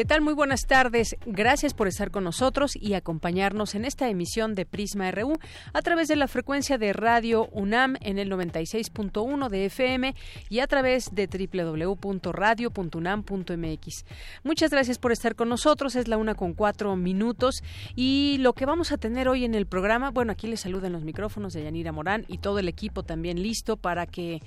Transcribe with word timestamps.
¿Qué 0.00 0.06
tal? 0.06 0.22
Muy 0.22 0.32
buenas 0.32 0.66
tardes. 0.66 1.14
Gracias 1.26 1.74
por 1.74 1.86
estar 1.86 2.10
con 2.10 2.24
nosotros 2.24 2.72
y 2.74 2.94
acompañarnos 2.94 3.74
en 3.74 3.84
esta 3.84 4.08
emisión 4.08 4.54
de 4.54 4.64
Prisma 4.64 5.10
RU 5.10 5.34
a 5.74 5.82
través 5.82 6.08
de 6.08 6.16
la 6.16 6.26
frecuencia 6.26 6.78
de 6.78 6.94
Radio 6.94 7.50
UNAM 7.52 7.96
en 8.00 8.18
el 8.18 8.30
96.1 8.30 9.50
de 9.50 9.66
FM 9.66 10.14
y 10.48 10.60
a 10.60 10.66
través 10.68 11.14
de 11.14 11.26
www.radio.unam.mx. 11.26 14.04
Muchas 14.42 14.70
gracias 14.70 14.98
por 14.98 15.12
estar 15.12 15.34
con 15.34 15.50
nosotros. 15.50 15.94
Es 15.94 16.08
la 16.08 16.16
una 16.16 16.34
con 16.34 16.54
cuatro 16.54 16.96
minutos 16.96 17.62
y 17.94 18.38
lo 18.40 18.54
que 18.54 18.64
vamos 18.64 18.92
a 18.92 18.96
tener 18.96 19.28
hoy 19.28 19.44
en 19.44 19.54
el 19.54 19.66
programa, 19.66 20.10
bueno, 20.10 20.32
aquí 20.32 20.46
les 20.46 20.60
saludan 20.60 20.92
los 20.92 21.04
micrófonos 21.04 21.52
de 21.52 21.62
Yanira 21.62 21.92
Morán 21.92 22.24
y 22.26 22.38
todo 22.38 22.58
el 22.58 22.68
equipo 22.68 23.02
también 23.02 23.42
listo 23.42 23.76
para 23.76 24.06
que 24.06 24.40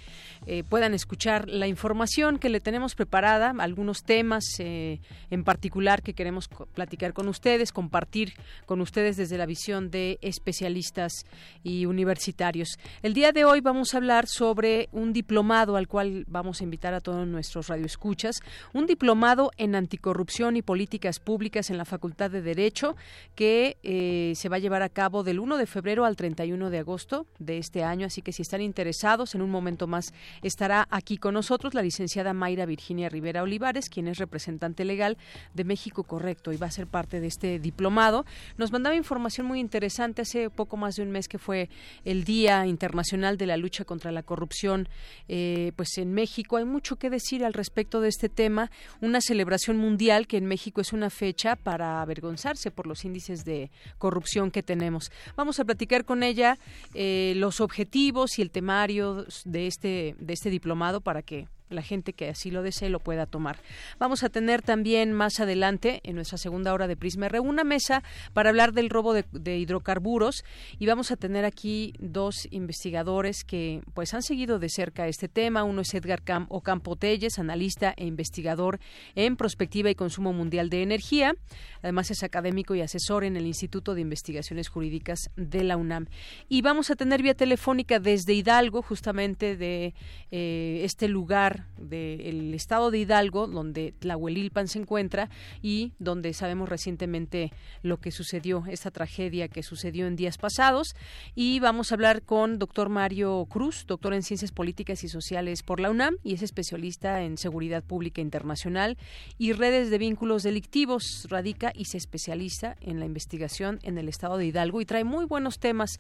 eh, 0.47 0.63
puedan 0.63 0.95
escuchar 0.95 1.47
la 1.47 1.67
información 1.67 2.39
que 2.39 2.49
le 2.49 2.59
tenemos 2.59 2.95
preparada, 2.95 3.53
algunos 3.59 4.01
temas 4.01 4.45
eh, 4.57 4.99
en 5.29 5.42
particular 5.43 6.01
que 6.01 6.13
queremos 6.13 6.49
platicar 6.73 7.13
con 7.13 7.27
ustedes, 7.27 7.71
compartir 7.71 8.33
con 8.65 8.81
ustedes 8.81 9.17
desde 9.17 9.37
la 9.37 9.45
visión 9.45 9.91
de 9.91 10.19
especialistas 10.21 11.25
y 11.63 11.85
universitarios. 11.85 12.77
El 13.01 13.13
día 13.13 13.31
de 13.31 13.45
hoy 13.45 13.61
vamos 13.61 13.93
a 13.93 13.97
hablar 13.97 14.27
sobre 14.27 14.89
un 14.91 15.13
diplomado 15.13 15.75
al 15.75 15.87
cual 15.87 16.25
vamos 16.27 16.61
a 16.61 16.63
invitar 16.63 16.93
a 16.93 17.01
todos 17.01 17.27
nuestros 17.27 17.67
radioescuchas, 17.67 18.37
un 18.73 18.85
diplomado 18.85 19.51
en 19.57 19.75
anticorrupción 19.75 20.57
y 20.57 20.61
políticas 20.61 21.19
públicas 21.19 21.69
en 21.69 21.77
la 21.77 21.85
Facultad 21.85 22.31
de 22.31 22.41
Derecho 22.41 22.95
que 23.35 23.77
eh, 23.83 24.33
se 24.35 24.49
va 24.49 24.57
a 24.57 24.59
llevar 24.59 24.81
a 24.81 24.89
cabo 24.89 25.23
del 25.23 25.39
1 25.39 25.57
de 25.57 25.65
febrero 25.65 26.05
al 26.05 26.15
31 26.15 26.69
de 26.69 26.79
agosto 26.79 27.25
de 27.39 27.57
este 27.57 27.83
año, 27.83 28.07
así 28.07 28.21
que 28.21 28.31
si 28.31 28.41
están 28.41 28.61
interesados, 28.61 29.35
en 29.35 29.41
un 29.41 29.49
momento 29.49 29.87
más 29.87 30.13
estará 30.41 30.87
aquí 30.89 31.17
con 31.17 31.33
nosotros 31.33 31.73
la 31.73 31.81
licenciada 31.81 32.33
Mayra 32.33 32.65
Virginia 32.65 33.09
Rivera 33.09 33.43
Olivares, 33.43 33.89
quien 33.89 34.07
es 34.07 34.17
representante 34.17 34.85
legal 34.85 35.17
de 35.53 35.63
México 35.63 36.03
Correcto 36.03 36.51
y 36.51 36.57
va 36.57 36.67
a 36.67 36.71
ser 36.71 36.87
parte 36.87 37.19
de 37.19 37.27
este 37.27 37.59
diplomado. 37.59 38.25
Nos 38.57 38.71
mandaba 38.71 38.95
información 38.95 39.47
muy 39.47 39.59
interesante 39.59 40.21
hace 40.21 40.49
poco 40.49 40.77
más 40.77 40.95
de 40.95 41.03
un 41.03 41.11
mes 41.11 41.27
que 41.27 41.37
fue 41.37 41.69
el 42.05 42.23
Día 42.23 42.65
Internacional 42.65 43.37
de 43.37 43.47
la 43.47 43.57
Lucha 43.57 43.85
contra 43.85 44.11
la 44.11 44.23
Corrupción 44.23 44.89
eh, 45.27 45.71
pues 45.75 45.97
en 45.97 46.13
México. 46.13 46.57
Hay 46.57 46.65
mucho 46.65 46.95
que 46.97 47.09
decir 47.09 47.43
al 47.43 47.53
respecto 47.53 48.01
de 48.01 48.09
este 48.09 48.29
tema, 48.29 48.71
una 49.01 49.21
celebración 49.21 49.77
mundial 49.77 50.27
que 50.27 50.37
en 50.37 50.45
México 50.45 50.81
es 50.81 50.93
una 50.93 51.09
fecha 51.09 51.55
para 51.55 52.01
avergonzarse 52.01 52.71
por 52.71 52.87
los 52.87 53.05
índices 53.05 53.45
de 53.45 53.71
corrupción 53.97 54.51
que 54.51 54.63
tenemos. 54.63 55.11
Vamos 55.35 55.59
a 55.59 55.65
platicar 55.65 56.05
con 56.05 56.23
ella 56.23 56.57
eh, 56.93 57.33
los 57.37 57.61
objetivos 57.61 58.37
y 58.39 58.41
el 58.41 58.51
temario 58.51 59.25
de 59.45 59.67
este, 59.67 60.15
de 60.19 60.33
este 60.33 60.49
diplomado 60.49 61.01
para 61.01 61.21
que 61.21 61.47
la 61.73 61.81
gente 61.81 62.13
que 62.13 62.29
así 62.29 62.51
lo 62.51 62.61
desee 62.61 62.89
lo 62.89 62.99
pueda 62.99 63.25
tomar. 63.25 63.57
Vamos 63.99 64.23
a 64.23 64.29
tener 64.29 64.61
también 64.61 65.11
más 65.13 65.39
adelante, 65.39 66.01
en 66.03 66.15
nuestra 66.15 66.37
segunda 66.37 66.73
hora 66.73 66.87
de 66.87 66.95
Prisma 66.95 67.25
R, 67.27 67.39
una 67.39 67.63
mesa 67.63 68.03
para 68.33 68.49
hablar 68.49 68.73
del 68.73 68.89
robo 68.89 69.13
de, 69.13 69.57
hidrocarburos 69.57 70.43
y 70.79 70.85
vamos 70.85 71.11
a 71.11 71.15
tener 71.15 71.45
aquí 71.45 71.93
dos 71.99 72.47
investigadores 72.51 73.43
que 73.43 73.81
pues 73.93 74.13
han 74.13 74.21
seguido 74.21 74.59
de 74.59 74.69
cerca 74.69 75.07
este 75.07 75.27
tema. 75.27 75.63
Uno 75.63 75.81
es 75.81 75.93
Edgar 75.93 76.21
Ocampo 76.49 76.95
Telles, 76.95 77.39
analista 77.39 77.93
e 77.97 78.05
investigador 78.05 78.79
en 79.15 79.35
prospectiva 79.35 79.89
y 79.89 79.95
consumo 79.95 80.33
mundial 80.33 80.69
de 80.69 80.83
energía. 80.83 81.35
Además 81.81 82.11
es 82.11 82.23
académico 82.23 82.75
y 82.75 82.81
asesor 82.81 83.23
en 83.23 83.35
el 83.35 83.45
Instituto 83.45 83.93
de 83.95 84.01
Investigaciones 84.01 84.69
Jurídicas 84.69 85.29
de 85.35 85.63
la 85.63 85.77
UNAM. 85.77 86.07
Y 86.47 86.61
vamos 86.61 86.89
a 86.89 86.95
tener 86.95 87.21
vía 87.21 87.33
telefónica 87.33 87.99
desde 87.99 88.33
Hidalgo, 88.33 88.81
justamente 88.81 89.57
de 89.57 89.93
eh, 90.31 90.81
este 90.83 91.07
lugar 91.07 91.62
del 91.77 92.53
estado 92.53 92.91
de 92.91 92.99
Hidalgo, 92.99 93.47
donde 93.47 93.93
Tlahuelilpan 93.99 94.67
se 94.67 94.79
encuentra 94.79 95.29
y 95.61 95.93
donde 95.99 96.33
sabemos 96.33 96.69
recientemente 96.69 97.51
lo 97.81 97.99
que 97.99 98.11
sucedió, 98.11 98.63
esta 98.67 98.91
tragedia 98.91 99.47
que 99.47 99.63
sucedió 99.63 100.07
en 100.07 100.15
días 100.15 100.37
pasados. 100.37 100.95
Y 101.35 101.59
vamos 101.59 101.91
a 101.91 101.95
hablar 101.95 102.23
con 102.23 102.59
doctor 102.59 102.89
Mario 102.89 103.45
Cruz, 103.49 103.85
doctor 103.87 104.13
en 104.13 104.23
Ciencias 104.23 104.51
Políticas 104.51 105.03
y 105.03 105.09
Sociales 105.09 105.63
por 105.63 105.79
la 105.79 105.89
UNAM 105.89 106.17
y 106.23 106.33
es 106.33 106.41
especialista 106.41 107.21
en 107.21 107.37
Seguridad 107.37 107.83
Pública 107.83 108.21
Internacional 108.21 108.97
y 109.37 109.53
redes 109.53 109.89
de 109.89 109.97
vínculos 109.97 110.43
delictivos. 110.43 111.27
Radica 111.29 111.71
y 111.75 111.85
se 111.85 111.97
especializa 111.97 112.75
en 112.81 112.99
la 112.99 113.05
investigación 113.05 113.79
en 113.83 113.97
el 113.97 114.09
estado 114.09 114.37
de 114.37 114.45
Hidalgo 114.45 114.81
y 114.81 114.85
trae 114.85 115.03
muy 115.03 115.25
buenos 115.25 115.59
temas, 115.59 115.99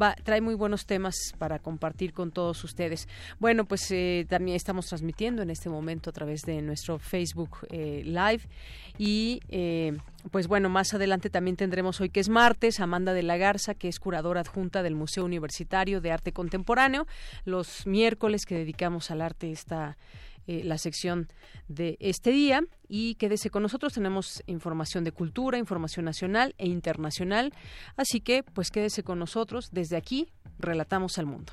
va, 0.00 0.14
trae 0.14 0.40
muy 0.40 0.54
buenos 0.54 0.86
temas 0.86 1.16
para 1.38 1.58
compartir 1.58 2.12
con 2.12 2.30
todos 2.30 2.62
ustedes. 2.64 3.08
Bueno, 3.38 3.64
pues 3.64 3.90
eh, 3.90 4.26
también 4.28 4.56
estamos 4.56 4.92
transmitiendo 4.96 5.42
en 5.42 5.50
este 5.50 5.68
momento 5.68 6.08
a 6.08 6.12
través 6.14 6.42
de 6.46 6.62
nuestro 6.62 6.98
Facebook 6.98 7.66
eh, 7.68 8.02
Live. 8.02 8.48
Y 8.96 9.40
eh, 9.50 9.98
pues 10.30 10.46
bueno, 10.48 10.70
más 10.70 10.94
adelante 10.94 11.28
también 11.28 11.56
tendremos 11.56 12.00
hoy 12.00 12.08
que 12.08 12.20
es 12.20 12.30
martes, 12.30 12.80
Amanda 12.80 13.12
de 13.12 13.22
la 13.22 13.36
Garza, 13.36 13.74
que 13.74 13.88
es 13.88 14.00
curadora 14.00 14.40
adjunta 14.40 14.82
del 14.82 14.94
Museo 14.94 15.26
Universitario 15.26 16.00
de 16.00 16.12
Arte 16.12 16.32
Contemporáneo. 16.32 17.06
Los 17.44 17.86
miércoles 17.86 18.46
que 18.46 18.54
dedicamos 18.54 19.10
al 19.10 19.20
arte 19.20 19.52
está 19.52 19.98
eh, 20.46 20.62
la 20.64 20.78
sección 20.78 21.28
de 21.68 21.98
este 22.00 22.30
día 22.30 22.62
y 22.88 23.16
quédese 23.16 23.50
con 23.50 23.62
nosotros. 23.62 23.92
Tenemos 23.92 24.42
información 24.46 25.04
de 25.04 25.12
cultura, 25.12 25.58
información 25.58 26.06
nacional 26.06 26.54
e 26.56 26.68
internacional. 26.68 27.52
Así 27.98 28.22
que, 28.22 28.44
pues 28.44 28.70
quédese 28.70 29.02
con 29.02 29.18
nosotros. 29.18 29.68
Desde 29.72 29.98
aquí, 29.98 30.32
relatamos 30.58 31.18
al 31.18 31.26
mundo. 31.26 31.52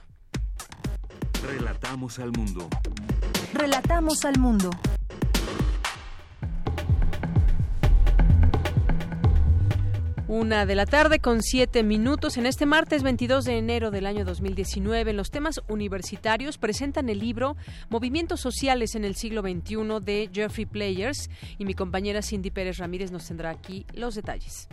Relatamos 1.43 2.19
al 2.19 2.31
mundo. 2.31 2.69
Relatamos 3.53 4.25
al 4.25 4.39
mundo. 4.39 4.71
Una 10.27 10.65
de 10.65 10.73
la 10.73 10.87
tarde 10.87 11.19
con 11.19 11.43
siete 11.43 11.83
minutos. 11.83 12.37
En 12.37 12.47
este 12.47 12.65
martes 12.65 13.03
22 13.03 13.45
de 13.45 13.59
enero 13.59 13.91
del 13.91 14.07
año 14.07 14.25
2019, 14.25 15.11
en 15.11 15.17
los 15.17 15.29
temas 15.29 15.61
universitarios 15.67 16.57
presentan 16.57 17.09
el 17.09 17.19
libro 17.19 17.55
Movimientos 17.89 18.41
Sociales 18.41 18.95
en 18.95 19.05
el 19.05 19.15
siglo 19.15 19.41
XXI 19.41 19.99
de 20.01 20.31
Jeffrey 20.33 20.65
Players 20.65 21.29
y 21.59 21.65
mi 21.65 21.75
compañera 21.75 22.23
Cindy 22.23 22.49
Pérez 22.49 22.77
Ramírez 22.79 23.11
nos 23.11 23.27
tendrá 23.27 23.51
aquí 23.51 23.85
los 23.93 24.15
detalles. 24.15 24.67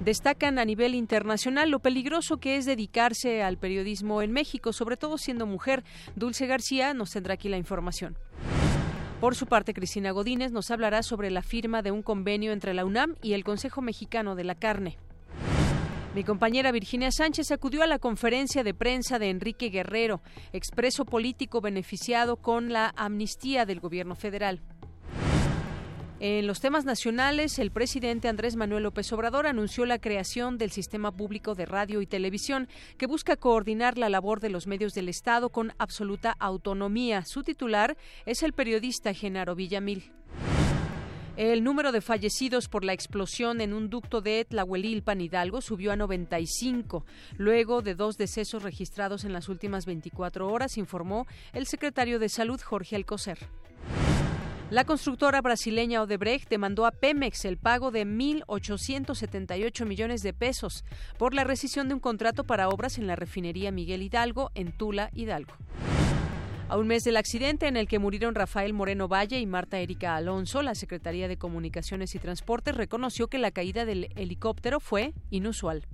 Destacan 0.00 0.58
a 0.58 0.64
nivel 0.64 0.94
internacional 0.94 1.70
lo 1.70 1.80
peligroso 1.80 2.36
que 2.36 2.56
es 2.56 2.66
dedicarse 2.66 3.42
al 3.42 3.56
periodismo 3.56 4.20
en 4.22 4.30
México, 4.30 4.72
sobre 4.72 4.96
todo 4.96 5.18
siendo 5.18 5.46
mujer. 5.46 5.84
Dulce 6.14 6.46
García 6.46 6.94
nos 6.94 7.10
tendrá 7.10 7.34
aquí 7.34 7.48
la 7.48 7.56
información. 7.56 8.16
Por 9.20 9.34
su 9.34 9.46
parte, 9.46 9.72
Cristina 9.72 10.10
Godínez 10.10 10.52
nos 10.52 10.70
hablará 10.70 11.02
sobre 11.02 11.30
la 11.30 11.42
firma 11.42 11.80
de 11.80 11.90
un 11.90 12.02
convenio 12.02 12.52
entre 12.52 12.74
la 12.74 12.84
UNAM 12.84 13.16
y 13.22 13.32
el 13.32 13.44
Consejo 13.44 13.80
Mexicano 13.80 14.34
de 14.34 14.44
la 14.44 14.54
Carne. 14.54 14.98
Mi 16.14 16.24
compañera 16.24 16.72
Virginia 16.72 17.10
Sánchez 17.10 17.50
acudió 17.50 17.82
a 17.82 17.86
la 17.86 17.98
conferencia 17.98 18.62
de 18.64 18.72
prensa 18.72 19.18
de 19.18 19.30
Enrique 19.30 19.68
Guerrero, 19.68 20.22
expreso 20.52 21.04
político 21.04 21.60
beneficiado 21.60 22.36
con 22.36 22.72
la 22.72 22.92
amnistía 22.96 23.66
del 23.66 23.80
gobierno 23.80 24.14
federal. 24.14 24.62
En 26.18 26.46
los 26.46 26.60
temas 26.60 26.86
nacionales, 26.86 27.58
el 27.58 27.70
presidente 27.70 28.28
Andrés 28.28 28.56
Manuel 28.56 28.84
López 28.84 29.12
Obrador 29.12 29.46
anunció 29.46 29.84
la 29.84 29.98
creación 29.98 30.56
del 30.56 30.70
Sistema 30.70 31.12
Público 31.12 31.54
de 31.54 31.66
Radio 31.66 32.00
y 32.00 32.06
Televisión, 32.06 32.68
que 32.96 33.06
busca 33.06 33.36
coordinar 33.36 33.98
la 33.98 34.08
labor 34.08 34.40
de 34.40 34.48
los 34.48 34.66
medios 34.66 34.94
del 34.94 35.10
Estado 35.10 35.50
con 35.50 35.74
absoluta 35.76 36.34
autonomía. 36.38 37.26
Su 37.26 37.42
titular 37.42 37.98
es 38.24 38.42
el 38.42 38.54
periodista 38.54 39.12
Genaro 39.12 39.54
Villamil. 39.54 40.10
El 41.36 41.62
número 41.62 41.92
de 41.92 42.00
fallecidos 42.00 42.68
por 42.68 42.82
la 42.82 42.94
explosión 42.94 43.60
en 43.60 43.74
un 43.74 43.90
ducto 43.90 44.22
de 44.22 44.46
Tlahuelilpan 44.46 45.20
Hidalgo 45.20 45.60
subió 45.60 45.92
a 45.92 45.96
95, 45.96 47.04
luego 47.36 47.82
de 47.82 47.94
dos 47.94 48.16
decesos 48.16 48.62
registrados 48.62 49.24
en 49.24 49.34
las 49.34 49.50
últimas 49.50 49.84
24 49.84 50.48
horas, 50.48 50.78
informó 50.78 51.26
el 51.52 51.66
secretario 51.66 52.18
de 52.18 52.30
Salud 52.30 52.58
Jorge 52.62 52.96
Alcocer. 52.96 53.50
La 54.68 54.82
constructora 54.84 55.40
brasileña 55.42 56.02
Odebrecht 56.02 56.48
demandó 56.48 56.86
a 56.86 56.90
Pemex 56.90 57.44
el 57.44 57.56
pago 57.56 57.92
de 57.92 58.04
1.878 58.04 59.86
millones 59.86 60.24
de 60.24 60.32
pesos 60.32 60.84
por 61.18 61.34
la 61.34 61.44
rescisión 61.44 61.86
de 61.86 61.94
un 61.94 62.00
contrato 62.00 62.42
para 62.42 62.68
obras 62.68 62.98
en 62.98 63.06
la 63.06 63.14
refinería 63.14 63.70
Miguel 63.70 64.02
Hidalgo 64.02 64.50
en 64.56 64.72
Tula, 64.72 65.10
Hidalgo. 65.14 65.54
A 66.68 66.76
un 66.78 66.88
mes 66.88 67.04
del 67.04 67.16
accidente 67.16 67.68
en 67.68 67.76
el 67.76 67.86
que 67.86 68.00
murieron 68.00 68.34
Rafael 68.34 68.72
Moreno 68.72 69.06
Valle 69.06 69.38
y 69.38 69.46
Marta 69.46 69.78
Erika 69.78 70.16
Alonso, 70.16 70.62
la 70.62 70.74
Secretaría 70.74 71.28
de 71.28 71.38
Comunicaciones 71.38 72.16
y 72.16 72.18
Transportes 72.18 72.74
reconoció 72.74 73.28
que 73.28 73.38
la 73.38 73.52
caída 73.52 73.84
del 73.84 74.08
helicóptero 74.16 74.80
fue 74.80 75.14
inusual. 75.30 75.86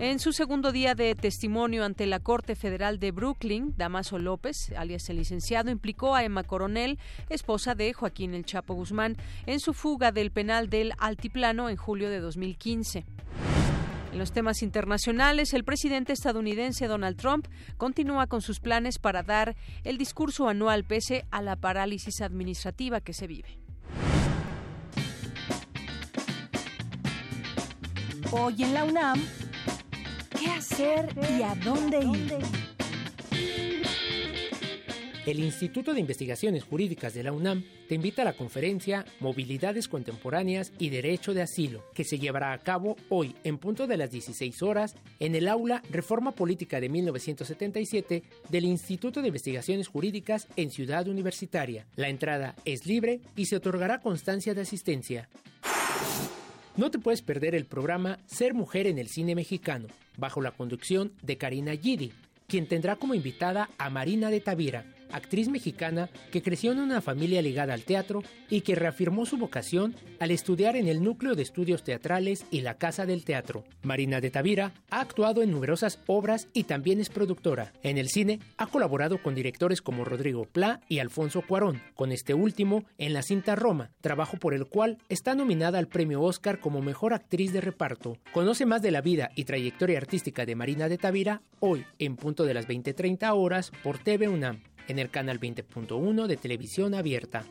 En 0.00 0.20
su 0.20 0.32
segundo 0.32 0.70
día 0.70 0.94
de 0.94 1.16
testimonio 1.16 1.84
ante 1.84 2.06
la 2.06 2.20
Corte 2.20 2.54
Federal 2.54 3.00
de 3.00 3.10
Brooklyn, 3.10 3.74
Damaso 3.76 4.16
López, 4.20 4.72
alias 4.76 5.08
el 5.10 5.16
licenciado, 5.16 5.72
implicó 5.72 6.14
a 6.14 6.22
Emma 6.22 6.44
Coronel, 6.44 7.00
esposa 7.30 7.74
de 7.74 7.92
Joaquín 7.92 8.32
El 8.32 8.44
Chapo 8.44 8.74
Guzmán, 8.74 9.16
en 9.46 9.58
su 9.58 9.74
fuga 9.74 10.12
del 10.12 10.30
penal 10.30 10.70
del 10.70 10.92
Altiplano 10.98 11.68
en 11.68 11.76
julio 11.76 12.10
de 12.10 12.20
2015. 12.20 13.06
En 14.12 14.18
los 14.18 14.30
temas 14.30 14.62
internacionales, 14.62 15.52
el 15.52 15.64
presidente 15.64 16.12
estadounidense 16.12 16.86
Donald 16.86 17.16
Trump 17.16 17.48
continúa 17.76 18.28
con 18.28 18.40
sus 18.40 18.60
planes 18.60 19.00
para 19.00 19.24
dar 19.24 19.56
el 19.82 19.98
discurso 19.98 20.48
anual 20.48 20.84
pese 20.84 21.26
a 21.32 21.42
la 21.42 21.56
parálisis 21.56 22.20
administrativa 22.20 23.00
que 23.00 23.14
se 23.14 23.26
vive. 23.26 23.58
Hoy 28.30 28.62
en 28.62 28.74
la 28.74 28.84
UNAM, 28.84 29.20
¿Qué 30.38 30.46
hacer 30.50 31.08
y 31.36 31.42
a 31.42 31.54
dónde 31.56 31.98
ir? 31.98 32.38
El 35.26 35.40
Instituto 35.40 35.92
de 35.92 36.00
Investigaciones 36.00 36.64
Jurídicas 36.64 37.12
de 37.12 37.22
la 37.22 37.32
UNAM 37.32 37.64
te 37.86 37.94
invita 37.94 38.22
a 38.22 38.24
la 38.24 38.32
conferencia 38.32 39.04
Movilidades 39.20 39.88
Contemporáneas 39.88 40.72
y 40.78 40.88
Derecho 40.88 41.34
de 41.34 41.42
Asilo, 41.42 41.84
que 41.92 42.04
se 42.04 42.18
llevará 42.18 42.52
a 42.52 42.58
cabo 42.58 42.96
hoy 43.10 43.34
en 43.44 43.58
punto 43.58 43.86
de 43.86 43.98
las 43.98 44.10
16 44.10 44.62
horas 44.62 44.94
en 45.18 45.34
el 45.34 45.48
aula 45.48 45.82
Reforma 45.90 46.32
Política 46.32 46.80
de 46.80 46.88
1977 46.88 48.22
del 48.48 48.64
Instituto 48.64 49.20
de 49.20 49.28
Investigaciones 49.28 49.88
Jurídicas 49.88 50.48
en 50.56 50.70
Ciudad 50.70 51.08
Universitaria. 51.08 51.86
La 51.96 52.08
entrada 52.08 52.54
es 52.64 52.86
libre 52.86 53.20
y 53.36 53.46
se 53.46 53.56
otorgará 53.56 54.00
constancia 54.00 54.54
de 54.54 54.62
asistencia. 54.62 55.28
No 56.78 56.92
te 56.92 57.00
puedes 57.00 57.22
perder 57.22 57.56
el 57.56 57.66
programa 57.66 58.20
Ser 58.26 58.54
Mujer 58.54 58.86
en 58.86 58.98
el 58.98 59.08
Cine 59.08 59.34
Mexicano, 59.34 59.88
bajo 60.16 60.40
la 60.40 60.52
conducción 60.52 61.10
de 61.22 61.36
Karina 61.36 61.74
Gidi, 61.74 62.12
quien 62.46 62.68
tendrá 62.68 62.94
como 62.94 63.14
invitada 63.14 63.68
a 63.78 63.90
Marina 63.90 64.30
de 64.30 64.40
Tavira, 64.40 64.84
actriz 65.12 65.48
mexicana 65.48 66.08
que 66.30 66.42
creció 66.42 66.72
en 66.72 66.80
una 66.80 67.00
familia 67.00 67.42
ligada 67.42 67.74
al 67.74 67.84
teatro 67.84 68.22
y 68.48 68.62
que 68.62 68.74
reafirmó 68.74 69.26
su 69.26 69.36
vocación 69.36 69.94
al 70.20 70.30
estudiar 70.30 70.76
en 70.76 70.88
el 70.88 71.02
Núcleo 71.02 71.34
de 71.34 71.42
Estudios 71.42 71.82
Teatrales 71.84 72.44
y 72.50 72.60
la 72.62 72.74
Casa 72.74 73.06
del 73.06 73.24
Teatro. 73.24 73.64
Marina 73.82 74.20
de 74.20 74.30
Tavira 74.30 74.72
ha 74.90 75.00
actuado 75.00 75.42
en 75.42 75.50
numerosas 75.50 75.98
obras 76.06 76.48
y 76.52 76.64
también 76.64 77.00
es 77.00 77.10
productora. 77.10 77.72
En 77.82 77.98
el 77.98 78.08
cine 78.08 78.40
ha 78.56 78.66
colaborado 78.66 79.22
con 79.22 79.34
directores 79.34 79.82
como 79.82 80.04
Rodrigo 80.04 80.44
Pla 80.44 80.80
y 80.88 80.98
Alfonso 80.98 81.42
Cuarón, 81.42 81.80
con 81.94 82.12
este 82.12 82.34
último 82.34 82.84
en 82.98 83.12
la 83.12 83.22
cinta 83.22 83.56
Roma, 83.56 83.90
trabajo 84.00 84.36
por 84.36 84.54
el 84.54 84.66
cual 84.66 84.98
está 85.08 85.34
nominada 85.34 85.78
al 85.78 85.88
premio 85.88 86.22
Oscar 86.22 86.60
como 86.60 86.82
mejor 86.82 87.12
actriz 87.12 87.52
de 87.52 87.60
reparto. 87.60 88.18
Conoce 88.32 88.66
más 88.66 88.82
de 88.82 88.90
la 88.90 89.00
vida 89.00 89.30
y 89.34 89.44
trayectoria 89.44 89.98
artística 89.98 90.46
de 90.46 90.56
Marina 90.56 90.88
de 90.88 90.98
Tavira 90.98 91.42
hoy 91.60 91.84
en 91.98 92.16
punto 92.16 92.44
de 92.44 92.54
las 92.54 92.66
20:30 92.66 93.32
horas 93.34 93.72
por 93.82 93.98
TV 93.98 94.28
UNAM 94.28 94.60
en 94.88 94.98
el 94.98 95.10
canal 95.10 95.38
20.1 95.38 96.26
de 96.26 96.36
televisión 96.36 96.94
abierta. 96.94 97.44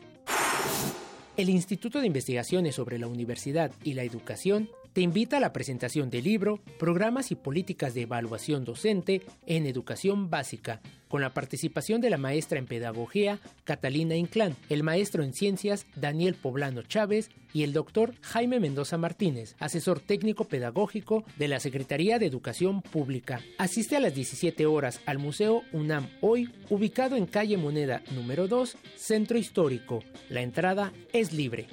El 1.36 1.48
Instituto 1.48 2.00
de 2.00 2.08
Investigaciones 2.08 2.74
sobre 2.74 2.98
la 2.98 3.06
Universidad 3.06 3.70
y 3.84 3.94
la 3.94 4.02
Educación 4.02 4.68
te 4.98 5.02
invita 5.02 5.36
a 5.36 5.40
la 5.40 5.52
presentación 5.52 6.10
del 6.10 6.24
libro 6.24 6.58
Programas 6.76 7.30
y 7.30 7.36
Políticas 7.36 7.94
de 7.94 8.00
Evaluación 8.00 8.64
Docente 8.64 9.22
en 9.46 9.64
Educación 9.64 10.28
Básica, 10.28 10.80
con 11.06 11.20
la 11.20 11.32
participación 11.32 12.00
de 12.00 12.10
la 12.10 12.18
maestra 12.18 12.58
en 12.58 12.66
Pedagogía 12.66 13.38
Catalina 13.62 14.16
Inclán, 14.16 14.56
el 14.68 14.82
maestro 14.82 15.22
en 15.22 15.34
Ciencias 15.34 15.86
Daniel 15.94 16.34
Poblano 16.34 16.82
Chávez 16.82 17.30
y 17.54 17.62
el 17.62 17.72
doctor 17.72 18.12
Jaime 18.22 18.58
Mendoza 18.58 18.98
Martínez, 18.98 19.54
asesor 19.60 20.00
técnico 20.00 20.46
pedagógico 20.46 21.22
de 21.36 21.46
la 21.46 21.60
Secretaría 21.60 22.18
de 22.18 22.26
Educación 22.26 22.82
Pública. 22.82 23.40
Asiste 23.56 23.96
a 23.96 24.00
las 24.00 24.16
17 24.16 24.66
horas 24.66 25.00
al 25.06 25.20
Museo 25.20 25.62
UNAM 25.72 26.08
Hoy, 26.22 26.50
ubicado 26.70 27.14
en 27.14 27.26
calle 27.26 27.56
Moneda 27.56 28.02
número 28.16 28.48
2, 28.48 28.76
Centro 28.96 29.38
Histórico. 29.38 30.02
La 30.28 30.40
entrada 30.40 30.92
es 31.12 31.32
libre. 31.32 31.68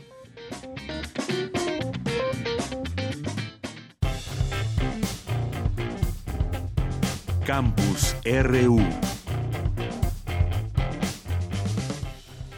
Campus 7.46 8.16
RU. 8.26 9.15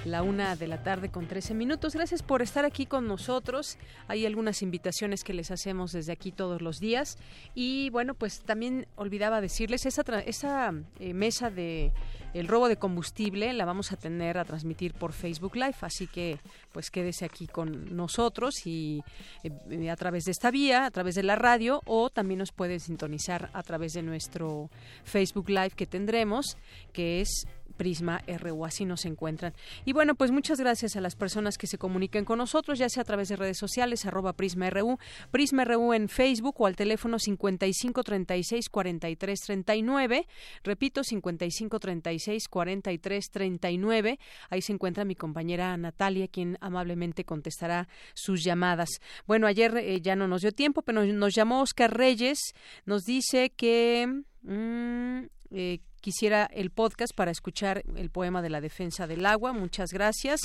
La 0.07 0.23
una 0.23 0.55
de 0.55 0.67
la 0.67 0.83
tarde 0.83 1.09
con 1.09 1.27
13 1.27 1.53
minutos. 1.53 1.93
Gracias 1.93 2.23
por 2.23 2.41
estar 2.41 2.63
aquí 2.63 2.85
con 2.85 3.07
nosotros. 3.07 3.77
Hay 4.07 4.25
algunas 4.25 4.61
invitaciones 4.61 5.25
que 5.25 5.33
les 5.33 5.51
hacemos 5.51 5.91
desde 5.91 6.13
aquí 6.13 6.31
todos 6.31 6.61
los 6.61 6.79
días. 6.79 7.17
Y 7.53 7.89
bueno, 7.89 8.13
pues 8.13 8.39
también 8.39 8.87
olvidaba 8.95 9.41
decirles, 9.41 9.85
esa, 9.85 10.73
eh, 10.99 11.13
mesa 11.13 11.49
de 11.49 11.91
el 12.33 12.47
robo 12.47 12.69
de 12.69 12.77
combustible 12.77 13.51
la 13.53 13.65
vamos 13.65 13.91
a 13.91 13.97
tener 13.97 14.37
a 14.37 14.45
transmitir 14.45 14.93
por 14.93 15.11
Facebook 15.11 15.55
Live, 15.55 15.75
así 15.81 16.07
que 16.07 16.39
pues 16.71 16.91
quédese 16.91 17.25
aquí 17.25 17.47
con 17.47 17.95
nosotros 17.95 18.65
y 18.65 19.01
eh, 19.43 19.89
a 19.89 19.95
través 19.95 20.25
de 20.25 20.31
esta 20.31 20.51
vía, 20.51 20.85
a 20.85 20.91
través 20.91 21.15
de 21.15 21.23
la 21.23 21.35
radio 21.35 21.81
o 21.85 22.09
también 22.09 22.39
nos 22.39 22.51
pueden 22.51 22.79
sintonizar 22.79 23.49
a 23.53 23.63
través 23.63 23.93
de 23.93 24.03
nuestro 24.03 24.69
Facebook 25.03 25.49
Live 25.49 25.71
que 25.71 25.87
tendremos, 25.87 26.57
que 26.93 27.21
es 27.21 27.47
Prisma 27.77 28.21
RU, 28.27 28.65
así 28.65 28.85
nos 28.85 29.05
encuentran. 29.05 29.53
Y 29.85 29.93
bueno, 29.93 30.15
pues 30.15 30.31
muchas 30.31 30.59
gracias 30.59 30.95
a 30.95 31.01
las 31.01 31.15
personas 31.15 31.57
que 31.57 31.67
se 31.67 31.77
comuniquen 31.77 32.25
con 32.25 32.39
nosotros, 32.39 32.79
ya 32.79 32.89
sea 32.89 33.01
a 33.01 33.05
través 33.05 33.29
de 33.29 33.35
redes 33.35 33.57
sociales, 33.57 34.05
arroba 34.05 34.33
Prisma 34.33 34.69
RU, 34.69 34.97
Prisma 35.31 35.63
RU 35.63 35.93
en 35.93 36.09
Facebook 36.09 36.55
o 36.59 36.65
al 36.65 36.75
teléfono 36.75 37.19
55 37.19 38.03
36 38.03 38.69
43 38.69 39.39
39. 39.39 40.27
Repito, 40.63 41.03
55 41.03 41.79
36 41.79 42.47
43 42.49 43.31
39. 43.31 44.19
Ahí 44.49 44.61
se 44.61 44.73
encuentra 44.73 45.05
mi 45.05 45.15
compañera 45.15 45.77
Natalia, 45.77 46.27
quien 46.27 46.57
amablemente 46.59 47.23
contestará 47.23 47.87
sus 48.13 48.43
llamadas. 48.43 48.89
Bueno, 49.25 49.47
ayer 49.47 49.77
eh, 49.77 50.01
ya 50.01 50.15
no 50.15 50.27
nos 50.27 50.41
dio 50.41 50.51
tiempo, 50.51 50.81
pero 50.81 51.05
nos 51.05 51.35
llamó 51.35 51.61
Oscar 51.61 51.95
Reyes, 51.95 52.39
nos 52.85 53.03
dice 53.03 53.51
que... 53.51 54.23
Mm, 54.41 55.25
eh, 55.51 55.79
quisiera 56.01 56.45
el 56.53 56.69
podcast 56.69 57.13
para 57.13 57.31
escuchar 57.31 57.83
el 57.95 58.09
poema 58.09 58.41
de 58.41 58.49
la 58.49 58.61
defensa 58.61 59.07
del 59.07 59.25
agua. 59.25 59.53
Muchas 59.53 59.91
gracias. 59.91 60.41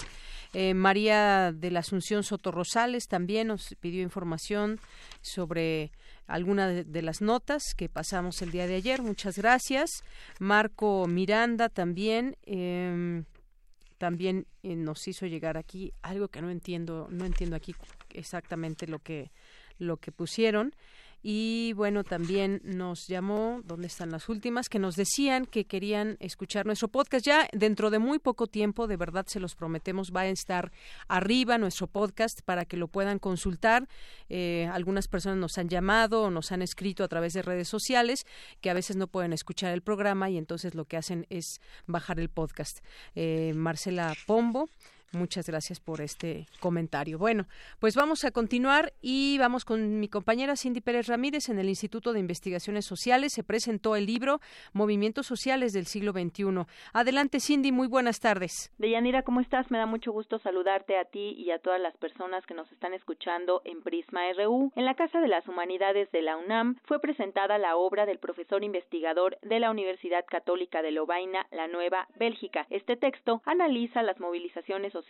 Eh, 0.53 0.75
María 0.75 1.53
de 1.53 1.71
la 1.71 1.81
Asunción 1.81 2.23
Soto 2.23 2.51
Rosales 2.51 3.07
también 3.09 3.49
nos 3.49 3.75
pidió 3.81 4.03
información 4.03 4.81
sobre 5.21 5.93
alguna 6.27 6.69
de, 6.69 7.03
las 7.03 7.21
notas 7.21 7.63
que 7.77 7.89
pasamos 7.89 8.43
el 8.43 8.51
día 8.51 8.67
de 8.67 8.77
ayer. 8.77 9.03
Muchas 9.03 9.37
gracias. 9.37 9.91
Marco 10.39 11.07
Miranda 11.07 11.69
también. 11.69 12.37
Em, 12.43 13.25
también 13.99 14.47
eh, 14.63 14.75
nos 14.75 15.07
hizo 15.07 15.27
llegar 15.27 15.57
aquí 15.57 15.93
algo 16.03 16.29
que 16.29 16.43
no 16.43 16.51
entiendo, 16.51 17.07
no 17.11 17.25
entiendo 17.25 17.55
aquí 17.55 17.75
exactamente 18.11 18.89
lo 18.89 18.99
que 18.99 19.31
lo 19.79 19.99
que 19.99 20.13
pusieron. 20.13 20.75
Y 21.23 21.73
bueno, 21.75 22.03
también 22.03 22.61
nos 22.65 23.07
llamó, 23.07 23.61
¿dónde 23.65 23.87
están 23.87 24.11
las 24.11 24.29
últimas? 24.29 24.69
Que 24.69 24.81
nos 24.81 24.97
decían 24.97 25.47
que 25.47 25.65
querían 25.65 26.17
escuchar 26.19 26.67
nuestro 26.67 26.89
podcast. 26.89 27.25
Ya 27.25 27.49
dentro 27.53 27.91
de 27.91 28.01
muy 28.01 28.19
poco 28.19 28.49
tiempo, 28.49 28.89
de 28.89 28.97
verdad 28.97 29.27
se 29.29 29.39
los 29.39 29.55
prometemos, 29.55 30.11
va 30.15 30.23
a 30.23 30.27
estar 30.27 30.73
arriba 31.07 31.59
nuestro 31.59 31.87
podcast 31.87 32.41
para 32.45 32.65
que 32.65 32.77
lo 32.77 32.89
puedan 32.89 33.21
consultar. 33.21 33.89
Eh, 34.29 34.69
algunas 34.73 35.07
personas 35.07 35.39
nos 35.39 35.59
han 35.59 35.69
llamado 35.69 36.23
o 36.25 36.31
nos 36.31 36.51
han 36.51 36.61
escrito 36.63 37.05
a 37.05 37.09
través 37.09 37.35
de 37.35 37.43
redes 37.43 37.69
sociales 37.69 38.27
que 38.61 38.71
a 38.71 38.75
veces 38.75 38.97
no 38.97 39.07
pueden 39.07 39.33
escuchar 39.33 39.73
el 39.73 39.83
programa 39.83 40.29
y 40.29 40.39
entonces 40.39 40.75
lo 40.75 40.87
que 40.87 40.97
hacen 40.97 41.27
es 41.31 41.61
bajar 41.87 42.19
el 42.19 42.31
podcast. 42.31 42.81
Eh, 43.15 43.53
Marcela 43.55 44.15
Pombo 44.27 44.69
Muchas 45.15 45.47
gracias 45.47 45.79
por 45.79 46.01
este 46.01 46.47
comentario. 46.59 47.19
Bueno, 47.19 47.45
pues 47.79 47.95
vamos 47.95 48.25
a 48.25 48.31
continuar 48.31 48.95
y 49.03 49.37
vamos 49.37 49.67
con 49.67 50.01
mi 50.01 50.09
compañera 50.09 50.57
Cindy 50.57 50.81
Pérez 50.81 51.07
Ramírez 51.07 51.51
en 51.51 51.59
el 51.59 51.69
Instituto 51.69 52.15
de 52.15 52.21
Investigaciones 52.21 52.87
Sociales. 52.87 53.35
Se 53.35 53.45
presentó 53.45 53.95
el 53.95 54.07
libro 54.07 54.41
Movimientos 54.73 55.27
Sociales 55.27 55.75
del 55.75 55.85
siglo 55.85 56.13
XXI. 56.13 56.65
Adelante, 56.95 57.41
Cindy, 57.41 57.73
muy 57.73 57.89
buenas 57.89 58.21
tardes. 58.21 58.73
Deyanira, 58.79 59.23
¿cómo 59.23 59.43
estás? 59.43 59.71
Me 59.71 59.77
da 59.77 59.85
mucho 59.85 60.13
gusto 60.13 60.39
saludarte 60.39 60.97
a 60.97 61.05
ti 61.05 61.35
y 61.37 61.51
a 61.51 61.59
todas 61.59 61.81
las 61.81 61.95
personas 61.99 62.47
que 62.47 62.55
nos 62.55 62.73
están 62.73 62.95
escuchando 62.95 63.61
en 63.67 63.83
Prisma 63.83 64.23
RU. 64.33 64.73
En 64.77 64.87
la 64.87 64.95
Casa 64.95 65.21
de 65.21 65.29
las 65.29 65.47
Humanidades 65.47 66.11
de 66.13 66.23
la 66.23 66.39
UNAM 66.39 66.79
fue 66.85 67.01
presentada 67.01 67.59
la 67.59 67.77
obra 67.77 68.07
del 68.07 68.19
profesor 68.19 68.65
investigador 68.65 69.37
de 69.43 69.61
la 69.61 69.71
Universidad 69.71 70.25
Católica 70.25 70.81
de 70.81 70.93
Lovaina, 70.93 71.47
La 71.51 71.69
Nueva 71.69 72.09
Bélgica. 72.17 72.67
Este 72.71 72.97
texto 72.97 73.43
analiza 73.45 74.03
las 74.03 74.19
movilizaciones 74.19 74.91
sociales 74.91 75.02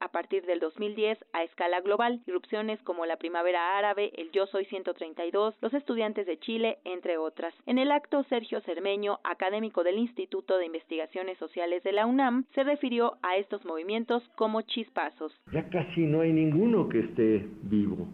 a 0.00 0.08
partir 0.08 0.44
del 0.46 0.60
2010 0.60 1.18
a 1.32 1.42
escala 1.42 1.80
global, 1.80 2.20
irrupciones 2.26 2.80
como 2.82 3.06
la 3.06 3.16
Primavera 3.16 3.76
Árabe, 3.78 4.12
el 4.16 4.30
Yo 4.30 4.46
Soy 4.46 4.64
132, 4.66 5.54
los 5.60 5.74
estudiantes 5.74 6.26
de 6.26 6.38
Chile, 6.38 6.78
entre 6.84 7.18
otras. 7.18 7.54
En 7.66 7.78
el 7.78 7.90
acto, 7.90 8.24
Sergio 8.24 8.60
Cermeño, 8.60 9.18
académico 9.24 9.82
del 9.84 9.98
Instituto 9.98 10.58
de 10.58 10.66
Investigaciones 10.66 11.38
Sociales 11.38 11.82
de 11.82 11.92
la 11.92 12.06
UNAM, 12.06 12.44
se 12.54 12.62
refirió 12.62 13.16
a 13.22 13.36
estos 13.36 13.64
movimientos 13.64 14.22
como 14.36 14.62
chispazos. 14.62 15.32
Ya 15.52 15.68
casi 15.70 16.02
no 16.02 16.20
hay 16.20 16.32
ninguno 16.32 16.88
que 16.88 17.00
esté 17.00 17.46
vivo. 17.62 18.06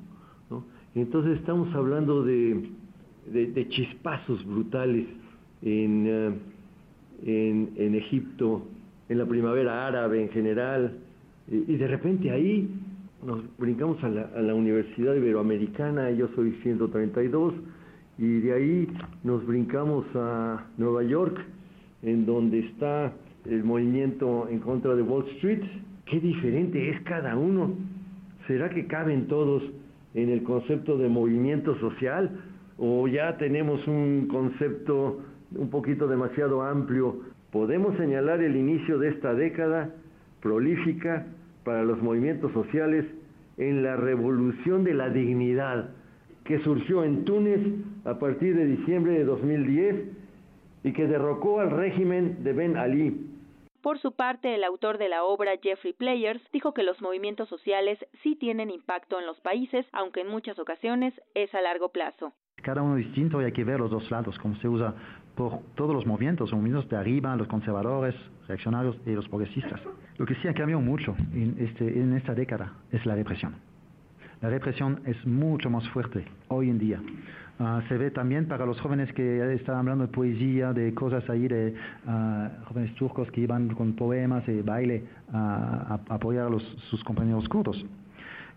Entonces 0.94 1.38
estamos 1.38 1.74
hablando 1.74 2.22
de, 2.22 2.70
chispazos 3.70 4.44
brutales 4.46 5.06
eh, 5.62 6.32
en 7.24 7.94
Egipto, 7.94 8.62
en 9.08 9.18
la 9.18 9.26
primavera 9.26 9.86
árabe 9.86 10.22
en 10.22 10.30
general, 10.30 10.98
y, 11.48 11.76
de 11.76 11.86
repente 11.86 12.30
ahí 12.30 12.68
nos 13.24 13.40
brincamos 13.58 14.02
a 14.04 14.08
la, 14.08 14.22
a 14.36 14.42
la, 14.42 14.54
Universidad 14.54 15.14
Iberoamericana, 15.14 16.10
yo 16.10 16.28
soy 16.34 16.52
132, 16.62 17.54
y 18.18 18.40
de 18.40 18.52
ahí 18.52 18.88
nos 19.22 19.46
brincamos 19.46 20.04
a 20.14 20.66
Nueva 20.78 21.02
York, 21.04 21.38
en 22.02 22.26
donde 22.26 22.60
está 22.60 23.12
el 23.46 23.64
movimiento 23.64 24.48
en 24.48 24.60
contra 24.60 24.94
de 24.94 25.02
Wall 25.02 25.26
Street. 25.36 25.62
Qué 26.06 26.20
diferente 26.20 26.90
es 26.90 27.00
cada 27.02 27.36
uno. 27.36 27.74
¿Será 28.46 28.68
que 28.68 28.86
caben 28.86 29.26
todos 29.26 29.62
en 30.14 30.28
el 30.28 30.42
concepto 30.42 30.98
de 30.98 31.08
movimiento 31.08 31.78
social? 31.80 32.30
¿O 32.76 33.08
ya 33.08 33.36
tenemos 33.38 33.86
un 33.86 34.28
concepto 34.28 35.20
un 35.56 35.70
poquito 35.70 36.08
demasiado 36.08 36.62
amplio 36.62 37.20
podemos 37.54 37.96
señalar 37.96 38.42
el 38.42 38.56
inicio 38.56 38.98
de 38.98 39.10
esta 39.10 39.32
década 39.32 39.94
prolífica 40.44 41.26
para 41.64 41.82
los 41.82 42.00
movimientos 42.02 42.52
sociales 42.52 43.06
en 43.56 43.82
la 43.82 43.96
revolución 43.96 44.84
de 44.84 44.92
la 44.92 45.08
dignidad 45.08 45.88
que 46.44 46.58
surgió 46.60 47.02
en 47.02 47.24
Túnez 47.24 47.60
a 48.04 48.18
partir 48.18 48.54
de 48.54 48.66
diciembre 48.66 49.14
de 49.14 49.24
2010 49.24 49.96
y 50.84 50.92
que 50.92 51.06
derrocó 51.06 51.60
al 51.60 51.70
régimen 51.70 52.44
de 52.44 52.52
Ben 52.52 52.76
Ali. 52.76 53.30
Por 53.80 53.98
su 53.98 54.12
parte, 54.12 54.54
el 54.54 54.64
autor 54.64 54.98
de 54.98 55.08
la 55.08 55.24
obra, 55.24 55.52
Jeffrey 55.62 55.94
Players, 55.94 56.42
dijo 56.52 56.74
que 56.74 56.82
los 56.82 57.00
movimientos 57.00 57.48
sociales 57.48 57.98
sí 58.22 58.36
tienen 58.36 58.70
impacto 58.70 59.18
en 59.18 59.26
los 59.26 59.40
países, 59.40 59.86
aunque 59.92 60.20
en 60.20 60.28
muchas 60.28 60.58
ocasiones 60.58 61.14
es 61.34 61.54
a 61.54 61.62
largo 61.62 61.88
plazo. 61.88 62.34
Cada 62.62 62.82
uno 62.82 62.96
distinto 62.96 63.40
y 63.40 63.46
hay 63.46 63.52
que 63.52 63.64
ver 63.64 63.80
los 63.80 63.90
dos 63.90 64.10
lados, 64.10 64.38
cómo 64.38 64.56
se 64.56 64.68
usa 64.68 64.94
por 65.34 65.60
todos 65.74 65.94
los 65.94 66.06
movimientos, 66.06 66.50
los 66.50 66.60
movimientos 66.60 66.90
de 66.90 66.96
arriba, 66.96 67.34
los 67.36 67.48
conservadores, 67.48 68.14
reaccionarios 68.46 68.96
y 69.06 69.10
los 69.10 69.28
progresistas. 69.28 69.80
Lo 70.18 70.26
que 70.26 70.34
sí 70.36 70.48
ha 70.48 70.54
cambiado 70.54 70.80
mucho 70.80 71.14
en, 71.32 71.56
este, 71.58 72.00
en 72.00 72.14
esta 72.14 72.34
década 72.34 72.72
es 72.92 73.04
la 73.06 73.14
represión. 73.14 73.54
La 74.40 74.50
represión 74.50 75.00
es 75.06 75.26
mucho 75.26 75.70
más 75.70 75.88
fuerte 75.88 76.24
hoy 76.48 76.68
en 76.68 76.78
día. 76.78 77.00
Ah, 77.58 77.82
se 77.88 77.96
ve 77.96 78.10
también 78.10 78.46
para 78.46 78.66
los 78.66 78.80
jóvenes 78.80 79.12
que 79.12 79.54
están 79.54 79.76
hablando 79.76 80.06
de 80.06 80.12
poesía, 80.12 80.72
de 80.72 80.92
cosas 80.92 81.28
ahí, 81.30 81.46
de 81.46 81.74
ah, 82.06 82.50
jóvenes 82.64 82.94
turcos 82.96 83.30
que 83.30 83.40
iban 83.40 83.68
con 83.68 83.94
poemas 83.94 84.46
y 84.48 84.60
baile 84.60 85.04
a, 85.32 86.00
apoyar 86.08 86.48
a 86.52 86.58
sus 86.90 87.02
compañeros 87.04 87.48
kurdos. 87.48 87.84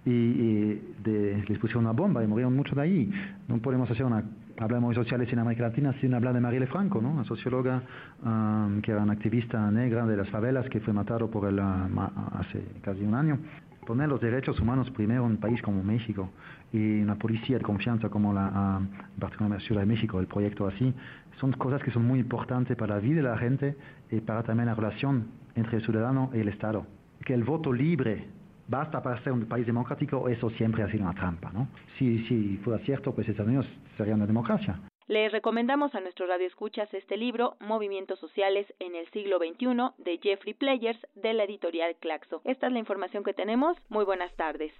Y, 0.06 0.82
les 1.06 1.58
pusieron 1.60 1.86
una 1.86 1.94
bomba 1.94 2.24
y 2.24 2.27
murieron 2.27 2.56
mucho 2.56 2.75
de 2.75 2.82
ahí. 2.82 3.12
No 3.48 3.60
podemos 3.60 3.89
hacer 3.89 4.06
una 4.06 4.24
hablamos 4.59 4.95
de 4.95 5.03
sociales 5.03 5.31
en 5.31 5.39
América 5.39 5.63
Latina 5.63 5.93
sin 6.01 6.13
hablar 6.13 6.33
de 6.33 6.41
Marielle 6.41 6.67
Franco, 6.67 7.01
¿no? 7.01 7.11
una 7.11 7.23
socióloga 7.23 7.81
um, 8.23 8.81
que 8.81 8.91
era 8.91 9.03
una 9.03 9.13
activista 9.13 9.69
negra 9.71 10.05
de 10.05 10.17
las 10.17 10.29
favelas 10.29 10.67
que 10.69 10.79
fue 10.79 10.93
matado 10.93 11.29
por 11.29 11.47
el, 11.47 11.59
uh, 11.59 12.39
hace 12.39 12.63
casi 12.81 13.03
un 13.03 13.15
año. 13.15 13.39
Poner 13.85 14.09
los 14.09 14.19
derechos 14.19 14.59
humanos 14.59 14.89
primero 14.91 15.25
en 15.25 15.31
un 15.31 15.37
país 15.37 15.61
como 15.61 15.81
México 15.83 16.29
y 16.73 17.01
una 17.01 17.15
policía 17.15 17.57
de 17.57 17.63
confianza 17.63 18.09
como 18.09 18.33
la, 18.33 18.81
uh, 18.81 19.49
la 19.49 19.59
Ciudad 19.59 19.81
de 19.81 19.87
México, 19.87 20.19
el 20.19 20.27
proyecto 20.27 20.67
así, 20.67 20.93
son 21.39 21.53
cosas 21.53 21.81
que 21.83 21.91
son 21.91 22.05
muy 22.05 22.19
importantes 22.19 22.75
para 22.75 22.95
la 22.95 23.01
vida 23.01 23.17
de 23.17 23.29
la 23.29 23.37
gente 23.37 23.77
y 24.11 24.19
para 24.21 24.43
también 24.43 24.67
la 24.67 24.75
relación 24.75 25.27
entre 25.55 25.77
el 25.77 25.83
ciudadano 25.83 26.31
y 26.33 26.39
el 26.39 26.49
Estado. 26.49 26.85
Que 27.23 27.33
el 27.33 27.43
voto 27.43 27.71
libre 27.71 28.25
basta 28.67 29.01
para 29.01 29.21
ser 29.24 29.33
un 29.33 29.45
país 29.45 29.65
democrático, 29.65 30.27
eso 30.29 30.50
siempre 30.51 30.83
ha 30.83 30.91
sido 30.91 31.03
una 31.03 31.13
trampa, 31.13 31.51
¿no? 31.51 31.67
Si, 31.97 32.25
si 32.27 32.57
fuera 32.57 32.83
cierto, 32.86 33.13
pues 33.13 33.27
Estados 33.27 33.47
Unidos 33.47 33.67
sería 33.97 34.15
una 34.15 34.25
democracia. 34.25 34.79
Les 35.07 35.31
recomendamos 35.31 35.95
a 35.95 36.01
nuestro 36.01 36.27
radio 36.27 36.45
escuchas 36.45 36.93
este 36.93 37.15
libro, 37.15 37.55
Movimientos 37.62 38.19
Sociales 38.19 38.67
en 38.79 38.93
el 38.93 39.09
siglo 39.12 39.38
XXI, 39.38 40.03
de 40.03 40.19
Jeffrey 40.21 40.53
Players, 40.53 41.00
de 41.15 41.31
la 41.31 41.45
editorial 41.45 41.95
Claxo. 41.95 42.41
Esta 42.43 42.67
es 42.67 42.74
la 42.74 42.79
información 42.79 43.24
que 43.24 43.33
tenemos. 43.33 43.77
Muy 43.88 44.03
buenas 44.03 44.36
tardes. 44.36 44.74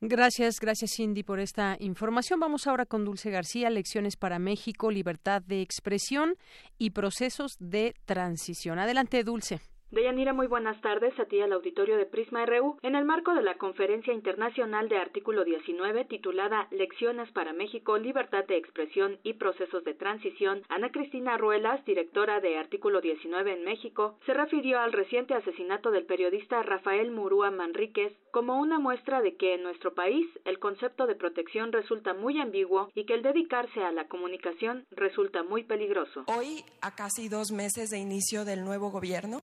Gracias, 0.00 0.58
gracias 0.58 0.92
Cindy 0.96 1.22
por 1.22 1.38
esta 1.38 1.76
información. 1.80 2.40
Vamos 2.40 2.66
ahora 2.66 2.86
con 2.86 3.04
Dulce 3.04 3.30
García, 3.30 3.68
Lecciones 3.68 4.16
para 4.16 4.38
México, 4.38 4.90
Libertad 4.90 5.42
de 5.42 5.60
Expresión 5.60 6.36
y 6.78 6.90
Procesos 6.90 7.58
de 7.60 7.92
Transición. 8.06 8.78
Adelante, 8.78 9.22
Dulce. 9.22 9.60
Deyanira, 9.90 10.34
muy 10.34 10.46
buenas 10.46 10.78
tardes 10.82 11.18
a 11.18 11.24
ti 11.24 11.40
al 11.40 11.50
auditorio 11.50 11.96
de 11.96 12.04
Prisma 12.04 12.44
RU. 12.44 12.76
En 12.82 12.94
el 12.94 13.06
marco 13.06 13.32
de 13.32 13.40
la 13.40 13.56
Conferencia 13.56 14.12
Internacional 14.12 14.90
de 14.90 14.98
Artículo 14.98 15.44
19 15.44 16.04
titulada 16.04 16.68
Lecciones 16.70 17.32
para 17.32 17.54
México, 17.54 17.96
Libertad 17.96 18.44
de 18.44 18.58
Expresión 18.58 19.18
y 19.22 19.32
Procesos 19.32 19.82
de 19.84 19.94
Transición, 19.94 20.62
Ana 20.68 20.90
Cristina 20.92 21.38
Ruelas, 21.38 21.82
directora 21.86 22.40
de 22.40 22.58
Artículo 22.58 23.00
19 23.00 23.54
en 23.54 23.64
México, 23.64 24.18
se 24.26 24.34
refirió 24.34 24.78
al 24.78 24.92
reciente 24.92 25.32
asesinato 25.32 25.90
del 25.90 26.04
periodista 26.04 26.62
Rafael 26.62 27.10
Murúa 27.10 27.50
Manríquez 27.50 28.12
como 28.30 28.60
una 28.60 28.78
muestra 28.78 29.22
de 29.22 29.36
que 29.36 29.54
en 29.54 29.62
nuestro 29.62 29.94
país 29.94 30.26
el 30.44 30.58
concepto 30.58 31.06
de 31.06 31.14
protección 31.14 31.72
resulta 31.72 32.12
muy 32.12 32.38
ambiguo 32.38 32.90
y 32.94 33.06
que 33.06 33.14
el 33.14 33.22
dedicarse 33.22 33.82
a 33.82 33.90
la 33.90 34.06
comunicación 34.06 34.84
resulta 34.90 35.42
muy 35.44 35.64
peligroso. 35.64 36.24
Hoy, 36.26 36.62
a 36.82 36.94
casi 36.94 37.30
dos 37.30 37.52
meses 37.52 37.88
de 37.88 37.96
inicio 37.96 38.44
del 38.44 38.64
nuevo 38.64 38.90
gobierno, 38.90 39.40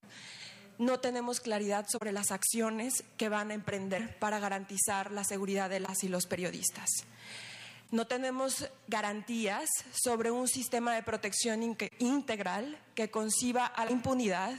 no 0.77 0.99
tenemos 0.99 1.39
claridad 1.39 1.87
sobre 1.89 2.11
las 2.11 2.31
acciones 2.31 3.03
que 3.17 3.29
van 3.29 3.51
a 3.51 3.53
emprender 3.53 4.17
para 4.19 4.39
garantizar 4.39 5.11
la 5.11 5.23
seguridad 5.23 5.69
de 5.69 5.79
las 5.79 6.03
y 6.03 6.07
los 6.07 6.25
periodistas. 6.25 6.89
No 7.91 8.07
tenemos 8.07 8.69
garantías 8.87 9.69
sobre 9.93 10.31
un 10.31 10.47
sistema 10.47 10.93
de 10.93 11.03
protección 11.03 11.77
integral 11.99 12.77
que 12.95 13.11
conciba 13.11 13.65
a 13.65 13.85
la 13.85 13.91
impunidad 13.91 14.57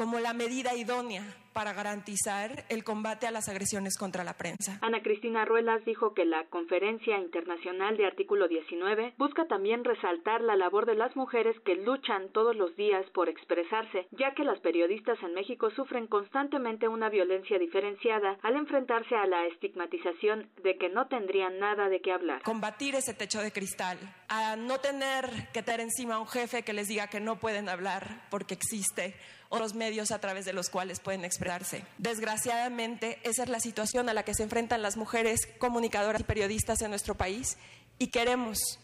como 0.00 0.18
la 0.18 0.32
medida 0.32 0.74
idónea 0.74 1.22
para 1.52 1.74
garantizar 1.74 2.64
el 2.70 2.84
combate 2.84 3.26
a 3.26 3.30
las 3.30 3.50
agresiones 3.50 3.98
contra 3.98 4.24
la 4.24 4.32
prensa. 4.32 4.78
Ana 4.80 5.02
Cristina 5.02 5.44
Ruelas 5.44 5.84
dijo 5.84 6.14
que 6.14 6.24
la 6.24 6.44
Conferencia 6.44 7.18
Internacional 7.18 7.98
de 7.98 8.06
Artículo 8.06 8.48
19 8.48 9.12
busca 9.18 9.46
también 9.46 9.84
resaltar 9.84 10.40
la 10.40 10.56
labor 10.56 10.86
de 10.86 10.94
las 10.94 11.14
mujeres 11.16 11.54
que 11.66 11.74
luchan 11.74 12.30
todos 12.32 12.56
los 12.56 12.74
días 12.76 13.04
por 13.10 13.28
expresarse, 13.28 14.06
ya 14.12 14.32
que 14.32 14.44
las 14.44 14.58
periodistas 14.60 15.18
en 15.22 15.34
México 15.34 15.70
sufren 15.70 16.06
constantemente 16.06 16.88
una 16.88 17.10
violencia 17.10 17.58
diferenciada 17.58 18.38
al 18.42 18.56
enfrentarse 18.56 19.14
a 19.16 19.26
la 19.26 19.44
estigmatización 19.48 20.48
de 20.62 20.78
que 20.78 20.88
no 20.88 21.08
tendrían 21.08 21.58
nada 21.58 21.90
de 21.90 22.00
qué 22.00 22.12
hablar. 22.12 22.40
Combatir 22.42 22.94
ese 22.94 23.12
techo 23.12 23.42
de 23.42 23.52
cristal, 23.52 23.98
a 24.28 24.56
no 24.56 24.78
tener 24.78 25.50
que 25.52 25.62
tener 25.62 25.80
encima 25.80 26.14
a 26.14 26.20
un 26.20 26.28
jefe 26.28 26.62
que 26.62 26.72
les 26.72 26.88
diga 26.88 27.08
que 27.08 27.20
no 27.20 27.38
pueden 27.38 27.68
hablar 27.68 28.26
porque 28.30 28.54
existe 28.54 29.14
otros 29.50 29.74
medios 29.74 30.10
a 30.12 30.18
través 30.20 30.46
de 30.46 30.54
los 30.54 30.70
cuales 30.70 31.00
pueden 31.00 31.24
expresarse. 31.24 31.84
Desgraciadamente, 31.98 33.18
esa 33.24 33.42
es 33.42 33.48
la 33.50 33.60
situación 33.60 34.08
a 34.08 34.14
la 34.14 34.22
que 34.22 34.32
se 34.32 34.44
enfrentan 34.44 34.80
las 34.80 34.96
mujeres 34.96 35.46
comunicadoras 35.58 36.22
y 36.22 36.24
periodistas 36.24 36.80
en 36.80 36.90
nuestro 36.90 37.14
país 37.14 37.58
y 37.98 38.10
queremos 38.10 38.78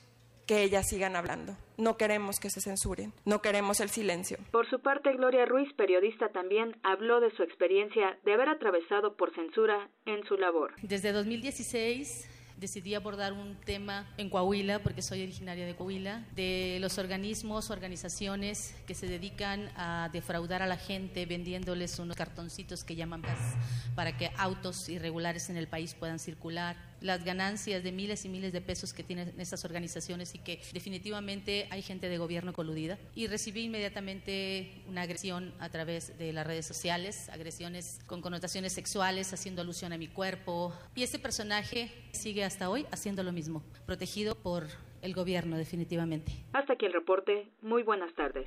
que 0.46 0.62
ellas 0.62 0.86
sigan 0.88 1.16
hablando. 1.16 1.56
No 1.76 1.96
queremos 1.96 2.38
que 2.38 2.50
se 2.50 2.60
censuren, 2.60 3.12
no 3.24 3.42
queremos 3.42 3.80
el 3.80 3.90
silencio. 3.90 4.38
Por 4.52 4.68
su 4.70 4.80
parte, 4.80 5.12
Gloria 5.12 5.44
Ruiz, 5.44 5.72
periodista 5.74 6.28
también, 6.28 6.76
habló 6.82 7.20
de 7.20 7.30
su 7.36 7.42
experiencia 7.42 8.18
de 8.24 8.34
haber 8.34 8.48
atravesado 8.48 9.16
por 9.16 9.34
censura 9.34 9.88
en 10.04 10.24
su 10.26 10.36
labor. 10.36 10.74
Desde 10.82 11.12
2016 11.12 12.28
decidí 12.58 12.94
abordar 12.94 13.32
un 13.32 13.56
tema 13.56 14.06
en 14.16 14.30
Coahuila, 14.30 14.82
porque 14.82 15.02
soy 15.02 15.22
originaria 15.22 15.66
de 15.66 15.74
Coahuila, 15.74 16.24
de 16.34 16.78
los 16.80 16.98
organismos, 16.98 17.70
organizaciones 17.70 18.74
que 18.86 18.94
se 18.94 19.06
dedican 19.06 19.70
a 19.76 20.08
defraudar 20.12 20.62
a 20.62 20.66
la 20.66 20.76
gente 20.76 21.26
vendiéndoles 21.26 21.98
unos 21.98 22.16
cartoncitos 22.16 22.84
que 22.84 22.96
llaman 22.96 23.22
para 23.94 24.16
que 24.16 24.30
autos 24.36 24.88
irregulares 24.88 25.50
en 25.50 25.56
el 25.56 25.68
país 25.68 25.94
puedan 25.94 26.18
circular 26.18 26.76
las 27.06 27.24
ganancias 27.24 27.82
de 27.82 27.92
miles 27.92 28.24
y 28.24 28.28
miles 28.28 28.52
de 28.52 28.60
pesos 28.60 28.92
que 28.92 29.02
tienen 29.02 29.32
estas 29.38 29.64
organizaciones 29.64 30.34
y 30.34 30.38
que 30.38 30.60
definitivamente 30.72 31.66
hay 31.70 31.82
gente 31.82 32.08
de 32.08 32.18
gobierno 32.18 32.52
coludida. 32.52 32.98
Y 33.14 33.26
recibí 33.28 33.62
inmediatamente 33.64 34.82
una 34.88 35.02
agresión 35.02 35.54
a 35.58 35.70
través 35.70 36.18
de 36.18 36.32
las 36.32 36.46
redes 36.46 36.66
sociales, 36.66 37.28
agresiones 37.30 38.00
con 38.06 38.20
connotaciones 38.20 38.72
sexuales, 38.72 39.32
haciendo 39.32 39.62
alusión 39.62 39.92
a 39.92 39.98
mi 39.98 40.08
cuerpo. 40.08 40.74
Y 40.94 41.02
este 41.02 41.18
personaje 41.18 41.90
sigue 42.12 42.44
hasta 42.44 42.68
hoy 42.68 42.86
haciendo 42.90 43.22
lo 43.22 43.32
mismo, 43.32 43.62
protegido 43.86 44.34
por 44.34 44.66
el 45.02 45.14
gobierno 45.14 45.56
definitivamente. 45.56 46.32
Hasta 46.52 46.74
aquí 46.74 46.86
el 46.86 46.92
reporte. 46.92 47.48
Muy 47.62 47.82
buenas 47.82 48.12
tardes. 48.14 48.46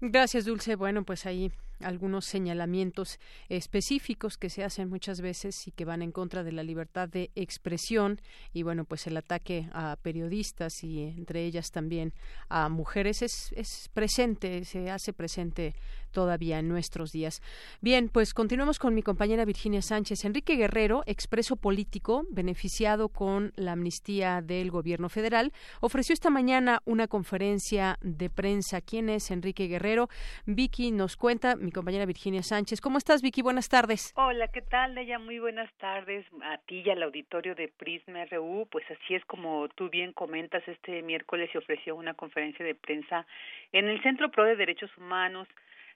Gracias, 0.00 0.44
Dulce. 0.44 0.76
Bueno, 0.76 1.02
pues 1.04 1.26
ahí 1.26 1.50
algunos 1.80 2.24
señalamientos 2.24 3.18
específicos 3.48 4.36
que 4.36 4.50
se 4.50 4.64
hacen 4.64 4.88
muchas 4.88 5.20
veces 5.20 5.66
y 5.66 5.72
que 5.72 5.84
van 5.84 6.02
en 6.02 6.12
contra 6.12 6.44
de 6.44 6.52
la 6.52 6.62
libertad 6.62 7.08
de 7.08 7.30
expresión 7.34 8.20
y 8.52 8.62
bueno, 8.62 8.84
pues 8.84 9.06
el 9.06 9.16
ataque 9.16 9.68
a 9.72 9.96
periodistas 10.02 10.82
y 10.82 11.02
entre 11.02 11.44
ellas 11.44 11.70
también 11.70 12.12
a 12.48 12.68
mujeres 12.68 13.22
es, 13.22 13.52
es 13.56 13.88
presente, 13.92 14.64
se 14.64 14.90
hace 14.90 15.12
presente 15.12 15.74
todavía 16.10 16.58
en 16.58 16.68
nuestros 16.68 17.12
días. 17.12 17.42
Bien, 17.80 18.08
pues 18.08 18.34
continuamos 18.34 18.78
con 18.78 18.94
mi 18.94 19.02
compañera 19.02 19.44
Virginia 19.44 19.82
Sánchez. 19.82 20.24
Enrique 20.24 20.56
Guerrero, 20.56 21.02
expreso 21.06 21.56
político, 21.56 22.24
beneficiado 22.30 23.08
con 23.08 23.52
la 23.56 23.72
amnistía 23.72 24.42
del 24.42 24.70
gobierno 24.70 25.08
federal, 25.08 25.52
ofreció 25.80 26.12
esta 26.12 26.30
mañana 26.30 26.80
una 26.84 27.08
conferencia 27.08 27.98
de 28.02 28.30
prensa. 28.30 28.80
¿Quién 28.80 29.08
es 29.08 29.30
Enrique 29.30 29.68
Guerrero? 29.68 30.08
Vicky 30.46 30.90
nos 30.90 31.16
cuenta, 31.16 31.56
mi 31.68 31.72
compañera 31.72 32.06
Virginia 32.06 32.42
Sánchez. 32.42 32.80
¿Cómo 32.80 32.96
estás, 32.96 33.20
Vicky? 33.20 33.42
Buenas 33.42 33.68
tardes. 33.68 34.14
Hola, 34.16 34.48
¿qué 34.48 34.62
tal, 34.62 34.94
Leia? 34.94 35.18
Muy 35.18 35.38
buenas 35.38 35.70
tardes 35.74 36.24
a 36.42 36.56
ti 36.66 36.80
y 36.80 36.88
al 36.88 37.02
auditorio 37.02 37.54
de 37.54 37.68
Prisma 37.68 38.24
RU. 38.24 38.66
Pues 38.70 38.86
así 38.90 39.14
es 39.14 39.22
como 39.26 39.68
tú 39.76 39.90
bien 39.90 40.14
comentas, 40.14 40.66
este 40.66 41.02
miércoles 41.02 41.50
se 41.52 41.58
ofreció 41.58 41.94
una 41.94 42.14
conferencia 42.14 42.64
de 42.64 42.74
prensa 42.74 43.26
en 43.72 43.86
el 43.86 44.02
Centro 44.02 44.30
Pro 44.30 44.44
de 44.44 44.56
Derechos 44.56 44.90
Humanos 44.96 45.46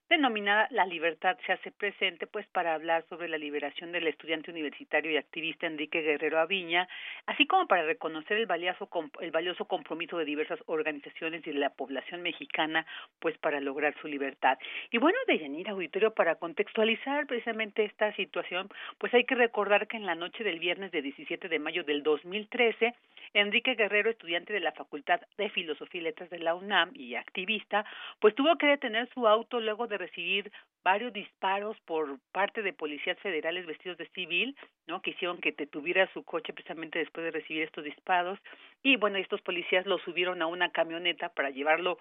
denominada 0.08 0.68
La 0.70 0.86
Libertad 0.86 1.38
se 1.46 1.52
hace 1.52 1.70
presente, 1.70 2.26
pues 2.26 2.46
para 2.48 2.74
hablar 2.74 3.04
sobre 3.08 3.28
la 3.28 3.38
liberación 3.38 3.92
del 3.92 4.06
estudiante 4.06 4.50
universitario 4.50 5.10
y 5.10 5.16
activista 5.16 5.66
Enrique 5.66 6.02
Guerrero 6.02 6.38
Aviña, 6.38 6.88
así 7.26 7.46
como 7.46 7.66
para 7.66 7.84
reconocer 7.84 8.36
el 8.36 8.46
valioso, 8.46 8.88
el 9.20 9.30
valioso 9.30 9.64
compromiso 9.64 10.18
de 10.18 10.24
diversas 10.24 10.60
organizaciones 10.66 11.46
y 11.46 11.52
de 11.52 11.58
la 11.58 11.70
población 11.70 12.22
mexicana, 12.22 12.86
pues 13.20 13.36
para 13.38 13.60
lograr 13.60 13.94
su 14.00 14.08
libertad. 14.08 14.58
Y 14.90 14.98
bueno, 14.98 15.18
de 15.26 15.38
Yanir 15.38 15.68
Auditorio, 15.68 16.12
para 16.12 16.36
contextualizar 16.36 17.26
precisamente 17.26 17.84
esta 17.84 18.14
situación, 18.14 18.68
pues 18.98 19.12
hay 19.14 19.24
que 19.24 19.34
recordar 19.34 19.86
que 19.86 19.96
en 19.96 20.06
la 20.06 20.14
noche 20.14 20.44
del 20.44 20.58
viernes 20.58 20.92
de 20.92 21.02
17 21.02 21.48
de 21.48 21.58
mayo 21.58 21.84
del 21.84 22.02
2013, 22.02 22.94
Enrique 23.34 23.74
Guerrero, 23.74 24.10
estudiante 24.10 24.52
de 24.52 24.60
la 24.60 24.72
Facultad 24.72 25.20
de 25.38 25.48
Filosofía 25.48 26.00
y 26.00 26.04
Letras 26.04 26.28
de 26.30 26.38
la 26.38 26.54
UNAM 26.54 26.90
y 26.94 27.14
activista, 27.14 27.84
pues 28.20 28.34
tuvo 28.34 28.56
que 28.56 28.66
detener 28.66 29.08
su 29.14 29.26
auto 29.26 29.58
luego 29.60 29.86
de 29.86 29.91
recibir 29.98 30.50
varios 30.84 31.12
disparos 31.12 31.76
por 31.86 32.18
parte 32.32 32.62
de 32.62 32.72
policías 32.72 33.18
federales 33.20 33.66
vestidos 33.66 33.98
de 33.98 34.08
civil, 34.08 34.56
¿no? 34.86 35.00
Que 35.00 35.10
hicieron 35.10 35.40
que 35.40 35.52
detuviera 35.52 36.10
su 36.12 36.24
coche 36.24 36.52
precisamente 36.52 36.98
después 36.98 37.24
de 37.24 37.30
recibir 37.30 37.62
estos 37.62 37.84
disparos. 37.84 38.38
Y 38.82 38.96
bueno, 38.96 39.18
estos 39.18 39.40
policías 39.42 39.86
lo 39.86 39.98
subieron 39.98 40.42
a 40.42 40.46
una 40.46 40.70
camioneta 40.70 41.28
para 41.28 41.50
llevarlo 41.50 41.98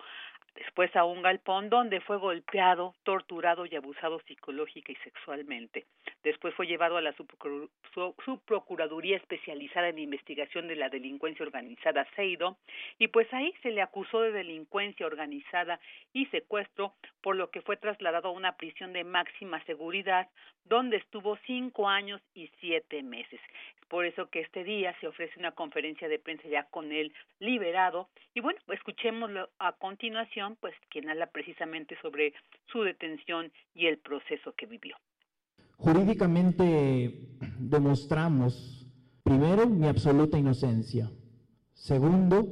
después 0.56 0.94
a 0.96 1.06
un 1.06 1.22
galpón 1.22 1.70
donde 1.70 2.02
fue 2.02 2.18
golpeado, 2.18 2.94
torturado 3.04 3.66
y 3.66 3.76
abusado 3.76 4.20
psicológica 4.28 4.92
y 4.92 4.96
sexualmente. 4.96 5.86
Después 6.24 6.54
fue 6.56 6.68
llevado 6.68 6.98
a 6.98 7.02
la 7.02 7.14
subprocuraduría 8.26 9.18
especializada 9.18 9.90
en 9.90 10.00
investigación 10.00 10.68
de 10.68 10.76
la 10.76 10.90
delincuencia 10.90 11.46
organizada 11.46 12.06
CEIDO 12.16 12.58
y 13.00 13.08
pues 13.08 13.32
ahí 13.34 13.54
se 13.62 13.72
le 13.72 13.82
acusó 13.82 14.22
de 14.22 14.32
delincuencia 14.32 15.06
organizada 15.06 15.80
y 16.14 16.26
secuestro, 16.28 16.94
por 17.22 17.36
lo 17.36 17.50
que 17.50 17.62
fue 17.62 17.78
trasladado 17.82 18.30
a 18.30 18.32
una 18.32 18.56
prisión 18.56 18.94
de 18.94 19.04
máxima 19.04 19.62
seguridad 19.66 20.30
donde 20.64 20.98
estuvo 20.98 21.38
cinco 21.46 21.90
años 21.90 22.22
y 22.34 22.50
siete 22.62 23.04
meses. 23.04 23.42
Por 23.90 24.06
eso 24.06 24.30
que 24.30 24.40
este 24.40 24.64
día 24.64 24.96
se 25.02 25.08
ofrece 25.08 25.38
una 25.38 25.52
conferencia 25.52 26.08
de 26.08 26.18
prensa 26.18 26.48
ya 26.48 26.64
con 26.64 26.94
él 26.94 27.12
liberado. 27.40 28.08
Y 28.34 28.40
bueno, 28.40 28.60
escuchémoslo 28.70 29.50
a 29.60 29.74
continuación, 29.74 30.56
pues 30.62 30.74
quien 30.90 31.10
habla 31.10 31.28
precisamente 31.28 31.98
sobre 32.02 32.34
su 32.72 32.84
detención 32.84 33.52
y 33.76 33.88
el 33.88 33.98
proceso 33.98 34.54
que 34.54 34.68
vivió. 34.68 34.96
Jurídicamente 35.76 37.12
demostramos, 37.60 38.88
primero, 39.24 39.68
mi 39.68 39.88
absoluta 39.88 40.38
inocencia, 40.38 41.10
segundo, 41.74 42.48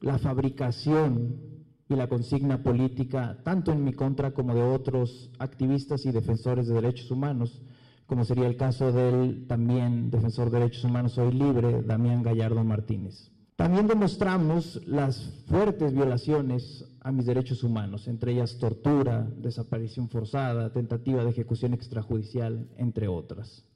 la 0.00 0.18
fabricación 0.18 1.49
y 1.90 1.96
la 1.96 2.08
consigna 2.08 2.62
política, 2.62 3.36
tanto 3.44 3.72
en 3.72 3.84
mi 3.84 3.92
contra 3.92 4.30
como 4.30 4.54
de 4.54 4.62
otros 4.62 5.30
activistas 5.40 6.06
y 6.06 6.12
defensores 6.12 6.68
de 6.68 6.74
derechos 6.74 7.10
humanos, 7.10 7.60
como 8.06 8.24
sería 8.24 8.46
el 8.46 8.56
caso 8.56 8.92
del 8.92 9.46
también 9.48 10.10
defensor 10.10 10.50
de 10.50 10.60
derechos 10.60 10.84
humanos 10.84 11.18
hoy 11.18 11.32
libre, 11.32 11.82
Damián 11.82 12.22
Gallardo 12.22 12.62
Martínez. 12.62 13.30
También 13.56 13.88
demostramos 13.88 14.86
las 14.86 15.44
fuertes 15.48 15.92
violaciones 15.92 16.84
a 17.02 17.10
mis 17.10 17.26
derechos 17.26 17.64
humanos, 17.64 18.06
entre 18.06 18.32
ellas 18.32 18.56
tortura, 18.58 19.26
desaparición 19.36 20.08
forzada, 20.08 20.72
tentativa 20.72 21.24
de 21.24 21.30
ejecución 21.30 21.74
extrajudicial, 21.74 22.68
entre 22.78 23.08
otras. 23.08 23.66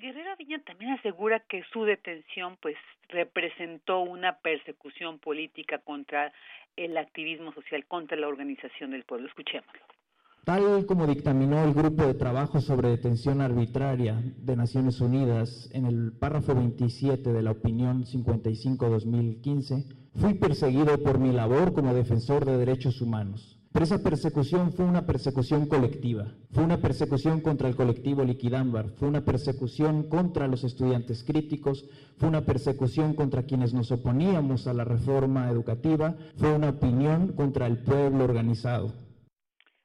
Guerrero 0.00 0.36
Viña 0.36 0.62
también 0.64 0.92
asegura 0.92 1.40
que 1.48 1.62
su 1.72 1.84
detención 1.84 2.56
pues 2.62 2.76
representó 3.08 4.00
una 4.00 4.38
persecución 4.38 5.18
política 5.18 5.78
contra 5.78 6.32
el 6.78 6.96
activismo 6.96 7.52
social, 7.52 7.84
contra 7.86 8.16
la 8.16 8.28
organización 8.28 8.92
del 8.92 9.04
pueblo. 9.04 9.28
Escuchémoslo. 9.28 9.80
Tal 10.44 10.86
como 10.86 11.06
dictaminó 11.06 11.62
el 11.62 11.74
Grupo 11.74 12.06
de 12.06 12.14
Trabajo 12.14 12.60
sobre 12.60 12.88
Detención 12.88 13.42
Arbitraria 13.42 14.22
de 14.38 14.56
Naciones 14.56 15.02
Unidas 15.02 15.68
en 15.74 15.84
el 15.84 16.12
párrafo 16.18 16.54
27 16.54 17.32
de 17.32 17.42
la 17.42 17.50
opinión 17.50 18.04
55-2015, 18.04 19.84
fui 20.14 20.34
perseguido 20.34 21.02
por 21.02 21.18
mi 21.18 21.32
labor 21.32 21.74
como 21.74 21.92
defensor 21.92 22.46
de 22.46 22.56
derechos 22.56 23.02
humanos. 23.02 23.57
Pero 23.72 23.84
esa 23.84 24.02
persecución 24.02 24.72
fue 24.72 24.86
una 24.86 25.04
persecución 25.04 25.66
colectiva, 25.66 26.26
fue 26.52 26.64
una 26.64 26.78
persecución 26.78 27.40
contra 27.40 27.68
el 27.68 27.76
colectivo 27.76 28.24
Liquidámbar, 28.24 28.90
fue 28.96 29.08
una 29.08 29.24
persecución 29.24 30.08
contra 30.08 30.48
los 30.48 30.64
estudiantes 30.64 31.22
críticos, 31.22 31.84
fue 32.16 32.28
una 32.28 32.46
persecución 32.46 33.14
contra 33.14 33.42
quienes 33.42 33.74
nos 33.74 33.92
oponíamos 33.92 34.66
a 34.66 34.72
la 34.72 34.84
reforma 34.84 35.50
educativa, 35.50 36.14
fue 36.38 36.54
una 36.54 36.70
opinión 36.70 37.34
contra 37.34 37.66
el 37.66 37.78
pueblo 37.78 38.24
organizado. 38.24 38.92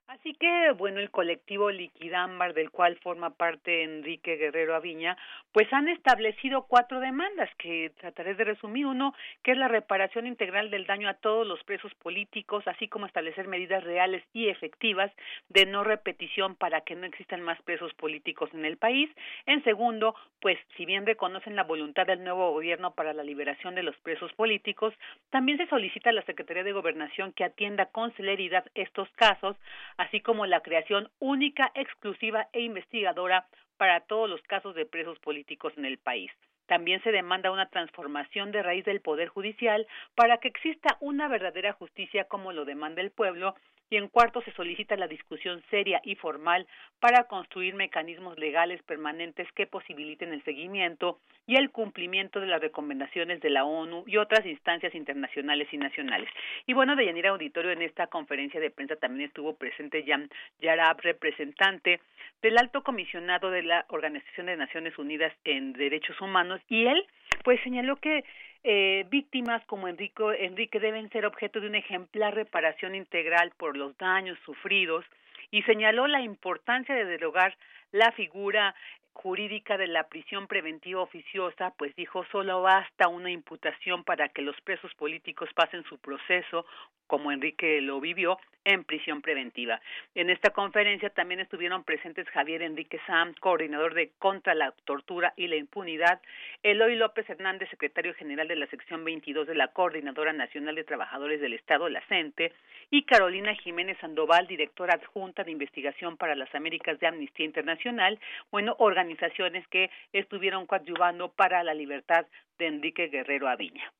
Así 0.07 0.35
que, 0.35 0.71
bueno, 0.77 1.01
el 1.01 1.11
colectivo 1.11 1.69
Liquidámbar, 1.69 2.53
del 2.53 2.71
cual 2.71 2.97
forma 3.03 3.31
parte 3.31 3.83
Enrique 3.83 4.37
Guerrero 4.37 4.73
Aviña, 4.73 5.17
pues 5.53 5.71
han 5.71 5.87
establecido 5.87 6.65
cuatro 6.67 6.99
demandas 6.99 7.49
que 7.57 7.91
trataré 7.99 8.33
de 8.33 8.43
resumir. 8.43 8.85
Uno, 8.85 9.13
que 9.43 9.51
es 9.51 9.57
la 9.57 9.67
reparación 9.67 10.27
integral 10.27 10.71
del 10.71 10.85
daño 10.85 11.07
a 11.07 11.13
todos 11.13 11.47
los 11.47 11.63
presos 11.63 11.93
políticos, 11.95 12.67
así 12.67 12.87
como 12.87 13.05
establecer 13.05 13.47
medidas 13.47 13.83
reales 13.83 14.23
y 14.33 14.49
efectivas 14.49 15.11
de 15.49 15.65
no 15.65 15.83
repetición 15.83 16.55
para 16.55 16.81
que 16.81 16.95
no 16.95 17.05
existan 17.05 17.41
más 17.41 17.61
presos 17.61 17.93
políticos 17.93 18.49
en 18.53 18.65
el 18.65 18.77
país. 18.77 19.09
En 19.45 19.63
segundo, 19.63 20.15
pues 20.41 20.57
si 20.75 20.85
bien 20.85 21.05
reconocen 21.05 21.55
la 21.55 21.63
voluntad 21.63 22.07
del 22.07 22.23
nuevo 22.23 22.51
gobierno 22.51 22.95
para 22.95 23.13
la 23.13 23.23
liberación 23.23 23.75
de 23.75 23.83
los 23.83 23.95
presos 23.97 24.33
políticos, 24.33 24.93
también 25.29 25.59
se 25.59 25.67
solicita 25.67 26.09
a 26.09 26.13
la 26.13 26.25
Secretaría 26.25 26.63
de 26.63 26.73
Gobernación 26.73 27.31
que 27.31 27.43
atienda 27.43 27.85
con 27.85 28.11
celeridad 28.13 28.65
estos 28.73 29.07
casos, 29.11 29.55
así 29.97 30.19
como 30.19 30.47
la 30.47 30.61
creación 30.61 31.09
única, 31.19 31.71
exclusiva 31.75 32.47
e 32.53 32.61
investigadora 32.61 33.45
para 33.83 33.99
todos 33.99 34.29
los 34.29 34.41
casos 34.43 34.75
de 34.75 34.85
presos 34.85 35.19
políticos 35.19 35.73
en 35.75 35.83
el 35.83 35.97
país. 35.97 36.31
También 36.67 37.03
se 37.03 37.11
demanda 37.11 37.51
una 37.51 37.67
transformación 37.67 38.53
de 38.53 38.63
raíz 38.63 38.85
del 38.85 39.01
Poder 39.01 39.27
Judicial 39.27 39.85
para 40.15 40.37
que 40.37 40.47
exista 40.47 40.95
una 41.01 41.27
verdadera 41.27 41.73
justicia 41.73 42.23
como 42.23 42.53
lo 42.53 42.63
demanda 42.63 43.01
el 43.01 43.11
pueblo 43.11 43.55
y 43.93 43.97
en 43.97 44.07
cuarto 44.07 44.41
se 44.41 44.51
solicita 44.53 44.97
la 44.97 45.07
discusión 45.07 45.61
seria 45.69 46.01
y 46.03 46.15
formal 46.15 46.65
para 46.99 47.25
construir 47.25 47.75
mecanismos 47.75 48.39
legales 48.39 48.81
permanentes 48.81 49.47
que 49.51 49.67
posibiliten 49.67 50.33
el 50.33 50.43
seguimiento 50.43 51.19
y 51.45 51.57
el 51.57 51.69
cumplimiento 51.69 52.39
de 52.39 52.47
las 52.47 52.59
recomendaciones 52.59 53.39
de 53.41 53.51
la 53.51 53.65
ONU 53.65 54.03
y 54.07 54.17
otras 54.17 54.47
instancias 54.47 54.95
internacionales 54.95 55.67
y 55.71 55.77
nacionales. 55.77 56.27
Y 56.65 56.73
bueno, 56.73 56.95
de 56.95 57.05
Yanira 57.05 57.29
Auditorio 57.29 57.69
en 57.69 57.83
esta 57.83 58.07
conferencia 58.07 58.59
de 58.59 58.71
prensa 58.71 58.95
también 58.95 59.27
estuvo 59.27 59.55
presente 59.57 60.03
Jan 60.07 60.27
Yarab, 60.59 60.99
representante 61.01 62.01
del 62.41 62.57
alto 62.57 62.81
comisionado 62.81 63.51
de 63.51 63.61
la 63.61 63.85
Organización 63.89 64.47
de 64.47 64.57
Naciones 64.57 64.97
Unidas 64.97 65.33
en 65.43 65.71
Derechos 65.73 66.19
Humanos, 66.19 66.61
y 66.67 66.87
él 66.87 67.05
pues 67.43 67.61
señaló 67.61 67.97
que 67.97 68.23
eh, 68.63 69.05
víctimas 69.09 69.63
como 69.65 69.87
Enrico, 69.87 70.31
Enrique 70.31 70.79
deben 70.79 71.09
ser 71.09 71.25
objeto 71.25 71.59
de 71.59 71.67
una 71.67 71.79
ejemplar 71.79 72.33
reparación 72.33 72.95
integral 72.95 73.51
por 73.57 73.75
los 73.75 73.97
daños 73.97 74.39
sufridos 74.45 75.05
y 75.51 75.61
señaló 75.63 76.07
la 76.07 76.21
importancia 76.21 76.95
de 76.95 77.05
derogar 77.05 77.55
la 77.91 78.11
figura 78.13 78.73
jurídica 79.13 79.77
de 79.77 79.87
la 79.87 80.07
prisión 80.07 80.47
preventiva 80.47 81.01
oficiosa, 81.01 81.73
pues 81.77 81.95
dijo 81.95 82.25
solo 82.31 82.61
basta 82.61 83.07
una 83.07 83.29
imputación 83.29 84.03
para 84.03 84.29
que 84.29 84.41
los 84.41 84.59
presos 84.61 84.93
políticos 84.95 85.49
pasen 85.53 85.83
su 85.83 85.99
proceso, 85.99 86.65
como 87.05 87.31
Enrique 87.31 87.79
lo 87.81 87.99
vivió, 87.99 88.39
en 88.65 88.83
prisión 88.83 89.21
preventiva. 89.21 89.81
En 90.15 90.29
esta 90.29 90.51
conferencia 90.51 91.09
también 91.09 91.39
estuvieron 91.39 91.83
presentes 91.83 92.27
Javier 92.29 92.61
Enrique 92.61 92.99
Sam, 93.05 93.33
coordinador 93.39 93.93
de 93.93 94.11
Contra 94.19 94.55
la 94.55 94.71
Tortura 94.85 95.33
y 95.35 95.47
la 95.47 95.55
Impunidad, 95.55 96.21
Eloy 96.63 96.95
López 96.95 97.29
Hernández, 97.29 97.69
secretario 97.69 98.13
general 98.13 98.47
de 98.47 98.55
la 98.55 98.67
sección 98.67 99.03
22 99.03 99.47
de 99.47 99.55
la 99.55 99.69
Coordinadora 99.69 100.33
Nacional 100.33 100.75
de 100.75 100.83
Trabajadores 100.83 101.41
del 101.41 101.53
Estado, 101.53 101.89
la 101.89 102.01
CENTE, 102.07 102.53
y 102.89 103.03
Carolina 103.03 103.55
Jiménez 103.55 103.97
Sandoval, 103.99 104.47
directora 104.47 104.95
adjunta 104.95 105.43
de 105.43 105.51
investigación 105.51 106.17
para 106.17 106.35
las 106.35 106.53
Américas 106.53 106.99
de 106.99 107.07
Amnistía 107.07 107.45
Internacional, 107.45 108.19
bueno, 108.51 108.75
organizaciones 108.79 109.67
que 109.67 109.89
estuvieron 110.11 110.65
coadyuvando 110.65 111.29
para 111.29 111.63
la 111.63 111.73
libertad 111.73 112.25
de 112.59 112.67
Enrique 112.67 113.07
Guerrero 113.07 113.47
Aviña. 113.47 113.91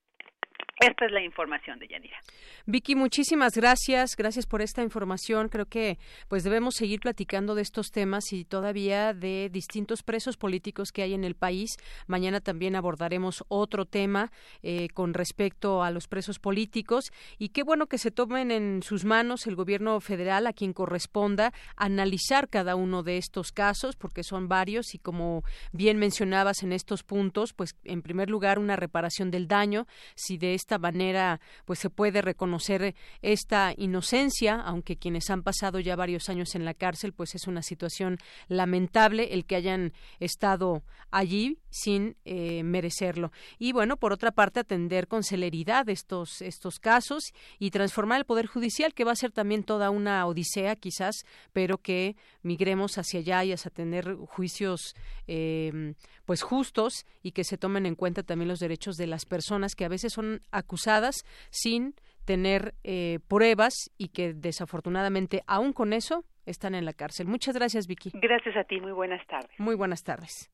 Esta 0.84 1.06
es 1.06 1.12
la 1.13 1.24
información 1.24 1.80
de 1.80 1.88
Yanira. 1.88 2.17
Vicky, 2.65 2.96
muchísimas 2.96 3.56
gracias. 3.56 4.17
Gracias 4.17 4.46
por 4.46 4.62
esta 4.62 4.84
información. 4.84 5.48
Creo 5.48 5.65
que 5.65 5.98
pues 6.28 6.43
debemos 6.43 6.76
seguir 6.76 7.00
platicando 7.00 7.56
de 7.56 7.62
estos 7.62 7.89
temas 7.91 8.34
y 8.34 8.43
todavía 8.43 9.13
de 9.13 9.50
distintos 9.50 10.04
presos 10.04 10.36
políticos 10.36 10.91
que 10.91 11.04
hay 11.04 11.13
en 11.13 11.24
el 11.24 11.36
país. 11.36 11.78
Mañana 12.08 12.41
también 12.41 12.76
abordaremos 12.76 13.46
otro 13.48 13.86
tema 13.86 14.32
eh, 14.62 14.89
con 14.93 15.13
respecto 15.13 15.84
a 15.84 15.91
los 15.91 16.08
presos 16.08 16.39
políticos 16.39 17.12
y 17.38 17.50
qué 17.50 17.63
bueno 17.63 17.88
que 17.88 17.98
se 17.98 18.12
tomen 18.12 18.52
en 18.52 18.84
sus 18.84 19.06
manos 19.06 19.48
el 19.48 19.56
gobierno 19.56 20.02
federal 20.02 20.48
a 20.48 20.54
quien 20.54 20.74
corresponda 20.74 21.54
analizar 21.78 22.50
cada 22.50 22.76
uno 22.76 23.04
de 23.04 23.17
estos 23.17 23.54
casos 23.54 23.96
porque 23.96 24.24
son 24.24 24.50
varios 24.50 24.96
y 24.96 25.00
como 25.00 25.43
bien 25.72 25.98
mencionabas 25.98 26.63
en 26.63 26.74
estos 26.74 27.04
puntos, 27.04 27.54
pues 27.54 27.76
en 27.86 28.02
primer 28.02 28.30
lugar 28.30 28.60
una 28.60 28.76
reparación 28.76 29.32
del 29.32 29.48
daño 29.48 29.88
si 30.15 30.38
de 30.38 30.54
esta 30.54 30.72
manera 30.77 31.39
pues 31.65 31.79
se 31.79 31.89
puede 31.89 32.21
reconocer 32.21 32.95
esta 33.21 33.73
inocencia, 33.77 34.55
aunque 34.55 34.97
quienes 34.97 35.29
han 35.29 35.43
pasado 35.43 35.79
ya 35.79 35.95
varios 35.95 36.29
años 36.29 36.55
en 36.55 36.65
la 36.65 36.73
cárcel, 36.73 37.13
pues 37.13 37.36
es 37.36 37.47
una 37.47 37.62
situación 37.62 38.17
lamentable 38.47 39.33
el 39.33 39.45
que 39.45 39.55
hayan 39.55 39.93
estado 40.19 40.83
allí 41.12 41.59
sin 41.69 42.15
eh, 42.25 42.63
merecerlo. 42.63 43.31
Y 43.59 43.71
bueno, 43.71 43.97
por 43.97 44.13
otra 44.13 44.31
parte, 44.31 44.59
atender 44.59 45.07
con 45.07 45.23
celeridad 45.23 45.88
estos, 45.89 46.41
estos 46.41 46.79
casos 46.79 47.33
y 47.59 47.71
transformar 47.71 48.19
el 48.19 48.25
Poder 48.25 48.47
Judicial, 48.47 48.93
que 48.93 49.03
va 49.03 49.12
a 49.12 49.15
ser 49.15 49.31
también 49.31 49.63
toda 49.63 49.89
una 49.89 50.25
odisea 50.25 50.75
quizás, 50.75 51.25
pero 51.51 51.77
que 51.77 52.15
migremos 52.41 52.97
hacia 52.97 53.19
allá 53.19 53.43
y 53.43 53.51
a 53.51 53.57
tener 53.57 54.15
juicios 54.15 54.95
eh, 55.27 55.93
pues 56.25 56.41
justos 56.41 57.05
y 57.21 57.31
que 57.31 57.43
se 57.43 57.57
tomen 57.57 57.86
en 57.86 57.95
cuenta 57.95 58.23
también 58.23 58.47
los 58.47 58.59
derechos 58.59 58.95
de 58.95 59.07
las 59.07 59.25
personas 59.25 59.75
que 59.75 59.86
a 59.86 59.89
veces 59.89 60.13
son 60.13 60.41
acusadas 60.51 61.23
sin 61.49 61.95
tener 62.25 62.75
eh, 62.83 63.19
pruebas 63.27 63.73
y 63.97 64.09
que 64.09 64.33
desafortunadamente 64.33 65.43
aún 65.47 65.73
con 65.73 65.93
eso 65.93 66.23
están 66.45 66.75
en 66.75 66.86
la 66.86 66.93
cárcel. 66.93 67.27
Muchas 67.27 67.55
gracias, 67.55 67.88
Vicky. 67.88 68.12
Gracias 68.13 68.55
a 68.57 68.63
ti. 68.63 68.79
Muy 68.79 68.91
buenas 68.91 69.25
tardes. 69.27 69.51
Muy 69.57 69.75
buenas 69.75 70.03
tardes. 70.03 70.49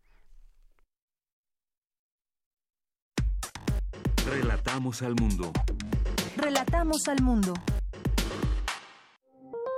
Relatamos 4.25 5.01
al 5.01 5.15
mundo. 5.15 5.51
Relatamos 6.37 7.07
al 7.07 7.21
mundo. 7.23 7.53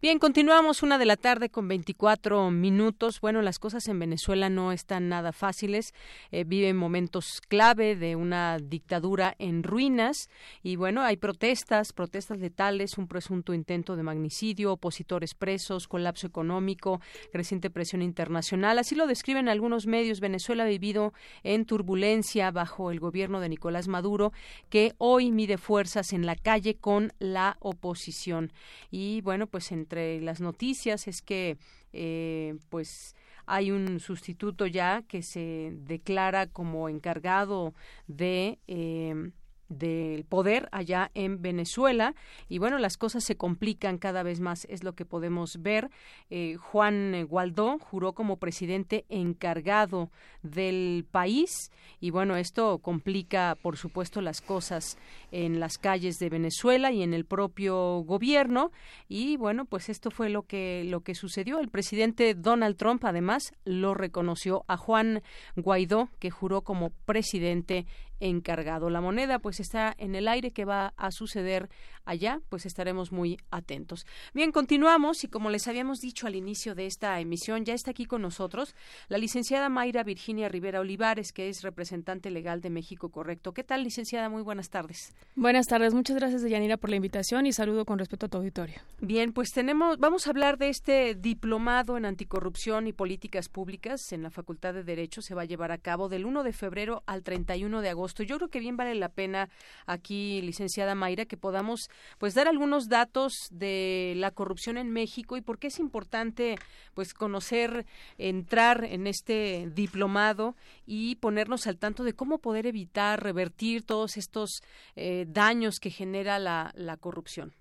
Bien, 0.00 0.20
continuamos 0.20 0.84
una 0.84 0.96
de 0.96 1.06
la 1.06 1.16
tarde 1.16 1.48
con 1.48 1.66
24 1.66 2.52
minutos. 2.52 3.20
Bueno, 3.20 3.42
las 3.42 3.58
cosas 3.58 3.88
en 3.88 3.98
Venezuela 3.98 4.48
no 4.48 4.70
están 4.70 5.08
nada 5.08 5.32
fáciles. 5.32 5.92
Eh, 6.30 6.44
viven 6.44 6.76
momentos 6.76 7.40
clave 7.48 7.96
de 7.96 8.14
una 8.14 8.58
dictadura 8.58 9.34
en 9.40 9.64
ruinas 9.64 10.30
y 10.62 10.76
bueno, 10.76 11.02
hay 11.02 11.16
protestas, 11.16 11.92
protestas 11.92 12.38
letales, 12.38 12.96
un 12.96 13.08
presunto 13.08 13.54
intento 13.54 13.96
de 13.96 14.04
magnicidio, 14.04 14.72
opositores 14.72 15.34
presos, 15.34 15.88
colapso 15.88 16.28
económico, 16.28 17.00
creciente 17.32 17.68
presión 17.68 18.00
internacional. 18.00 18.78
Así 18.78 18.94
lo 18.94 19.08
describen 19.08 19.48
algunos 19.48 19.88
medios. 19.88 20.20
Venezuela 20.20 20.62
ha 20.62 20.68
vivido 20.68 21.12
en 21.42 21.64
turbulencia 21.64 22.52
bajo 22.52 22.92
el 22.92 23.00
gobierno 23.00 23.40
de 23.40 23.48
Nicolás 23.48 23.88
Maduro, 23.88 24.32
que 24.70 24.94
hoy 24.98 25.32
mide 25.32 25.58
fuerzas 25.58 26.12
en 26.12 26.24
la 26.24 26.36
calle 26.36 26.76
con 26.76 27.12
la 27.18 27.56
oposición. 27.58 28.52
Y 28.92 29.22
bueno, 29.22 29.48
pues 29.48 29.72
en 29.72 29.87
entre 29.88 30.20
las 30.20 30.42
noticias 30.42 31.08
es 31.08 31.22
que 31.22 31.56
eh, 31.94 32.56
pues 32.68 33.16
hay 33.46 33.70
un 33.70 34.00
sustituto 34.00 34.66
ya 34.66 35.02
que 35.08 35.22
se 35.22 35.72
declara 35.72 36.46
como 36.46 36.90
encargado 36.90 37.72
de 38.06 38.58
eh, 38.66 39.30
del 39.68 40.24
poder 40.24 40.68
allá 40.72 41.10
en 41.14 41.42
Venezuela. 41.42 42.14
Y 42.48 42.58
bueno 42.58 42.78
las 42.78 42.96
cosas 42.96 43.24
se 43.24 43.36
complican 43.36 43.98
cada 43.98 44.22
vez 44.22 44.40
más 44.40 44.66
es 44.70 44.82
lo 44.82 44.94
que 44.94 45.04
podemos 45.04 45.62
ver. 45.62 45.90
Eh, 46.30 46.56
Juan 46.56 47.26
Gualdó 47.26 47.78
juró 47.78 48.12
como 48.12 48.36
presidente 48.36 49.04
encargado 49.08 50.10
del 50.42 51.06
país. 51.10 51.70
Y 52.00 52.10
bueno 52.10 52.36
esto 52.36 52.78
complica 52.78 53.56
por 53.60 53.76
supuesto 53.76 54.20
las 54.20 54.40
cosas 54.40 54.98
en 55.32 55.60
las 55.60 55.78
calles 55.78 56.18
de 56.18 56.30
Venezuela 56.30 56.92
y 56.92 57.02
en 57.02 57.14
el 57.14 57.24
propio 57.24 58.00
gobierno. 58.00 58.72
Y 59.08 59.36
bueno 59.36 59.64
pues 59.64 59.88
esto 59.88 60.10
fue 60.10 60.30
lo 60.30 60.42
que 60.42 60.84
lo 60.86 61.00
que 61.00 61.14
sucedió. 61.14 61.60
El 61.60 61.68
presidente 61.68 62.34
Donald 62.34 62.76
Trump 62.76 63.04
además 63.04 63.52
lo 63.64 63.94
reconoció 63.94 64.64
a 64.66 64.76
Juan 64.76 65.22
Guaidó 65.56 66.08
que 66.18 66.30
juró 66.30 66.62
como 66.62 66.90
presidente 67.04 67.86
encargado. 68.20 68.90
La 68.90 69.00
moneda 69.00 69.38
pues 69.38 69.60
está 69.60 69.94
en 69.98 70.14
el 70.14 70.28
aire, 70.28 70.52
¿qué 70.52 70.64
va 70.64 70.94
a 70.96 71.10
suceder 71.10 71.68
allá? 72.08 72.40
Pues 72.48 72.66
estaremos 72.66 73.12
muy 73.12 73.38
atentos. 73.50 74.06
Bien, 74.34 74.52
continuamos 74.52 75.24
y 75.24 75.28
como 75.28 75.50
les 75.50 75.66
habíamos 75.68 76.00
dicho 76.00 76.26
al 76.26 76.34
inicio 76.34 76.74
de 76.74 76.86
esta 76.86 77.18
emisión, 77.20 77.64
ya 77.64 77.74
está 77.74 77.90
aquí 77.92 78.06
con 78.06 78.22
nosotros 78.22 78.74
la 79.08 79.18
licenciada 79.18 79.68
Mayra 79.68 80.02
Virginia 80.02 80.48
Rivera 80.48 80.80
Olivares, 80.80 81.32
que 81.32 81.48
es 81.48 81.62
representante 81.62 82.30
legal 82.30 82.60
de 82.60 82.70
México 82.70 83.10
Correcto. 83.10 83.52
¿Qué 83.52 83.64
tal, 83.64 83.84
licenciada? 83.84 84.28
Muy 84.28 84.42
buenas 84.42 84.70
tardes. 84.70 85.12
Buenas 85.34 85.66
tardes, 85.66 85.94
muchas 85.94 86.16
gracias, 86.16 86.42
Yanira, 86.42 86.76
por 86.76 86.90
la 86.90 86.96
invitación 86.96 87.46
y 87.46 87.52
saludo 87.52 87.84
con 87.84 87.98
respeto 87.98 88.26
a 88.26 88.28
tu 88.28 88.38
auditorio. 88.38 88.76
Bien, 89.00 89.32
pues 89.32 89.50
tenemos, 89.50 89.98
vamos 89.98 90.26
a 90.26 90.30
hablar 90.30 90.58
de 90.58 90.68
este 90.68 91.14
diplomado 91.14 91.96
en 91.96 92.04
anticorrupción 92.04 92.86
y 92.86 92.92
políticas 92.92 93.48
públicas 93.48 94.12
en 94.12 94.22
la 94.22 94.30
Facultad 94.30 94.74
de 94.74 94.84
Derecho. 94.84 95.22
Se 95.22 95.34
va 95.34 95.42
a 95.42 95.46
llevar 95.46 95.72
a 95.72 95.78
cabo 95.78 96.08
del 96.08 96.26
1 96.26 96.42
de 96.42 96.52
febrero 96.52 97.02
al 97.06 97.22
31 97.22 97.80
de 97.80 97.88
agosto 97.88 98.18
yo 98.28 98.36
creo 98.36 98.48
que 98.48 98.60
bien 98.60 98.76
vale 98.76 98.94
la 98.94 99.08
pena 99.08 99.48
aquí, 99.86 100.40
licenciada 100.42 100.94
Mayra, 100.94 101.26
que 101.26 101.36
podamos 101.36 101.90
pues 102.18 102.34
dar 102.34 102.48
algunos 102.48 102.88
datos 102.88 103.32
de 103.50 104.14
la 104.16 104.30
corrupción 104.30 104.76
en 104.76 104.90
México 104.90 105.36
y 105.36 105.40
por 105.40 105.58
qué 105.58 105.68
es 105.68 105.78
importante 105.78 106.56
pues 106.94 107.14
conocer, 107.14 107.86
entrar 108.16 108.84
en 108.84 109.06
este 109.06 109.70
diplomado 109.74 110.56
y 110.86 111.16
ponernos 111.16 111.66
al 111.66 111.78
tanto 111.78 112.04
de 112.04 112.14
cómo 112.14 112.38
poder 112.38 112.66
evitar, 112.66 113.22
revertir 113.22 113.84
todos 113.84 114.16
estos 114.16 114.62
eh, 114.96 115.26
daños 115.28 115.78
que 115.80 115.90
genera 115.90 116.38
la, 116.38 116.72
la 116.74 116.96
corrupción. 116.96 117.54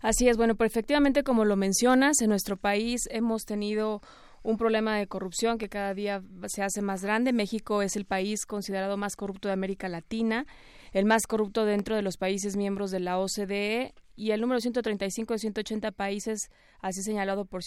Así 0.00 0.28
es, 0.28 0.36
bueno, 0.36 0.54
pues 0.54 0.70
efectivamente, 0.70 1.24
como 1.24 1.44
lo 1.44 1.56
mencionas, 1.56 2.20
en 2.20 2.30
nuestro 2.30 2.56
país 2.56 3.00
hemos 3.10 3.42
tenido 3.42 4.00
un 4.42 4.56
problema 4.56 4.96
de 4.96 5.06
corrupción 5.06 5.58
que 5.58 5.68
cada 5.68 5.92
día 5.94 6.22
se 6.46 6.62
hace 6.62 6.82
más 6.82 7.02
grande. 7.02 7.32
México 7.32 7.82
es 7.82 7.96
el 7.96 8.04
país 8.04 8.46
considerado 8.46 8.96
más 8.96 9.16
corrupto 9.16 9.48
de 9.48 9.54
América 9.54 9.88
Latina, 9.88 10.46
el 10.92 11.04
más 11.04 11.26
corrupto 11.26 11.64
dentro 11.64 11.96
de 11.96 12.02
los 12.02 12.16
países 12.16 12.56
miembros 12.56 12.90
de 12.90 13.00
la 13.00 13.18
OCDE 13.18 13.94
y 14.16 14.30
el 14.32 14.40
número 14.40 14.60
135 14.60 15.34
de 15.34 15.38
180 15.38 15.92
países, 15.92 16.50
así 16.80 17.02
señalado 17.02 17.44
por, 17.44 17.62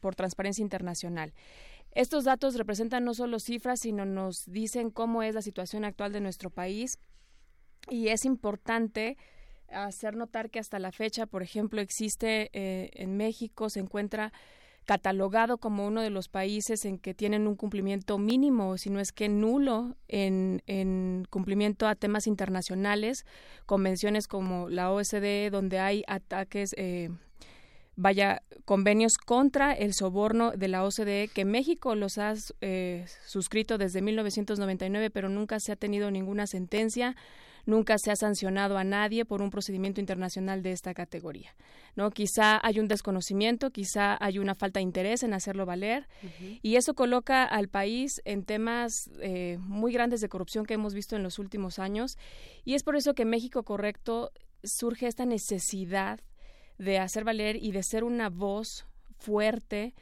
por 0.00 0.14
Transparencia 0.14 0.62
Internacional. 0.62 1.32
Estos 1.92 2.24
datos 2.24 2.56
representan 2.56 3.04
no 3.04 3.14
solo 3.14 3.38
cifras, 3.40 3.80
sino 3.80 4.04
nos 4.04 4.44
dicen 4.46 4.90
cómo 4.90 5.22
es 5.22 5.34
la 5.34 5.42
situación 5.42 5.84
actual 5.84 6.12
de 6.12 6.20
nuestro 6.20 6.50
país 6.50 6.98
y 7.88 8.08
es 8.08 8.24
importante 8.24 9.16
hacer 9.68 10.14
notar 10.14 10.50
que 10.50 10.58
hasta 10.58 10.78
la 10.78 10.92
fecha, 10.92 11.26
por 11.26 11.42
ejemplo, 11.42 11.80
existe 11.80 12.50
eh, 12.52 12.90
en 12.92 13.16
México, 13.16 13.70
se 13.70 13.80
encuentra 13.80 14.32
catalogado 14.86 15.58
como 15.58 15.86
uno 15.86 16.00
de 16.00 16.10
los 16.10 16.28
países 16.28 16.84
en 16.84 16.98
que 16.98 17.12
tienen 17.12 17.46
un 17.46 17.56
cumplimiento 17.56 18.18
mínimo, 18.18 18.78
si 18.78 18.88
no 18.88 19.00
es 19.00 19.12
que 19.12 19.28
nulo, 19.28 19.96
en, 20.08 20.62
en 20.66 21.26
cumplimiento 21.28 21.86
a 21.88 21.96
temas 21.96 22.26
internacionales, 22.26 23.26
convenciones 23.66 24.28
como 24.28 24.68
la 24.70 24.90
OSDE, 24.90 25.50
donde 25.50 25.80
hay 25.80 26.04
ataques. 26.06 26.74
Eh, 26.78 27.10
vaya, 27.96 28.42
convenios 28.64 29.18
contra 29.18 29.72
el 29.72 29.92
soborno 29.92 30.52
de 30.52 30.68
la 30.68 30.84
OCDE, 30.84 31.28
que 31.34 31.44
México 31.44 31.94
los 31.94 32.18
ha 32.18 32.34
eh, 32.60 33.06
suscrito 33.26 33.78
desde 33.78 34.02
1999, 34.02 35.10
pero 35.10 35.28
nunca 35.28 35.58
se 35.58 35.72
ha 35.72 35.76
tenido 35.76 36.10
ninguna 36.10 36.46
sentencia 36.46 37.16
nunca 37.66 37.98
se 37.98 38.10
ha 38.10 38.16
sancionado 38.16 38.78
a 38.78 38.84
nadie 38.84 39.24
por 39.24 39.42
un 39.42 39.50
procedimiento 39.50 40.00
internacional 40.00 40.62
de 40.62 40.72
esta 40.72 40.94
categoría. 40.94 41.54
¿no? 41.96 42.10
Quizá 42.10 42.58
hay 42.62 42.80
un 42.80 42.88
desconocimiento, 42.88 43.70
quizá 43.70 44.16
hay 44.24 44.38
una 44.38 44.54
falta 44.54 44.78
de 44.78 44.84
interés 44.84 45.22
en 45.22 45.34
hacerlo 45.34 45.66
valer 45.66 46.08
y 46.62 46.76
eso 46.76 46.94
coloca 46.94 47.44
al 47.44 47.68
país 47.68 48.22
en 48.24 48.44
temas 48.44 49.10
eh, 49.20 49.58
muy 49.60 49.92
grandes 49.92 50.20
de 50.20 50.28
corrupción 50.28 50.64
que 50.64 50.74
hemos 50.74 50.94
visto 50.94 51.16
en 51.16 51.22
los 51.22 51.38
últimos 51.38 51.78
años 51.78 52.16
y 52.64 52.74
es 52.74 52.82
por 52.82 52.96
eso 52.96 53.14
que 53.14 53.24
México 53.24 53.64
Correcto 53.64 54.30
surge 54.62 55.06
esta 55.06 55.26
necesidad 55.26 56.20
de 56.78 56.98
hacer 56.98 57.24
valer 57.24 57.56
y 57.56 57.72
de 57.72 57.82
ser 57.82 58.04
una 58.04 58.28
voz 58.28 58.86
fuerte 59.18 59.94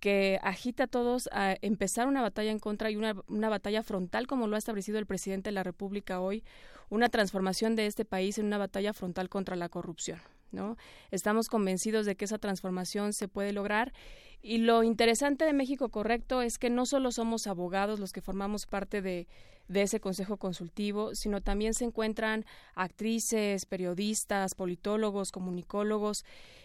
que 0.00 0.38
agita 0.42 0.84
a 0.84 0.86
todos 0.86 1.28
a 1.32 1.56
empezar 1.62 2.06
una 2.06 2.22
batalla 2.22 2.50
en 2.50 2.58
contra 2.58 2.90
y 2.90 2.96
una, 2.96 3.14
una 3.28 3.48
batalla 3.48 3.82
frontal 3.82 4.26
como 4.26 4.46
lo 4.46 4.56
ha 4.56 4.58
establecido 4.58 4.98
el 4.98 5.06
presidente 5.06 5.48
de 5.48 5.54
la 5.54 5.62
República 5.62 6.20
hoy, 6.20 6.44
una 6.88 7.08
transformación 7.08 7.76
de 7.76 7.86
este 7.86 8.04
país 8.04 8.38
en 8.38 8.46
una 8.46 8.58
batalla 8.58 8.92
frontal 8.92 9.28
contra 9.28 9.56
la 9.56 9.68
corrupción. 9.68 10.20
¿No? 10.52 10.76
Estamos 11.10 11.48
convencidos 11.48 12.06
de 12.06 12.16
que 12.16 12.24
esa 12.24 12.38
transformación 12.38 13.12
se 13.12 13.28
puede 13.28 13.52
lograr 13.52 13.92
y 14.42 14.58
lo 14.58 14.82
interesante 14.82 15.44
de 15.44 15.52
México 15.52 15.88
Correcto 15.88 16.42
es 16.42 16.58
que 16.58 16.70
no 16.70 16.86
solo 16.86 17.10
somos 17.10 17.46
abogados 17.46 17.98
los 17.98 18.12
que 18.12 18.20
formamos 18.20 18.66
parte 18.66 19.02
de, 19.02 19.26
de 19.68 19.82
ese 19.82 20.00
consejo 20.00 20.36
consultivo, 20.36 21.14
sino 21.14 21.40
también 21.40 21.74
se 21.74 21.84
encuentran 21.84 22.44
actrices, 22.74 23.66
periodistas, 23.66 24.54
politólogos, 24.54 25.32
comunicólogos 25.32 26.24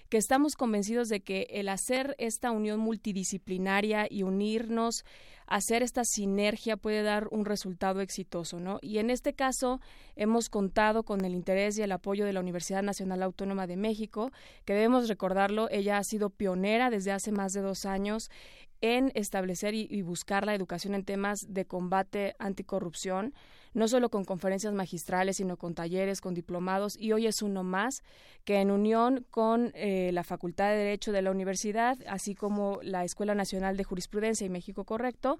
que 0.09 0.17
estamos 0.17 0.57
convencidos 0.57 1.07
de 1.07 1.21
que 1.21 1.47
el 1.51 1.69
hacer 1.69 2.15
esta 2.19 2.51
unión 2.51 2.81
multidisciplinaria 2.81 4.07
y 4.09 4.23
unirnos, 4.23 5.05
hacer 5.51 5.83
esta 5.83 6.05
sinergia 6.05 6.77
puede 6.77 7.03
dar 7.03 7.27
un 7.29 7.43
resultado 7.43 7.99
exitoso, 7.99 8.61
¿no? 8.61 8.79
Y 8.81 8.99
en 8.99 9.09
este 9.09 9.33
caso 9.33 9.81
hemos 10.15 10.47
contado 10.47 11.03
con 11.03 11.25
el 11.25 11.35
interés 11.35 11.77
y 11.77 11.81
el 11.81 11.91
apoyo 11.91 12.25
de 12.25 12.31
la 12.31 12.39
Universidad 12.39 12.83
Nacional 12.83 13.21
Autónoma 13.21 13.67
de 13.67 13.75
México, 13.75 14.31
que 14.63 14.73
debemos 14.73 15.09
recordarlo, 15.09 15.69
ella 15.69 15.97
ha 15.97 16.03
sido 16.05 16.29
pionera 16.29 16.89
desde 16.89 17.11
hace 17.11 17.33
más 17.33 17.51
de 17.51 17.59
dos 17.59 17.85
años 17.85 18.31
en 18.79 19.11
establecer 19.13 19.73
y, 19.73 20.01
buscar 20.03 20.45
la 20.45 20.55
educación 20.55 20.95
en 20.95 21.03
temas 21.03 21.45
de 21.49 21.65
combate 21.65 22.33
anticorrupción 22.39 23.33
no 23.73 23.87
solo 23.87 24.09
con 24.09 24.25
conferencias 24.25 24.73
magistrales, 24.73 25.37
sino 25.37 25.57
con 25.57 25.73
talleres, 25.73 26.21
con 26.21 26.33
diplomados, 26.33 26.97
y 26.97 27.11
hoy 27.13 27.27
es 27.27 27.41
uno 27.41 27.63
más 27.63 28.03
que 28.43 28.59
en 28.59 28.71
unión 28.71 29.25
con 29.29 29.71
eh, 29.75 30.11
la 30.13 30.23
Facultad 30.23 30.69
de 30.69 30.77
Derecho 30.77 31.11
de 31.11 31.21
la 31.21 31.31
Universidad, 31.31 31.97
así 32.07 32.35
como 32.35 32.79
la 32.83 33.03
Escuela 33.03 33.35
Nacional 33.35 33.77
de 33.77 33.83
Jurisprudencia 33.83 34.45
y 34.45 34.49
México 34.49 34.83
Correcto, 34.83 35.39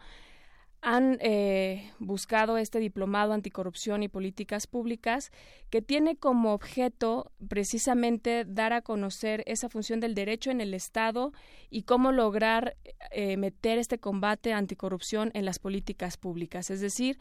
han 0.82 1.20
eh, 1.22 1.92
buscado 2.00 2.58
este 2.58 2.80
diplomado 2.80 3.34
anticorrupción 3.34 4.02
y 4.02 4.08
políticas 4.08 4.66
públicas 4.66 5.32
que 5.70 5.84
tiene 5.84 6.16
como 6.16 6.54
objeto 6.54 7.32
precisamente 7.48 8.46
dar 8.46 8.74
a 8.74 8.82
conocer 8.82 9.44
esa 9.46 9.70
función 9.70 10.00
del 10.00 10.16
derecho 10.16 10.50
en 10.50 10.60
el 10.60 10.74
Estado 10.74 11.34
y 11.70 11.84
cómo 11.84 12.12
lograr 12.12 12.78
eh, 13.12 13.38
meter 13.38 13.78
este 13.78 14.00
combate 14.00 14.54
anticorrupción 14.54 15.30
en 15.36 15.46
las 15.46 15.60
políticas 15.60 16.18
públicas. 16.18 16.72
Es 16.72 16.82
decir, 16.82 17.20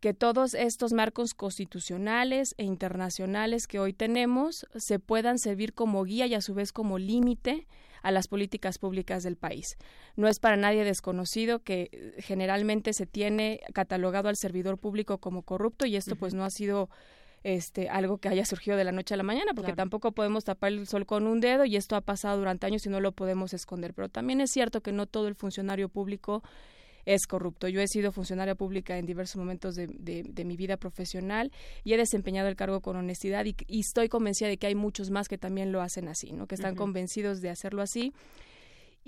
que 0.00 0.14
todos 0.14 0.54
estos 0.54 0.92
marcos 0.92 1.34
constitucionales 1.34 2.54
e 2.58 2.64
internacionales 2.64 3.66
que 3.66 3.80
hoy 3.80 3.92
tenemos 3.92 4.66
se 4.76 4.98
puedan 4.98 5.38
servir 5.38 5.74
como 5.74 6.04
guía 6.04 6.26
y 6.26 6.34
a 6.34 6.40
su 6.40 6.54
vez 6.54 6.72
como 6.72 6.98
límite 6.98 7.66
a 8.02 8.12
las 8.12 8.28
políticas 8.28 8.78
públicas 8.78 9.22
del 9.24 9.36
país. 9.36 9.76
No 10.16 10.28
es 10.28 10.38
para 10.38 10.56
nadie 10.56 10.84
desconocido 10.84 11.60
que 11.60 11.88
eh, 11.90 12.14
generalmente 12.18 12.92
se 12.92 13.06
tiene 13.06 13.60
catalogado 13.74 14.28
al 14.28 14.36
servidor 14.36 14.78
público 14.78 15.18
como 15.18 15.42
corrupto 15.42 15.84
y 15.84 15.96
esto 15.96 16.14
pues 16.14 16.32
no 16.32 16.44
ha 16.44 16.50
sido 16.50 16.88
este, 17.44 17.88
algo 17.88 18.18
que 18.18 18.28
haya 18.28 18.44
surgido 18.44 18.76
de 18.76 18.84
la 18.84 18.92
noche 18.92 19.14
a 19.14 19.16
la 19.16 19.22
mañana, 19.22 19.52
porque 19.54 19.72
tampoco 19.72 20.12
podemos 20.12 20.44
tapar 20.44 20.72
el 20.72 20.86
sol 20.86 21.06
con 21.06 21.26
un 21.26 21.40
dedo 21.40 21.64
y 21.64 21.76
esto 21.76 21.96
ha 21.96 22.00
pasado 22.00 22.38
durante 22.38 22.66
años 22.66 22.84
y 22.86 22.88
no 22.88 23.00
lo 23.00 23.12
podemos 23.12 23.54
esconder. 23.54 23.94
Pero 23.94 24.08
también 24.08 24.40
es 24.40 24.50
cierto 24.50 24.80
que 24.80 24.92
no 24.92 25.06
todo 25.06 25.28
el 25.28 25.34
funcionario 25.34 25.88
público 25.88 26.42
es 27.08 27.26
corrupto. 27.26 27.68
Yo 27.68 27.80
he 27.80 27.88
sido 27.88 28.12
funcionaria 28.12 28.54
pública 28.54 28.98
en 28.98 29.06
diversos 29.06 29.36
momentos 29.36 29.74
de, 29.74 29.88
de, 29.88 30.44
mi 30.44 30.58
vida 30.58 30.76
profesional 30.76 31.50
y 31.82 31.94
he 31.94 31.96
desempeñado 31.96 32.48
el 32.48 32.56
cargo 32.56 32.82
con 32.82 32.96
honestidad 32.96 33.46
y, 33.46 33.56
estoy 33.80 34.10
convencida 34.10 34.48
de 34.48 34.58
que 34.58 34.66
hay 34.66 34.74
muchos 34.74 35.10
más 35.10 35.26
que 35.26 35.38
también 35.38 35.72
lo 35.72 35.80
hacen 35.80 36.06
así, 36.08 36.32
¿no? 36.32 36.46
que 36.46 36.54
están 36.54 36.74
convencidos 36.74 37.40
de 37.40 37.48
hacerlo 37.48 37.80
así. 37.80 38.12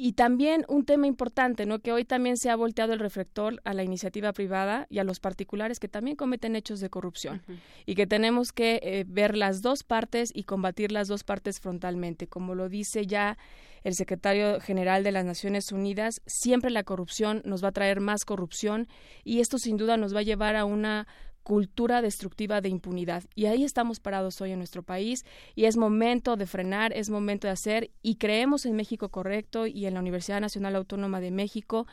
Y 0.02 0.14
también 0.14 0.64
un 0.66 0.86
tema 0.86 1.06
importante, 1.06 1.66
¿no? 1.66 1.80
Que 1.80 1.92
hoy 1.92 2.06
también 2.06 2.38
se 2.38 2.48
ha 2.48 2.56
volteado 2.56 2.94
el 2.94 3.00
reflector 3.00 3.60
a 3.64 3.74
la 3.74 3.82
iniciativa 3.82 4.32
privada 4.32 4.86
y 4.88 4.98
a 4.98 5.04
los 5.04 5.20
particulares 5.20 5.78
que 5.78 5.88
también 5.88 6.16
cometen 6.16 6.56
hechos 6.56 6.80
de 6.80 6.88
corrupción 6.88 7.42
y 7.84 7.96
que 7.96 8.06
tenemos 8.06 8.52
que 8.52 8.80
eh, 8.82 9.04
ver 9.06 9.36
las 9.36 9.60
dos 9.60 9.82
partes 9.82 10.30
y 10.32 10.44
combatir 10.44 10.90
las 10.90 11.06
dos 11.06 11.22
partes 11.22 11.60
frontalmente, 11.60 12.28
como 12.28 12.54
lo 12.54 12.70
dice 12.70 13.06
ya 13.06 13.36
el 13.84 13.92
secretario 13.94 14.58
general 14.60 15.04
de 15.04 15.12
las 15.12 15.26
Naciones 15.26 15.70
Unidas, 15.70 16.22
siempre 16.24 16.70
la 16.70 16.82
corrupción 16.82 17.42
nos 17.44 17.62
va 17.62 17.68
a 17.68 17.72
traer 17.72 18.00
más 18.00 18.24
corrupción 18.24 18.88
y 19.22 19.40
esto 19.40 19.58
sin 19.58 19.76
duda 19.76 19.98
nos 19.98 20.14
va 20.14 20.20
a 20.20 20.22
llevar 20.22 20.56
a 20.56 20.64
una 20.64 21.08
cultura 21.42 22.02
destructiva 22.02 22.60
de 22.60 22.68
impunidad. 22.68 23.24
Y 23.34 23.46
ahí 23.46 23.64
estamos 23.64 24.00
parados 24.00 24.40
hoy 24.40 24.52
en 24.52 24.58
nuestro 24.58 24.82
país 24.82 25.24
y 25.54 25.64
es 25.64 25.76
momento 25.76 26.36
de 26.36 26.46
frenar, 26.46 26.92
es 26.92 27.10
momento 27.10 27.46
de 27.46 27.52
hacer 27.52 27.90
y 28.02 28.16
creemos 28.16 28.66
en 28.66 28.76
México 28.76 29.08
Correcto 29.08 29.66
y 29.66 29.86
en 29.86 29.94
la 29.94 30.00
Universidad 30.00 30.40
Nacional 30.40 30.76
Autónoma 30.76 31.20
de 31.20 31.30
México 31.30 31.86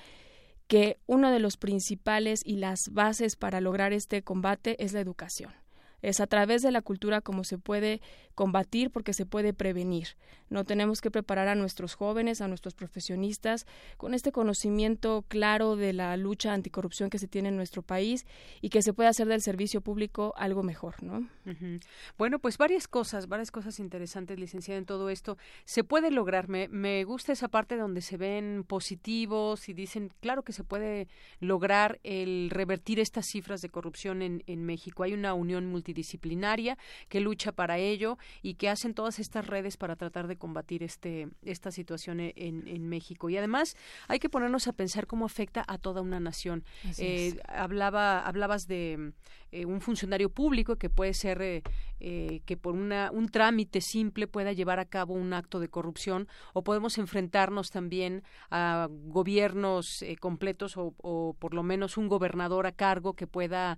que 0.67 0.99
uno 1.07 1.31
de 1.31 1.39
los 1.39 1.57
principales 1.57 2.41
y 2.45 2.57
las 2.57 2.89
bases 2.91 3.35
para 3.35 3.61
lograr 3.61 3.93
este 3.93 4.21
combate 4.21 4.83
es 4.83 4.93
la 4.93 4.99
educación. 4.99 5.51
Es 6.01 6.19
a 6.19 6.27
través 6.27 6.61
de 6.61 6.71
la 6.71 6.81
cultura 6.81 7.21
como 7.21 7.43
se 7.43 7.57
puede 7.57 8.01
combatir 8.35 8.91
porque 8.91 9.13
se 9.13 9.25
puede 9.25 9.53
prevenir. 9.53 10.09
No 10.49 10.63
tenemos 10.63 11.01
que 11.01 11.11
preparar 11.11 11.47
a 11.47 11.55
nuestros 11.55 11.95
jóvenes, 11.95 12.39
a 12.39 12.47
nuestros 12.47 12.75
profesionistas 12.75 13.65
con 13.97 14.13
este 14.13 14.31
conocimiento 14.31 15.25
claro 15.27 15.75
de 15.75 15.93
la 15.93 16.15
lucha 16.17 16.53
anticorrupción 16.53 17.09
que 17.09 17.19
se 17.19 17.27
tiene 17.27 17.49
en 17.49 17.57
nuestro 17.57 17.81
país 17.81 18.25
y 18.61 18.69
que 18.69 18.81
se 18.81 18.93
puede 18.93 19.09
hacer 19.09 19.27
del 19.27 19.41
servicio 19.41 19.81
público 19.81 20.33
algo 20.37 20.63
mejor, 20.63 21.01
¿no? 21.03 21.27
Bueno, 22.17 22.39
pues 22.39 22.57
varias 22.57 22.87
cosas, 22.87 23.27
varias 23.27 23.51
cosas 23.51 23.79
interesantes, 23.79 24.39
licenciada, 24.39 24.77
en 24.77 24.85
todo 24.85 25.09
esto. 25.09 25.37
Se 25.65 25.83
puede 25.83 26.11
lograr. 26.11 26.47
Me, 26.47 26.67
me 26.67 27.03
gusta 27.03 27.33
esa 27.33 27.47
parte 27.47 27.75
donde 27.75 28.01
se 28.01 28.17
ven 28.17 28.63
positivos 28.67 29.67
y 29.67 29.73
dicen, 29.73 30.11
claro 30.19 30.43
que 30.43 30.53
se 30.53 30.63
puede 30.63 31.07
lograr 31.39 31.99
el 32.03 32.49
revertir 32.51 32.99
estas 32.99 33.25
cifras 33.25 33.61
de 33.61 33.69
corrupción 33.69 34.21
en, 34.21 34.43
en 34.47 34.63
México. 34.63 35.03
Hay 35.03 35.13
una 35.13 35.33
unión 35.33 35.65
multidisciplinaria 35.87 36.77
que 37.07 37.21
lucha 37.21 37.51
para 37.51 37.77
ello 37.77 38.17
y 38.41 38.55
que 38.55 38.69
hacen 38.69 38.93
todas 38.93 39.19
estas 39.19 39.47
redes 39.47 39.77
para 39.77 39.95
tratar 39.95 40.27
de 40.27 40.35
combatir 40.35 40.83
este 40.83 41.29
esta 41.43 41.71
situación 41.71 42.19
e, 42.19 42.33
en, 42.35 42.67
en 42.67 42.89
México. 42.89 43.29
Y 43.29 43.37
además 43.37 43.75
hay 44.07 44.19
que 44.19 44.29
ponernos 44.29 44.67
a 44.67 44.73
pensar 44.73 45.07
cómo 45.07 45.25
afecta 45.25 45.63
a 45.67 45.77
toda 45.77 46.01
una 46.01 46.19
nación. 46.19 46.63
Eh, 46.97 47.39
hablaba 47.47 48.19
hablabas 48.19 48.67
de 48.67 49.13
eh, 49.51 49.65
un 49.65 49.79
funcionario 49.79 50.29
público 50.29 50.75
que 50.75 50.89
puede 50.89 51.13
ser 51.13 51.63
eh, 51.99 52.27
eh, 52.27 52.41
que 52.45 52.57
por 52.57 52.73
una, 52.73 53.11
un 53.11 53.29
trámite 53.29 53.81
simple 53.81 54.27
pueda 54.27 54.51
llevar 54.53 54.79
a 54.79 54.85
cabo 54.85 55.13
un 55.13 55.33
acto 55.33 55.59
de 55.59 55.69
corrupción 55.69 56.27
o 56.53 56.63
podemos 56.63 56.97
enfrentarnos 56.97 57.69
también 57.69 58.23
a 58.49 58.87
gobiernos 58.89 60.03
completos 60.19 60.77
o, 60.77 60.93
o, 60.97 61.35
por 61.37 61.53
lo 61.53 61.63
menos 61.63 61.97
un 61.97 62.07
gobernador 62.07 62.65
a 62.65 62.71
cargo 62.71 63.13
que 63.13 63.27
pueda 63.27 63.77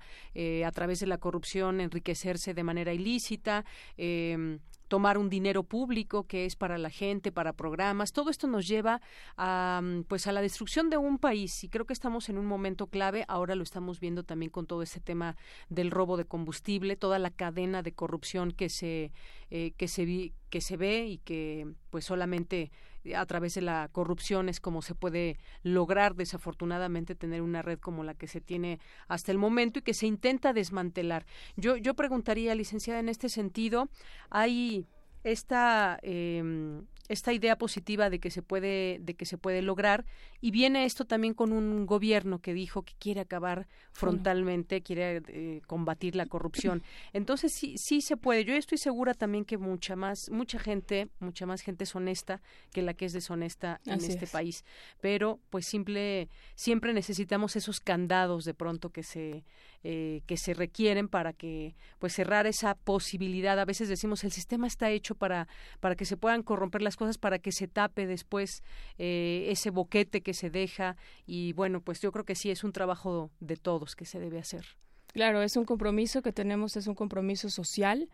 a 0.66 0.72
través 0.72 1.00
de 1.00 1.08
la 1.08 1.18
corrupción 1.18 1.82
enriquecerse 1.82 2.54
de 2.54 2.64
manera 2.64 2.94
ilícita 2.94 3.66
eh, 3.98 4.60
tomar 4.90 5.18
un 5.18 5.30
dinero 5.30 5.64
público 5.64 6.28
que 6.28 6.46
es 6.46 6.58
para 6.58 6.78
la 6.78 6.90
gente, 6.90 7.32
para 7.32 7.54
programas. 7.54 8.12
Todo 8.12 8.30
esto 8.30 8.48
nos 8.48 8.68
lleva 8.68 9.02
a, 9.38 9.82
pues 10.10 10.28
a 10.28 10.34
la 10.34 10.42
destrucción 10.42 10.90
de 10.90 10.98
un 10.98 11.20
país 11.20 11.64
y 11.64 11.70
creo 11.70 11.86
que 11.86 11.94
estamos 11.94 12.28
en 12.28 12.38
un 12.38 12.46
momento 12.46 12.88
clave. 12.88 13.24
Ahora 13.30 13.56
lo 13.56 13.64
estamos 13.64 14.02
viendo 14.02 14.24
también 14.24 14.50
con 14.50 14.66
todo 14.66 14.82
ese 14.82 15.00
tema 15.00 15.38
del 15.70 15.92
robo 15.92 16.18
de 16.18 16.26
combustible, 16.26 16.98
toda 16.98 17.20
la 17.20 17.30
cadena 17.30 17.84
de 17.84 17.94
corrupción 17.94 18.52
que 18.52 18.68
se 18.68 19.14
eh, 19.52 19.72
que 19.78 19.88
se 19.88 20.34
que 20.50 20.62
se 20.62 20.76
ve 20.76 21.06
y 21.06 21.18
que 21.20 21.68
pues 21.92 22.06
solamente 22.06 22.72
a 23.16 23.26
través 23.26 23.56
de 23.56 23.62
la 23.62 23.90
corrupción 23.92 24.50
es 24.50 24.60
como 24.60 24.82
se 24.82 24.96
puede 24.96 25.38
lograr 25.64 26.16
desafortunadamente 26.16 27.16
tener 27.16 27.42
una 27.42 27.62
red 27.62 27.80
como 27.80 28.04
la 28.04 28.14
que 28.14 28.28
se 28.28 28.42
tiene 28.42 28.80
hasta 29.08 29.32
el 29.32 29.38
momento 29.38 29.80
y 29.80 29.82
que 29.82 29.94
se 29.94 30.08
intenta 30.08 30.54
desmantelar. 30.54 31.26
Yo, 31.56 31.78
yo 31.78 31.94
preguntaría, 31.94 32.56
licenciada, 32.56 33.00
en 33.00 33.10
este 33.10 33.30
sentido, 33.30 33.90
hay 34.30 34.86
esta 35.24 36.00
eh, 36.02 36.82
esta 37.10 37.34
idea 37.34 37.58
positiva 37.58 38.12
de 38.12 38.20
que 38.20 38.30
se 38.30 38.44
puede 38.44 39.00
de 39.02 39.16
que 39.16 39.26
se 39.26 39.38
puede 39.38 39.62
lograr. 39.64 40.06
Y 40.42 40.52
viene 40.52 40.86
esto 40.86 41.06
también 41.06 41.34
con 41.34 41.52
un 41.52 41.86
gobierno 41.86 42.40
que 42.40 42.54
dijo 42.54 42.84
que 42.84 42.94
quiere 43.00 43.20
acabar 43.20 43.68
frontalmente 43.92 44.82
quiere 44.82 45.22
eh, 45.28 45.62
combatir 45.66 46.16
la 46.16 46.28
corrupción. 46.28 46.84
Entonces 47.14 47.52
sí 47.52 47.78
sí 47.78 48.02
se 48.02 48.16
puede. 48.16 48.46
Yo 48.46 48.54
estoy 48.54 48.78
segura 48.78 49.16
también 49.16 49.44
que 49.44 49.58
mucha 49.58 49.96
más 49.96 50.30
mucha 50.30 50.60
gente 50.60 51.10
mucha 51.20 51.48
más 51.48 51.62
gente 51.62 51.84
es 51.84 51.96
honesta 51.96 52.42
que 52.72 52.84
la 52.84 52.94
que 52.94 53.06
es 53.06 53.14
deshonesta 53.14 53.82
en 53.86 53.96
este 53.96 54.28
país. 54.28 54.64
Pero 55.02 55.40
pues 55.50 55.66
simple 55.66 56.30
siempre 56.54 56.94
necesitamos 56.94 57.56
esos 57.56 57.80
candados 57.80 58.46
de 58.46 58.54
pronto 58.54 58.92
que 58.92 59.02
se 59.02 59.44
eh, 59.84 60.22
que 60.28 60.38
se 60.38 60.54
requieren 60.54 61.08
para 61.08 61.34
que 61.34 61.76
pues 61.98 62.14
cerrar 62.14 62.46
esa 62.46 62.76
posibilidad. 62.76 63.58
A 63.60 63.66
veces 63.66 63.90
decimos 63.90 64.24
el 64.24 64.32
sistema 64.32 64.68
está 64.68 64.92
hecho 64.92 65.09
para 65.16 65.48
para 65.80 65.96
que 65.96 66.06
se 66.06 66.18
puedan 66.18 66.44
corromper 66.44 66.82
las 66.82 66.96
cosas 66.96 67.18
para 67.18 67.40
que 67.40 67.52
se 67.52 67.68
tape 67.68 68.08
después 68.08 68.64
eh, 68.98 69.48
ese 69.50 69.70
boquete 69.70 70.22
que 70.22 70.34
se 70.34 70.50
deja. 70.50 70.96
Y 71.26 71.54
bueno, 71.54 71.82
pues 71.82 72.02
yo 72.02 72.12
creo 72.12 72.26
que 72.26 72.36
sí 72.36 72.50
es 72.52 72.64
un 72.64 72.72
trabajo 72.72 73.32
de 73.40 73.58
todos 73.58 73.96
que 73.96 74.06
se 74.06 74.20
debe 74.20 74.40
hacer. 74.40 74.66
Claro, 75.14 75.42
es 75.42 75.56
un 75.58 75.66
compromiso 75.66 76.22
que 76.22 76.32
tenemos, 76.32 76.78
es 76.78 76.88
un 76.88 76.94
compromiso 76.94 77.50
social. 77.50 78.10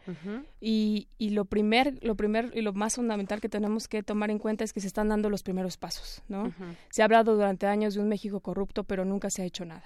Y, 0.62 1.10
y, 1.17 1.31
lo 1.31 1.45
primer, 1.45 1.99
lo 2.01 2.15
primer 2.15 2.51
y 2.55 2.62
lo 2.62 2.73
más 2.73 2.95
fundamental 2.95 3.41
que 3.41 3.49
tenemos 3.49 3.88
que 3.88 4.01
tomar 4.01 4.31
en 4.31 4.39
cuenta 4.39 4.63
es 4.63 4.71
que 4.71 4.79
se 4.79 4.88
están 4.88 5.10
dando 5.10 5.29
los 5.29 5.43
primeros 5.43 5.77
pasos, 5.77 6.23
¿no? 6.29 6.53
Se 6.89 7.01
ha 7.01 7.05
hablado 7.05 7.36
durante 7.36 7.67
años 7.67 7.95
de 7.95 8.01
un 8.01 8.08
México 8.08 8.39
corrupto, 8.39 8.86
pero 8.86 9.03
nunca 9.03 9.29
se 9.29 9.41
ha 9.41 9.45
hecho 9.45 9.65
nada 9.65 9.84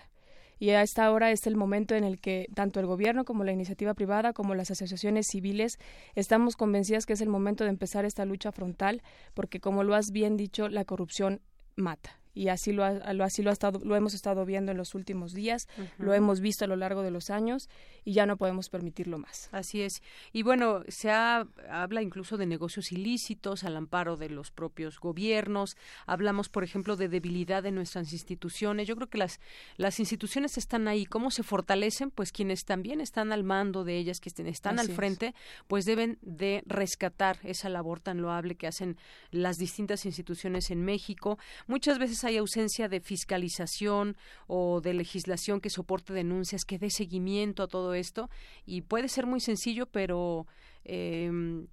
y 0.60 0.72
a 0.72 0.82
esta 0.82 1.10
hora 1.12 1.32
es 1.32 1.48
el 1.48 1.56
momento 1.56 1.96
en 1.96 2.04
el 2.04 2.20
que 2.20 2.48
tanto 2.54 2.80
el 2.80 2.86
gobierno 2.86 3.26
como 3.26 3.44
la 3.44 3.52
iniciativa 3.52 3.94
privada 3.94 4.34
como 4.34 4.56
las 4.56 4.72
asociaciones 4.72 5.28
civiles 5.28 5.80
estamos 6.16 6.56
convencidas 6.56 7.06
que 7.06 7.14
es 7.14 7.22
el 7.22 7.30
momento 7.30 7.64
de 7.64 7.70
empezar 7.70 8.06
esta 8.06 8.26
lucha 8.26 8.52
frontal 8.52 9.02
porque 9.34 9.60
como 9.60 9.84
lo 9.84 9.96
has 9.96 10.12
bien 10.12 10.38
dicho 10.38 10.68
la 10.68 10.86
corrupción 10.86 11.42
mata 11.76 12.20
y 12.40 12.48
así 12.48 12.72
lo, 12.72 12.86
así 12.86 13.44
lo, 13.44 13.50
ha 13.50 13.54
estado, 13.54 13.82
lo 13.84 13.98
hemos 13.98 14.14
estado 14.14 14.46
viendo 14.46 14.72
en 14.72 14.78
los 14.78 14.96
últimos 14.96 15.34
días, 15.34 15.68
lo 15.98 16.14
hemos 16.14 16.40
visto 16.40 16.64
a 16.64 16.70
lo 16.70 16.78
largo 16.78 17.02
de 17.02 17.12
los 17.12 17.30
años 17.30 17.68
y 18.06 18.14
ya 18.14 18.26
no 18.26 18.38
podemos 18.38 18.70
permitirlo 18.70 19.18
más. 19.18 19.50
Así 19.52 19.82
es. 19.82 20.02
Y 20.32 20.44
bueno, 20.44 20.84
se 20.88 21.12
habla 21.12 22.02
incluso 22.02 22.38
de 22.38 22.46
negocios 22.46 22.94
ilícitos 22.94 23.66
al 23.66 23.76
amparo 23.76 24.16
de 24.16 24.30
los 24.30 24.52
propios 24.52 25.02
gobiernos. 25.02 25.76
Hablamos, 26.06 26.48
por 26.48 26.64
ejemplo, 26.64 26.96
de 26.96 27.10
debilidad 27.10 27.62
de 27.62 27.72
nuestras 27.72 28.14
instituciones. 28.14 28.88
Yo 28.88 28.96
creo 28.96 29.10
que 29.10 29.18
las, 29.18 29.42
las 29.76 30.00
instituciones 30.00 30.58
están 30.58 30.88
ahí. 30.88 31.06
¿Cómo 31.06 31.32
se 31.32 31.44
fortalecen? 31.44 32.10
Pues 32.10 32.32
quienes 32.32 32.64
también 32.64 33.02
están 33.02 33.34
al 33.34 33.44
mando 33.44 33.84
de 33.84 33.98
ellas, 33.98 34.22
que 34.22 34.30
están 34.30 34.80
al 34.80 34.88
frente, 34.88 35.36
pues 35.68 35.84
deben 35.84 36.18
de 36.22 36.64
rescatar 36.68 37.38
esa 37.44 37.68
labor 37.68 38.00
tan 38.00 38.22
loable 38.22 38.56
que 38.56 38.68
hacen 38.68 38.96
las 39.30 39.58
distintas 39.58 40.06
instituciones 40.06 40.72
en 40.72 40.86
México. 40.86 41.38
Muchas 41.68 42.00
veces 42.00 42.24
hay 42.24 42.29
ausencia 42.38 42.88
de 42.88 43.00
fiscalización 43.00 44.18
o 44.48 44.82
de 44.82 44.94
legislación 44.94 45.62
que 45.62 45.70
soporte 45.70 46.14
denuncias, 46.14 46.66
que 46.66 46.80
dé 46.80 46.90
seguimiento 46.90 47.64
a 47.64 47.68
todo 47.68 47.94
esto. 47.94 48.30
Y 48.66 48.82
puede 48.82 49.10
ser 49.10 49.26
muy 49.26 49.40
sencillo, 49.40 49.86
pero 49.86 50.48
em, 50.84 51.68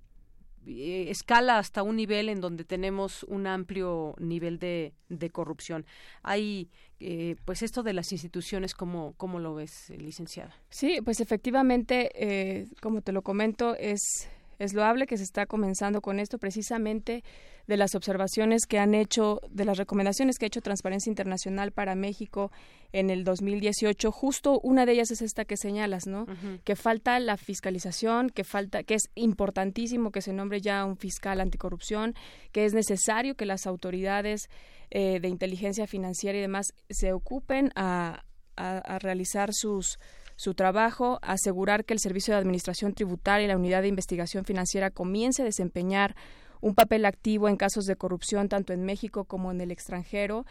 eh, 0.67 1.11
escala 1.11 1.59
hasta 1.59 1.85
un 1.85 1.95
nivel 1.95 2.29
en 2.29 2.41
donde 2.41 2.65
tenemos 2.65 3.23
un 3.25 3.47
amplio 3.47 4.17
nivel 4.19 4.59
de, 4.59 4.95
de 5.09 5.31
corrupción. 5.31 5.87
Hay, 6.23 6.71
eh, 6.99 7.37
pues 7.45 7.63
esto 7.63 7.85
de 7.85 7.93
las 7.93 8.11
instituciones, 8.11 8.75
¿cómo, 8.75 9.15
cómo 9.17 9.39
lo 9.39 9.55
ves, 9.55 9.91
licenciada? 9.97 10.57
Sí, 10.69 10.99
pues 11.05 11.21
efectivamente, 11.21 12.11
eh, 12.15 12.67
como 12.83 13.01
te 13.01 13.13
lo 13.13 13.23
comento, 13.23 13.77
es, 13.77 14.29
es 14.59 14.75
loable 14.75 15.07
que 15.07 15.17
se 15.17 15.25
está 15.25 15.47
comenzando 15.47 16.01
con 16.01 16.21
esto 16.21 16.39
precisamente 16.39 17.23
de 17.67 17.77
las 17.77 17.95
observaciones 17.95 18.67
que 18.67 18.79
han 18.79 18.95
hecho, 18.95 19.41
de 19.51 19.65
las 19.65 19.77
recomendaciones 19.77 20.39
que 20.39 20.47
ha 20.47 20.49
hecho 20.49 20.61
Transparencia 20.61 21.11
Internacional 21.11 21.73
para 21.73 21.95
México 21.95 22.53
en 22.93 23.11
el 23.11 23.25
2018, 23.25 24.13
justo 24.13 24.61
una 24.61 24.87
de 24.87 24.93
ellas 24.93 25.11
es 25.11 25.21
esta 25.21 25.45
que 25.45 25.57
señalas, 25.57 26.07
¿no? 26.07 26.27
Que 26.65 26.77
falta 26.77 27.19
la 27.19 27.37
fiscalización, 27.37 28.31
que 28.31 28.45
falta, 28.45 28.85
que 28.85 28.95
es 28.95 29.11
importantísimo 29.15 30.13
que 30.13 30.23
se 30.23 30.33
nombre 30.33 30.61
ya 30.61 30.85
un 30.85 30.97
fiscal 30.97 31.41
anticorrupción, 31.41 32.15
que 32.53 32.65
es 32.65 32.73
necesario 32.73 33.35
que 33.35 33.47
las 33.47 33.67
autoridades 33.67 34.49
eh, 34.91 35.19
de 35.21 35.29
inteligencia 35.29 35.87
financiera 35.87 36.39
y 36.39 36.41
demás 36.41 36.69
se 36.89 37.13
ocupen 37.13 37.73
a, 37.75 38.23
a 38.55 38.99
realizar 39.01 39.51
sus 39.53 39.99
su 40.37 40.55
trabajo, 40.55 41.19
asegurar 41.23 41.85
que 41.85 41.95
el 41.95 42.01
Servicio 42.01 42.35
de 42.35 42.41
Administración 42.41 42.95
Tributaria 42.95 43.47
y 43.47 43.49
la 43.49 43.57
Unidad 43.57 43.83
de 43.83 43.89
Investigación 43.89 44.45
Financiera 44.45 44.91
comience 44.91 45.43
a 45.43 45.45
desempeñar 45.45 46.15
un 46.61 46.75
papel 46.75 47.05
activo 47.05 47.49
en 47.49 47.57
casos 47.57 47.87
de 47.87 47.97
corrupción 47.97 48.49
tanto 48.49 48.73
en 48.73 48.85
México 48.85 49.25
como 49.25 49.51
en 49.51 49.61
el 49.61 49.71
extranjero 49.71 50.47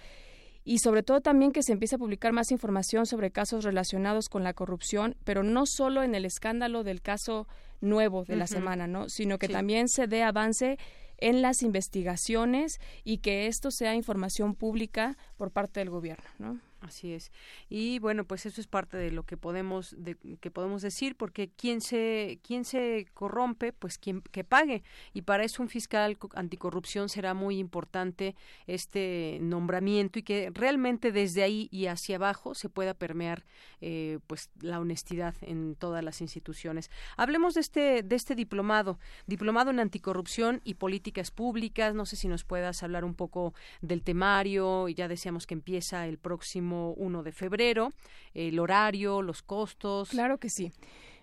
y 0.64 0.80
sobre 0.80 1.04
todo 1.04 1.22
también 1.22 1.52
que 1.52 1.62
se 1.62 1.72
empiece 1.72 1.96
a 1.96 2.00
publicar 2.00 2.34
más 2.34 2.52
información 2.52 3.06
sobre 3.06 3.32
casos 3.32 3.64
relacionados 3.64 4.30
con 4.30 4.44
la 4.44 4.54
corrupción, 4.54 5.16
pero 5.24 5.44
no 5.44 5.66
solo 5.68 6.02
en 6.02 6.16
el 6.16 6.26
escándalo 6.26 6.84
del 6.84 7.02
caso 7.02 7.48
nuevo 7.82 8.26
de 8.26 8.36
la 8.36 8.48
semana, 8.48 8.88
¿no? 8.88 9.08
sino 9.08 9.38
que 9.38 9.48
también 9.48 9.88
se 9.88 10.08
dé 10.08 10.24
avance 10.24 10.80
en 11.18 11.42
las 11.44 11.62
investigaciones 11.62 12.80
y 13.04 13.20
que 13.20 13.46
esto 13.46 13.70
sea 13.70 13.96
información 13.96 14.56
pública 14.56 15.18
por 15.38 15.52
parte 15.52 15.80
del 15.80 15.92
gobierno, 15.92 16.26
¿no? 16.40 16.60
Así 16.86 17.14
es. 17.14 17.32
Y 17.68 17.98
bueno, 17.98 18.26
pues 18.26 18.46
eso 18.46 18.62
es 18.62 18.68
parte 18.68 18.96
de 18.96 19.10
lo 19.10 19.24
que 19.24 19.38
podemos 19.38 19.96
de, 19.98 20.18
que 20.40 20.52
podemos 20.52 20.84
decir 20.84 21.16
porque 21.16 21.50
quien 21.50 21.82
se 21.82 22.40
quien 22.44 22.64
se 22.64 23.08
corrompe, 23.16 23.74
pues 23.74 23.98
quien 23.98 24.22
que 24.22 24.44
pague 24.44 24.84
y 25.12 25.24
para 25.24 25.44
eso 25.44 25.64
un 25.64 25.70
fiscal 25.70 26.16
anticorrupción 26.36 27.10
será 27.10 27.34
muy 27.34 27.58
importante 27.58 28.36
este 28.68 29.40
nombramiento 29.42 30.20
y 30.20 30.24
que 30.24 30.52
realmente 30.54 31.12
desde 31.12 31.42
ahí 31.42 31.70
y 31.72 31.88
hacia 31.88 32.18
abajo 32.18 32.54
se 32.54 32.70
pueda 32.70 32.94
permear 32.94 33.46
eh, 33.82 34.20
pues 34.28 34.52
la 34.62 34.80
honestidad 34.80 35.34
en 35.42 35.76
todas 35.76 36.04
las 36.04 36.22
instituciones. 36.22 36.92
Hablemos 37.18 37.56
de 37.56 37.62
este 37.62 38.04
de 38.04 38.16
este 38.16 38.36
diplomado, 38.36 39.00
diplomado 39.26 39.72
en 39.72 39.80
anticorrupción 39.80 40.62
y 40.64 40.76
políticas 40.76 41.32
públicas. 41.32 41.96
No 41.96 42.06
sé 42.06 42.16
si 42.16 42.28
nos 42.28 42.44
puedas 42.44 42.84
hablar 42.84 43.06
un 43.06 43.16
poco 43.16 43.56
del 43.82 44.04
temario 44.04 44.88
y 44.88 44.94
ya 44.94 45.08
decíamos 45.08 45.48
que 45.48 45.56
empieza 45.56 46.06
el 46.06 46.20
próximo 46.20 46.75
1 46.98 47.24
de 47.24 47.32
febrero, 47.32 47.92
el 48.34 48.60
horario, 48.60 49.22
los 49.22 49.42
costos. 49.42 50.10
Claro 50.10 50.38
que 50.38 50.50
sí. 50.50 50.72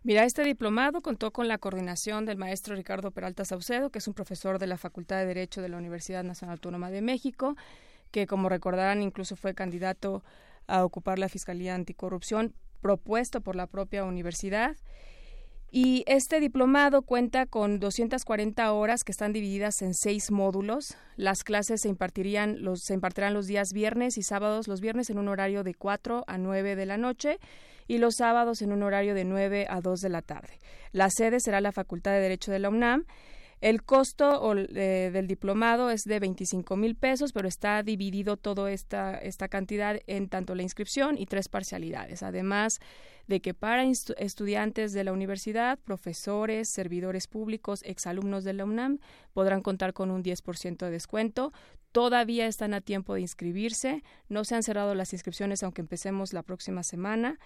Mira, 0.04 0.24
este 0.24 0.42
diplomado 0.42 1.00
contó 1.00 1.30
con 1.30 1.46
la 1.46 1.58
coordinación 1.58 2.26
del 2.26 2.36
maestro 2.36 2.74
Ricardo 2.74 3.12
Peralta 3.12 3.44
Saucedo, 3.44 3.90
que 3.90 4.00
es 4.00 4.08
un 4.08 4.14
profesor 4.14 4.58
de 4.58 4.66
la 4.66 4.76
Facultad 4.76 5.18
de 5.18 5.26
Derecho 5.26 5.62
de 5.62 5.68
la 5.68 5.76
Universidad 5.76 6.24
Nacional 6.24 6.54
Autónoma 6.54 6.90
de 6.90 7.02
México, 7.02 7.56
que 8.10 8.26
como 8.26 8.48
recordarán 8.48 9.00
incluso 9.00 9.36
fue 9.36 9.54
candidato 9.54 10.24
a 10.66 10.84
ocupar 10.84 11.20
la 11.20 11.28
Fiscalía 11.28 11.74
Anticorrupción 11.76 12.52
propuesto 12.80 13.40
por 13.40 13.54
la 13.54 13.68
propia 13.68 14.04
universidad. 14.04 14.76
Y 15.74 16.04
este 16.06 16.38
diplomado 16.38 17.00
cuenta 17.00 17.46
con 17.46 17.80
240 17.80 18.70
horas 18.74 19.04
que 19.04 19.12
están 19.12 19.32
divididas 19.32 19.80
en 19.80 19.94
seis 19.94 20.30
módulos. 20.30 20.98
Las 21.16 21.44
clases 21.44 21.80
se 21.80 21.88
impartirían 21.88 22.62
los 22.62 22.80
se 22.82 22.92
impartirán 22.92 23.32
los 23.32 23.46
días 23.46 23.68
viernes 23.72 24.18
y 24.18 24.22
sábados, 24.22 24.68
los 24.68 24.82
viernes 24.82 25.08
en 25.08 25.16
un 25.16 25.28
horario 25.28 25.64
de 25.64 25.72
4 25.72 26.24
a 26.26 26.36
9 26.36 26.76
de 26.76 26.84
la 26.84 26.98
noche 26.98 27.38
y 27.88 27.96
los 27.96 28.16
sábados 28.18 28.60
en 28.60 28.70
un 28.70 28.82
horario 28.82 29.14
de 29.14 29.24
9 29.24 29.66
a 29.70 29.80
2 29.80 30.00
de 30.00 30.08
la 30.10 30.20
tarde. 30.20 30.58
La 30.92 31.08
sede 31.08 31.40
será 31.40 31.62
la 31.62 31.72
Facultad 31.72 32.12
de 32.12 32.20
Derecho 32.20 32.52
de 32.52 32.58
la 32.58 32.68
UNAM 32.68 33.06
el 33.62 33.84
costo 33.84 34.54
eh, 34.56 35.10
del 35.12 35.28
diplomado 35.28 35.90
es 35.90 36.02
de 36.02 36.18
25 36.18 36.74
mil 36.74 36.96
pesos, 36.96 37.32
pero 37.32 37.46
está 37.46 37.84
dividido 37.84 38.36
toda 38.36 38.72
esta, 38.72 39.16
esta 39.16 39.46
cantidad 39.46 40.00
en 40.08 40.28
tanto 40.28 40.56
la 40.56 40.64
inscripción 40.64 41.16
y 41.16 41.26
tres 41.26 41.48
parcialidades. 41.48 42.24
Además 42.24 42.80
de 43.28 43.40
que 43.40 43.54
para 43.54 43.84
estudiantes 43.84 44.92
de 44.92 45.04
la 45.04 45.12
universidad, 45.12 45.78
profesores, 45.78 46.70
servidores 46.70 47.28
públicos, 47.28 47.82
exalumnos 47.84 48.42
de 48.42 48.54
la 48.54 48.64
UNAM 48.64 48.98
podrán 49.32 49.62
contar 49.62 49.92
con 49.92 50.10
un 50.10 50.24
10% 50.24 50.78
de 50.78 50.90
descuento. 50.90 51.52
Todavía 51.92 52.48
están 52.48 52.74
a 52.74 52.80
tiempo 52.80 53.14
de 53.14 53.20
inscribirse. 53.20 54.02
No 54.28 54.44
se 54.44 54.56
han 54.56 54.64
cerrado 54.64 54.96
las 54.96 55.12
inscripciones 55.12 55.62
aunque 55.62 55.82
empecemos 55.82 56.32
la 56.32 56.42
próxima 56.42 56.82
semana. 56.82 57.38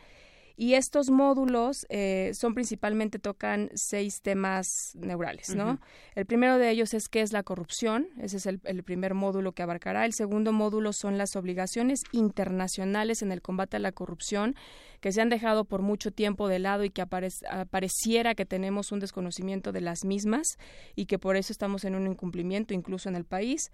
Y 0.59 0.73
estos 0.73 1.11
módulos 1.11 1.87
eh, 1.91 2.33
son 2.33 2.55
principalmente 2.55 3.19
tocan 3.19 3.71
seis 3.75 4.23
temas 4.23 4.93
neurales, 4.95 5.55
¿no? 5.55 5.79
El 6.15 6.25
primero 6.25 6.57
de 6.57 6.71
ellos 6.71 6.95
es 6.95 7.09
qué 7.09 7.21
es 7.21 7.33
la 7.33 7.43
corrupción, 7.43 8.09
ese 8.19 8.39
es 8.39 8.47
el, 8.47 8.59
primer 8.83 9.13
módulo 9.13 9.53
que 9.53 9.63
abarcará. 9.63 10.07
El 10.07 10.15
segundo 10.15 10.53
módulo 10.53 10.95
son 10.95 11.19
las 11.19 11.37
obligaciones 11.37 12.01
internacionales 12.11 13.21
en 13.21 13.33
el 13.33 13.43
combate 13.43 13.77
a 13.77 13.81
la 13.81 13.93
corrupción 13.93 14.55
que 15.01 15.13
se 15.13 15.21
han 15.21 15.29
dejado 15.29 15.67
por 15.67 15.83
mucho 15.83 16.11
tiempo 16.11 16.49
de 16.49 16.59
lado 16.59 16.85
y 16.85 16.91
que 16.91 17.05
pareciera 17.07 18.35
que 18.35 18.47
tenemos 18.47 18.93
un 18.93 19.01
desconocimiento 19.01 19.73
de 19.73 19.83
las 19.83 20.07
mismas 20.07 20.57
y 20.95 21.05
que 21.05 21.19
por 21.19 21.37
eso 21.37 21.53
estamos 21.53 21.85
en 21.85 21.95
un 21.95 22.07
incumplimiento 22.07 22.73
incluso 22.73 23.11
en 23.11 23.17
el 23.17 23.27
país. 23.27 23.71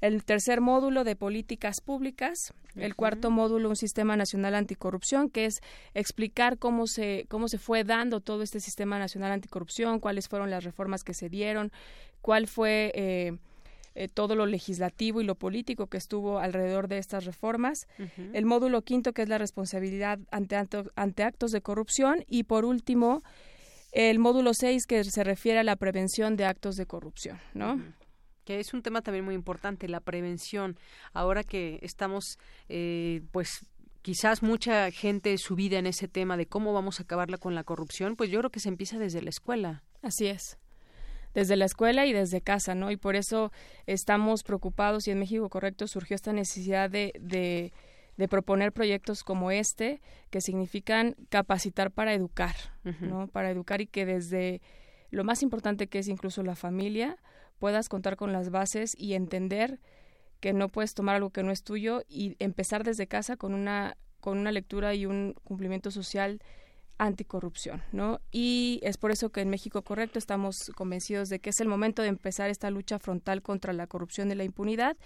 El 0.00 0.24
tercer 0.24 0.60
módulo 0.60 1.04
de 1.04 1.16
políticas 1.16 1.80
públicas, 1.80 2.54
el 2.74 2.94
cuarto 2.94 3.30
módulo 3.30 3.68
un 3.68 3.76
sistema 3.76 4.16
nacional 4.16 4.54
anticorrupción, 4.54 5.28
que 5.28 5.44
es 5.44 5.60
explicar 5.94 6.58
cómo 6.58 6.86
se 6.86 7.26
cómo 7.28 7.48
se 7.48 7.58
fue 7.58 7.84
dando 7.84 8.20
todo 8.20 8.42
este 8.42 8.60
sistema 8.60 8.98
nacional 8.98 9.32
anticorrupción, 9.32 10.00
cuáles 10.00 10.28
fueron 10.28 10.50
las 10.50 10.64
reformas 10.64 11.04
que 11.04 11.14
se 11.14 11.28
dieron, 11.28 11.70
cuál 12.22 12.46
fue 12.46 12.92
eh, 12.94 13.32
eh, 13.94 14.08
todo 14.08 14.36
lo 14.36 14.46
legislativo 14.46 15.20
y 15.20 15.24
lo 15.24 15.34
político 15.34 15.88
que 15.88 15.98
estuvo 15.98 16.38
alrededor 16.38 16.86
de 16.88 16.98
estas 16.98 17.24
reformas. 17.24 17.86
El 18.32 18.46
módulo 18.46 18.82
quinto, 18.82 19.12
que 19.12 19.22
es 19.22 19.28
la 19.28 19.38
responsabilidad 19.38 20.20
ante, 20.30 20.56
ante 20.94 21.22
actos 21.24 21.50
de 21.50 21.60
corrupción. 21.60 22.24
Y 22.28 22.44
por 22.44 22.64
último, 22.64 23.22
el 23.92 24.18
módulo 24.20 24.54
seis, 24.54 24.86
que 24.86 25.02
se 25.02 25.24
refiere 25.24 25.58
a 25.58 25.64
la 25.64 25.76
prevención 25.76 26.36
de 26.36 26.44
actos 26.44 26.76
de 26.76 26.86
corrupción, 26.86 27.38
¿no? 27.52 27.82
Que 28.50 28.58
es 28.58 28.74
un 28.74 28.82
tema 28.82 29.00
también 29.00 29.24
muy 29.24 29.36
importante, 29.36 29.86
la 29.86 30.00
prevención. 30.00 30.76
Ahora 31.12 31.44
que 31.44 31.78
estamos, 31.82 32.36
eh, 32.68 33.22
pues 33.30 33.64
quizás 34.02 34.42
mucha 34.42 34.90
gente 34.90 35.38
subida 35.38 35.78
en 35.78 35.86
ese 35.86 36.08
tema 36.08 36.36
de 36.36 36.46
cómo 36.46 36.72
vamos 36.72 36.98
a 36.98 37.04
acabarla 37.04 37.38
con 37.38 37.54
la 37.54 37.62
corrupción, 37.62 38.16
pues 38.16 38.28
yo 38.28 38.40
creo 38.40 38.50
que 38.50 38.58
se 38.58 38.68
empieza 38.68 38.98
desde 38.98 39.22
la 39.22 39.30
escuela. 39.30 39.84
Así 40.02 40.26
es 40.26 40.58
desde 41.32 41.54
la 41.54 41.64
escuela 41.64 42.06
y 42.06 42.12
desde 42.12 42.40
casa, 42.40 42.74
¿no? 42.74 42.90
Y 42.90 42.96
por 42.96 43.14
eso 43.14 43.52
estamos 43.86 44.42
preocupados 44.42 45.06
y 45.06 45.12
en 45.12 45.20
México 45.20 45.48
Correcto 45.48 45.86
surgió 45.86 46.16
esta 46.16 46.32
necesidad 46.32 46.90
de, 46.90 47.12
de, 47.20 47.72
de 48.16 48.26
proponer 48.26 48.72
proyectos 48.72 49.22
como 49.22 49.52
este 49.52 50.00
que 50.30 50.40
significan 50.40 51.14
capacitar 51.28 51.92
para 51.92 52.14
educar, 52.14 52.56
¿no? 52.82 53.28
Para 53.28 53.52
educar 53.52 53.80
y 53.80 53.86
que 53.86 54.06
desde 54.06 54.60
lo 55.10 55.22
más 55.22 55.44
importante 55.44 55.86
que 55.86 56.00
es 56.00 56.08
incluso 56.08 56.42
la 56.42 56.56
familia 56.56 57.16
puedas 57.60 57.88
contar 57.88 58.16
con 58.16 58.32
las 58.32 58.50
bases 58.50 58.96
y 58.98 59.14
entender 59.14 59.78
que 60.40 60.52
no 60.52 60.68
puedes 60.68 60.94
tomar 60.94 61.16
algo 61.16 61.30
que 61.30 61.44
no 61.44 61.52
es 61.52 61.62
tuyo 61.62 62.02
y 62.08 62.34
empezar 62.40 62.82
desde 62.82 63.06
casa 63.06 63.36
con 63.36 63.54
una 63.54 63.96
con 64.20 64.36
una 64.38 64.52
lectura 64.52 64.94
y 64.94 65.06
un 65.06 65.34
cumplimiento 65.44 65.90
social 65.90 66.42
anticorrupción, 66.98 67.82
¿no? 67.92 68.20
Y 68.30 68.80
es 68.82 68.98
por 68.98 69.10
eso 69.10 69.30
que 69.30 69.40
en 69.40 69.48
México 69.48 69.80
Correcto 69.82 70.18
estamos 70.18 70.70
convencidos 70.76 71.30
de 71.30 71.38
que 71.38 71.50
es 71.50 71.60
el 71.60 71.68
momento 71.68 72.02
de 72.02 72.08
empezar 72.08 72.50
esta 72.50 72.70
lucha 72.70 72.98
frontal 72.98 73.40
contra 73.40 73.72
la 73.72 73.86
corrupción 73.86 74.30
y 74.30 74.34
la 74.34 74.44
impunidad 74.44 74.96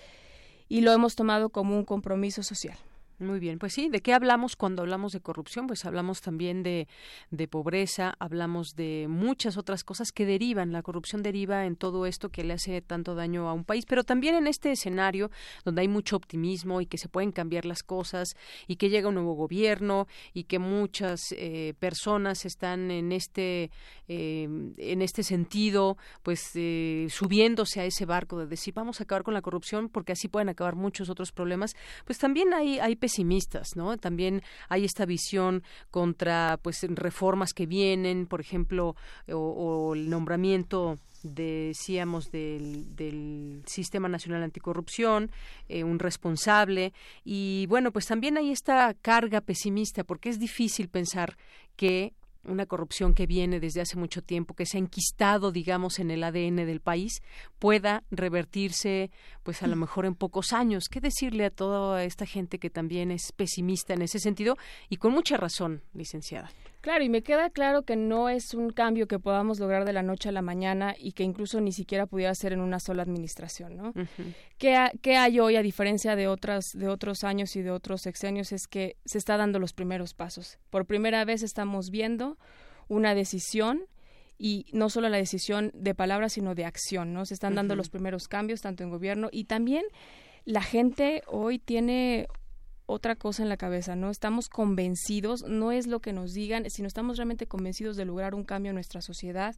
y 0.69 0.81
lo 0.81 0.93
hemos 0.93 1.15
tomado 1.15 1.51
como 1.51 1.77
un 1.77 1.85
compromiso 1.85 2.43
social. 2.43 2.77
Muy 3.21 3.39
bien, 3.39 3.61
pues 3.61 3.75
sí, 3.75 3.89
¿de 3.91 4.03
qué 4.03 4.13
hablamos 4.13 4.57
cuando 4.57 4.83
hablamos 4.83 5.13
de 5.13 5.21
corrupción? 5.21 5.69
Pues 5.69 5.85
hablamos 5.85 6.21
también 6.21 6.65
de, 6.65 6.89
de, 7.31 7.47
pobreza, 7.47 8.17
hablamos 8.19 8.75
de 8.75 9.07
muchas 9.09 9.57
otras 9.57 9.85
cosas 9.85 10.11
que 10.11 10.27
derivan, 10.27 10.73
la 10.73 10.83
corrupción 10.83 11.23
deriva 11.23 11.65
en 11.65 11.77
todo 11.77 12.07
esto 12.07 12.31
que 12.31 12.43
le 12.43 12.55
hace 12.55 12.83
tanto 12.83 13.15
daño 13.15 13.49
a 13.49 13.53
un 13.53 13.65
país, 13.65 13.87
pero 13.87 14.03
también 14.03 14.35
en 14.35 14.49
este 14.49 14.73
escenario 14.73 15.31
donde 15.65 15.83
hay 15.83 15.89
mucho 15.89 16.17
optimismo 16.17 16.81
y 16.81 16.87
que 16.87 16.99
se 16.99 17.09
pueden 17.09 17.31
cambiar 17.31 17.67
las 17.67 17.85
cosas 17.85 18.35
y 18.67 18.77
que 18.77 18.91
llega 18.91 19.09
un 19.09 19.15
nuevo 19.15 19.35
gobierno 19.35 20.09
y 20.33 20.45
que 20.45 20.59
muchas 20.59 21.21
eh, 21.37 21.75
personas 21.79 22.45
están 22.45 22.91
en 22.91 23.13
este, 23.13 23.71
eh, 24.09 24.49
en 24.77 25.03
este 25.03 25.23
sentido, 25.23 25.99
pues 26.25 26.51
eh, 26.57 27.07
subiéndose 27.11 27.81
a 27.81 27.85
ese 27.85 28.07
barco 28.07 28.41
de 28.41 28.47
decir 28.47 28.75
vamos 28.75 29.01
a 29.01 29.05
acabar 29.05 29.23
con 29.23 29.35
la 29.35 29.43
corrupción 29.43 29.89
porque 29.89 30.11
así 30.11 30.27
pueden 30.27 30.49
acabar 30.49 30.75
muchos 30.75 31.09
otros 31.09 31.31
problemas, 31.31 31.77
pues 32.05 32.19
también 32.19 32.53
hay, 32.53 32.81
hay 32.81 32.97
pesimistas, 33.05 33.77
¿no? 33.77 33.99
También 33.99 34.41
hay 34.71 34.87
esta 34.87 35.05
visión 35.05 35.63
contra, 35.91 36.59
pues, 36.63 36.87
reformas 36.89 37.53
que 37.53 37.67
vienen, 37.67 38.27
por 38.27 38.41
ejemplo, 38.41 38.97
o, 39.31 39.93
el 39.95 40.09
nombramiento 40.09 40.99
decíamos 41.23 42.31
del, 42.31 43.63
Sistema 43.67 44.09
Nacional 44.09 44.43
Anticorrupción, 44.43 45.31
eh, 45.69 45.85
un 45.85 45.99
responsable 45.99 46.95
y 47.25 47.67
bueno, 47.69 47.93
pues 47.93 48.07
también 48.07 48.39
hay 48.39 48.51
esta 48.51 48.95
carga 48.95 49.43
pesimista 49.43 50.03
porque 50.03 50.31
es 50.31 50.39
difícil 50.39 50.89
pensar 50.89 51.37
que 51.77 52.15
una 52.47 52.67
corrupción 52.67 53.15
que 53.15 53.27
viene 53.27 53.61
desde 53.61 53.81
hace 53.81 53.97
mucho 53.97 54.23
tiempo, 54.23 54.55
que 54.55 54.67
se 54.67 54.77
ha 54.77 54.81
enquistado, 54.81 55.53
digamos, 55.53 55.99
en 55.99 56.11
el 56.11 56.25
ADN 56.25 56.67
del 56.67 56.81
país, 56.81 57.23
pueda 57.59 58.05
revertirse, 58.11 59.11
pues 59.43 59.63
a 59.63 59.67
lo 59.67 59.77
mejor 59.77 60.07
en 60.07 60.15
pocos 60.15 60.53
años. 60.53 60.89
¿Qué 60.91 61.01
decirle 61.01 61.47
a 61.47 61.51
toda 61.51 62.05
esta 62.05 62.27
gente 62.27 62.59
que 62.59 62.71
también 62.71 63.11
es 63.11 63.33
pesimista 63.33 63.95
en 63.95 64.03
ese 64.03 64.19
sentido 64.19 64.57
y 64.89 64.97
con 64.97 65.13
mucha 65.13 65.37
razón, 65.37 65.83
licenciada? 65.93 66.51
Claro, 66.85 67.03
y 67.03 67.09
me 67.09 67.23
queda 67.23 67.49
claro 67.49 67.85
que 67.85 67.97
no 67.97 68.29
es 68.29 68.53
un 68.53 68.69
cambio 68.69 69.09
que 69.09 69.19
podamos 69.19 69.59
lograr 69.59 69.87
de 69.87 69.95
la 69.95 70.03
noche 70.03 70.29
a 70.29 70.33
la 70.33 70.43
mañana 70.43 70.95
y 70.99 71.13
que 71.13 71.23
incluso 71.23 71.59
ni 71.63 71.73
siquiera 71.73 72.05
pudiera 72.05 72.35
ser 72.35 72.53
en 72.53 72.61
una 72.61 72.79
sola 72.79 73.03
administración, 73.03 73.75
¿no? 73.75 73.95
¿Qué, 74.59 75.17
hay 75.17 75.41
hoy 75.41 75.57
a 75.57 75.63
diferencia 75.63 76.15
de 76.15 76.29
otras 76.29 76.67
de 76.75 76.89
otros 76.89 77.25
años 77.25 77.57
y 77.57 77.63
de 77.63 77.71
otros 77.71 78.03
sexenios 78.03 78.53
es 78.53 78.67
que 78.67 78.99
se 79.07 79.17
está 79.17 79.39
dando 79.39 79.59
los 79.59 79.73
primeros 79.73 80.13
pasos. 80.13 80.59
Por 80.69 80.85
primera 80.85 81.25
vez 81.25 81.43
estamos 81.43 81.89
viendo 81.89 82.37
una 82.89 83.15
decisión 83.15 83.87
y 84.37 84.67
no 84.75 84.91
solo 84.91 85.09
la 85.09 85.17
decisión 85.17 85.71
de 85.73 85.95
palabras 85.95 86.35
sino 86.35 86.55
de 86.55 86.67
acción, 86.67 87.15
¿no? 87.15 87.25
Se 87.25 87.33
están 87.33 87.55
dando 87.55 87.77
los 87.77 87.89
primeros 87.89 88.29
cambios 88.29 88.61
tanto 88.61 88.83
en 88.83 88.91
gobierno 88.91 89.31
y 89.33 89.45
también 89.45 89.87
la 90.45 90.61
gente 90.61 91.23
hoy 91.29 91.59
tiene 91.59 92.29
otra 92.87 93.17
cosa 93.17 93.43
en 93.43 93.49
la 93.49 93.57
cabeza, 93.57 93.97
¿no? 93.97 94.11
Estamos 94.11 94.49
convencidos, 94.49 95.45
no 95.45 95.73
es 95.73 95.87
lo 95.87 96.01
que 96.01 96.13
nos 96.13 96.35
digan, 96.35 96.69
sino 96.71 96.89
estamos 96.89 97.17
realmente 97.17 97.47
convencidos 97.47 97.97
de 97.97 98.05
lograr 98.05 98.35
un 98.35 98.45
cambio 98.45 98.71
en 98.71 98.75
nuestra 98.75 99.01
sociedad. 99.01 99.57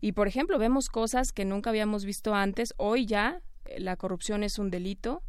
Y, 0.00 0.12
por 0.12 0.26
ejemplo, 0.26 0.58
vemos 0.58 0.88
cosas 0.88 1.32
que 1.32 1.44
nunca 1.44 1.70
habíamos 1.70 2.04
visto 2.04 2.34
antes. 2.34 2.74
Hoy 2.76 3.06
ya 3.06 3.40
eh, 3.66 3.80
la 3.80 3.96
corrupción 3.96 4.42
es 4.42 4.58
un 4.58 4.70
delito 4.70 5.22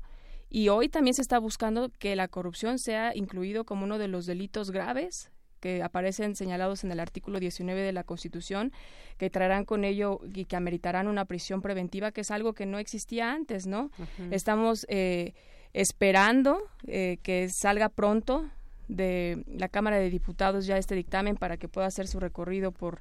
y 0.50 0.70
hoy 0.70 0.90
también 0.90 1.14
se 1.14 1.22
está 1.22 1.40
buscando 1.40 1.90
que 2.00 2.16
la 2.16 2.28
corrupción 2.28 2.80
sea 2.80 3.16
incluido 3.16 3.66
como 3.66 3.86
uno 3.86 3.98
de 3.98 4.08
los 4.08 4.26
delitos 4.26 4.72
graves 4.72 5.32
que 5.62 5.84
aparecen 5.84 6.36
señalados 6.36 6.84
en 6.84 6.92
el 6.92 7.00
artículo 7.00 7.40
19 7.40 7.82
de 7.82 7.94
la 7.94 8.04
Constitución, 8.04 8.74
que 9.18 9.30
traerán 9.30 9.64
con 9.64 9.86
ello 9.86 10.20
y 10.34 10.46
que 10.46 10.56
ameritarán 10.56 11.08
una 11.08 11.26
prisión 11.26 11.62
preventiva, 11.62 12.12
que 12.12 12.22
es 12.22 12.32
algo 12.32 12.54
que 12.54 12.66
no 12.66 12.80
existía 12.80 13.32
antes, 13.32 13.68
¿no? 13.68 13.92
Estamos 14.32 14.88
eh, 14.90 15.34
esperando 15.74 16.60
eh, 16.88 17.18
que 17.24 17.50
salga 17.50 17.90
pronto 17.90 18.46
de 18.88 19.44
la 19.48 19.70
Cámara 19.70 19.98
de 19.98 20.10
Diputados 20.10 20.66
ya 20.66 20.78
este 20.78 20.96
dictamen 20.96 21.36
para 21.38 21.58
que 21.58 21.68
pueda 21.68 21.88
hacer 21.88 22.08
su 22.08 22.20
recorrido 22.20 22.72
por 22.72 23.00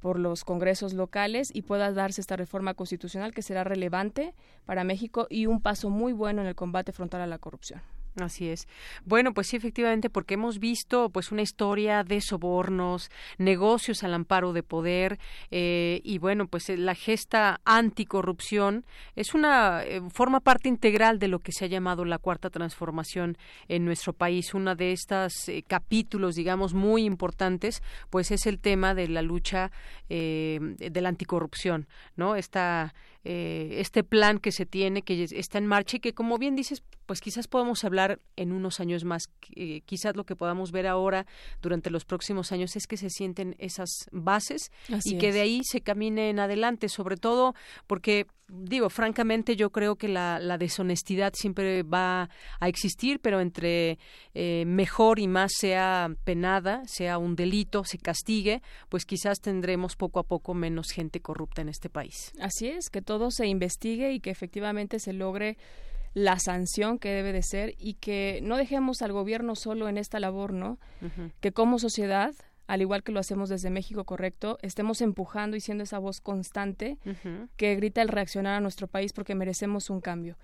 por 0.00 0.18
los 0.18 0.44
congresos 0.44 0.94
locales 0.94 1.50
y 1.54 1.62
pueda 1.62 1.92
darse 1.92 2.20
esta 2.20 2.36
reforma 2.36 2.74
constitucional 2.74 3.32
que 3.32 3.42
será 3.42 3.64
relevante 3.64 4.34
para 4.64 4.82
México 4.82 5.26
y 5.30 5.46
un 5.46 5.60
paso 5.60 5.90
muy 5.90 6.12
bueno 6.12 6.40
en 6.40 6.48
el 6.48 6.54
combate 6.54 6.92
frontal 6.92 7.20
a 7.20 7.26
la 7.26 7.38
corrupción. 7.38 7.82
Así 8.22 8.48
es. 8.48 8.68
Bueno, 9.04 9.32
pues 9.32 9.48
sí, 9.48 9.56
efectivamente, 9.56 10.10
porque 10.10 10.34
hemos 10.34 10.58
visto 10.58 11.10
pues 11.10 11.32
una 11.32 11.42
historia 11.42 12.04
de 12.04 12.20
sobornos, 12.20 13.10
negocios 13.38 14.02
al 14.04 14.14
amparo 14.14 14.52
de 14.52 14.62
poder 14.62 15.18
eh, 15.50 16.00
y 16.04 16.18
bueno, 16.18 16.46
pues 16.46 16.68
eh, 16.70 16.76
la 16.76 16.94
gesta 16.94 17.60
anticorrupción 17.64 18.84
es 19.16 19.34
una 19.34 19.82
eh, 19.82 20.00
forma 20.12 20.40
parte 20.40 20.68
integral 20.68 21.18
de 21.18 21.28
lo 21.28 21.40
que 21.40 21.52
se 21.52 21.64
ha 21.64 21.68
llamado 21.68 22.04
la 22.04 22.18
cuarta 22.18 22.50
transformación 22.50 23.36
en 23.68 23.84
nuestro 23.84 24.12
país. 24.12 24.54
Una 24.54 24.74
de 24.74 24.92
estas 24.92 25.50
capítulos, 25.66 26.34
digamos, 26.34 26.74
muy 26.74 27.04
importantes, 27.04 27.82
pues 28.10 28.30
es 28.30 28.46
el 28.46 28.58
tema 28.58 28.94
de 28.94 29.08
la 29.08 29.22
lucha 29.22 29.70
de 30.08 31.00
la 31.00 31.08
anticorrupción, 31.08 31.86
¿no? 32.16 32.34
Esta 32.34 32.94
eh, 33.24 33.76
este 33.78 34.02
plan 34.02 34.38
que 34.38 34.50
se 34.50 34.66
tiene, 34.66 35.02
que 35.02 35.24
está 35.24 35.58
en 35.58 35.66
marcha 35.66 35.98
y 35.98 36.00
que, 36.00 36.14
como 36.14 36.38
bien 36.38 36.56
dices, 36.56 36.82
pues 37.06 37.20
quizás 37.20 37.48
podamos 37.48 37.84
hablar 37.84 38.18
en 38.36 38.52
unos 38.52 38.80
años 38.80 39.04
más. 39.04 39.24
Eh, 39.54 39.82
quizás 39.84 40.16
lo 40.16 40.24
que 40.24 40.36
podamos 40.36 40.72
ver 40.72 40.86
ahora 40.86 41.26
durante 41.60 41.90
los 41.90 42.04
próximos 42.04 42.52
años 42.52 42.76
es 42.76 42.86
que 42.86 42.96
se 42.96 43.10
sienten 43.10 43.56
esas 43.58 43.90
bases 44.10 44.70
y 45.04 45.18
que 45.18 45.32
de 45.32 45.40
ahí 45.40 45.60
se 45.64 45.80
camine 45.80 46.30
en 46.30 46.38
adelante, 46.38 46.88
sobre 46.88 47.16
todo 47.16 47.54
porque 47.86 48.26
digo, 48.50 48.90
francamente 48.90 49.56
yo 49.56 49.70
creo 49.70 49.96
que 49.96 50.08
la, 50.08 50.58
deshonestidad 50.58 51.32
siempre 51.34 51.82
va 51.82 52.28
a 52.58 52.68
existir, 52.68 53.20
pero 53.20 53.40
entre 53.40 53.98
eh, 54.34 54.64
mejor 54.66 55.18
y 55.18 55.28
más 55.28 55.52
sea 55.56 56.10
penada, 56.24 56.82
sea 56.86 57.18
un 57.18 57.36
delito, 57.36 57.84
se 57.84 57.98
castigue, 57.98 58.62
pues 58.88 59.04
quizás 59.04 59.40
tendremos 59.40 59.96
poco 59.96 60.20
a 60.20 60.24
poco 60.24 60.54
menos 60.54 60.90
gente 60.90 61.20
corrupta 61.20 61.62
en 61.62 61.68
este 61.68 61.88
país. 61.88 62.32
Así 62.40 62.68
es, 62.68 62.90
que 62.90 63.02
todo 63.02 63.30
se 63.30 63.46
investigue 63.46 64.12
y 64.12 64.20
que 64.20 64.30
efectivamente 64.30 64.98
se 64.98 65.12
logre 65.12 65.56
la 66.12 66.38
sanción 66.38 66.98
que 66.98 67.10
debe 67.10 67.32
de 67.32 67.42
ser 67.42 67.74
y 67.78 67.94
que 67.94 68.40
no 68.42 68.56
dejemos 68.56 69.00
al 69.02 69.12
gobierno 69.12 69.54
solo 69.54 69.88
en 69.88 69.96
esta 69.96 70.18
labor, 70.18 70.52
¿no? 70.52 70.78
Que 71.40 71.52
como 71.52 71.78
sociedad 71.78 72.34
al 72.70 72.82
igual 72.82 73.02
que 73.02 73.10
lo 73.10 73.18
hacemos 73.18 73.48
desde 73.48 73.68
México 73.68 74.04
Correcto, 74.04 74.56
estemos 74.62 75.00
empujando 75.00 75.56
y 75.56 75.60
siendo 75.60 75.82
esa 75.82 75.98
voz 75.98 76.20
constante 76.20 76.98
que 77.56 77.74
grita 77.74 78.00
el 78.00 78.06
reaccionar 78.06 78.54
a 78.54 78.60
nuestro 78.60 78.86
país 78.86 79.12
porque 79.12 79.34
merecemos 79.34 79.90
un 79.90 80.00
cambio. 80.00 80.38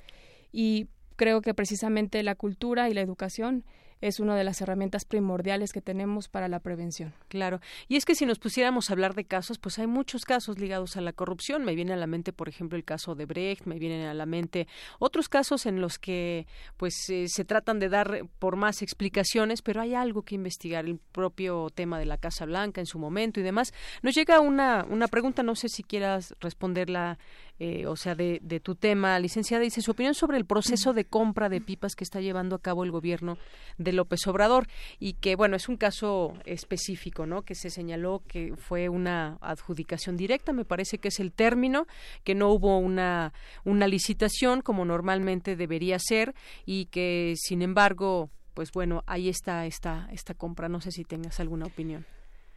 Y 0.51 0.89
creo 1.15 1.41
que 1.41 1.55
precisamente 1.55 2.21
la 2.25 2.35
cultura 2.35 2.91
y 2.91 2.95
la 2.95 3.01
educación 3.01 3.65
es 4.01 4.21
una 4.21 4.37
de 4.37 4.45
las 4.45 4.61
herramientas 4.61 5.05
primordiales 5.05 5.73
que 5.73 5.81
tenemos 5.81 6.29
para 6.29 6.49
la 6.49 6.61
prevención. 6.61 7.15
Claro. 7.29 7.61
Y 7.89 7.97
es 7.97 8.05
que 8.05 8.15
si 8.15 8.27
nos 8.27 8.39
pusiéramos 8.39 8.91
a 8.91 8.93
hablar 8.93 9.15
de 9.15 9.25
casos, 9.25 9.59
pues 9.59 9.79
hay 9.79 9.87
muchos 9.87 10.25
casos 10.25 10.59
ligados 10.59 10.97
a 10.97 11.01
la 11.01 11.13
corrupción. 11.13 11.65
Me 11.65 11.75
viene 11.75 11.93
a 11.93 11.97
la 11.97 12.07
mente, 12.07 12.33
por 12.33 12.49
ejemplo, 12.49 12.77
el 12.77 12.85
caso 12.85 13.15
de 13.15 13.27
Brecht, 13.27 13.67
me 13.67 13.79
vienen 13.79 14.07
a 14.07 14.15
la 14.15 14.27
mente 14.27 14.67
otros 14.99 15.29
casos 15.29 15.67
en 15.67 15.81
los 15.81 15.99
que 15.99 16.47
pues 16.77 16.95
eh, 17.09 17.27
se 17.29 17.45
tratan 17.45 17.79
de 17.79 17.89
dar 17.89 18.27
por 18.39 18.57
más 18.57 18.83
explicaciones, 18.83 19.63
pero 19.63 19.81
hay 19.81 19.95
algo 19.95 20.23
que 20.23 20.35
investigar, 20.35 20.85
el 20.85 20.99
propio 20.99 21.69
tema 21.75 21.99
de 21.99 22.07
la 22.07 22.19
Casa 22.19 22.45
Blanca 22.45 22.81
en 22.81 22.87
su 22.87 22.99
momento 22.99 23.41
y 23.41 23.43
demás. 23.43 23.73
Nos 24.03 24.15
llega 24.15 24.41
una, 24.41 24.85
una 24.89 25.09
pregunta, 25.09 25.43
no 25.43 25.55
sé 25.55 25.69
si 25.69 25.83
quieras 25.83 26.35
responderla 26.41 27.19
eh, 27.59 27.87
o 27.87 27.97
sea, 27.97 28.15
de, 28.15 28.39
de, 28.43 28.61
tu 28.61 28.75
tema, 28.75 29.19
licenciada, 29.19 29.63
dice 29.63 29.81
su 29.81 29.93
opinión 29.93 30.15
sobre 30.15 30.37
el 30.37 30.45
proceso 30.45 30.93
de 30.93 31.07
compra 31.07 31.49
de 31.49 31.61
pipas 31.61 31.95
que 31.95 32.05
está 32.05 32.21
llevando 32.21 32.57
a 32.57 32.61
cabo 32.61 32.85
el 32.85 32.91
gobierno 32.91 33.39
de 33.79 33.93
López 33.93 34.27
Obrador 34.27 34.67
y 34.99 35.15
que, 35.15 35.37
bueno, 35.37 35.57
es 35.57 35.69
un 35.69 35.77
caso 35.77 36.35
específico, 36.45 37.25
¿no? 37.27 37.43
Que 37.43 37.55
se 37.55 37.71
señaló 37.71 38.23
que 38.27 38.55
fue 38.57 38.89
una 38.89 39.39
adjudicación 39.41 40.17
directa, 40.17 40.53
me 40.53 40.65
parece 40.65 40.99
que 40.99 41.09
es 41.09 41.19
el 41.19 41.33
término, 41.33 41.87
que 42.25 42.35
no 42.35 42.51
hubo 42.51 42.79
una, 42.79 43.33
una 43.65 43.87
licitación 43.87 44.61
como 44.61 44.85
normalmente 44.85 45.57
debería 45.57 45.99
ser 45.99 46.35
y 46.67 46.87
que, 46.87 47.35
sin 47.37 47.63
embargo, 47.63 48.31
pues 48.55 48.73
bueno, 48.73 49.03
ahí 49.07 49.29
está 49.29 49.67
esta, 49.67 50.09
esta 50.13 50.35
compra. 50.35 50.69
No 50.69 50.81
sé 50.81 50.91
si 50.91 51.05
tengas 51.05 51.41
alguna 51.41 51.67
opinión. 51.67 52.07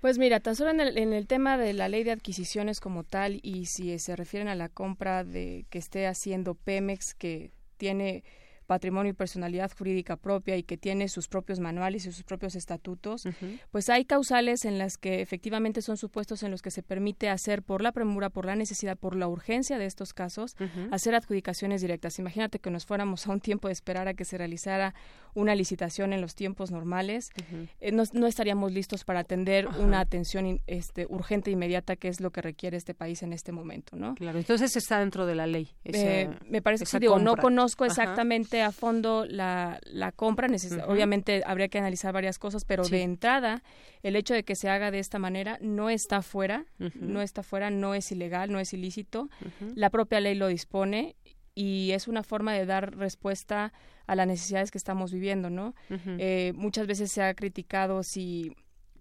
Pues 0.01 0.17
mira, 0.17 0.39
tan 0.39 0.55
solo 0.55 0.71
en 0.71 0.79
el, 0.79 0.97
en 0.97 1.11
el 1.11 1.27
tema 1.27 1.57
de 1.57 1.73
la 1.73 1.89
ley 1.89 2.03
de 2.03 2.11
adquisiciones 2.11 2.79
como 2.79 3.03
tal 3.03 3.39
y 3.43 3.65
si 3.65 3.99
se 3.99 4.15
refieren 4.15 4.47
a 4.47 4.55
la 4.55 4.69
compra 4.69 5.25
de 5.25 5.65
que 5.69 5.77
esté 5.77 6.07
haciendo 6.07 6.55
Pemex, 6.55 7.13
que 7.13 7.51
tiene 7.75 8.23
patrimonio 8.69 9.09
y 9.09 9.13
personalidad 9.13 9.71
jurídica 9.75 10.15
propia 10.15 10.55
y 10.55 10.61
que 10.61 10.77
tiene 10.77 11.09
sus 11.09 11.27
propios 11.27 11.59
manuales 11.59 12.05
y 12.05 12.11
sus 12.11 12.23
propios 12.23 12.53
estatutos, 12.53 13.23
pues 13.71 13.89
hay 13.89 14.05
causales 14.05 14.63
en 14.63 14.77
las 14.77 14.97
que 14.97 15.21
efectivamente 15.21 15.81
son 15.81 15.97
supuestos 15.97 16.43
en 16.43 16.51
los 16.51 16.61
que 16.61 16.69
se 16.69 16.83
permite 16.83 17.29
hacer 17.29 17.63
por 17.63 17.81
la 17.81 17.91
premura, 17.91 18.29
por 18.29 18.45
la 18.45 18.55
necesidad, 18.55 18.95
por 18.95 19.15
la 19.15 19.27
urgencia 19.27 19.79
de 19.79 19.87
estos 19.87 20.13
casos, 20.13 20.55
hacer 20.91 21.15
adjudicaciones 21.15 21.81
directas. 21.81 22.19
Imagínate 22.19 22.59
que 22.59 22.69
nos 22.69 22.85
fuéramos 22.85 23.25
a 23.25 23.31
un 23.31 23.41
tiempo 23.41 23.69
de 23.69 23.73
esperar 23.73 24.07
a 24.07 24.13
que 24.13 24.23
se 24.23 24.37
realizara 24.37 24.93
una 25.33 25.55
licitación 25.55 26.13
en 26.13 26.21
los 26.21 26.35
tiempos 26.35 26.69
normales, 26.69 27.31
eh, 27.81 27.91
no, 27.91 28.27
estaríamos 28.27 28.71
listos 28.71 29.03
para 29.03 29.21
atender 29.21 29.67
una 29.67 29.99
atención 29.99 30.61
este, 30.67 31.07
urgente 31.09 31.49
e 31.49 31.53
inmediata 31.53 31.95
que 31.95 32.07
es 32.07 32.21
lo 32.21 32.31
que 32.31 32.41
requiere 32.41 32.77
este 32.77 32.93
país 32.93 33.23
en 33.23 33.33
este 33.33 33.51
momento, 33.51 33.95
¿no? 33.95 34.13
Claro, 34.13 34.37
entonces 34.37 34.75
está 34.75 34.99
dentro 34.99 35.25
de 35.25 35.33
la 35.33 35.47
ley. 35.47 35.71
Eh, 35.85 36.29
me 36.47 36.61
parece 36.61 36.85
que 36.85 36.91
sí, 36.91 36.99
digo, 36.99 37.17
no 37.17 37.35
conozco 37.35 37.85
exactamente 37.85 38.58
a 38.61 38.71
fondo 38.71 39.25
la, 39.27 39.79
la 39.83 40.11
compra, 40.11 40.47
obviamente 40.87 41.43
habría 41.45 41.67
que 41.67 41.79
analizar 41.79 42.13
varias 42.13 42.39
cosas, 42.39 42.65
pero 42.65 42.83
de 42.87 43.03
entrada 43.03 43.63
el 44.03 44.15
hecho 44.15 44.33
de 44.33 44.43
que 44.43 44.55
se 44.55 44.69
haga 44.69 44.91
de 44.91 44.99
esta 44.99 45.19
manera 45.19 45.57
no 45.61 45.89
está 45.89 46.21
fuera, 46.21 46.65
no 46.95 47.21
está 47.21 47.43
fuera, 47.43 47.69
no 47.69 47.93
es 47.93 48.11
ilegal, 48.11 48.51
no 48.51 48.59
es 48.59 48.73
ilícito, 48.73 49.29
la 49.75 49.89
propia 49.89 50.19
ley 50.19 50.35
lo 50.35 50.47
dispone 50.47 51.15
y 51.55 51.91
es 51.91 52.07
una 52.07 52.23
forma 52.23 52.53
de 52.53 52.65
dar 52.65 52.95
respuesta 52.97 53.73
a 54.07 54.15
las 54.15 54.27
necesidades 54.27 54.71
que 54.71 54.77
estamos 54.77 55.11
viviendo, 55.11 55.49
¿no? 55.49 55.75
Eh, 55.89 56.53
muchas 56.55 56.87
veces 56.87 57.11
se 57.11 57.21
ha 57.21 57.33
criticado 57.33 58.03
si 58.03 58.55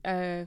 eh, 0.04 0.44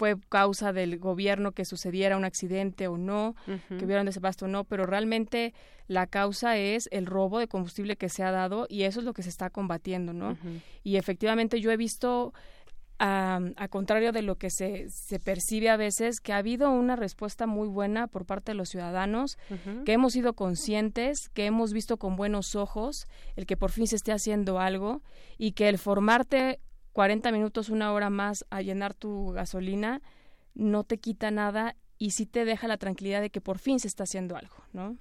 fue 0.00 0.16
causa 0.30 0.72
del 0.72 0.98
gobierno 0.98 1.52
que 1.52 1.66
sucediera 1.66 2.16
un 2.16 2.24
accidente 2.24 2.88
o 2.88 2.96
no, 2.96 3.36
que 3.44 3.84
hubiera 3.84 4.00
un 4.00 4.06
desabasto 4.06 4.46
o 4.46 4.48
no, 4.48 4.64
pero 4.64 4.86
realmente 4.86 5.52
la 5.88 6.06
causa 6.06 6.56
es 6.56 6.88
el 6.90 7.04
robo 7.04 7.38
de 7.38 7.48
combustible 7.48 7.96
que 7.96 8.08
se 8.08 8.22
ha 8.22 8.30
dado 8.30 8.66
y 8.70 8.84
eso 8.84 9.00
es 9.00 9.04
lo 9.04 9.12
que 9.12 9.22
se 9.22 9.28
está 9.28 9.50
combatiendo, 9.50 10.14
¿no? 10.14 10.38
Y 10.82 10.96
efectivamente 10.96 11.60
yo 11.60 11.70
he 11.70 11.76
visto 11.76 12.32
a, 12.98 13.68
contrario 13.68 14.10
de 14.12 14.22
lo 14.22 14.36
que 14.36 14.48
se, 14.48 14.88
se, 14.88 15.20
percibe 15.20 15.68
a 15.68 15.76
veces, 15.76 16.22
que 16.22 16.32
ha 16.32 16.38
habido 16.38 16.70
una 16.70 16.96
respuesta 16.96 17.46
muy 17.46 17.68
buena 17.68 18.06
por 18.06 18.24
parte 18.24 18.52
de 18.52 18.56
los 18.56 18.70
ciudadanos, 18.70 19.36
que 19.84 19.92
hemos 19.92 20.14
sido 20.14 20.32
conscientes, 20.32 21.28
que 21.28 21.44
hemos 21.44 21.74
visto 21.74 21.98
con 21.98 22.16
buenos 22.16 22.54
ojos 22.54 23.06
el 23.36 23.44
que 23.44 23.58
por 23.58 23.70
fin 23.70 23.86
se 23.86 23.96
esté 23.96 24.12
haciendo 24.12 24.60
algo 24.60 25.02
y 25.36 25.52
que 25.52 25.68
el 25.68 25.76
formarte 25.76 26.58
40 26.92 27.32
minutos, 27.32 27.68
una 27.68 27.92
hora 27.92 28.10
más 28.10 28.44
a 28.50 28.62
llenar 28.62 28.94
tu 28.94 29.30
gasolina, 29.30 30.02
no 30.54 30.84
te 30.84 30.98
quita 30.98 31.30
nada 31.30 31.76
y 32.02 32.12
sí 32.12 32.24
te 32.24 32.46
deja 32.46 32.66
la 32.66 32.78
tranquilidad 32.78 33.20
de 33.20 33.28
que 33.28 33.42
por 33.42 33.58
fin 33.58 33.78
se 33.78 33.86
está 33.86 34.04
haciendo 34.04 34.34
algo, 34.34 34.56
¿no? 34.72 34.96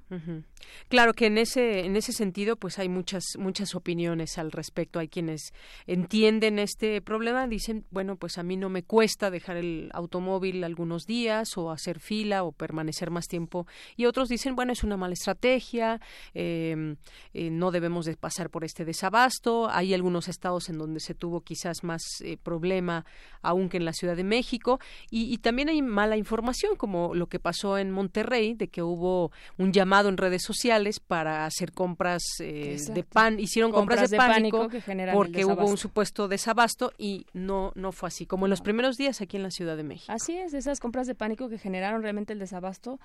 Claro 0.89 1.13
que 1.13 1.27
en 1.27 1.37
ese 1.37 1.85
en 1.85 1.95
ese 1.95 2.11
sentido 2.11 2.57
pues 2.57 2.77
hay 2.77 2.89
muchas 2.89 3.23
muchas 3.37 3.73
opiniones 3.73 4.37
al 4.37 4.51
respecto. 4.51 4.99
Hay 4.99 5.07
quienes 5.07 5.53
entienden 5.87 6.59
este 6.59 7.01
problema, 7.01 7.47
dicen, 7.47 7.85
bueno, 7.89 8.17
pues 8.17 8.37
a 8.37 8.43
mí 8.43 8.57
no 8.57 8.67
me 8.67 8.83
cuesta 8.83 9.31
dejar 9.31 9.55
el 9.55 9.89
automóvil 9.93 10.61
algunos 10.65 11.05
días 11.05 11.57
o 11.57 11.71
hacer 11.71 12.01
fila 12.01 12.43
o 12.43 12.51
permanecer 12.51 13.11
más 13.11 13.27
tiempo 13.27 13.65
y 13.95 14.03
otros 14.05 14.27
dicen, 14.27 14.57
bueno, 14.57 14.73
es 14.73 14.83
una 14.83 14.97
mala 14.97 15.13
estrategia, 15.13 16.01
em, 16.33 16.97
eh, 17.33 17.49
no 17.49 17.71
debemos 17.71 18.07
de 18.07 18.17
pasar 18.17 18.49
por 18.49 18.65
este 18.65 18.83
desabasto. 18.83 19.69
Hay 19.69 19.93
algunos 19.93 20.27
estados 20.27 20.67
en 20.67 20.77
donde 20.77 20.99
se 20.99 21.15
tuvo 21.15 21.39
quizás 21.45 21.81
más 21.85 22.01
eh, 22.25 22.35
problema 22.35 23.05
aún 23.41 23.69
que 23.69 23.77
en 23.77 23.85
la 23.85 23.93
Ciudad 23.93 24.17
de 24.17 24.25
México 24.25 24.81
y, 25.09 25.33
y 25.33 25.37
también 25.37 25.69
hay 25.69 25.81
mala 25.81 26.17
información 26.17 26.75
como 26.75 26.88
lo 26.89 27.27
que 27.27 27.39
pasó 27.39 27.77
en 27.77 27.91
Monterrey, 27.91 28.53
de 28.53 28.67
que 28.67 28.83
hubo 28.83 29.31
un 29.57 29.71
llamado 29.71 30.09
en 30.09 30.17
redes 30.17 30.43
sociales 30.43 30.99
para 30.99 31.45
hacer 31.45 31.71
compras 31.71 32.23
eh, 32.39 32.77
de 32.93 33.03
pan, 33.03 33.39
hicieron 33.39 33.71
compras, 33.71 34.09
de, 34.09 34.17
pánico, 34.17 34.67
porque 35.13 35.45
hubo 35.45 35.65
un 35.65 35.77
supuesto 35.77 36.27
desabasto 36.27 36.91
y 36.97 37.25
no 37.33 37.71
no 37.75 37.91
fue 37.91 38.07
así, 38.07 38.25
como 38.25 38.45
en 38.45 38.49
los 38.49 38.61
primeros 38.61 38.95
días 38.95 39.21
aquí 39.21 39.37
en 39.37 39.43
la 39.43 39.51
Ciudad 39.51 39.77
de 39.77 39.83
México. 39.83 40.11
Así 40.11 40.37
es, 40.37 40.53
esas 40.53 40.79
compras 40.79 41.07
de 41.07 41.15
pánico 41.15 41.49
que 41.49 41.57
generaron 41.57 42.01
realmente 42.01 42.33
el 42.33 42.39
desabasto 42.39 42.99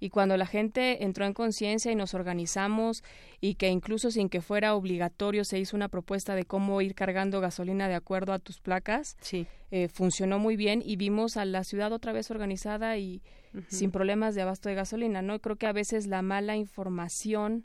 y 0.00 0.08
cuando 0.08 0.36
la 0.36 0.46
gente 0.46 1.04
entró 1.04 1.26
en 1.26 1.34
conciencia 1.34 1.92
y 1.92 1.94
nos 1.94 2.14
organizamos 2.14 3.04
y 3.40 3.54
que 3.54 3.68
incluso 3.68 4.10
sin 4.10 4.28
que 4.28 4.40
fuera 4.40 4.74
obligatorio 4.74 5.44
se 5.44 5.58
hizo 5.58 5.76
una 5.76 5.88
propuesta 5.88 6.34
de 6.34 6.44
cómo 6.44 6.80
ir 6.80 6.94
cargando 6.94 7.40
gasolina 7.40 7.86
de 7.86 7.94
acuerdo 7.94 8.32
a 8.32 8.38
tus 8.38 8.58
placas, 8.60 9.16
sí. 9.20 9.46
Eh, 9.72 9.88
funcionó 9.88 10.38
muy 10.38 10.56
bien 10.56 10.82
y 10.84 10.96
vimos 10.96 11.36
a 11.36 11.44
la 11.44 11.62
ciudad 11.62 11.92
otra 11.92 12.12
vez 12.12 12.30
organizada 12.30 12.96
y 12.98 13.22
sin 13.68 13.90
problemas 13.90 14.36
de 14.36 14.42
abasto 14.42 14.68
de 14.68 14.76
gasolina, 14.76 15.22
¿no? 15.22 15.40
Creo 15.40 15.56
que 15.56 15.66
a 15.66 15.72
veces 15.72 16.06
la 16.06 16.22
mala 16.22 16.56
información 16.56 17.64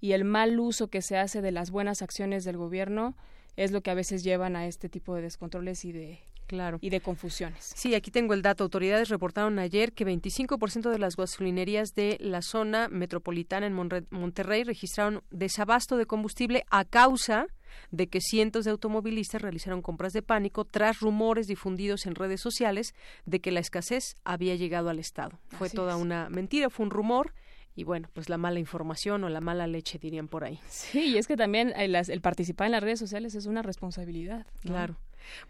y 0.00 0.12
el 0.12 0.24
mal 0.24 0.58
uso 0.60 0.88
que 0.88 1.02
se 1.02 1.16
hace 1.16 1.42
de 1.42 1.50
las 1.50 1.70
buenas 1.70 2.00
acciones 2.00 2.44
del 2.44 2.56
gobierno 2.56 3.16
es 3.56 3.72
lo 3.72 3.80
que 3.80 3.90
a 3.90 3.94
veces 3.94 4.22
llevan 4.22 4.54
a 4.54 4.66
este 4.66 4.88
tipo 4.88 5.14
de 5.14 5.22
descontroles 5.22 5.84
y 5.84 5.92
de 5.92 6.20
Claro. 6.46 6.78
Y 6.80 6.90
de 6.90 7.00
confusiones. 7.00 7.72
Sí, 7.74 7.94
aquí 7.94 8.10
tengo 8.10 8.34
el 8.34 8.42
dato. 8.42 8.64
Autoridades 8.64 9.08
reportaron 9.08 9.58
ayer 9.58 9.92
que 9.92 10.06
25% 10.06 10.90
de 10.90 10.98
las 10.98 11.16
gasolinerías 11.16 11.94
de 11.94 12.16
la 12.20 12.42
zona 12.42 12.88
metropolitana 12.88 13.66
en 13.66 13.74
Monterrey 14.10 14.64
registraron 14.64 15.22
desabasto 15.30 15.96
de 15.96 16.06
combustible 16.06 16.64
a 16.70 16.84
causa 16.84 17.46
de 17.90 18.08
que 18.08 18.20
cientos 18.20 18.64
de 18.64 18.70
automovilistas 18.70 19.42
realizaron 19.42 19.82
compras 19.82 20.12
de 20.12 20.22
pánico 20.22 20.64
tras 20.64 21.00
rumores 21.00 21.46
difundidos 21.46 22.06
en 22.06 22.14
redes 22.14 22.40
sociales 22.40 22.94
de 23.24 23.40
que 23.40 23.50
la 23.50 23.60
escasez 23.60 24.14
había 24.24 24.54
llegado 24.54 24.88
al 24.88 24.98
Estado. 24.98 25.38
Fue 25.48 25.70
toda 25.70 25.96
una 25.96 26.28
mentira, 26.30 26.70
fue 26.70 26.86
un 26.86 26.90
rumor 26.90 27.34
y 27.74 27.84
bueno, 27.84 28.08
pues 28.14 28.30
la 28.30 28.38
mala 28.38 28.58
información 28.58 29.22
o 29.24 29.28
la 29.28 29.42
mala 29.42 29.66
leche 29.66 29.98
dirían 29.98 30.28
por 30.28 30.44
ahí. 30.44 30.58
Sí, 30.68 31.12
y 31.12 31.18
es 31.18 31.26
que 31.26 31.36
también 31.36 31.74
el, 31.76 31.94
el 31.94 32.20
participar 32.22 32.66
en 32.66 32.72
las 32.72 32.82
redes 32.82 32.98
sociales 32.98 33.34
es 33.34 33.44
una 33.44 33.62
responsabilidad. 33.62 34.46
Claro. 34.60 34.96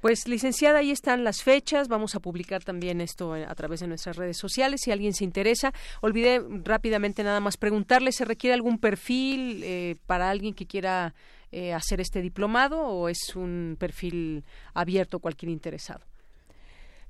Pues 0.01 0.27
licenciada, 0.29 0.81
ahí 0.81 0.91
están 0.91 1.25
las 1.25 1.43
fechas. 1.43 1.89
Vamos 1.89 2.15
a 2.15 2.21
publicar 2.21 2.65
también 2.65 3.01
esto 3.01 3.35
a 3.35 3.55
través 3.55 3.81
de 3.81 3.87
nuestras 3.87 4.17
redes 4.17 4.39
sociales. 4.39 4.81
Si 4.83 4.91
alguien 4.91 5.15
se 5.15 5.25
interesa, 5.25 5.73
olvidé 6.01 6.43
rápidamente 6.65 7.23
nada 7.23 7.41
más 7.41 7.57
preguntarle, 7.57 8.13
¿se 8.13 8.25
requiere 8.25 8.55
algún 8.55 8.79
perfil 8.79 9.63
eh, 9.65 9.97
para 10.07 10.31
alguien 10.31 10.55
que 10.55 10.67
quiera 10.67 11.15
eh, 11.53 11.73
hacer 11.73 12.01
este 12.01 12.23
diplomado 12.23 12.81
o 12.83 13.09
es 13.09 13.35
un 13.35 13.77
perfil 13.79 14.45
abierto 14.75 15.19
a 15.19 15.21
cualquier 15.21 15.51
interesado? 15.51 16.05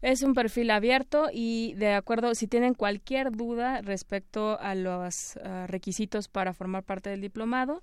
Es 0.03 0.23
un 0.23 0.35
perfil 0.35 0.71
abierto 0.71 1.29
y 1.33 1.73
de 1.75 1.95
acuerdo, 1.95 2.35
si 2.35 2.47
tienen 2.47 2.75
cualquier 2.75 3.33
duda 3.33 3.81
respecto 3.81 4.61
a 4.61 4.75
los 4.75 5.37
ah, 5.43 5.67
requisitos 5.67 6.29
para 6.29 6.53
formar 6.53 6.83
parte 6.85 7.11
del 7.11 7.23
diplomado, 7.23 7.83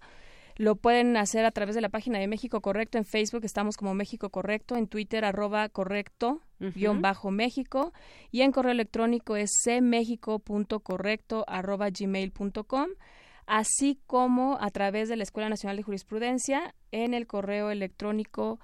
lo 0.55 0.75
pueden 0.75 1.17
hacer 1.17 1.45
a 1.45 1.51
través 1.51 1.75
de 1.75 1.81
la 1.81 1.89
página 1.89 2.19
de 2.19 2.27
México 2.27 2.61
Correcto 2.61 2.97
en 2.97 3.05
Facebook, 3.05 3.43
estamos 3.43 3.77
como 3.77 3.93
México 3.93 4.29
Correcto, 4.29 4.75
en 4.75 4.87
Twitter 4.87 5.25
arroba 5.25 5.69
correcto 5.69 6.41
guion 6.59 7.01
bajo 7.01 7.29
México 7.29 7.91
y 8.31 8.41
en 8.41 8.53
correo 8.53 8.71
electrónico 8.71 9.35
es 9.35 9.51
cmexico.correcto 9.65 11.43
arroba 11.47 11.89
gmail.com 11.89 12.87
así 13.45 13.99
como 14.07 14.57
a 14.61 14.69
través 14.69 15.09
de 15.09 15.17
la 15.17 15.23
Escuela 15.23 15.49
Nacional 15.49 15.75
de 15.75 15.83
Jurisprudencia 15.83 16.73
en 16.91 17.13
el 17.13 17.27
correo 17.27 17.69
electrónico 17.69 18.59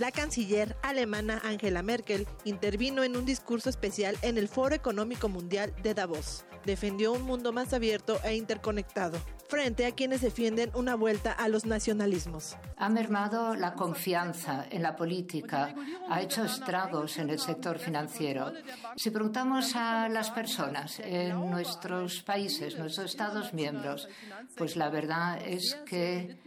La 0.00 0.10
canciller 0.10 0.78
alemana 0.82 1.42
Angela 1.44 1.82
Merkel 1.82 2.26
intervino 2.44 3.04
en 3.04 3.18
un 3.18 3.26
discurso 3.26 3.68
especial 3.68 4.16
en 4.22 4.38
el 4.38 4.48
Foro 4.48 4.74
Económico 4.74 5.28
Mundial 5.28 5.74
de 5.82 5.92
Davos. 5.92 6.46
Defendió 6.64 7.12
un 7.12 7.22
mundo 7.22 7.52
más 7.52 7.72
abierto 7.72 8.18
e 8.24 8.36
interconectado, 8.36 9.18
frente 9.48 9.86
a 9.86 9.92
quienes 9.92 10.20
defienden 10.20 10.70
una 10.74 10.94
vuelta 10.94 11.32
a 11.32 11.48
los 11.48 11.66
nacionalismos. 11.66 12.56
Ha 12.76 12.88
mermado 12.88 13.54
la 13.54 13.74
confianza 13.74 14.66
en 14.70 14.82
la 14.82 14.94
política, 14.94 15.74
ha 16.08 16.20
hecho 16.20 16.44
estragos 16.44 17.18
en 17.18 17.30
el 17.30 17.38
sector 17.38 17.78
financiero. 17.78 18.52
Si 18.96 19.10
preguntamos 19.10 19.74
a 19.74 20.08
las 20.08 20.30
personas 20.30 21.00
en 21.00 21.50
nuestros 21.50 22.22
países, 22.22 22.78
nuestros 22.78 23.10
Estados 23.10 23.52
miembros, 23.52 24.08
pues 24.56 24.76
la 24.76 24.88
verdad 24.88 25.40
es 25.44 25.76
que 25.86 26.38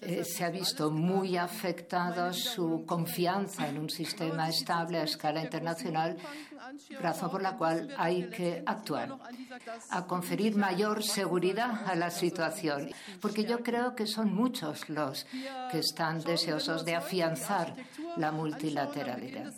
eh, 0.00 0.24
se 0.24 0.44
ha 0.44 0.50
visto 0.50 0.90
muy 0.90 1.36
afectada 1.36 2.32
su 2.32 2.84
confianza 2.86 3.68
en 3.68 3.78
un 3.78 3.90
sistema 3.90 4.48
estable 4.48 4.98
a 4.98 5.02
escala 5.02 5.42
internacional, 5.42 6.16
razón 7.00 7.30
por 7.30 7.42
la 7.42 7.56
cual 7.56 7.94
hay 7.96 8.28
que 8.30 8.62
actuar, 8.66 9.16
a 9.90 10.06
conferir 10.06 10.56
mayor 10.56 11.02
seguridad 11.02 11.86
a 11.86 11.94
la 11.94 12.10
situación, 12.10 12.90
porque 13.20 13.44
yo 13.44 13.62
creo 13.62 13.94
que 13.94 14.06
son 14.06 14.34
muchos 14.34 14.88
los 14.88 15.26
que 15.70 15.78
están 15.78 16.22
deseosos 16.22 16.84
de 16.84 16.96
afianzar 16.96 17.74
la 18.16 18.32
multilateralidad 18.32 19.52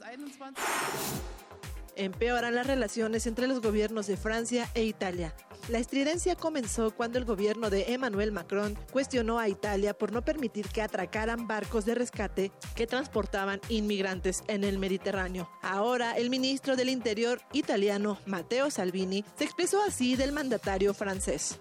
empeoran 1.97 2.55
las 2.55 2.67
relaciones 2.67 3.27
entre 3.27 3.47
los 3.47 3.61
gobiernos 3.61 4.07
de 4.07 4.17
Francia 4.17 4.69
e 4.75 4.85
Italia. 4.85 5.35
La 5.69 5.79
estridencia 5.79 6.35
comenzó 6.35 6.91
cuando 6.91 7.19
el 7.19 7.25
gobierno 7.25 7.71
de 7.71 7.93
Emmanuel 7.93 8.33
Macron 8.33 8.77
cuestionó 8.91 9.39
a 9.39 9.49
Italia 9.49 9.95
por 9.95 10.13
no 10.13 10.23
permitir 10.23 10.67
que 10.69 10.83
atracaran 10.83 11.47
barcos 11.47 11.85
de 11.85 11.95
rescate 11.95 12.51
que 12.75 12.89
transportaban 12.89 13.61
inmigrantes 13.69 14.43
en 14.49 14.65
el 14.65 14.79
Mediterráneo. 14.79 15.49
Ahora, 15.63 16.17
el 16.17 16.31
ministro 16.31 16.75
del 16.75 16.89
Interior 16.89 17.41
italiano, 17.53 18.19
Matteo 18.27 18.71
Salvini, 18.71 19.25
se 19.37 19.45
expresó 19.45 19.81
así 19.85 20.17
del 20.17 20.33
mandatario 20.33 20.95
francés. 20.95 21.61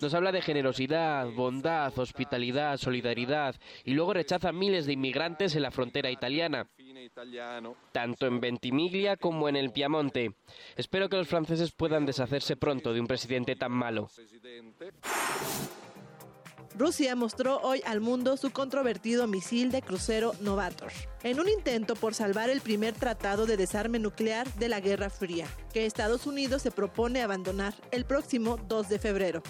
Nos 0.00 0.14
habla 0.14 0.30
de 0.30 0.42
generosidad, 0.42 1.30
bondad, 1.30 1.98
hospitalidad, 1.98 2.76
solidaridad 2.76 3.54
y 3.84 3.94
luego 3.94 4.12
rechaza 4.12 4.52
miles 4.52 4.84
de 4.84 4.92
inmigrantes 4.92 5.56
en 5.56 5.62
la 5.62 5.70
frontera 5.70 6.10
italiana 6.10 6.68
tanto 7.92 8.26
en 8.26 8.40
Ventimiglia 8.40 9.16
como 9.16 9.48
en 9.48 9.56
el 9.56 9.72
Piamonte. 9.72 10.34
Espero 10.76 11.08
que 11.08 11.16
los 11.16 11.28
franceses 11.28 11.72
puedan 11.72 12.06
deshacerse 12.06 12.56
pronto 12.56 12.92
de 12.92 13.00
un 13.00 13.06
presidente 13.06 13.56
tan 13.56 13.72
malo. 13.72 14.08
Rusia 16.78 17.16
mostró 17.16 17.58
hoy 17.62 17.80
al 17.86 18.02
mundo 18.02 18.36
su 18.36 18.50
controvertido 18.50 19.26
misil 19.26 19.70
de 19.70 19.80
crucero 19.80 20.34
Novator, 20.40 20.92
en 21.22 21.40
un 21.40 21.48
intento 21.48 21.96
por 21.96 22.12
salvar 22.12 22.50
el 22.50 22.60
primer 22.60 22.92
tratado 22.92 23.46
de 23.46 23.56
desarme 23.56 23.98
nuclear 23.98 24.46
de 24.54 24.68
la 24.68 24.80
Guerra 24.80 25.08
Fría, 25.08 25.46
que 25.72 25.86
Estados 25.86 26.26
Unidos 26.26 26.60
se 26.60 26.70
propone 26.70 27.22
abandonar 27.22 27.72
el 27.92 28.04
próximo 28.04 28.58
2 28.68 28.90
de 28.90 28.98
febrero. 28.98 29.42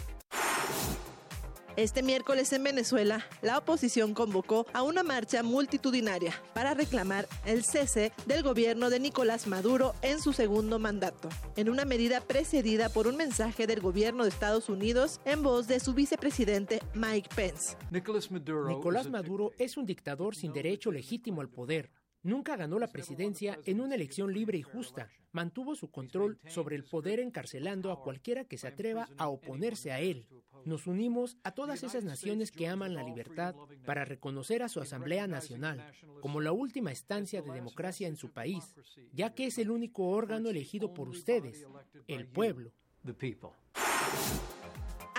Este 1.77 2.03
miércoles 2.03 2.55
en 2.55 2.65
Venezuela, 2.65 3.27
la 3.43 3.59
oposición 3.59 4.15
convocó 4.15 4.67
a 4.73 4.83
una 4.83 5.03
marcha 5.03 5.43
multitudinaria 5.43 6.33
para 6.55 6.73
reclamar 6.73 7.29
el 7.45 7.65
cese 7.65 8.13
del 8.25 8.43
gobierno 8.43 8.89
de 8.89 8.99
Nicolás 8.99 9.47
Maduro 9.47 9.95
en 10.01 10.19
su 10.19 10.33
segundo 10.33 10.79
mandato, 10.79 11.29
en 11.55 11.69
una 11.69 11.85
medida 11.85 12.23
precedida 12.23 12.89
por 12.89 13.07
un 13.07 13.19
mensaje 13.19 13.67
del 13.67 13.81
gobierno 13.81 14.23
de 14.23 14.31
Estados 14.31 14.71
Unidos 14.71 15.21
en 15.27 15.43
voz 15.43 15.69
de 15.69 15.79
su 15.79 15.93
vicepresidente 15.93 16.81
Mike 16.95 17.29
Pence. 17.37 17.77
Nicolás 17.91 19.11
Maduro 19.11 19.53
es 19.59 19.77
un 19.77 19.85
dictador 19.85 20.35
sin 20.35 20.55
derecho 20.55 20.91
legítimo 20.91 21.43
al 21.43 21.51
poder. 21.51 21.91
Nunca 22.27 22.57
ganó 22.57 22.81
la 22.81 22.89
presidencia 22.89 23.57
en 23.67 23.81
una 23.81 23.95
elección 23.95 24.35
libre 24.35 24.59
y 24.59 24.63
justa. 24.63 25.09
Mantuvo 25.31 25.77
su 25.77 25.93
control 25.93 26.41
sobre 26.49 26.75
el 26.75 26.83
poder 26.83 27.21
encarcelando 27.21 27.93
a 27.93 28.03
cualquiera 28.03 28.43
que 28.43 28.59
se 28.59 28.67
atreva 28.67 29.09
a 29.17 29.29
oponerse 29.29 29.93
a 29.93 30.01
él. 30.01 30.27
Nos 30.65 30.89
unimos 30.89 31.37
a 31.45 31.53
todas 31.53 31.85
esas 31.85 32.03
naciones 32.03 32.51
que 32.51 32.67
aman 32.67 32.95
la 32.95 33.05
libertad 33.05 33.55
para 33.85 34.05
reconocer 34.05 34.65
a 34.65 34.69
su 34.69 34.81
Asamblea 34.81 35.29
Nacional 35.29 35.93
como 36.21 36.41
la 36.41 36.51
última 36.51 36.91
estancia 36.91 37.43
de 37.43 37.53
democracia 37.53 38.09
en 38.09 38.17
su 38.17 38.33
país, 38.33 38.75
ya 39.13 39.33
que 39.33 39.47
es 39.47 39.59
el 39.59 39.71
único 39.71 40.09
órgano 40.09 40.49
elegido 40.49 40.93
por 40.95 41.09
ustedes, 41.09 41.65
el 42.09 42.27
pueblo. 42.27 42.73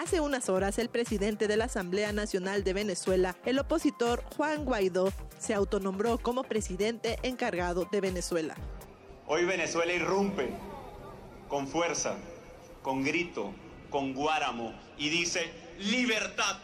Hace 0.07 0.21
unas 0.21 0.47
horas, 0.47 0.79
el 0.79 0.87
presidente 0.87 1.49
de 1.49 1.57
la 1.57 1.65
Asamblea 1.65 2.13
Nacional 2.13 2.63
de 2.63 2.71
Venezuela, 2.71 3.35
el 3.43 3.59
opositor 3.59 4.23
Juan 4.37 4.63
Guaidó, 4.63 5.11
se 5.37 5.53
autonombró 5.53 6.17
como 6.17 6.45
presidente 6.45 7.19
encargado 7.23 7.89
de 7.91 7.99
Venezuela. 7.99 8.55
Hoy 9.25 9.43
Venezuela 9.43 9.91
irrumpe 9.91 10.49
con 11.49 11.67
fuerza, 11.67 12.15
con 12.81 13.03
grito, 13.03 13.53
con 13.89 14.13
Guáramo 14.13 14.73
y 14.97 15.09
dice 15.09 15.51
libertad 15.79 16.55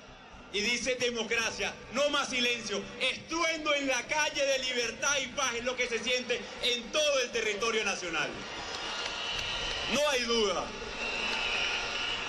y 0.54 0.62
dice 0.62 0.96
democracia, 0.96 1.74
no 1.92 2.10
más 2.12 2.30
silencio, 2.30 2.82
estruendo 3.02 3.76
en 3.76 3.88
la 3.88 4.08
calle 4.08 4.42
de 4.42 4.60
libertad 4.60 5.18
y 5.22 5.28
paz 5.36 5.54
es 5.56 5.66
lo 5.66 5.76
que 5.76 5.90
se 5.90 6.00
siente 6.00 6.40
en 6.62 6.90
todo 6.94 7.20
el 7.26 7.32
territorio 7.32 7.84
nacional. 7.84 8.30
No 9.94 10.00
hay 10.12 10.22
duda, 10.22 10.64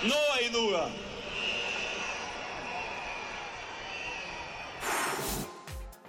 no 0.03 0.33
hay 0.33 0.49
duda. 0.49 0.89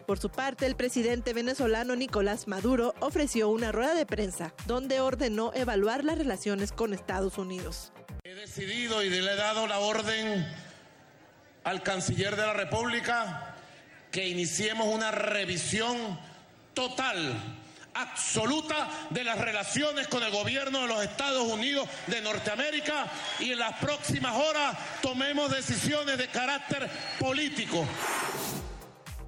Por 0.07 0.21
su 0.21 0.31
parte, 0.31 0.67
el 0.67 0.77
presidente 0.77 1.33
venezolano 1.33 1.97
Nicolás 1.97 2.47
Maduro 2.47 2.95
ofreció 3.01 3.49
una 3.49 3.73
rueda 3.73 3.95
de 3.95 4.07
prensa 4.07 4.55
donde 4.67 5.01
ordenó 5.01 5.53
evaluar 5.53 6.05
las 6.05 6.17
relaciones 6.17 6.71
con 6.71 6.95
Estados 6.95 7.39
Unidos. 7.39 7.93
He 8.23 8.35
decidido 8.35 9.03
y 9.03 9.11
le 9.11 9.33
he 9.33 9.37
dado 9.37 9.67
la 9.67 9.81
orden 9.81 10.47
al 11.65 11.83
canciller 11.83 12.37
de 12.37 12.43
la 12.47 12.53
República 12.53 13.57
que 14.13 14.29
iniciemos 14.29 14.87
una 14.87 15.11
revisión 15.11 15.97
total, 16.73 17.35
absoluta 17.95 18.89
de 19.11 19.25
las 19.25 19.39
relaciones 19.39 20.07
con 20.07 20.23
el 20.23 20.31
gobierno 20.31 20.83
de 20.83 20.87
los 20.87 21.03
Estados 21.03 21.43
Unidos 21.49 21.89
de 22.07 22.21
Norteamérica 22.21 23.07
y 23.41 23.51
en 23.51 23.59
las 23.59 23.77
próximas 23.79 24.37
horas 24.37 24.77
tomemos 25.03 25.51
decisiones 25.51 26.17
de 26.17 26.29
carácter 26.29 26.89
político 27.19 27.85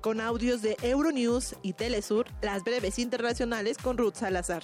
con 0.00 0.20
audios 0.20 0.62
de 0.62 0.76
Euronews 0.82 1.56
y 1.62 1.72
Telesur, 1.72 2.26
las 2.42 2.64
breves 2.64 2.98
internacionales 2.98 3.78
con 3.78 3.98
Ruth 3.98 4.14
Salazar. 4.14 4.62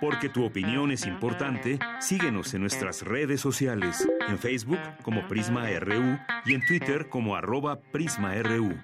Porque 0.00 0.28
tu 0.28 0.44
opinión 0.44 0.92
es 0.92 1.06
importante, 1.06 1.78
síguenos 2.00 2.54
en 2.54 2.60
nuestras 2.60 3.02
redes 3.02 3.40
sociales, 3.40 4.06
en 4.28 4.38
Facebook 4.38 4.78
como 5.02 5.26
Prisma 5.26 5.68
RU 5.80 6.18
y 6.46 6.54
en 6.54 6.64
Twitter 6.64 7.08
como 7.08 7.34
arroba 7.34 7.80
PrismaRU. 7.80 8.76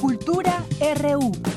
Cultura 0.00 0.64
RU. 0.96 1.49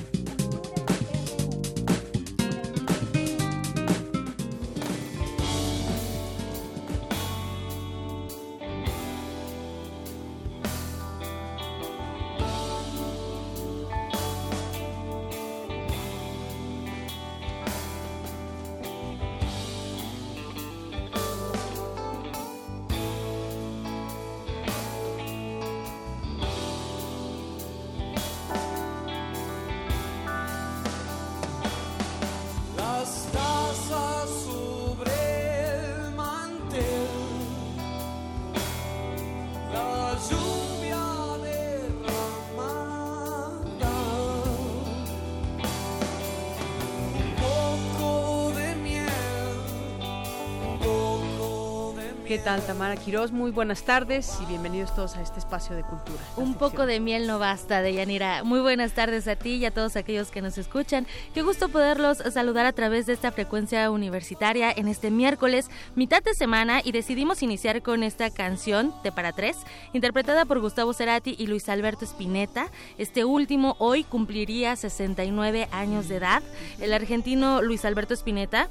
Tal, 52.44 52.62
Tamara 52.66 52.98
Quirós? 52.98 53.32
Muy 53.32 53.52
buenas 53.52 53.84
tardes 53.84 54.38
y 54.42 54.46
bienvenidos 54.46 54.94
todos 54.94 55.16
a 55.16 55.22
este 55.22 55.40
espacio 55.40 55.78
de 55.78 55.84
cultura. 55.84 56.20
Un 56.36 56.56
poco 56.56 56.86
de 56.86 57.00
miel 57.00 57.26
no 57.26 57.40
basta, 57.40 57.82
Deyanira. 57.82 58.44
Muy 58.44 58.60
buenas 58.60 58.92
tardes 58.92 59.30
a 59.30 59.38
ti 59.38 59.56
y 59.56 59.66
a 59.66 59.72
todos 59.72 59.96
aquellos 59.96 60.30
que 60.30 60.42
nos 60.42 60.58
escuchan. 60.58 61.08
Qué 61.34 61.42
gusto 61.42 61.70
poderlos 61.70 62.18
saludar 62.18 62.66
a 62.66 62.74
través 62.74 63.06
de 63.06 63.14
esta 63.14 63.32
frecuencia 63.32 63.90
universitaria 63.90 64.74
en 64.76 64.90
este 64.90 65.10
miércoles, 65.10 65.70
mitad 65.96 66.22
de 66.22 66.34
semana, 66.34 66.82
y 66.84 66.92
decidimos 66.92 67.42
iniciar 67.44 67.82
con 67.82 68.04
esta 68.04 68.30
canción 68.30 68.94
de 69.04 69.14
Para 69.14 69.32
Tres, 69.32 69.56
interpretada 69.94 70.44
por 70.44 70.60
Gustavo 70.60 70.94
Cerati 70.94 71.38
y 71.40 71.48
Luis 71.48 71.70
Alberto 71.70 72.04
Spinetta. 72.04 72.68
Este 72.98 73.24
último 73.24 73.78
hoy 73.80 74.04
cumpliría 74.04 74.76
69 74.76 75.70
años 75.72 76.10
de 76.10 76.18
edad. 76.18 76.44
El 76.82 76.92
argentino 76.92 77.62
Luis 77.62 77.86
Alberto 77.86 78.14
Spinetta 78.14 78.70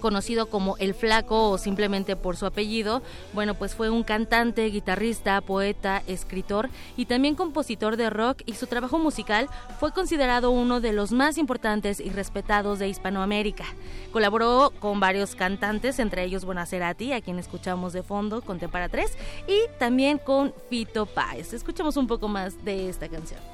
conocido 0.00 0.46
como 0.46 0.76
El 0.78 0.94
Flaco 0.94 1.50
o 1.50 1.58
simplemente 1.58 2.16
por 2.16 2.36
su 2.36 2.46
apellido, 2.46 3.02
bueno, 3.32 3.54
pues 3.54 3.74
fue 3.74 3.90
un 3.90 4.02
cantante, 4.02 4.66
guitarrista, 4.66 5.40
poeta, 5.40 6.02
escritor 6.06 6.70
y 6.96 7.06
también 7.06 7.34
compositor 7.34 7.96
de 7.96 8.10
rock 8.10 8.42
y 8.46 8.54
su 8.54 8.66
trabajo 8.66 8.98
musical 8.98 9.48
fue 9.78 9.92
considerado 9.92 10.50
uno 10.50 10.80
de 10.80 10.92
los 10.92 11.12
más 11.12 11.38
importantes 11.38 12.00
y 12.00 12.10
respetados 12.10 12.78
de 12.78 12.88
Hispanoamérica. 12.88 13.64
Colaboró 14.12 14.72
con 14.80 15.00
varios 15.00 15.34
cantantes, 15.34 15.98
entre 15.98 16.24
ellos 16.24 16.44
Bonacerati, 16.44 17.12
a 17.12 17.20
quien 17.20 17.38
escuchamos 17.38 17.92
de 17.92 18.02
fondo 18.02 18.42
con 18.42 18.58
Te 18.58 18.68
para 18.68 18.88
Tres, 18.88 19.16
y 19.46 19.58
también 19.78 20.18
con 20.18 20.54
Fito 20.70 21.06
Páez. 21.06 21.52
Escuchamos 21.52 21.96
un 21.96 22.06
poco 22.06 22.28
más 22.28 22.64
de 22.64 22.88
esta 22.88 23.08
canción. 23.08 23.53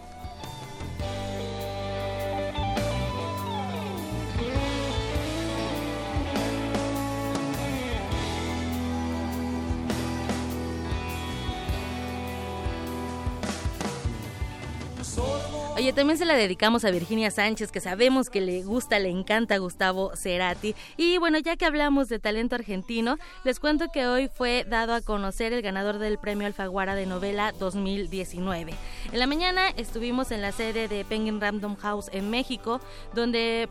Oye, 15.81 15.95
también 15.95 16.19
se 16.19 16.27
la 16.27 16.35
dedicamos 16.35 16.85
a 16.85 16.91
Virginia 16.91 17.31
Sánchez, 17.31 17.73
que 17.73 17.81
sabemos 17.81 18.29
que 18.29 18.43
le 18.43 18.63
gusta, 18.63 18.99
le 18.99 19.09
encanta 19.09 19.57
Gustavo 19.57 20.15
Cerati. 20.15 20.75
Y 20.99 21.17
bueno, 21.17 21.39
ya 21.39 21.57
que 21.57 21.65
hablamos 21.65 22.11
de 22.11 22.19
talento 22.19 22.55
argentino, 22.55 23.17
les 23.45 23.59
cuento 23.61 23.87
que 23.91 24.07
hoy 24.07 24.29
fue 24.29 24.67
dado 24.69 24.93
a 24.93 25.01
conocer 25.01 25.55
el 25.55 25.63
ganador 25.63 25.99
del 25.99 26.19
Premio 26.19 26.47
Alfaguara 26.47 26.95
de 26.95 27.07
Novela 27.07 27.53
2019. 27.59 28.75
En 29.11 29.19
la 29.19 29.27
mañana 29.27 29.71
estuvimos 29.71 30.33
en 30.33 30.43
la 30.43 30.53
sede 30.53 30.87
de 30.87 31.03
Penguin 31.07 31.41
Random 31.41 31.77
House 31.77 32.11
en 32.13 32.29
México, 32.29 32.83
donde 33.15 33.67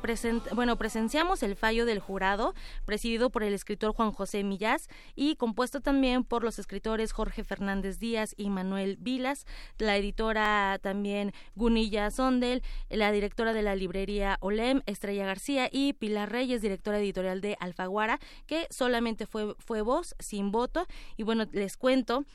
bueno, 0.55 0.77
presenciamos 0.77 1.43
el 1.43 1.55
fallo 1.55 1.85
del 1.85 1.99
jurado, 1.99 2.55
presidido 2.85 3.29
por 3.29 3.43
el 3.43 3.53
escritor 3.53 3.93
Juan 3.93 4.13
José 4.13 4.43
Millás 4.43 4.89
y 5.15 5.35
compuesto 5.35 5.79
también 5.79 6.23
por 6.23 6.43
los 6.43 6.57
escritores 6.57 7.11
Jorge 7.11 7.43
Fernández 7.43 7.99
Díaz 7.99 8.33
y 8.35 8.49
Manuel 8.49 8.97
Vilas, 8.99 9.45
la 9.77 9.95
editora 9.95 10.79
también 10.81 11.33
Gunilla 11.53 11.98
Sondel, 12.11 12.63
la 12.89 13.11
directora 13.11 13.53
de 13.53 13.61
la 13.61 13.75
librería 13.75 14.37
Olem, 14.39 14.81
Estrella 14.85 15.25
García 15.25 15.69
y 15.71 15.93
Pilar 15.93 16.31
Reyes, 16.31 16.61
directora 16.61 16.99
editorial 16.99 17.41
de 17.41 17.57
Alfaguara, 17.59 18.19
que 18.47 18.67
solamente 18.69 19.25
fue, 19.25 19.55
fue 19.59 19.81
voz, 19.81 20.15
sin 20.19 20.51
voto. 20.51 20.87
Y 21.17 21.23
bueno, 21.23 21.45
les 21.51 21.77
cuento 21.77 22.25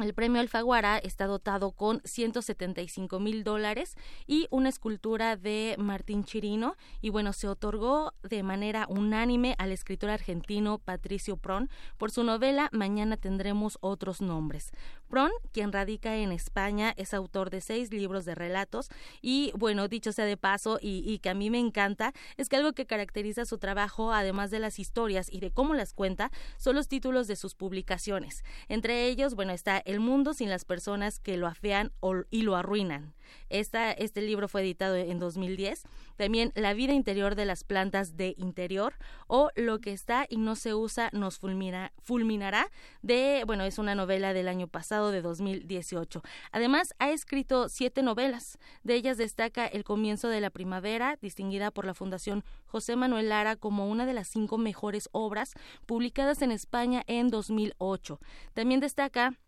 el 0.00 0.12
premio 0.12 0.40
Alfaguara 0.40 0.98
está 0.98 1.26
dotado 1.26 1.70
con 1.70 2.00
175 2.04 3.20
mil 3.20 3.44
dólares 3.44 3.94
y 4.26 4.48
una 4.50 4.68
escultura 4.68 5.36
de 5.36 5.76
Martín 5.78 6.24
Chirino. 6.24 6.76
Y 7.00 7.10
bueno, 7.10 7.32
se 7.32 7.46
otorgó 7.46 8.12
de 8.22 8.42
manera 8.42 8.86
unánime 8.88 9.54
al 9.56 9.70
escritor 9.70 10.10
argentino 10.10 10.78
Patricio 10.78 11.36
Pron 11.36 11.70
por 11.96 12.10
su 12.10 12.24
novela 12.24 12.70
Mañana 12.72 13.16
tendremos 13.16 13.78
otros 13.80 14.20
nombres. 14.20 14.72
Pron, 15.08 15.30
quien 15.52 15.70
radica 15.70 16.16
en 16.16 16.32
España, 16.32 16.92
es 16.96 17.14
autor 17.14 17.50
de 17.50 17.60
seis 17.60 17.92
libros 17.92 18.24
de 18.24 18.34
relatos. 18.34 18.88
Y 19.22 19.52
bueno, 19.56 19.86
dicho 19.86 20.10
sea 20.10 20.24
de 20.24 20.36
paso, 20.36 20.78
y, 20.82 21.04
y 21.06 21.20
que 21.20 21.30
a 21.30 21.34
mí 21.34 21.50
me 21.50 21.60
encanta, 21.60 22.12
es 22.36 22.48
que 22.48 22.56
algo 22.56 22.72
que 22.72 22.86
caracteriza 22.86 23.44
su 23.44 23.58
trabajo, 23.58 24.12
además 24.12 24.50
de 24.50 24.58
las 24.58 24.80
historias 24.80 25.32
y 25.32 25.38
de 25.38 25.52
cómo 25.52 25.74
las 25.74 25.92
cuenta, 25.92 26.32
son 26.56 26.74
los 26.74 26.88
títulos 26.88 27.28
de 27.28 27.36
sus 27.36 27.54
publicaciones. 27.54 28.42
Entre 28.68 29.06
ellos, 29.06 29.36
bueno, 29.36 29.52
está 29.52 29.83
el 29.84 30.00
mundo 30.00 30.34
sin 30.34 30.50
las 30.50 30.64
personas 30.64 31.18
que 31.18 31.36
lo 31.36 31.46
afean 31.46 31.92
y 32.30 32.42
lo 32.42 32.56
arruinan. 32.56 33.14
Este 33.48 34.22
libro 34.22 34.48
fue 34.48 34.62
editado 34.62 34.96
en 34.96 35.18
2010. 35.18 35.84
También 36.16 36.52
La 36.54 36.74
vida 36.74 36.92
interior 36.92 37.34
de 37.34 37.44
las 37.44 37.64
plantas 37.64 38.16
de 38.16 38.34
interior 38.38 38.94
o 39.26 39.50
Lo 39.56 39.80
que 39.80 39.92
está 39.92 40.26
y 40.28 40.36
no 40.36 40.56
se 40.56 40.74
usa 40.74 41.10
nos 41.12 41.38
fulminará 41.38 42.70
de, 43.02 43.44
bueno, 43.46 43.64
es 43.64 43.78
una 43.78 43.94
novela 43.94 44.32
del 44.32 44.48
año 44.48 44.68
pasado 44.68 45.10
de 45.10 45.22
2018. 45.22 46.22
Además, 46.52 46.94
ha 46.98 47.10
escrito 47.10 47.68
siete 47.68 48.02
novelas. 48.02 48.58
De 48.82 48.94
ellas 48.94 49.18
destaca 49.18 49.66
El 49.66 49.84
comienzo 49.84 50.28
de 50.28 50.40
la 50.40 50.50
primavera, 50.50 51.18
distinguida 51.20 51.70
por 51.70 51.86
la 51.86 51.94
Fundación 51.94 52.44
José 52.66 52.96
Manuel 52.96 53.28
Lara 53.28 53.56
como 53.56 53.88
una 53.88 54.06
de 54.06 54.14
las 54.14 54.28
cinco 54.28 54.58
mejores 54.58 55.08
obras 55.12 55.52
publicadas 55.86 56.42
en 56.42 56.52
España 56.52 57.02
en 57.06 57.28
2008. 57.28 58.20
También 58.52 58.80
destaca 58.80 59.38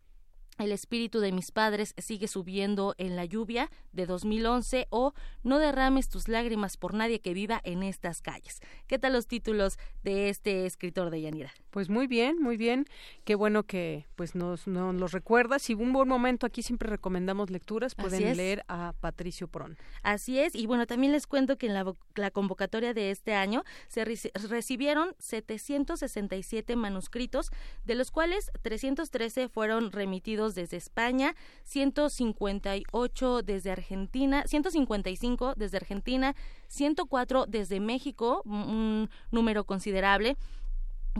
el 0.57 0.71
espíritu 0.71 1.19
de 1.19 1.31
mis 1.31 1.51
padres 1.51 1.93
sigue 1.97 2.27
subiendo 2.27 2.95
en 2.97 3.15
la 3.15 3.25
lluvia 3.25 3.69
de 3.91 4.05
2011 4.05 4.87
o 4.89 5.13
No 5.43 5.59
derrames 5.59 6.09
tus 6.09 6.27
lágrimas 6.27 6.77
por 6.77 6.93
nadie 6.93 7.19
que 7.19 7.33
viva 7.33 7.61
en 7.63 7.83
estas 7.83 8.21
calles. 8.21 8.59
¿Qué 8.87 8.99
tal 8.99 9.13
los 9.13 9.27
títulos 9.27 9.77
de 10.03 10.29
este 10.29 10.65
escritor 10.65 11.09
de 11.09 11.21
Yanira? 11.21 11.51
Pues 11.69 11.89
muy 11.89 12.07
bien, 12.07 12.41
muy 12.41 12.57
bien. 12.57 12.85
Qué 13.23 13.35
bueno 13.35 13.63
que 13.63 14.05
pues 14.15 14.35
nos, 14.35 14.67
los 14.67 15.11
recuerdas. 15.11 15.69
Y 15.69 15.73
un 15.73 15.93
buen 15.93 16.07
momento 16.07 16.45
aquí 16.45 16.63
siempre 16.63 16.89
recomendamos 16.89 17.49
lecturas. 17.49 17.95
Pueden 17.95 18.35
leer 18.35 18.63
a 18.67 18.93
Patricio 18.99 19.47
Pron. 19.47 19.77
Así 20.01 20.39
es. 20.39 20.55
Y 20.55 20.65
bueno, 20.65 20.87
también 20.87 21.11
les 21.11 21.27
cuento 21.27 21.57
que 21.57 21.67
en 21.67 21.73
la, 21.73 21.93
la 22.15 22.31
convocatoria 22.31 22.93
de 22.93 23.11
este 23.11 23.33
año 23.33 23.63
se 23.87 24.05
recibieron 24.05 25.15
767 25.19 26.75
manuscritos, 26.75 27.51
de 27.85 27.95
los 27.95 28.11
cuales 28.11 28.51
313 28.61 29.49
fueron 29.49 29.91
remitidos 29.91 30.46
desde 30.55 30.77
España, 30.77 31.35
158 31.63 33.41
desde 33.41 33.71
Argentina, 33.71 34.43
155 34.45 35.53
desde 35.55 35.77
Argentina, 35.77 36.35
104 36.67 37.45
desde 37.47 37.79
México, 37.79 38.41
un 38.45 39.09
número 39.31 39.65
considerable. 39.65 40.37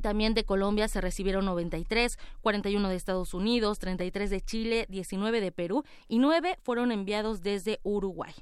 También 0.01 0.33
de 0.33 0.43
Colombia 0.43 0.87
se 0.87 1.01
recibieron 1.01 1.45
93, 1.45 2.19
41 2.41 2.89
de 2.89 2.95
Estados 2.95 3.33
Unidos, 3.33 3.79
33 3.79 4.29
de 4.29 4.41
Chile, 4.41 4.85
19 4.89 5.41
de 5.41 5.51
Perú 5.51 5.83
y 6.07 6.19
9 6.19 6.57
fueron 6.61 6.91
enviados 6.91 7.41
desde 7.41 7.79
Uruguay. 7.83 8.33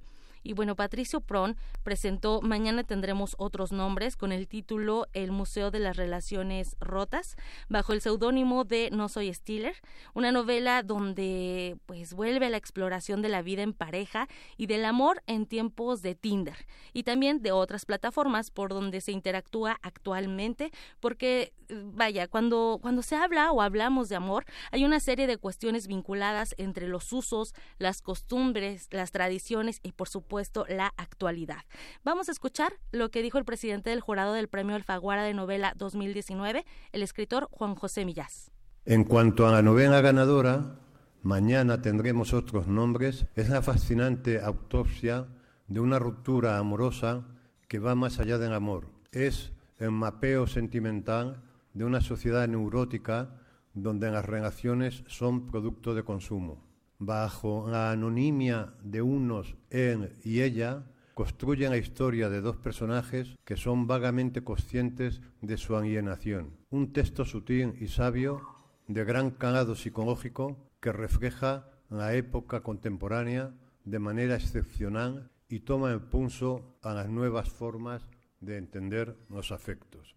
Y 0.46 0.54
bueno, 0.54 0.76
Patricio 0.76 1.22
Pron 1.22 1.58
presentó 1.82 2.40
Mañana 2.44 2.84
tendremos 2.84 3.36
otros 3.40 3.72
nombres 3.72 4.16
con 4.16 4.32
el 4.32 4.48
título 4.48 5.08
El 5.12 5.32
Museo 5.32 5.72
de 5.72 5.80
las 5.80 5.98
Relaciones 5.98 6.78
Rotas, 6.80 7.36
bajo 7.68 7.94
el 7.94 8.02
seudónimo 8.02 8.64
de 8.64 8.92
No 8.92 9.10
Soy 9.10 9.34
Stiller, 9.34 9.74
una 10.14 10.32
novela 10.32 10.84
donde 10.84 11.78
pues 11.88 12.14
vuelve 12.14 12.46
a 12.46 12.50
la 12.52 12.58
exploración 12.58 13.24
de 13.24 13.30
la 13.30 13.42
vida 13.42 13.64
en 13.64 13.74
pareja 13.74 14.28
y 14.56 14.68
del 14.68 14.86
amor 14.86 15.24
en 15.26 15.48
tiempos 15.48 16.04
de 16.04 16.14
Tinder 16.14 16.68
y 16.94 17.02
también 17.02 17.42
de 17.42 17.52
otras 17.52 17.86
plataformas 17.86 18.52
por 18.52 18.70
donde 18.70 19.02
se 19.02 19.14
interactúa 19.14 19.80
actualmente, 19.82 20.72
porque 21.00 21.54
vaya, 21.70 22.28
cuando, 22.28 22.78
cuando 22.84 23.02
se 23.02 23.16
habla 23.16 23.52
o 23.52 23.64
hablamos 23.64 24.10
de 24.10 24.16
amor, 24.16 24.46
hay 24.72 24.86
una 24.86 25.00
serie 25.00 25.26
de 25.26 25.38
cuestiones 25.38 25.88
vinculadas 25.88 26.54
entre 26.60 26.88
los 26.88 27.12
usos, 27.12 27.56
las 27.80 28.04
costumbres, 28.04 28.90
las 28.92 29.12
tradiciones 29.12 29.80
y 29.82 29.94
por 29.94 30.08
supuesto 30.08 30.35
supuesto, 30.36 30.66
la 30.68 30.94
actualidad. 30.98 31.64
Vamos 32.04 32.28
a 32.28 32.34
escuchar 32.34 32.74
lo 32.92 33.10
que 33.10 33.22
dijo 33.22 33.38
el 33.38 33.46
presidente 33.46 33.90
del 33.90 34.02
jurado 34.02 34.34
del 34.34 34.50
Premio 34.50 34.76
Alfaguara 34.76 35.24
de 35.24 35.34
Novela 35.34 35.74
2019, 35.78 36.66
el 36.92 37.04
escritor 37.04 37.48
Juan 37.52 37.76
José 37.76 38.04
Millás. 38.04 38.52
En 38.84 39.06
cuanto 39.06 39.48
a 39.48 39.52
la 39.54 39.62
novena 39.62 40.02
ganadora, 40.02 40.78
mañana 41.22 41.82
tendremos 41.82 42.34
otros 42.34 42.68
nombres. 42.68 43.28
Es 43.36 43.48
la 43.48 43.62
fascinante 43.62 44.42
autopsia 44.42 45.26
de 45.70 45.80
una 45.80 46.00
ruptura 46.00 46.58
amorosa 46.58 47.24
que 47.70 47.80
va 47.80 47.96
más 47.96 48.20
allá 48.20 48.38
del 48.38 48.54
amor. 48.54 48.90
Es 49.14 49.54
el 49.80 49.92
mapeo 49.92 50.48
sentimental 50.48 51.42
de 51.74 51.86
una 51.86 52.02
sociedad 52.02 52.46
neurótica 52.46 53.40
donde 53.74 54.12
las 54.12 54.26
relaciones 54.26 55.06
son 55.08 55.48
producto 55.48 55.96
de 55.96 56.04
consumo. 56.04 56.62
Bajo 57.00 57.68
la 57.70 57.92
anonimia 57.92 58.74
de 58.82 59.02
unos, 59.02 59.56
él 59.70 60.14
y 60.24 60.42
ella, 60.42 60.86
construyen 61.14 61.72
la 61.72 61.78
historia 61.78 62.30
de 62.30 62.42
dos 62.42 62.58
personajes 62.58 63.36
que 63.46 63.58
son 63.58 63.88
vagamente 63.88 64.44
conscientes 64.44 65.22
de 65.42 65.58
su 65.58 65.76
alienación. 65.76 66.58
Un 66.70 66.94
texto 66.94 67.26
sutil 67.26 67.74
y 67.80 67.88
sabio 67.88 68.42
de 68.88 69.04
gran 69.06 69.32
calado 69.32 69.76
psicológico 69.76 70.70
que 70.80 70.92
refleja 70.92 71.70
la 71.90 72.14
época 72.14 72.62
contemporánea 72.62 73.54
de 73.86 74.00
manera 74.00 74.36
excepcional 74.36 75.32
y 75.48 75.62
toma 75.62 75.92
el 75.92 76.02
pulso 76.02 76.78
a 76.82 76.94
las 76.94 77.10
nuevas 77.10 77.50
formas 77.50 78.08
de 78.42 78.58
entender 78.58 79.16
los 79.30 79.52
afectos. 79.52 80.15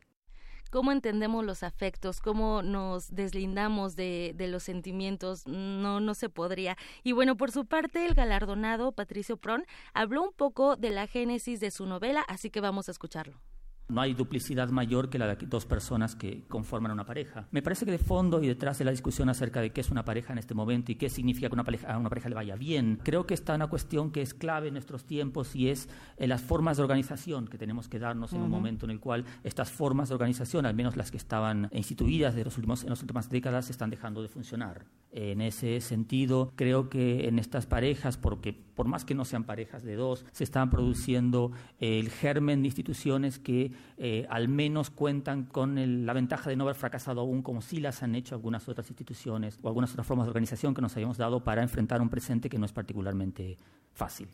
¿Cómo 0.70 0.92
entendemos 0.92 1.44
los 1.44 1.62
afectos? 1.62 2.20
¿Cómo 2.20 2.62
nos 2.62 3.14
deslindamos 3.14 3.96
de, 3.96 4.32
de, 4.36 4.48
los 4.48 4.62
sentimientos? 4.62 5.46
No, 5.46 6.00
no 6.00 6.14
se 6.14 6.28
podría. 6.28 6.76
Y 7.02 7.12
bueno, 7.12 7.36
por 7.36 7.50
su 7.50 7.64
parte, 7.64 8.04
el 8.06 8.14
galardonado 8.14 8.92
Patricio 8.92 9.38
Pron 9.38 9.64
habló 9.94 10.22
un 10.22 10.32
poco 10.32 10.76
de 10.76 10.90
la 10.90 11.06
génesis 11.06 11.60
de 11.60 11.70
su 11.70 11.86
novela, 11.86 12.22
así 12.28 12.50
que 12.50 12.60
vamos 12.60 12.88
a 12.88 12.92
escucharlo. 12.92 13.40
No 13.88 14.02
hay 14.02 14.12
duplicidad 14.12 14.68
mayor 14.68 15.08
que 15.08 15.18
la 15.18 15.26
de 15.26 15.46
dos 15.46 15.64
personas 15.64 16.14
que 16.14 16.44
conforman 16.46 16.92
una 16.92 17.06
pareja. 17.06 17.46
Me 17.50 17.62
parece 17.62 17.86
que 17.86 17.90
de 17.90 17.98
fondo 17.98 18.42
y 18.42 18.46
detrás 18.46 18.78
de 18.78 18.84
la 18.84 18.90
discusión 18.90 19.30
acerca 19.30 19.62
de 19.62 19.70
qué 19.70 19.80
es 19.80 19.90
una 19.90 20.04
pareja 20.04 20.32
en 20.34 20.38
este 20.38 20.52
momento 20.52 20.92
y 20.92 20.96
qué 20.96 21.08
significa 21.08 21.48
que 21.48 21.54
una 21.54 21.64
pareja, 21.64 21.94
a 21.94 21.98
una 21.98 22.10
pareja 22.10 22.28
le 22.28 22.34
vaya 22.34 22.54
bien, 22.56 23.00
creo 23.02 23.26
que 23.26 23.32
está 23.32 23.54
una 23.54 23.68
cuestión 23.68 24.10
que 24.10 24.20
es 24.20 24.34
clave 24.34 24.68
en 24.68 24.74
nuestros 24.74 25.04
tiempos 25.04 25.56
y 25.56 25.70
es 25.70 25.88
eh, 26.18 26.26
las 26.26 26.42
formas 26.42 26.76
de 26.76 26.82
organización 26.82 27.48
que 27.48 27.56
tenemos 27.56 27.88
que 27.88 27.98
darnos 27.98 28.34
en 28.34 28.42
un 28.42 28.50
momento 28.50 28.84
en 28.84 28.90
el 28.90 29.00
cual 29.00 29.24
estas 29.42 29.70
formas 29.70 30.10
de 30.10 30.16
organización, 30.16 30.66
al 30.66 30.74
menos 30.74 30.96
las 30.96 31.10
que 31.10 31.16
estaban 31.16 31.70
instituidas 31.72 32.34
de 32.34 32.44
los 32.44 32.58
últimos, 32.58 32.82
en 32.82 32.90
las 32.90 33.00
últimas 33.00 33.30
décadas, 33.30 33.70
están 33.70 33.88
dejando 33.88 34.20
de 34.20 34.28
funcionar. 34.28 34.84
En 35.10 35.40
ese 35.40 35.80
sentido, 35.80 36.52
creo 36.54 36.90
que 36.90 37.26
en 37.26 37.38
estas 37.38 37.64
parejas, 37.64 38.18
porque 38.18 38.52
por 38.52 38.86
más 38.86 39.06
que 39.06 39.14
no 39.14 39.24
sean 39.24 39.44
parejas 39.44 39.82
de 39.82 39.96
dos, 39.96 40.26
se 40.32 40.44
están 40.44 40.68
produciendo 40.68 41.52
el 41.80 42.10
germen 42.10 42.60
de 42.60 42.68
instituciones 42.68 43.38
que 43.38 43.72
eh, 43.96 44.26
al 44.30 44.48
menos 44.48 44.90
cuentan 44.90 45.44
con 45.44 46.06
la 46.06 46.12
ventaja 46.12 46.50
de 46.50 46.56
no 46.56 46.64
haber 46.64 46.76
fracasado 46.76 47.20
aún, 47.20 47.42
como 47.42 47.62
sí 47.62 47.80
las 47.80 48.02
han 48.02 48.14
hecho 48.14 48.34
algunas 48.34 48.68
otras 48.68 48.88
instituciones 48.88 49.58
o 49.62 49.68
algunas 49.68 49.90
otras 49.90 50.06
formas 50.06 50.26
de 50.26 50.30
organización 50.30 50.74
que 50.74 50.82
nos 50.82 50.94
habíamos 50.94 51.18
dado 51.18 51.42
para 51.42 51.62
enfrentar 51.62 52.00
un 52.00 52.08
presente 52.08 52.48
que 52.48 52.58
no 52.58 52.66
es 52.66 52.72
particularmente 52.72 53.56
fácil. 53.92 54.28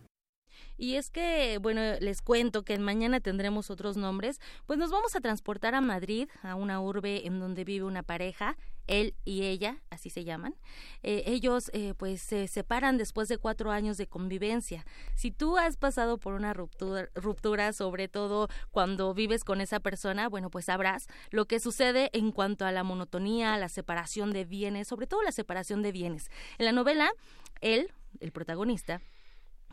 Y 0.77 0.95
es 0.95 1.11
que, 1.11 1.59
bueno, 1.59 1.81
les 2.01 2.21
cuento 2.21 2.65
que 2.65 2.79
mañana 2.79 3.21
tendremos 3.21 3.71
otros 3.71 3.97
nombres, 3.97 4.41
pues 4.67 4.79
nos 4.79 4.91
vamos 4.91 5.15
a 5.15 5.21
transportar 5.21 5.75
a 5.75 5.81
Madrid, 5.81 6.29
a 6.43 6.57
una 6.57 6.81
urbe 6.81 7.27
en 7.27 7.39
donde 7.39 7.65
vive 7.65 7.85
una 7.85 8.03
pareja, 8.03 8.57
él 8.87 9.14
y 9.24 9.43
ella, 9.45 9.82
así 9.91 10.11
se 10.11 10.24
llaman. 10.24 10.55
Eh, 11.03 11.22
ellos, 11.26 11.70
eh, 11.72 11.95
pues, 11.97 12.22
se 12.22 12.49
separan 12.49 12.99
después 12.99 13.28
de 13.28 13.39
cuatro 13.39 13.70
años 13.70 13.97
de 13.97 14.07
convivencia. 14.07 14.85
Si 15.14 15.30
tú 15.30 15.57
has 15.57 15.76
pasado 15.76 16.18
por 16.18 16.35
una 16.35 16.53
ruptura, 16.53 17.09
ruptura, 17.14 17.72
sobre 17.72 18.09
todo 18.09 18.49
cuando 18.70 19.14
vives 19.14 19.45
con 19.45 19.61
esa 19.61 19.80
persona, 19.80 20.28
bueno, 20.28 20.51
pues 20.51 20.66
sabrás 20.66 21.07
lo 21.30 21.47
que 21.47 21.61
sucede 21.61 22.11
en 22.12 22.32
cuanto 22.32 22.66
a 22.66 22.72
la 22.72 22.85
monotonía, 22.85 23.57
la 23.59 23.68
separación 23.68 24.32
de 24.32 24.45
bienes, 24.45 24.89
sobre 24.89 25.07
todo 25.07 25.22
la 25.22 25.32
separación 25.32 25.82
de 25.82 25.93
bienes. 25.93 26.30
En 26.59 26.66
la 26.66 26.72
novela, 26.72 27.11
él, 27.61 27.93
el 28.20 28.32
protagonista, 28.32 29.01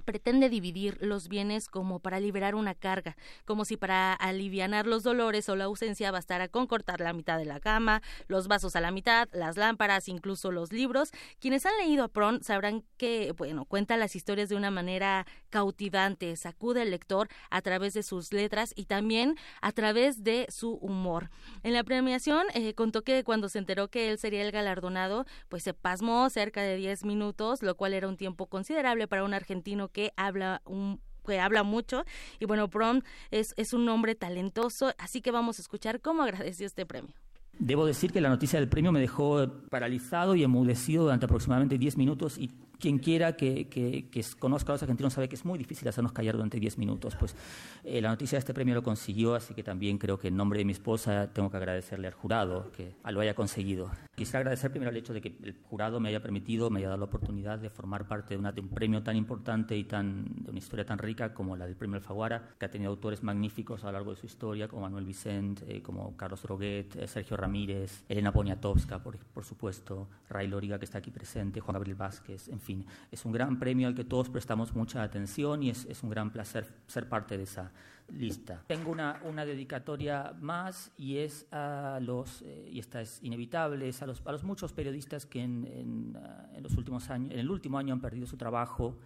pretende 0.01 0.49
dividir 0.49 0.97
los 1.01 1.27
bienes 1.27 1.67
como 1.67 1.99
para 1.99 2.19
liberar 2.19 2.55
una 2.55 2.75
carga, 2.75 3.15
como 3.45 3.65
si 3.65 3.77
para 3.77 4.13
alivianar 4.13 4.87
los 4.87 5.03
dolores 5.03 5.49
o 5.49 5.55
la 5.55 5.65
ausencia 5.65 6.11
bastara 6.11 6.47
con 6.47 6.67
cortar 6.67 7.01
la 7.01 7.13
mitad 7.13 7.37
de 7.37 7.45
la 7.45 7.59
cama, 7.59 8.01
los 8.27 8.47
vasos 8.47 8.75
a 8.75 8.81
la 8.81 8.91
mitad, 8.91 9.29
las 9.31 9.57
lámparas, 9.57 10.07
incluso 10.07 10.51
los 10.51 10.71
libros. 10.71 11.11
Quienes 11.39 11.65
han 11.65 11.77
leído 11.77 12.03
a 12.03 12.07
Pron 12.07 12.43
sabrán 12.43 12.83
que, 12.97 13.33
bueno, 13.37 13.65
cuenta 13.65 13.97
las 13.97 14.15
historias 14.15 14.49
de 14.49 14.55
una 14.55 14.71
manera 14.71 15.25
cautivante, 15.49 16.35
sacude 16.35 16.81
al 16.81 16.91
lector 16.91 17.27
a 17.49 17.61
través 17.61 17.93
de 17.93 18.03
sus 18.03 18.33
letras 18.33 18.73
y 18.75 18.85
también 18.85 19.37
a 19.61 19.71
través 19.71 20.23
de 20.23 20.47
su 20.49 20.73
humor. 20.75 21.29
En 21.63 21.73
la 21.73 21.83
premiación 21.83 22.45
eh, 22.53 22.73
contó 22.73 23.03
que 23.03 23.23
cuando 23.23 23.49
se 23.49 23.59
enteró 23.59 23.89
que 23.89 24.09
él 24.09 24.17
sería 24.17 24.43
el 24.43 24.51
galardonado, 24.51 25.25
pues 25.49 25.63
se 25.63 25.73
pasmó 25.73 26.29
cerca 26.29 26.61
de 26.61 26.75
10 26.75 27.05
minutos, 27.05 27.63
lo 27.63 27.75
cual 27.75 27.93
era 27.93 28.07
un 28.07 28.17
tiempo 28.17 28.47
considerable 28.47 29.07
para 29.07 29.23
un 29.23 29.33
argentino 29.33 29.89
que 29.91 30.13
habla 30.15 30.61
un 30.65 30.99
que 31.25 31.39
habla 31.39 31.61
mucho 31.61 32.03
y 32.39 32.45
bueno, 32.45 32.67
Prom 32.67 33.01
es, 33.29 33.53
es 33.55 33.73
un 33.73 33.87
hombre 33.89 34.15
talentoso, 34.15 34.91
así 34.97 35.21
que 35.21 35.29
vamos 35.29 35.59
a 35.59 35.61
escuchar 35.61 36.01
cómo 36.01 36.23
agradeció 36.23 36.65
este 36.65 36.85
premio. 36.85 37.13
Debo 37.59 37.85
decir 37.85 38.11
que 38.11 38.21
la 38.21 38.29
noticia 38.29 38.59
del 38.59 38.69
premio 38.69 38.91
me 38.91 38.99
dejó 38.99 39.47
paralizado 39.69 40.35
y 40.35 40.43
emudecido 40.43 41.03
durante 41.03 41.25
aproximadamente 41.25 41.77
10 41.77 41.97
minutos 41.97 42.39
y 42.39 42.49
quien 42.81 42.97
quiera 42.97 43.37
que, 43.37 44.09
conozca 44.39 44.71
a 44.71 44.75
los 44.75 44.81
argentinos 44.83 45.13
sabe 45.13 45.29
que 45.29 45.35
es 45.35 45.45
muy 45.45 45.57
difícil 45.57 45.87
hacernos 45.87 46.11
callar 46.11 46.35
durante 46.35 46.59
10 46.59 46.77
minutos. 46.79 47.15
Pues 47.15 47.35
eh, 47.83 48.01
la 48.01 48.09
noticia 48.09 48.35
de 48.35 48.39
este 48.39 48.53
premio 48.53 48.75
lo 48.75 48.83
consiguió, 48.83 49.35
así 49.35 49.53
que 49.53 49.63
también 49.63 49.97
creo 49.97 50.17
que 50.17 50.27
en 50.27 50.35
nombre 50.35 50.59
de 50.59 50.65
mi 50.65 50.73
esposa 50.73 51.31
tengo 51.31 51.49
que 51.49 51.57
agradecerle 51.57 52.07
al 52.07 52.13
jurado 52.13 52.71
que 52.71 52.95
lo 53.11 53.21
haya 53.21 53.35
conseguido. 53.35 53.91
Quisiera 54.15 54.39
agradecer 54.39 54.71
primero 54.71 54.91
el 54.91 54.97
hecho 54.97 55.13
de 55.13 55.21
que 55.21 55.37
el 55.43 55.55
jurado 55.63 55.99
me 55.99 56.09
haya 56.09 56.21
permitido, 56.21 56.69
me 56.69 56.79
haya 56.79 56.89
dado 56.89 56.99
la 56.99 57.05
oportunidad 57.05 57.59
de 57.59 57.69
formar 57.69 58.07
parte 58.07 58.33
de, 58.33 58.39
una, 58.39 58.53
un 58.57 58.69
premio 58.69 59.03
tan 59.03 59.15
importante 59.15 59.77
y 59.77 59.83
tan, 59.83 60.25
de 60.43 60.49
una 60.49 60.59
historia 60.59 60.85
tan 60.85 60.97
rica 60.97 61.33
como 61.33 61.55
la 61.55 61.65
del 61.65 61.75
premio 61.75 61.97
Alfaguara, 61.97 62.49
que 62.57 62.65
ha 62.65 62.71
tenido 62.71 62.91
autores 62.91 63.23
magníficos 63.23 63.83
a 63.83 63.87
lo 63.87 63.93
largo 63.93 64.11
de 64.11 64.17
su 64.17 64.25
historia, 64.25 64.67
como 64.67 64.81
Manuel 64.81 65.05
Vicente, 65.05 65.63
eh, 65.67 65.81
como 65.81 66.17
Carlos 66.17 66.43
Roguet, 66.43 66.95
eh, 66.95 67.07
Sergio 67.07 67.37
Ramírez, 67.37 68.03
Elena 68.09 68.31
Poniatowska, 68.31 69.03
por, 69.03 69.17
por 69.17 69.45
supuesto, 69.45 70.07
Ray 70.29 70.47
Loriga, 70.47 70.79
que 70.79 70.85
está 70.85 70.97
aquí 70.97 71.11
presente, 71.11 71.59
Juan 71.59 71.73
Gabriel 71.73 71.95
Vázquez, 71.95 72.47
en 72.47 72.59
fin 72.59 72.70
es 73.11 73.25
un 73.25 73.31
gran 73.31 73.59
premio 73.59 73.87
al 73.87 73.95
que 73.95 74.03
todos 74.03 74.29
prestamos 74.29 74.75
mucha 74.75 75.03
atención 75.03 75.63
y 75.63 75.69
es, 75.69 76.03
un 76.03 76.09
gran 76.09 76.31
placer 76.31 76.65
ser 76.87 77.07
parte 77.09 77.37
de 77.37 77.43
esa 77.43 77.71
lista. 78.09 78.63
Tengo 78.67 78.91
una, 78.91 79.45
dedicatoria 79.45 80.33
más 80.39 80.91
y 80.97 81.17
es 81.17 81.47
a 81.51 81.99
los, 82.01 82.41
eh, 82.41 82.69
y 82.71 82.79
esta 82.79 83.01
es 83.01 83.21
inevitable, 83.23 83.87
es 83.87 84.01
a 84.01 84.07
los, 84.07 84.21
a 84.25 84.31
los 84.31 84.43
muchos 84.43 84.73
periodistas 84.73 85.25
que 85.25 85.41
en, 85.41 86.17
ah, 86.17 86.49
en, 86.53 86.63
los 86.63 86.75
últimos 86.77 87.09
años, 87.09 87.31
en 87.31 87.39
el 87.39 87.49
último 87.49 87.77
año 87.77 87.93
han 87.93 88.01
perdido 88.01 88.27
su 88.27 88.37
trabajo 88.37 88.97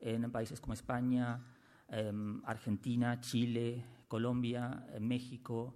en 0.00 0.30
países 0.30 0.60
como 0.60 0.74
España, 0.74 1.40
em, 1.88 2.42
Argentina, 2.44 3.20
Chile, 3.20 3.84
Colombia, 4.08 4.86
México, 5.00 5.74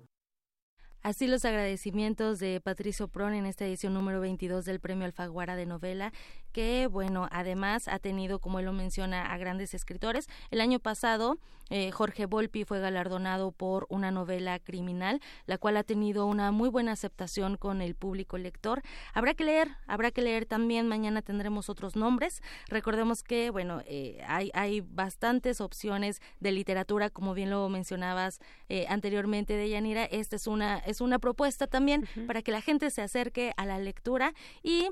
Así 1.03 1.27
los 1.27 1.47
agradecimientos 1.47 2.41
de 2.41 2.61
Patricio 2.61 3.09
Pron 3.09 3.33
en 3.33 3.47
esta 3.47 3.65
edición 3.65 3.95
número 3.95 4.21
22 4.21 4.67
del 4.67 4.81
Premio 4.81 5.07
Alfaguara 5.07 5.57
de 5.57 5.65
Novela 5.65 6.13
que, 6.53 6.89
bueno, 6.89 7.29
además 7.31 7.89
ha 7.89 7.99
tenido, 7.99 8.41
como 8.41 8.59
él 8.59 8.67
lo 8.67 8.73
menciona, 8.73 9.33
a 9.33 9.39
grandes 9.39 9.75
escritores. 9.75 10.29
El 10.51 10.61
año 10.61 10.81
pasado, 10.81 11.39
eh, 11.71 11.93
Jorge 11.93 12.27
Volpi 12.27 12.65
fue 12.65 12.81
galardonado 12.81 13.53
por 13.53 13.87
una 13.89 14.11
novela 14.11 14.59
criminal, 14.59 15.21
la 15.47 15.59
cual 15.59 15.77
ha 15.77 15.85
tenido 15.85 16.27
una 16.27 16.51
muy 16.51 16.69
buena 16.69 16.93
aceptación 16.93 17.57
con 17.57 17.81
el 17.81 17.95
público 17.95 18.39
lector. 18.39 18.83
Habrá 19.15 19.35
que 19.35 19.45
leer, 19.45 19.71
habrá 19.87 20.11
que 20.11 20.23
leer 20.23 20.47
también. 20.47 20.89
Mañana 20.89 21.23
tendremos 21.23 21.69
otros 21.69 21.95
nombres. 21.95 22.43
Recordemos 22.69 23.23
que, 23.23 23.51
bueno, 23.51 23.83
eh, 23.87 24.23
hay, 24.27 24.51
hay 24.55 24.81
bastantes 24.81 25.61
opciones 25.61 26.21
de 26.41 26.53
literatura, 26.53 27.11
como 27.11 27.35
bien 27.35 27.51
lo 27.51 27.69
mencionabas 27.69 28.41
eh, 28.69 28.87
anteriormente, 28.89 29.55
de 29.55 29.69
Yanira. 29.69 30.05
Esta 30.05 30.37
es 30.37 30.47
una, 30.49 30.79
es 30.91 31.01
una 31.01 31.19
propuesta 31.19 31.67
también 31.67 32.07
para 32.27 32.43
que 32.43 32.53
la 32.53 32.61
gente 32.61 32.91
se 32.91 33.03
acerque 33.03 33.53
a 33.57 33.67
la 33.67 33.79
lectura 33.79 34.35
y 34.63 34.89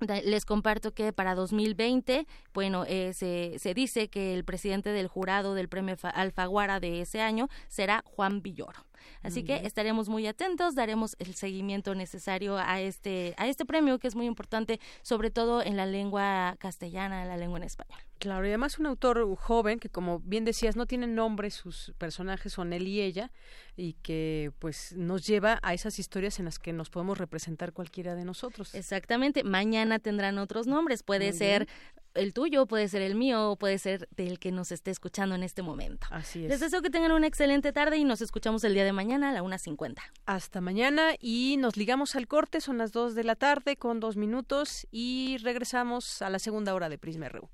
les 0.00 0.44
comparto 0.44 0.92
que 0.92 1.12
para 1.12 1.34
2020, 1.34 2.26
bueno, 2.52 2.84
eh, 2.86 3.12
se, 3.14 3.58
se, 3.58 3.74
dice 3.74 4.08
que 4.08 4.34
el 4.34 4.44
presidente 4.44 4.90
del 4.90 5.08
jurado 5.08 5.54
del 5.54 5.68
premio 5.68 5.96
Alfaguara 6.02 6.80
de 6.80 7.00
ese 7.00 7.22
año 7.22 7.48
será 7.68 8.02
Juan 8.04 8.42
Villoro. 8.42 8.85
Así 9.22 9.42
que 9.42 9.66
estaremos 9.66 10.08
muy 10.08 10.26
atentos, 10.26 10.74
daremos 10.74 11.16
el 11.18 11.34
seguimiento 11.34 11.94
necesario 11.94 12.56
a 12.58 12.80
este, 12.80 13.34
a 13.36 13.46
este 13.48 13.64
premio 13.64 13.98
que 13.98 14.08
es 14.08 14.14
muy 14.14 14.26
importante, 14.26 14.80
sobre 15.02 15.30
todo 15.30 15.62
en 15.62 15.76
la 15.76 15.86
lengua 15.86 16.56
castellana, 16.58 17.22
en 17.22 17.28
la 17.28 17.36
lengua 17.36 17.58
en 17.58 17.64
español. 17.64 17.98
Claro, 18.18 18.46
y 18.46 18.48
además 18.48 18.78
un 18.78 18.86
autor 18.86 19.36
joven 19.36 19.78
que, 19.78 19.90
como 19.90 20.20
bien 20.20 20.44
decías, 20.44 20.74
no 20.74 20.86
tiene 20.86 21.06
nombre, 21.06 21.50
sus 21.50 21.92
personajes 21.98 22.54
son 22.54 22.72
él 22.72 22.88
y 22.88 23.02
ella, 23.02 23.30
y 23.76 23.92
que 24.02 24.52
pues 24.58 24.94
nos 24.96 25.26
lleva 25.26 25.58
a 25.62 25.74
esas 25.74 25.98
historias 25.98 26.38
en 26.38 26.46
las 26.46 26.58
que 26.58 26.72
nos 26.72 26.88
podemos 26.88 27.18
representar 27.18 27.72
cualquiera 27.72 28.14
de 28.14 28.24
nosotros. 28.24 28.74
Exactamente, 28.74 29.44
mañana 29.44 29.98
tendrán 29.98 30.38
otros 30.38 30.66
nombres, 30.66 31.02
puede 31.02 31.32
ser 31.32 31.68
el 32.16 32.32
tuyo, 32.32 32.66
puede 32.66 32.88
ser 32.88 33.02
el 33.02 33.14
mío, 33.14 33.56
puede 33.58 33.78
ser 33.78 34.08
del 34.16 34.38
que 34.38 34.52
nos 34.52 34.72
esté 34.72 34.90
escuchando 34.90 35.34
en 35.34 35.42
este 35.42 35.62
momento. 35.62 36.06
Así 36.10 36.44
es. 36.44 36.48
Les 36.48 36.60
deseo 36.60 36.82
que 36.82 36.90
tengan 36.90 37.12
una 37.12 37.26
excelente 37.26 37.72
tarde 37.72 37.96
y 37.96 38.04
nos 38.04 38.20
escuchamos 38.20 38.64
el 38.64 38.74
día 38.74 38.84
de 38.84 38.92
mañana 38.92 39.30
a 39.30 39.32
la 39.32 39.42
1.50. 39.42 40.00
Hasta 40.26 40.60
mañana 40.60 41.14
y 41.20 41.56
nos 41.58 41.76
ligamos 41.76 42.16
al 42.16 42.26
corte, 42.26 42.60
son 42.60 42.78
las 42.78 42.92
2 42.92 43.14
de 43.14 43.24
la 43.24 43.36
tarde 43.36 43.76
con 43.76 44.00
dos 44.00 44.16
minutos 44.16 44.86
y 44.90 45.36
regresamos 45.42 46.22
a 46.22 46.30
la 46.30 46.38
segunda 46.38 46.74
hora 46.74 46.88
de 46.88 46.98
Prisma 46.98 47.28
RU. 47.28 47.48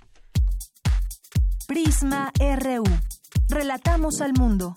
Prisma 1.67 2.33
RU. 2.39 2.85
Relatamos 3.49 4.21
al 4.21 4.33
mundo. 4.35 4.77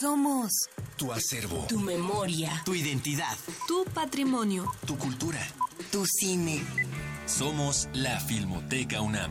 Somos 0.00 0.52
Tu 0.96 1.10
acervo. 1.12 1.64
tu 1.68 1.78
memoria, 1.78 2.62
Tu 2.64 2.74
identidad. 2.74 3.36
tu 3.66 3.84
patrimonio, 3.92 4.70
Tu 4.86 4.96
cultura. 4.96 5.38
tu 5.90 6.04
cine. 6.06 6.60
Somos 7.26 7.88
la 7.94 8.18
Filmoteca 8.20 9.00
UNAM. 9.00 9.30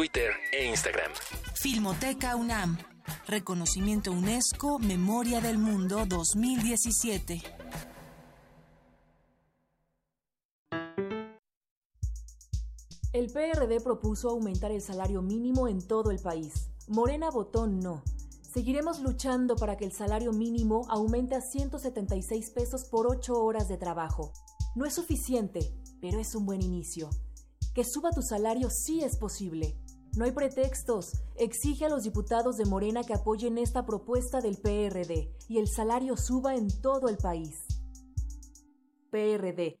Twitter 0.00 0.32
e 0.50 0.64
Instagram. 0.64 1.12
Filmoteca 1.52 2.34
UNAM. 2.34 2.78
Reconocimiento 3.26 4.12
UNESCO 4.12 4.78
Memoria 4.78 5.42
del 5.42 5.58
Mundo 5.58 6.06
2017. 6.06 7.42
El 13.12 13.30
PRD 13.30 13.82
propuso 13.82 14.30
aumentar 14.30 14.72
el 14.72 14.80
salario 14.80 15.20
mínimo 15.20 15.68
en 15.68 15.86
todo 15.86 16.10
el 16.10 16.18
país. 16.18 16.70
Morena 16.88 17.28
votó 17.28 17.66
no. 17.66 18.02
Seguiremos 18.54 19.00
luchando 19.00 19.54
para 19.54 19.76
que 19.76 19.84
el 19.84 19.92
salario 19.92 20.32
mínimo 20.32 20.86
aumente 20.88 21.34
a 21.34 21.42
176 21.42 22.50
pesos 22.52 22.84
por 22.90 23.06
8 23.06 23.34
horas 23.34 23.68
de 23.68 23.76
trabajo. 23.76 24.32
No 24.74 24.86
es 24.86 24.94
suficiente, 24.94 25.74
pero 26.00 26.18
es 26.18 26.34
un 26.34 26.46
buen 26.46 26.62
inicio. 26.62 27.10
Que 27.74 27.84
suba 27.84 28.10
tu 28.12 28.22
salario 28.22 28.70
sí 28.70 29.04
es 29.04 29.18
posible. 29.18 29.76
No 30.16 30.24
hay 30.24 30.32
pretextos. 30.32 31.22
Exige 31.36 31.86
a 31.86 31.88
los 31.88 32.02
diputados 32.02 32.56
de 32.56 32.64
Morena 32.64 33.04
que 33.04 33.14
apoyen 33.14 33.58
esta 33.58 33.86
propuesta 33.86 34.40
del 34.40 34.56
PRD 34.56 35.32
y 35.48 35.58
el 35.58 35.68
salario 35.68 36.16
suba 36.16 36.56
en 36.56 36.68
todo 36.82 37.08
el 37.08 37.16
país. 37.16 37.66
PRD. 39.10 39.80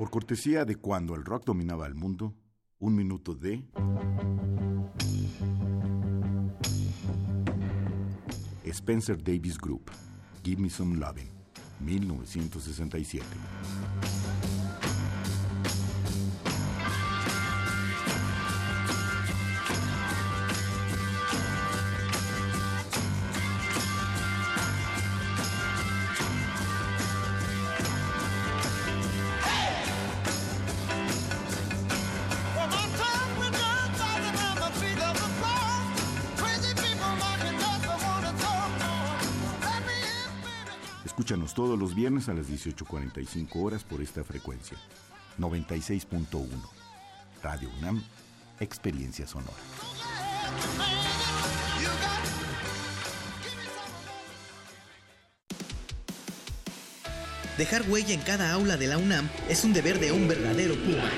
Por 0.00 0.08
cortesía 0.08 0.64
de 0.64 0.76
cuando 0.76 1.14
el 1.14 1.26
rock 1.26 1.44
dominaba 1.44 1.86
el 1.86 1.94
mundo, 1.94 2.34
un 2.78 2.96
minuto 2.96 3.34
de... 3.34 3.62
Spencer 8.64 9.22
Davis 9.22 9.58
Group, 9.58 9.90
Give 10.42 10.62
Me 10.62 10.70
Some 10.70 10.96
Loving, 10.96 11.28
1967. 11.80 13.26
Escúchanos 41.30 41.54
todos 41.54 41.78
los 41.78 41.94
viernes 41.94 42.28
a 42.28 42.34
las 42.34 42.48
18.45 42.48 43.50
horas 43.54 43.84
por 43.84 44.02
esta 44.02 44.24
frecuencia. 44.24 44.76
96.1. 45.38 46.48
Radio 47.40 47.70
UNAM, 47.78 48.02
Experiencia 48.58 49.28
Sonora. 49.28 49.54
Dejar 57.56 57.88
huella 57.88 58.12
en 58.12 58.22
cada 58.22 58.50
aula 58.50 58.76
de 58.76 58.88
la 58.88 58.98
UNAM 58.98 59.30
es 59.48 59.62
un 59.62 59.72
deber 59.72 60.00
de 60.00 60.10
un 60.10 60.26
verdadero 60.26 60.74
Puma. 60.74 61.08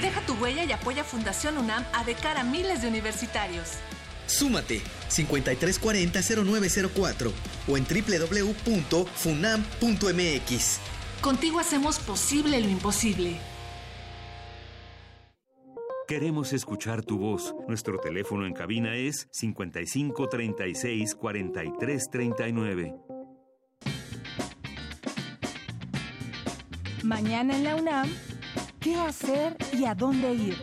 Deja 0.00 0.20
tu 0.20 0.34
huella 0.34 0.62
y 0.62 0.70
apoya 0.70 1.02
Fundación 1.02 1.58
UNAM 1.58 1.84
a 1.94 2.04
de 2.04 2.14
cara 2.14 2.42
a 2.42 2.44
miles 2.44 2.80
de 2.82 2.86
universitarios. 2.86 3.72
Súmate 4.26 4.80
5340-0904 5.10 7.32
o 7.68 7.76
en 7.76 7.84
www.funam.mx. 7.84 8.56
Contigo 11.20 11.58
hacemos 11.58 11.98
posible 11.98 12.60
lo 12.60 12.68
imposible. 12.68 13.40
Queremos 16.06 16.52
escuchar 16.52 17.04
tu 17.04 17.18
voz. 17.18 17.52
Nuestro 17.66 17.98
teléfono 17.98 18.46
en 18.46 18.52
cabina 18.52 18.94
es 18.94 19.26
55 19.32 20.28
36 20.28 21.16
43 21.16 22.10
39. 22.12 22.94
Mañana 27.02 27.56
en 27.56 27.64
la 27.64 27.74
UNAM, 27.74 28.08
¿qué 28.78 28.94
hacer 28.94 29.56
y 29.72 29.84
a 29.84 29.96
dónde 29.96 30.32
ir? 30.32 30.56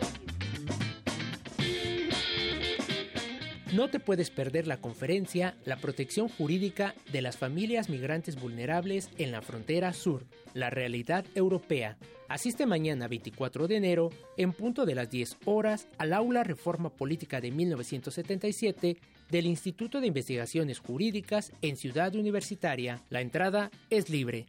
No 3.74 3.88
te 3.88 3.98
puedes 3.98 4.30
perder 4.30 4.68
la 4.68 4.76
conferencia 4.76 5.56
La 5.64 5.78
protección 5.78 6.28
jurídica 6.28 6.94
de 7.10 7.22
las 7.22 7.36
familias 7.36 7.88
migrantes 7.88 8.40
vulnerables 8.40 9.10
en 9.18 9.32
la 9.32 9.42
frontera 9.42 9.92
sur, 9.92 10.26
la 10.52 10.70
realidad 10.70 11.24
europea. 11.34 11.96
Asiste 12.28 12.66
mañana 12.66 13.08
24 13.08 13.66
de 13.66 13.74
enero, 13.74 14.10
en 14.36 14.52
punto 14.52 14.86
de 14.86 14.94
las 14.94 15.10
10 15.10 15.38
horas, 15.46 15.88
al 15.98 16.12
aula 16.12 16.44
Reforma 16.44 16.90
Política 16.90 17.40
de 17.40 17.50
1977 17.50 18.96
del 19.28 19.46
Instituto 19.46 20.00
de 20.00 20.06
Investigaciones 20.06 20.78
Jurídicas 20.78 21.50
en 21.60 21.76
Ciudad 21.76 22.14
Universitaria. 22.14 23.02
La 23.10 23.22
entrada 23.22 23.72
es 23.90 24.08
libre. 24.08 24.46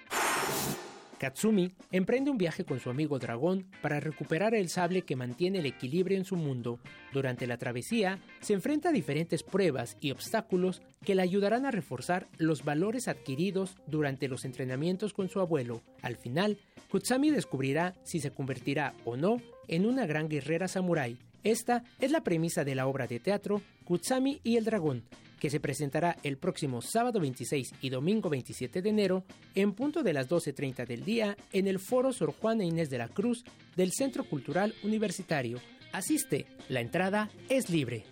Katsumi 1.20 1.74
emprende 1.92 2.32
un 2.32 2.38
viaje 2.38 2.64
con 2.64 2.80
su 2.80 2.90
amigo 2.90 3.20
dragón 3.20 3.68
para 3.82 4.00
recuperar 4.00 4.56
el 4.56 4.70
sable 4.70 5.04
que 5.04 5.16
mantiene 5.16 5.60
el 5.60 5.66
equilibrio 5.66 6.18
en 6.18 6.26
su 6.26 6.36
mundo. 6.36 6.80
Durante 7.14 7.46
la 7.46 7.58
travesía, 7.58 8.20
se 8.40 8.54
enfrenta 8.54 8.90
a 8.90 8.94
diferentes 8.94 9.44
pruebas 9.44 9.98
y 10.00 10.12
obstáculos 10.12 10.82
que 11.04 11.16
le 11.16 11.22
ayudarán 11.22 11.66
a 11.66 11.72
reforzar 11.72 12.28
los 12.38 12.64
valores 12.64 13.08
adquiridos 13.08 13.76
durante 13.86 14.28
los 14.28 14.46
entrenamientos 14.46 15.14
con 15.14 15.30
su 15.30 15.40
abuelo. 15.40 15.82
Al 16.02 16.16
final, 16.16 16.58
Kutsami 16.90 17.30
descubrirá 17.30 17.94
si 18.04 18.20
se 18.20 18.32
convertirá 18.32 18.94
o 19.06 19.18
no 19.18 19.42
en 19.68 19.86
una 19.86 20.08
gran 20.08 20.30
guerrera 20.30 20.68
samurái. 20.68 21.20
Esta 21.44 21.84
es 22.00 22.12
la 22.12 22.24
premisa 22.24 22.64
de 22.64 22.76
la 22.76 22.88
obra 22.88 23.08
de 23.08 23.20
teatro 23.20 23.62
Kutsami 23.86 24.40
y 24.44 24.58
el 24.58 24.66
dragón, 24.66 25.04
que 25.40 25.50
se 25.50 25.60
presentará 25.60 26.18
el 26.24 26.38
próximo 26.38 26.82
sábado 26.82 27.20
26 27.20 27.74
y 27.82 27.90
domingo 27.90 28.30
27 28.30 28.82
de 28.82 28.90
enero 28.90 29.24
en 29.56 29.74
punto 29.74 30.04
de 30.04 30.14
las 30.14 30.30
12.30 30.30 30.86
del 30.86 31.04
día 31.04 31.38
en 31.52 31.68
el 31.68 31.80
Foro 31.80 32.14
Sor 32.14 32.34
Juana 32.34 32.64
Inés 32.64 32.90
de 32.90 32.98
la 32.98 33.08
Cruz 33.08 33.44
del 33.76 33.92
Centro 33.92 34.24
Cultural 34.24 34.74
Universitario. 34.84 35.60
Asiste, 35.92 36.46
la 36.68 36.82
entrada 36.82 37.30
es 37.50 37.70
libre. 37.70 38.04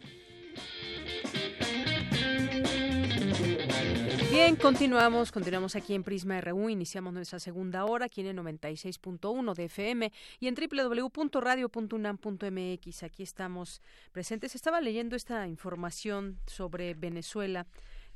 Bien, 4.40 4.56
continuamos, 4.56 5.32
continuamos 5.32 5.76
aquí 5.76 5.96
en 5.96 6.04
Prisma 6.04 6.40
RU, 6.42 6.70
iniciamos 6.70 7.12
nuestra 7.12 7.40
segunda 7.40 7.86
hora 7.86 8.06
aquí 8.06 8.22
en 8.22 8.28
el 8.28 8.38
96.1 8.38 9.56
de 9.56 9.66
FM 9.66 10.12
y 10.40 10.48
en 10.48 10.54
www.radio.unam.mx. 10.54 13.04
Aquí 13.04 13.24
estamos 13.24 13.82
presentes. 14.12 14.54
Estaba 14.54 14.80
leyendo 14.80 15.16
esta 15.16 15.48
información 15.48 16.38
sobre 16.46 16.94
Venezuela. 16.94 17.66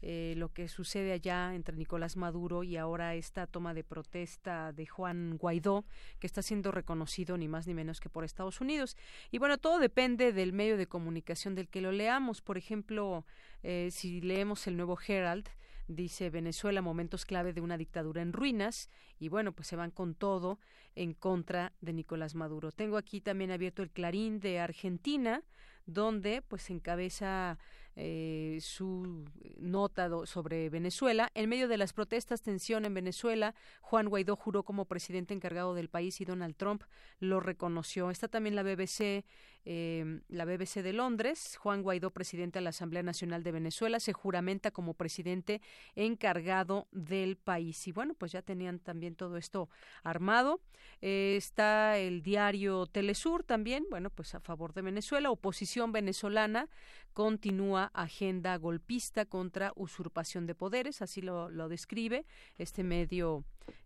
Eh, 0.03 0.35
lo 0.37 0.49
que 0.49 0.67
sucede 0.67 1.11
allá 1.11 1.55
entre 1.55 1.75
Nicolás 1.75 2.17
Maduro 2.17 2.63
y 2.63 2.77
ahora 2.77 3.15
esta 3.15 3.47
toma 3.47 3.73
de 3.73 3.83
protesta 3.83 4.73
de 4.73 4.85
Juan 4.85 5.37
Guaidó, 5.37 5.85
que 6.19 6.27
está 6.27 6.43
siendo 6.43 6.71
reconocido 6.71 7.35
ni 7.37 7.47
más 7.47 7.65
ni 7.65 7.73
menos 7.73 7.99
que 7.99 8.09
por 8.09 8.23
Estados 8.23 8.61
Unidos. 8.61 8.95
Y 9.31 9.39
bueno, 9.39 9.57
todo 9.57 9.79
depende 9.79 10.33
del 10.33 10.53
medio 10.53 10.77
de 10.77 10.85
comunicación 10.85 11.55
del 11.55 11.67
que 11.67 11.81
lo 11.81 11.91
leamos. 11.91 12.41
Por 12.41 12.59
ejemplo, 12.59 13.25
eh, 13.63 13.89
si 13.91 14.21
leemos 14.21 14.67
el 14.67 14.77
nuevo 14.77 14.99
Herald, 15.07 15.49
dice 15.95 16.29
Venezuela, 16.29 16.81
momentos 16.81 17.25
clave 17.25 17.53
de 17.53 17.61
una 17.61 17.77
dictadura 17.77 18.21
en 18.21 18.33
ruinas, 18.33 18.89
y 19.19 19.29
bueno, 19.29 19.51
pues 19.51 19.67
se 19.67 19.75
van 19.75 19.91
con 19.91 20.15
todo 20.15 20.59
en 20.95 21.13
contra 21.13 21.73
de 21.81 21.93
Nicolás 21.93 22.35
Maduro. 22.35 22.71
Tengo 22.71 22.97
aquí 22.97 23.21
también 23.21 23.51
abierto 23.51 23.83
el 23.83 23.91
Clarín 23.91 24.39
de 24.39 24.59
Argentina, 24.59 25.43
donde 25.85 26.41
pues 26.41 26.69
encabeza 26.69 27.57
eh, 27.95 28.59
su 28.61 29.25
nota 29.57 30.09
sobre 30.25 30.69
Venezuela. 30.69 31.29
En 31.33 31.49
medio 31.49 31.67
de 31.67 31.77
las 31.77 31.91
protestas, 31.91 32.41
tensión 32.41 32.85
en 32.85 32.93
Venezuela, 32.93 33.53
Juan 33.81 34.07
Guaidó 34.07 34.35
juró 34.35 34.63
como 34.63 34.85
presidente 34.85 35.33
encargado 35.33 35.73
del 35.73 35.89
país 35.89 36.21
y 36.21 36.25
Donald 36.25 36.55
Trump 36.55 36.83
lo 37.19 37.39
reconoció. 37.39 38.09
Está 38.09 38.27
también 38.27 38.55
la 38.55 38.63
BBC, 38.63 39.25
eh, 39.65 40.21
la 40.27 40.45
BBC 40.45 40.81
de 40.81 40.93
Londres. 40.93 41.57
Juan 41.57 41.83
Guaidó, 41.83 42.11
presidente 42.11 42.59
de 42.59 42.63
la 42.63 42.71
Asamblea 42.71 43.03
Nacional 43.03 43.43
de 43.43 43.51
Venezuela, 43.51 43.99
se 43.99 44.13
juramenta 44.13 44.71
como 44.71 44.93
presidente 44.93 45.61
encargado 45.95 46.87
del 46.91 47.37
país. 47.37 47.87
Y 47.87 47.91
bueno, 47.91 48.13
pues 48.13 48.31
ya 48.31 48.41
tenían 48.41 48.79
también 48.79 49.15
todo 49.15 49.37
esto 49.37 49.69
armado. 50.03 50.61
Eh, 51.01 51.35
está 51.37 51.97
el 51.97 52.21
diario 52.21 52.85
Telesur 52.85 53.43
también, 53.43 53.85
bueno, 53.89 54.09
pues 54.09 54.35
a 54.35 54.39
favor 54.39 54.73
de 54.73 54.81
Venezuela, 54.81 55.31
oposición 55.31 55.91
venezolana 55.91 56.67
continúa 57.13 57.91
agenda 57.93 58.55
golpista 58.57 59.25
contra 59.25 59.73
usurpación 59.75 60.45
de 60.45 60.55
poderes, 60.55 61.01
así 61.01 61.21
lo, 61.21 61.49
lo 61.49 61.69
describe 61.69 62.25
este 62.57 62.83
medio 62.83 63.43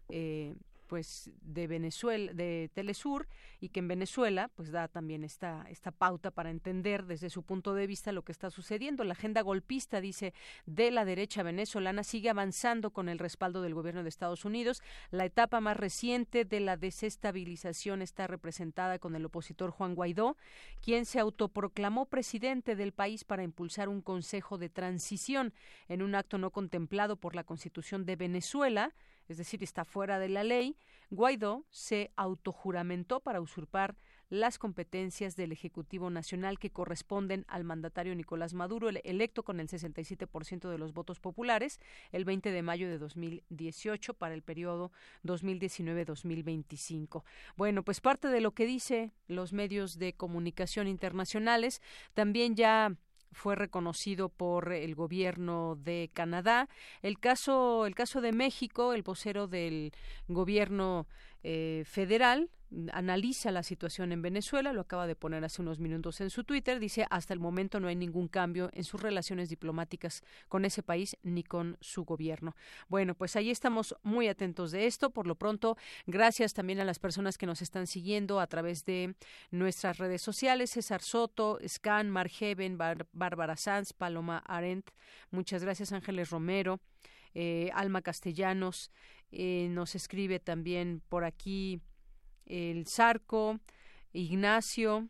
eh, 0.10 0.56
pues 0.88 1.32
de 1.42 1.68
Venezuela, 1.68 2.34
de 2.34 2.70
Telesur, 2.74 3.28
y 3.60 3.70
que 3.70 3.80
en 3.80 3.88
Venezuela 3.88 4.50
pues 4.56 4.72
da 4.72 4.88
también 4.88 5.24
esta, 5.24 5.66
esta 5.70 5.92
pauta 5.92 6.32
para 6.32 6.50
entender 6.50 7.06
desde 7.06 7.30
su 7.30 7.44
punto 7.44 7.74
de 7.74 7.88
vista 7.88 8.12
lo 8.12 8.24
que 8.24 8.32
está 8.32 8.50
sucediendo. 8.50 9.04
La 9.04 9.14
agenda 9.14 9.42
golpista, 9.42 10.02
dice, 10.02 10.34
de 10.66 10.92
la 10.92 11.06
derecha 11.06 11.44
venezolana 11.44 12.04
sigue 12.04 12.30
avanzando 12.30 12.92
con 12.92 13.10
el 13.10 13.20
respaldo 13.20 13.62
del 13.62 13.74
gobierno 13.74 14.04
de 14.04 14.10
Estados 14.10 14.46
Unidos. 14.46 14.82
La 15.12 15.26
etapa 15.26 15.62
más 15.62 15.78
reciente 15.78 16.46
de 16.46 16.60
la 16.60 16.78
desestabilización 16.78 18.02
está 18.02 18.28
representada 18.28 19.00
con 19.00 19.16
el 19.16 19.26
opositor 19.26 19.72
Juan 19.72 19.96
Guaidó, 19.96 20.38
quien 20.82 21.06
se 21.06 21.20
autoproclamó 21.20 22.06
presidente 22.06 22.76
del 22.76 22.92
país 22.92 23.24
para 23.24 23.44
impulsar 23.44 23.90
un 23.90 24.02
consejo 24.02 24.58
de 24.58 24.70
transición 24.70 25.54
en 25.88 26.02
un 26.02 26.16
acto 26.16 26.38
no 26.38 26.52
contemplado 26.52 27.16
por 27.16 27.36
la 27.36 27.44
Constitución 27.44 28.06
de 28.06 28.16
Venezuela 28.16 28.94
es 29.28 29.38
decir, 29.38 29.64
está 29.64 29.86
fuera 29.86 30.20
de 30.20 30.30
la 30.30 30.44
ley, 30.44 30.78
Guaidó 31.10 31.66
se 31.70 32.12
autojuramentó 32.16 33.20
para 33.20 33.42
usurpar 33.42 33.96
las 34.30 34.58
competencias 34.58 35.36
del 35.36 35.52
Ejecutivo 35.52 36.10
Nacional 36.10 36.58
que 36.58 36.72
corresponden 36.72 37.46
al 37.48 37.64
mandatario 37.64 38.16
Nicolás 38.16 38.54
Maduro, 38.54 38.90
electo 38.90 39.44
con 39.44 39.60
el 39.60 39.68
67% 39.68 40.70
de 40.70 40.78
los 40.78 40.94
votos 40.94 41.20
populares 41.20 41.80
el 42.12 42.26
20 42.26 42.52
de 42.52 42.62
mayo 42.64 42.90
de 42.90 42.98
2018 42.98 44.16
para 44.16 44.34
el 44.34 44.42
periodo 44.42 44.92
2019-2025. 45.24 47.24
Bueno, 47.56 47.84
pues 47.84 48.02
parte 48.02 48.30
de 48.30 48.42
lo 48.42 48.52
que 48.52 48.66
dice 48.66 49.12
los 49.28 49.54
medios 49.54 50.00
de 50.00 50.14
comunicación 50.14 50.88
internacionales, 50.88 51.82
también 52.14 52.56
ya 52.56 52.96
fue 53.36 53.56
reconocido 53.56 54.30
por 54.30 54.72
el 54.72 54.96
gobierno 54.96 55.76
de 55.76 56.10
Canadá. 56.14 56.70
El 57.02 57.20
caso, 57.20 57.86
el 57.86 57.94
caso 57.94 58.22
de 58.22 58.32
México, 58.32 58.94
el 58.94 59.04
vocero 59.04 59.48
del 59.48 59.92
gobierno 60.28 61.06
eh, 61.44 61.84
federal 61.86 62.50
analiza 62.92 63.52
la 63.52 63.64
situación 63.64 64.12
en 64.12 64.22
Venezuela, 64.22 64.74
lo 64.74 64.82
acaba 64.82 65.08
de 65.08 65.16
poner 65.16 65.44
hace 65.44 65.62
unos 65.62 65.80
minutos 65.80 66.22
en 66.22 66.30
su 66.30 66.44
Twitter, 66.44 66.80
dice 66.80 67.06
hasta 67.10 67.34
el 67.34 67.40
momento 67.40 67.80
no 67.80 67.88
hay 67.88 67.96
ningún 67.96 68.28
cambio 68.28 68.70
en 68.74 68.84
sus 68.84 69.02
relaciones 69.02 69.50
diplomáticas 69.50 70.24
con 70.48 70.66
ese 70.66 70.84
país 70.84 71.18
ni 71.24 71.44
con 71.44 71.78
su 71.82 72.04
gobierno. 72.04 72.56
Bueno, 72.88 73.16
pues 73.16 73.36
ahí 73.36 73.52
estamos 73.52 73.96
muy 74.04 74.28
atentos 74.28 74.72
de 74.72 74.88
esto. 74.88 75.10
Por 75.10 75.28
lo 75.28 75.36
pronto, 75.36 75.78
gracias 76.06 76.54
también 76.54 76.80
a 76.80 76.86
las 76.86 77.00
personas 77.00 77.38
que 77.38 77.46
nos 77.46 77.62
están 77.62 77.88
siguiendo 77.88 78.40
a 78.40 78.48
través 78.48 78.86
de 78.86 79.16
nuestras 79.52 79.98
redes 79.98 80.22
sociales, 80.22 80.72
César 80.72 81.02
Soto, 81.02 81.60
Scan, 81.68 82.10
Margeven, 82.10 82.78
Bárbara 82.78 83.58
Sanz, 83.58 83.94
Paloma 83.94 84.40
Arendt, 84.46 84.90
muchas 85.32 85.64
gracias 85.64 85.92
Ángeles 85.92 86.30
Romero. 86.30 86.80
Eh, 87.38 87.70
Alma 87.74 88.02
Castellanos 88.02 88.92
eh, 89.32 89.68
nos 89.70 89.94
escribe 89.96 90.40
también 90.40 91.02
por 91.10 91.26
aquí 91.26 91.82
el 92.46 92.88
Zarco, 92.88 93.60
Ignacio, 94.14 95.10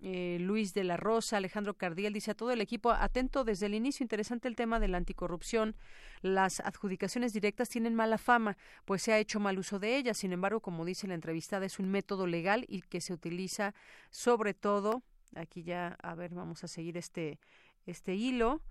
eh, 0.00 0.38
Luis 0.40 0.74
de 0.74 0.84
la 0.84 0.96
Rosa, 0.96 1.38
Alejandro 1.38 1.74
Cardiel, 1.74 2.12
dice 2.12 2.30
a 2.30 2.34
todo 2.34 2.52
el 2.52 2.60
equipo, 2.60 2.92
atento 2.92 3.42
desde 3.42 3.66
el 3.66 3.74
inicio, 3.74 4.04
interesante 4.04 4.46
el 4.46 4.54
tema 4.54 4.78
de 4.78 4.86
la 4.86 4.98
anticorrupción. 4.98 5.74
Las 6.22 6.60
adjudicaciones 6.60 7.32
directas 7.32 7.68
tienen 7.68 7.94
mala 7.94 8.18
fama, 8.18 8.56
pues 8.84 9.02
se 9.02 9.12
ha 9.12 9.18
hecho 9.18 9.40
mal 9.40 9.58
uso 9.58 9.78
de 9.78 9.96
ellas. 9.96 10.18
Sin 10.18 10.32
embargo, 10.32 10.60
como 10.60 10.84
dice 10.84 11.08
la 11.08 11.14
entrevistada, 11.14 11.66
es 11.66 11.78
un 11.80 11.88
método 11.88 12.26
legal 12.26 12.64
y 12.68 12.82
que 12.82 13.00
se 13.00 13.12
utiliza 13.12 13.74
sobre 14.10 14.54
todo, 14.54 15.02
aquí 15.34 15.64
ya, 15.64 15.96
a 16.00 16.14
ver, 16.14 16.32
vamos 16.32 16.62
a 16.62 16.68
seguir 16.68 16.96
este, 16.96 17.40
este 17.86 18.14
hilo 18.14 18.62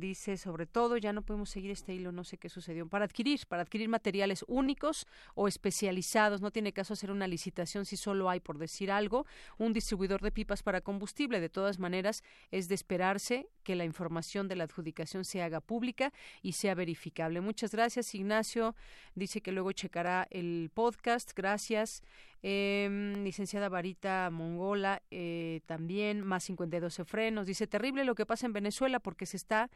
dice 0.00 0.36
sobre 0.36 0.66
todo 0.66 0.96
ya 0.96 1.12
no 1.12 1.22
podemos 1.22 1.50
seguir 1.50 1.70
este 1.70 1.94
hilo 1.94 2.12
no 2.12 2.24
sé 2.24 2.38
qué 2.38 2.48
sucedió 2.48 2.88
para 2.88 3.04
adquirir 3.04 3.40
para 3.46 3.62
adquirir 3.62 3.88
materiales 3.88 4.44
únicos 4.48 5.06
o 5.34 5.48
especializados 5.48 6.40
no 6.40 6.50
tiene 6.50 6.72
caso 6.72 6.94
hacer 6.94 7.10
una 7.10 7.26
licitación 7.26 7.84
si 7.84 7.96
solo 7.96 8.30
hay 8.30 8.40
por 8.40 8.58
decir 8.58 8.90
algo 8.90 9.26
un 9.58 9.72
distribuidor 9.72 10.20
de 10.20 10.30
pipas 10.30 10.62
para 10.62 10.80
combustible. 10.80 11.40
De 11.40 11.48
todas 11.48 11.78
maneras 11.78 12.22
es 12.50 12.68
de 12.68 12.74
esperarse 12.74 13.48
que 13.64 13.76
la 13.76 13.84
información 13.84 14.48
de 14.48 14.56
la 14.56 14.64
adjudicación 14.64 15.24
se 15.24 15.42
haga 15.42 15.60
pública 15.60 16.12
y 16.42 16.52
sea 16.52 16.74
verificable. 16.74 17.40
Muchas 17.40 17.72
gracias 17.72 18.14
Ignacio. 18.14 18.74
Dice 19.14 19.40
que 19.40 19.52
luego 19.52 19.72
checará 19.72 20.26
el 20.30 20.70
podcast. 20.72 21.32
Gracias 21.34 22.02
Em, 22.44 23.22
licenciada 23.22 23.68
Varita 23.68 24.28
Mongola, 24.32 25.00
eh, 25.12 25.60
también, 25.66 26.22
más 26.22 26.42
52 26.44 27.02
frenos. 27.04 27.46
Dice, 27.46 27.68
terrible 27.68 28.04
lo 28.04 28.16
que 28.16 28.26
pasa 28.26 28.46
en 28.46 28.52
Venezuela 28.52 28.98
porque 28.98 29.26
se 29.26 29.36
está 29.36 29.70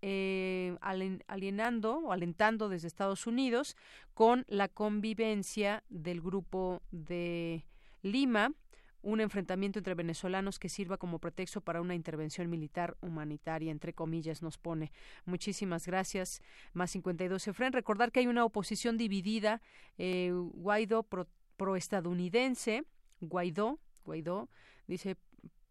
eh, 0.00 0.76
alienando 0.80 1.98
o 1.98 2.12
alentando 2.12 2.70
desde 2.70 2.88
Estados 2.88 3.26
Unidos 3.26 3.76
con 4.14 4.46
la 4.48 4.68
convivencia 4.68 5.84
del 5.90 6.22
grupo 6.22 6.80
de 6.90 7.66
Lima 8.02 8.52
un 9.02 9.20
enfrentamiento 9.20 9.78
entre 9.78 9.94
venezolanos 9.94 10.58
que 10.58 10.68
sirva 10.68 10.98
como 10.98 11.18
pretexto 11.18 11.60
para 11.60 11.80
una 11.80 11.94
intervención 11.94 12.50
militar 12.50 12.96
humanitaria, 13.00 13.70
entre 13.70 13.92
comillas, 13.92 14.42
nos 14.42 14.58
pone. 14.58 14.92
Muchísimas 15.24 15.86
gracias. 15.86 16.42
Más 16.72 16.90
52 16.90 17.46
Efren. 17.48 17.72
Recordar 17.72 18.10
que 18.10 18.20
hay 18.20 18.26
una 18.26 18.44
oposición 18.44 18.96
dividida. 18.96 19.62
Eh, 19.98 20.32
Guaidó 20.32 21.04
proestadounidense, 21.58 22.84
Guaidó, 23.20 23.78
Guaidó, 24.06 24.48
dice 24.86 25.16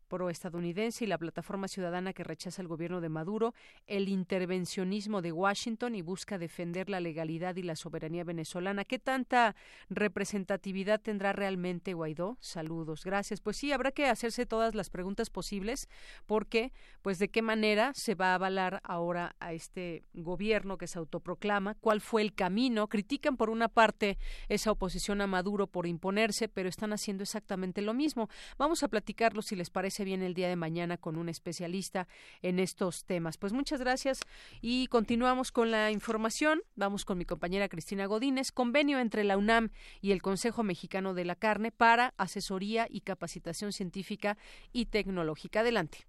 proestadounidense 0.08 1.04
y 1.04 1.08
la 1.08 1.18
plataforma 1.18 1.68
ciudadana 1.68 2.14
que 2.14 2.24
rechaza 2.24 2.62
el 2.62 2.68
gobierno 2.68 3.02
de 3.02 3.10
Maduro, 3.10 3.54
el 3.86 4.10
intervencionismo 4.10 5.22
de 5.22 5.32
Washington 5.32 5.96
y 5.96 6.02
busca 6.02 6.38
defender 6.38 6.90
la 6.90 7.00
legalidad 7.00 7.56
y 7.56 7.64
la 7.64 7.76
soberanía 7.76 8.24
venezolana. 8.24 8.86
¿Qué 8.86 9.00
tanta 9.00 9.56
representatividad 9.90 11.02
tendrá 11.02 11.34
realmente 11.34 11.94
Guaidó? 11.94 12.38
Saludos, 12.40 13.04
gracias. 13.04 13.42
Pues 13.42 13.58
sí, 13.58 13.72
habrá 13.72 13.92
que 13.92 14.06
hacerse 14.06 14.46
todas 14.46 14.76
las 14.76 14.90
preguntas 14.90 15.30
posibles 15.30 15.88
porque, 16.26 16.72
pues, 17.02 17.20
de 17.20 17.30
qué 17.30 17.42
manera 17.42 17.92
se 17.94 18.16
va 18.16 18.32
a 18.32 18.36
avalar 18.36 18.82
ahora 18.84 19.36
a 19.40 19.54
este 19.54 20.04
gobierno 20.14 20.78
que 20.78 20.88
se 20.88 21.00
autoproclama, 21.00 21.76
cuál 21.76 22.02
fue 22.02 22.22
el 22.22 22.34
camino. 22.34 22.88
Critican 22.88 23.38
por 23.38 23.50
una 23.50 23.68
parte 23.68 24.18
esa 24.50 24.72
oposición 24.72 25.22
a 25.22 25.28
Maduro 25.28 25.68
por 25.68 25.88
imponerse, 25.88 26.48
pero 26.48 26.70
están 26.70 26.94
haciendo 26.94 27.24
exactamente 27.24 27.82
lo 27.82 27.94
mismo. 27.94 28.30
Vamos 28.58 28.84
a 28.84 28.88
platicarlo 28.88 29.42
si 29.42 29.56
les 29.56 29.70
parece 29.70 29.97
viene 30.04 30.26
el 30.26 30.34
día 30.34 30.50
de 30.50 30.56
mañana 30.56 30.98
con 30.98 31.18
un 31.18 31.30
especialista 31.30 32.08
en 32.42 32.60
estos 32.60 33.06
temas. 33.06 33.38
Pues 33.38 33.54
muchas 33.54 33.80
gracias 33.80 34.22
y 34.62 34.88
continuamos 34.88 35.52
con 35.52 35.72
la 35.72 35.92
información. 35.92 36.62
Vamos 36.76 37.06
con 37.06 37.18
mi 37.18 37.26
compañera 37.26 37.70
Cristina 37.70 38.06
Godínez. 38.06 38.52
Convenio 38.52 39.00
entre 39.00 39.24
la 39.24 39.38
UNAM 39.38 39.70
y 40.02 40.12
el 40.12 40.22
Consejo 40.22 40.64
Mexicano 40.64 41.14
de 41.14 41.26
la 41.26 41.36
Carne 41.36 41.72
para 41.72 42.14
asesoría 42.18 42.88
y 42.90 43.02
capacitación 43.02 43.72
científica 43.72 44.38
y 44.74 44.86
tecnológica. 44.86 45.62
Adelante. 45.62 46.00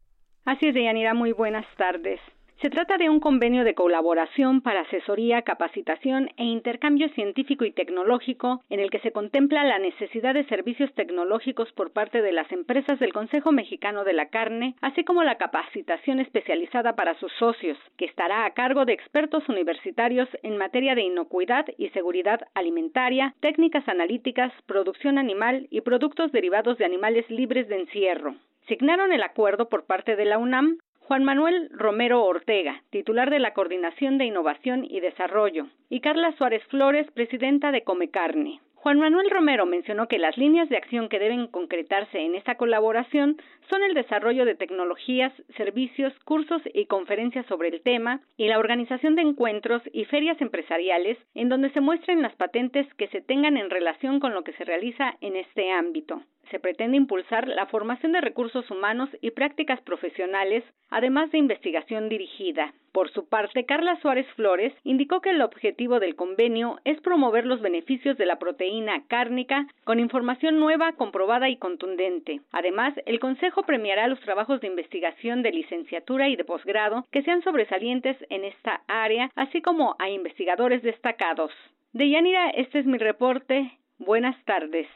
Así 0.45 0.67
es, 0.67 0.75
Deyanira. 0.75 1.15
Muy 1.15 1.33
buenas 1.33 1.67
tardes. 1.77 2.21
Se 2.61 2.71
trata 2.71 2.99
de 2.99 3.09
un 3.09 3.21
convenio 3.21 3.63
de 3.63 3.77
colaboración 3.77 4.63
para 4.63 4.81
asesoría, 4.81 5.43
capacitación 5.43 6.31
e 6.37 6.43
intercambio 6.43 7.09
científico 7.11 7.65
y 7.65 7.71
tecnológico 7.71 8.65
en 8.69 8.81
el 8.81 8.91
que 8.91 8.99
se 8.99 9.13
contempla 9.13 9.63
la 9.63 9.79
necesidad 9.79 10.35
de 10.35 10.45
servicios 10.47 10.93
tecnológicos 10.95 11.71
por 11.75 11.93
parte 11.93 12.21
de 12.21 12.33
las 12.33 12.51
empresas 12.51 12.99
del 12.99 13.13
Consejo 13.13 13.53
Mexicano 13.53 14.03
de 14.03 14.13
la 14.13 14.31
Carne, 14.31 14.75
así 14.81 15.05
como 15.05 15.23
la 15.23 15.39
capacitación 15.39 16.19
especializada 16.19 16.97
para 16.97 17.15
sus 17.21 17.33
socios, 17.35 17.79
que 17.97 18.07
estará 18.07 18.45
a 18.45 18.55
cargo 18.55 18.85
de 18.85 18.93
expertos 18.93 19.49
universitarios 19.49 20.29
en 20.43 20.57
materia 20.57 20.97
de 20.97 21.03
inocuidad 21.03 21.65
y 21.77 21.91
seguridad 21.91 22.41
alimentaria, 22.55 23.37
técnicas 23.39 23.89
analíticas, 23.89 24.53
producción 24.67 25.19
animal 25.19 25.69
y 25.71 25.83
productos 25.83 26.33
derivados 26.33 26.77
de 26.77 26.87
animales 26.87 27.25
libres 27.31 27.69
de 27.69 27.83
encierro. 27.83 28.35
Signaron 28.67 29.13
el 29.13 29.23
acuerdo 29.23 29.69
por 29.69 29.87
parte 29.87 30.17
de 30.17 30.25
la 30.25 30.39
UNAM 30.39 30.79
Juan 31.09 31.25
Manuel 31.25 31.71
Romero 31.73 32.23
Ortega, 32.23 32.83
titular 32.91 33.31
de 33.31 33.39
la 33.39 33.55
Coordinación 33.55 34.19
de 34.19 34.27
Innovación 34.27 34.85
y 34.85 35.01
Desarrollo, 35.01 35.69
y 35.89 36.01
Carla 36.01 36.33
Suárez 36.37 36.63
Flores, 36.65 37.11
presidenta 37.13 37.73
de 37.73 37.83
Come 37.83 38.11
Carne. 38.11 38.61
Juan 38.81 39.01
Manuel 39.01 39.29
Romero 39.29 39.67
mencionó 39.67 40.07
que 40.07 40.19
las 40.19 40.39
líneas 40.39 40.69
de 40.69 40.77
acción 40.77 41.09
que 41.09 41.19
deben 41.19 41.49
concretarse 41.49 42.21
en 42.21 42.37
esta 42.37 42.55
colaboración 42.55 43.37
son 43.69 43.83
el 43.83 43.93
desarrollo 43.93 44.45
de 44.45 44.55
tecnologías, 44.55 45.33
servicios, 45.57 46.13
cursos 46.25 46.63
y 46.73 46.87
conferencias 46.87 47.45
sobre 47.47 47.71
el 47.71 47.83
tema 47.83 48.21
y 48.37 48.47
la 48.47 48.59
organización 48.59 49.17
de 49.17 49.23
encuentros 49.23 49.83
y 49.93 50.05
ferias 50.05 50.41
empresariales 50.41 51.19
en 51.35 51.49
donde 51.49 51.71
se 51.71 51.81
muestren 51.81 52.23
las 52.23 52.37
patentes 52.37 52.87
que 52.95 53.09
se 53.09 53.21
tengan 53.21 53.57
en 53.57 53.69
relación 53.69 54.21
con 54.21 54.33
lo 54.33 54.45
que 54.45 54.53
se 54.53 54.65
realiza 54.65 55.17
en 55.21 55.35
este 55.35 55.73
ámbito 55.73 56.23
se 56.51 56.61
pretende 56.61 56.97
impulsar 56.97 57.47
la 57.47 57.67
formación 57.67 58.13
de 58.13 58.21
recursos 58.21 58.71
humanos 58.71 59.09
y 59.21 59.33
prácticas 59.33 59.81
profesionales, 59.83 60.65
además 60.91 61.31
de 61.31 61.39
investigación 61.39 62.09
dirigida. 62.09 62.73
Por 62.93 63.11
su 63.11 63.29
parte, 63.29 63.67
Carla 63.67 64.01
Suárez 64.01 64.27
Flores 64.35 64.73
indicó 64.85 65.21
que 65.21 65.31
el 65.31 65.43
objetivo 65.43 66.01
del 66.01 66.17
convenio 66.17 66.79
es 66.85 67.01
promover 67.01 67.47
los 67.47 67.61
beneficios 67.61 68.17
de 68.17 68.27
la 68.27 68.39
proteína 68.39 69.05
cárnica 69.09 69.67
con 69.85 70.01
información 70.01 70.59
nueva, 70.59 70.93
comprobada 70.93 71.49
y 71.49 71.57
contundente. 71.57 72.41
Además, 72.53 72.95
el 73.07 73.21
Consejo 73.21 73.63
premiará 73.63 74.09
los 74.09 74.21
trabajos 74.21 74.61
de 74.61 74.69
investigación 74.69 75.43
de 75.43 75.53
licenciatura 75.53 76.29
y 76.29 76.37
de 76.37 76.45
posgrado 76.45 77.07
que 77.11 77.23
sean 77.23 77.43
sobresalientes 77.43 78.17
en 78.31 78.45
esta 78.45 78.83
área, 78.89 79.31
así 79.35 79.61
como 79.63 79.97
a 79.99 80.11
investigadores 80.11 80.83
destacados. 80.83 81.53
De 81.93 82.09
Yanira, 82.09 82.51
este 82.51 82.81
es 82.81 82.87
mi 82.87 82.99
reporte. 82.99 83.73
Buenas 83.99 84.37
tardes. 84.45 84.87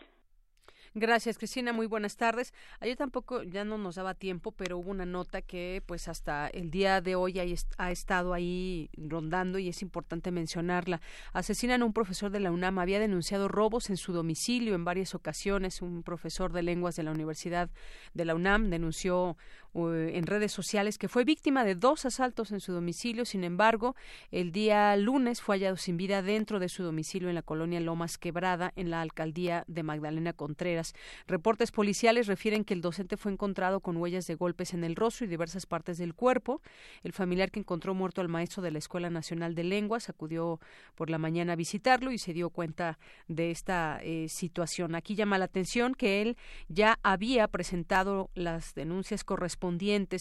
Gracias, 0.95 1.39
Cristina. 1.39 1.73
Muy 1.73 1.87
buenas 1.87 2.19
tardes. 2.19 2.53
Ayer 2.81 2.99
tampoco 2.99 3.43
ya 3.45 3.65
no 3.65 3.79
nos 3.79 3.95
daba 3.95 4.13
tiempo, 4.13 4.53
pero 4.53 4.77
hubo 4.77 4.91
una 4.91 5.07
nota 5.07 5.41
que 5.41 5.83
pues 5.87 6.07
hasta 6.07 6.49
el 6.49 6.71
día 6.71 7.01
de 7.01 7.15
hoy 7.15 7.41
ha 7.79 7.91
estado 7.91 8.35
ahí 8.35 8.91
rondando 8.99 9.59
y 9.59 9.69
es 9.69 9.81
importante 9.81 10.31
mencionarla. 10.31 11.01
Asesinan 11.33 11.81
a 11.81 11.87
un 11.87 11.95
profesor 11.95 12.31
de 12.31 12.41
la 12.41 12.53
UNAM. 12.53 12.79
Había 12.79 13.01
denunciado 13.01 13.49
robos 13.49 13.89
en 13.89 13.97
su 13.97 14.13
domicilio 14.13 14.75
en 14.75 14.85
varias 14.85 15.15
ocasiones. 15.15 15.81
Un 15.81 16.03
profesor 16.03 16.53
de 16.53 16.61
lenguas 16.61 16.95
de 16.95 17.05
la 17.05 17.13
Universidad 17.13 17.71
de 18.13 18.27
la 18.27 18.35
UNAM 18.35 18.69
denunció 18.69 19.39
en 19.75 20.27
redes 20.27 20.53
sociales 20.53 20.99
que 20.99 21.09
fue 21.09 21.25
víctima 21.25 21.65
de 21.65 21.75
dos 21.75 22.05
asaltos 22.05 22.53
en 22.53 22.61
su 22.61 22.73
domicilio. 22.73 23.25
Sin 23.25 23.43
embargo, 23.43 23.97
el 24.31 24.53
día 24.53 24.95
lunes 24.97 25.41
fue 25.41 25.57
hallado 25.57 25.77
sin 25.77 25.97
vida 25.97 26.21
dentro 26.21 26.59
de 26.59 26.69
su 26.69 26.83
domicilio 26.83 27.31
en 27.31 27.35
la 27.35 27.43
colonia 27.43 27.81
Lomas 27.81 28.19
Quebrada, 28.19 28.73
en 28.77 28.91
la 28.91 29.01
alcaldía 29.01 29.65
de 29.69 29.83
Magdalena 29.83 30.35
Contreras. 30.35 30.95
Reportes 31.27 31.73
policiales 31.73 32.27
refieren 32.27 32.65
que 32.65 32.75
el 32.75 32.83
docente 32.83 33.17
fue 33.17 33.33
encontrado 33.33 33.81
con 33.81 33.97
huellas 33.97 34.27
de 34.27 34.35
golpes 34.35 34.75
en 34.75 34.85
el 34.85 34.95
rostro 34.95 35.25
y 35.25 35.29
diversas 35.29 35.65
partes 35.65 35.97
del 35.97 36.15
cuerpo. 36.15 36.61
El 37.03 37.13
familiar 37.13 37.51
que 37.51 37.61
encontró 37.61 37.95
muerto 37.95 38.21
al 38.21 38.29
maestro 38.29 38.63
de 38.63 38.73
la 38.73 38.79
Escuela 38.79 39.09
Nacional 39.09 39.55
de 39.55 39.65
Lenguas 39.65 40.11
acudió 40.11 40.61
por 40.95 41.09
la 41.09 41.19
mañana 41.19 41.55
a 41.55 41.57
visitarlo 41.57 42.13
y 42.13 42.19
se 42.19 42.35
dio 42.35 42.51
cuenta 42.51 42.99
de 43.27 43.51
esta 43.51 44.01
eh, 44.03 44.29
situación. 44.29 44.95
Aquí 44.95 45.15
llama 45.15 45.39
la 45.39 45.47
atención 45.47 45.95
que 45.95 46.21
él 46.21 46.37
ya 46.69 46.99
había 47.03 47.49
presentado 47.49 48.31
las 48.35 48.75
denuncias 48.75 49.25
correspondientes 49.25 49.62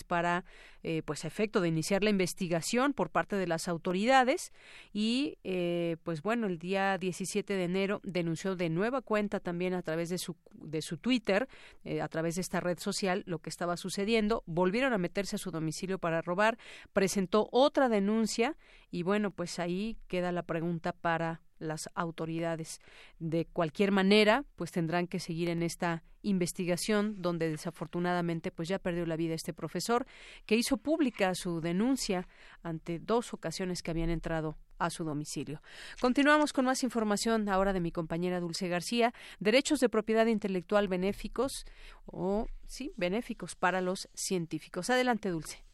para, 0.08 0.46
eh, 0.84 1.02
pues, 1.04 1.26
efecto 1.26 1.62
de 1.62 1.68
iniciar 1.68 2.04
la 2.04 2.12
investigación 2.12 2.94
por 2.94 3.10
parte 3.10 3.36
de 3.36 3.48
las 3.48 3.68
autoridades 3.68 4.52
y, 4.94 5.38
eh, 5.44 5.98
pues, 6.04 6.22
bueno, 6.22 6.46
el 6.46 6.60
día 6.60 6.98
17 7.00 7.54
de 7.56 7.64
enero 7.64 8.02
denunció 8.04 8.56
de 8.56 8.70
nueva 8.70 9.02
cuenta 9.02 9.40
también 9.40 9.74
a 9.74 9.82
través 9.82 10.10
de 10.10 10.20
su, 10.20 10.36
de 10.54 10.82
su 10.82 10.98
Twitter, 10.98 11.48
eh, 11.84 12.02
a 12.02 12.08
través 12.08 12.36
de 12.36 12.42
esta 12.42 12.60
red 12.60 12.78
social, 12.78 13.24
lo 13.26 13.40
que 13.40 13.50
estaba 13.50 13.78
sucediendo. 13.78 14.44
Volvieron 14.46 14.94
a 14.94 15.00
meterse 15.00 15.38
a 15.38 15.40
su 15.40 15.50
domicilio 15.50 15.98
para 15.98 16.22
robar, 16.22 16.58
presentó 16.94 17.50
otra 17.52 17.90
denuncia 17.90 18.56
y, 18.92 19.02
bueno, 19.04 19.32
pues 19.32 19.58
ahí 19.58 19.98
queda 20.08 20.32
la 20.32 20.44
pregunta 20.44 20.94
para 20.94 21.42
las 21.62 21.90
autoridades. 21.96 22.82
De 23.20 23.46
cualquier 23.46 23.92
manera, 23.92 24.44
pues 24.56 24.72
tendrán 24.72 25.08
que 25.08 25.20
seguir 25.20 25.50
en 25.50 25.64
esta 25.64 26.04
investigación 26.24 27.22
donde 27.22 27.50
desafortunadamente 27.50 28.52
pues 28.52 28.68
ya 28.68 28.80
perdió 28.80 29.06
la 29.06 29.16
vida 29.16 29.34
este 29.34 29.54
profesor 29.54 30.06
que 30.46 30.56
hizo 30.56 30.78
pública 30.78 31.34
su 31.36 31.62
denuncia 31.62 32.28
ante 32.64 33.00
dos 33.00 33.34
ocasiones 33.34 33.82
que 33.82 33.92
habían 33.92 34.10
entrado 34.10 34.58
a 34.78 34.90
su 34.90 35.04
domicilio. 35.04 35.62
Continuamos 36.00 36.54
con 36.54 36.66
más 36.66 36.84
información 36.84 37.48
ahora 37.50 37.74
de 37.74 37.80
mi 37.80 37.92
compañera 37.92 38.40
Dulce 38.40 38.68
García. 38.68 39.14
Derechos 39.40 39.80
de 39.80 39.90
propiedad 39.90 40.26
intelectual 40.26 40.88
benéficos 40.88 41.66
o 42.06 42.48
sí, 42.66 42.92
benéficos 42.98 43.56
para 43.56 43.82
los 43.82 44.10
científicos. 44.14 44.90
Adelante, 44.90 45.30
Dulce. 45.30 45.71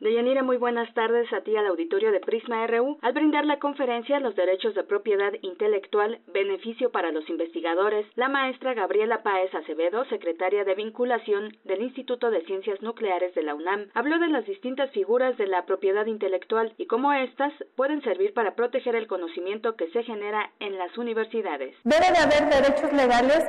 Deyanira, 0.00 0.42
muy 0.42 0.56
buenas 0.56 0.92
tardes 0.94 1.32
a 1.32 1.42
ti 1.42 1.56
al 1.56 1.66
auditorio 1.66 2.10
de 2.10 2.18
Prisma 2.18 2.66
RU. 2.66 2.98
Al 3.02 3.12
brindar 3.12 3.44
la 3.44 3.58
conferencia 3.60 4.18
Los 4.18 4.34
derechos 4.34 4.74
de 4.74 4.82
propiedad 4.82 5.32
intelectual, 5.42 6.20
beneficio 6.26 6.90
para 6.90 7.12
los 7.12 7.28
investigadores, 7.30 8.06
la 8.16 8.28
maestra 8.28 8.74
Gabriela 8.74 9.22
Páez 9.22 9.54
Acevedo, 9.54 10.04
secretaria 10.06 10.64
de 10.64 10.74
vinculación 10.74 11.56
del 11.64 11.82
Instituto 11.82 12.30
de 12.30 12.44
Ciencias 12.46 12.82
Nucleares 12.82 13.34
de 13.34 13.42
la 13.42 13.54
UNAM, 13.54 13.90
habló 13.94 14.18
de 14.18 14.28
las 14.28 14.44
distintas 14.44 14.90
figuras 14.90 15.36
de 15.38 15.46
la 15.46 15.66
propiedad 15.66 16.06
intelectual 16.06 16.74
y 16.78 16.86
cómo 16.86 17.12
éstas 17.12 17.52
pueden 17.76 18.02
servir 18.02 18.34
para 18.34 18.56
proteger 18.56 18.96
el 18.96 19.06
conocimiento 19.06 19.76
que 19.76 19.88
se 19.92 20.02
genera 20.02 20.50
en 20.58 20.78
las 20.78 20.98
universidades. 20.98 21.76
Debe 21.84 22.10
de 22.10 22.18
haber 22.18 22.52
derechos 22.52 22.92
legales 22.92 23.46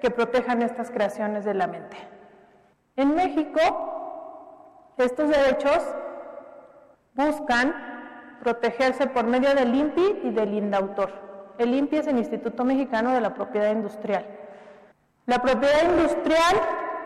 que 0.00 0.10
protejan 0.10 0.62
estas 0.62 0.90
creaciones 0.90 1.44
de 1.44 1.54
la 1.54 1.66
mente. 1.66 1.96
En 2.96 3.14
México, 3.14 3.93
estos 4.98 5.28
derechos 5.28 5.82
buscan 7.14 7.74
protegerse 8.40 9.06
por 9.06 9.24
medio 9.24 9.54
del 9.54 9.74
INPI 9.74 10.20
y 10.24 10.30
del 10.30 10.54
INDAUTOR. 10.54 11.10
El 11.58 11.74
INPI 11.74 11.98
es 11.98 12.06
el 12.06 12.18
Instituto 12.18 12.64
Mexicano 12.64 13.12
de 13.12 13.20
la 13.20 13.34
Propiedad 13.34 13.70
Industrial. 13.70 14.26
La 15.26 15.38
propiedad 15.38 15.84
industrial 15.84 16.56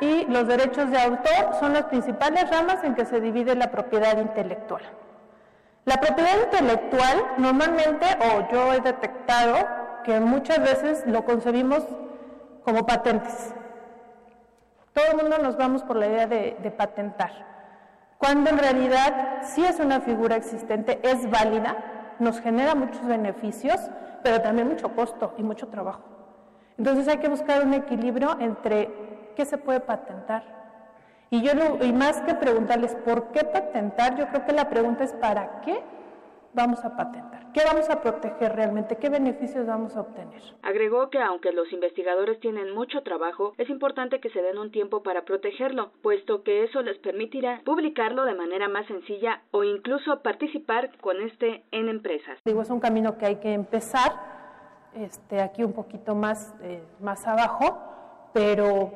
y 0.01 0.25
los 0.27 0.49
derechos 0.49 0.91
de 0.91 1.01
autor 1.01 1.55
son 1.61 1.73
las 1.73 1.85
principales 1.85 2.51
ramas 2.51 2.83
en 2.83 2.95
que 2.95 3.05
se 3.05 3.21
divide 3.21 3.55
la 3.55 3.71
propiedad 3.71 4.19
intelectual. 4.19 4.83
La 5.85 5.97
propiedad 5.99 6.35
intelectual 6.45 7.25
normalmente, 7.39 8.07
o 8.21 8.51
yo 8.53 8.73
he 8.73 8.81
detectado 8.81 9.55
que 10.05 10.19
muchas 10.21 10.61
veces 10.61 11.05
lo 11.07 11.25
concebimos 11.25 11.85
como 12.65 12.87
patentes. 12.87 13.55
Todo 14.93 15.07
el 15.13 15.17
mundo 15.17 15.39
nos 15.39 15.57
vamos 15.57 15.83
por 15.85 15.97
la 15.97 16.09
idea 16.09 16.27
de, 16.27 16.57
de 16.61 16.71
patentar, 16.71 17.58
cuando 18.19 18.51
en 18.51 18.59
realidad 18.59 19.43
sí 19.43 19.65
es 19.65 19.79
una 19.81 20.01
figura 20.01 20.37
existente, 20.37 21.01
es 21.03 21.31
válida, 21.31 21.77
nos 22.19 22.41
genera 22.41 22.75
muchos 22.75 23.07
beneficios, 23.07 23.81
pero 24.23 24.43
también 24.43 24.69
mucho 24.69 24.95
costo 24.95 25.35
y 25.39 25.43
mucho 25.43 25.69
trabajo. 25.69 26.03
Entonces 26.77 27.09
hay 27.09 27.19
que 27.19 27.29
buscar 27.29 27.65
un 27.65 27.75
equilibrio 27.75 28.37
entre 28.41 29.33
qué 29.37 29.45
se 29.45 29.57
puede 29.57 29.81
patentar 29.81 30.59
y 31.31 31.43
yo 31.43 31.53
y 31.83 31.93
más 31.93 32.21
que 32.23 32.35
preguntarles 32.35 32.95
por 32.95 33.33
qué 33.33 33.45
patentar, 33.45 34.17
yo 34.17 34.29
creo 34.29 34.47
que 34.47 34.53
la 34.53 34.71
pregunta 34.71 35.05
es 35.05 35.13
para 35.13 35.61
qué 35.61 35.83
vamos 36.55 36.85
a 36.85 36.97
patentar, 36.97 37.53
qué 37.53 37.63
vamos 37.65 37.89
a 37.91 38.01
proteger 38.01 38.55
realmente, 38.55 38.97
qué 38.97 39.09
beneficios 39.09 39.67
vamos 39.67 39.97
a 39.97 40.01
obtener. 40.01 40.43
Agregó 40.63 41.11
que 41.11 41.21
aunque 41.21 41.53
los 41.53 41.73
investigadores 41.73 42.41
tienen 42.41 42.75
mucho 42.75 43.03
trabajo, 43.03 43.55
es 43.59 43.69
importante 43.71 44.21
que 44.21 44.31
se 44.31 44.43
den 44.43 44.59
un 44.59 44.71
tiempo 44.71 45.03
para 45.03 45.23
protegerlo, 45.23 45.91
puesto 46.03 46.43
que 46.43 46.65
eso 46.65 46.83
les 46.83 46.99
permitirá 46.99 47.61
publicarlo 47.65 48.25
de 48.25 48.35
manera 48.35 48.69
más 48.69 48.87
sencilla 48.87 49.43
o 49.51 49.65
incluso 49.65 50.23
participar 50.23 50.91
con 51.01 51.21
este 51.23 51.65
en 51.71 51.89
empresas. 51.89 52.39
Digo, 52.45 52.63
es 52.63 52.71
un 52.71 52.81
camino 52.81 53.19
que 53.19 53.27
hay 53.27 53.37
que 53.37 53.53
empezar, 53.53 54.13
este, 54.95 55.41
aquí 55.41 55.63
un 55.63 55.73
poquito 55.73 56.15
más, 56.15 56.55
eh, 56.63 56.83
más 57.01 57.27
abajo, 57.27 57.79
pero 58.33 58.93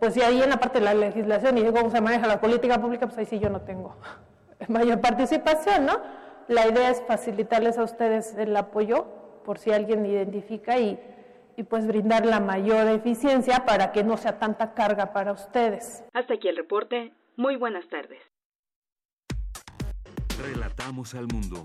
pues 0.00 0.14
si 0.14 0.22
ahí 0.22 0.42
en 0.42 0.50
la 0.50 0.58
parte 0.58 0.78
de 0.78 0.84
la 0.84 0.94
legislación 0.94 1.56
y 1.58 1.62
de 1.62 1.72
cómo 1.72 1.90
se 1.90 2.00
maneja 2.00 2.26
la 2.26 2.40
política 2.40 2.78
pública, 2.78 3.06
pues 3.06 3.18
ahí 3.18 3.26
sí 3.26 3.38
yo 3.38 3.48
no 3.48 3.62
tengo 3.62 3.96
mayor 4.68 5.00
participación, 5.00 5.86
¿no? 5.86 6.25
La 6.48 6.68
idea 6.68 6.90
es 6.90 7.02
facilitarles 7.06 7.76
a 7.76 7.82
ustedes 7.82 8.34
el 8.36 8.56
apoyo 8.56 9.06
por 9.44 9.58
si 9.58 9.72
alguien 9.72 10.06
identifica 10.06 10.78
y, 10.78 10.98
y 11.56 11.62
pues 11.64 11.86
brindar 11.86 12.24
la 12.24 12.38
mayor 12.38 12.86
eficiencia 12.86 13.64
para 13.64 13.90
que 13.90 14.04
no 14.04 14.16
sea 14.16 14.38
tanta 14.38 14.72
carga 14.74 15.12
para 15.12 15.32
ustedes. 15.32 16.04
Hasta 16.12 16.34
aquí 16.34 16.48
el 16.48 16.56
reporte. 16.56 17.12
Muy 17.36 17.56
buenas 17.56 17.88
tardes. 17.88 18.20
Relatamos 20.40 21.14
al 21.14 21.26
mundo. 21.26 21.64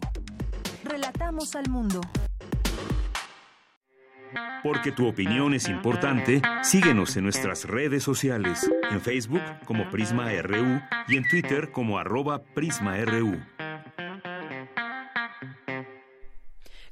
Relatamos 0.84 1.56
al 1.56 1.70
mundo. 1.70 2.02
Porque 4.64 4.92
tu 4.92 5.08
opinión 5.08 5.54
es 5.54 5.68
importante, 5.68 6.42
síguenos 6.64 7.18
en 7.18 7.24
nuestras 7.24 7.66
redes 7.66 8.04
sociales, 8.04 8.70
en 8.90 9.02
Facebook 9.02 9.42
como 9.66 9.90
Prisma 9.90 10.32
RU 10.42 10.82
y 11.08 11.18
en 11.18 11.28
Twitter 11.28 11.72
como 11.72 12.00
arroba 12.00 12.42
PrismaRU. 12.56 13.40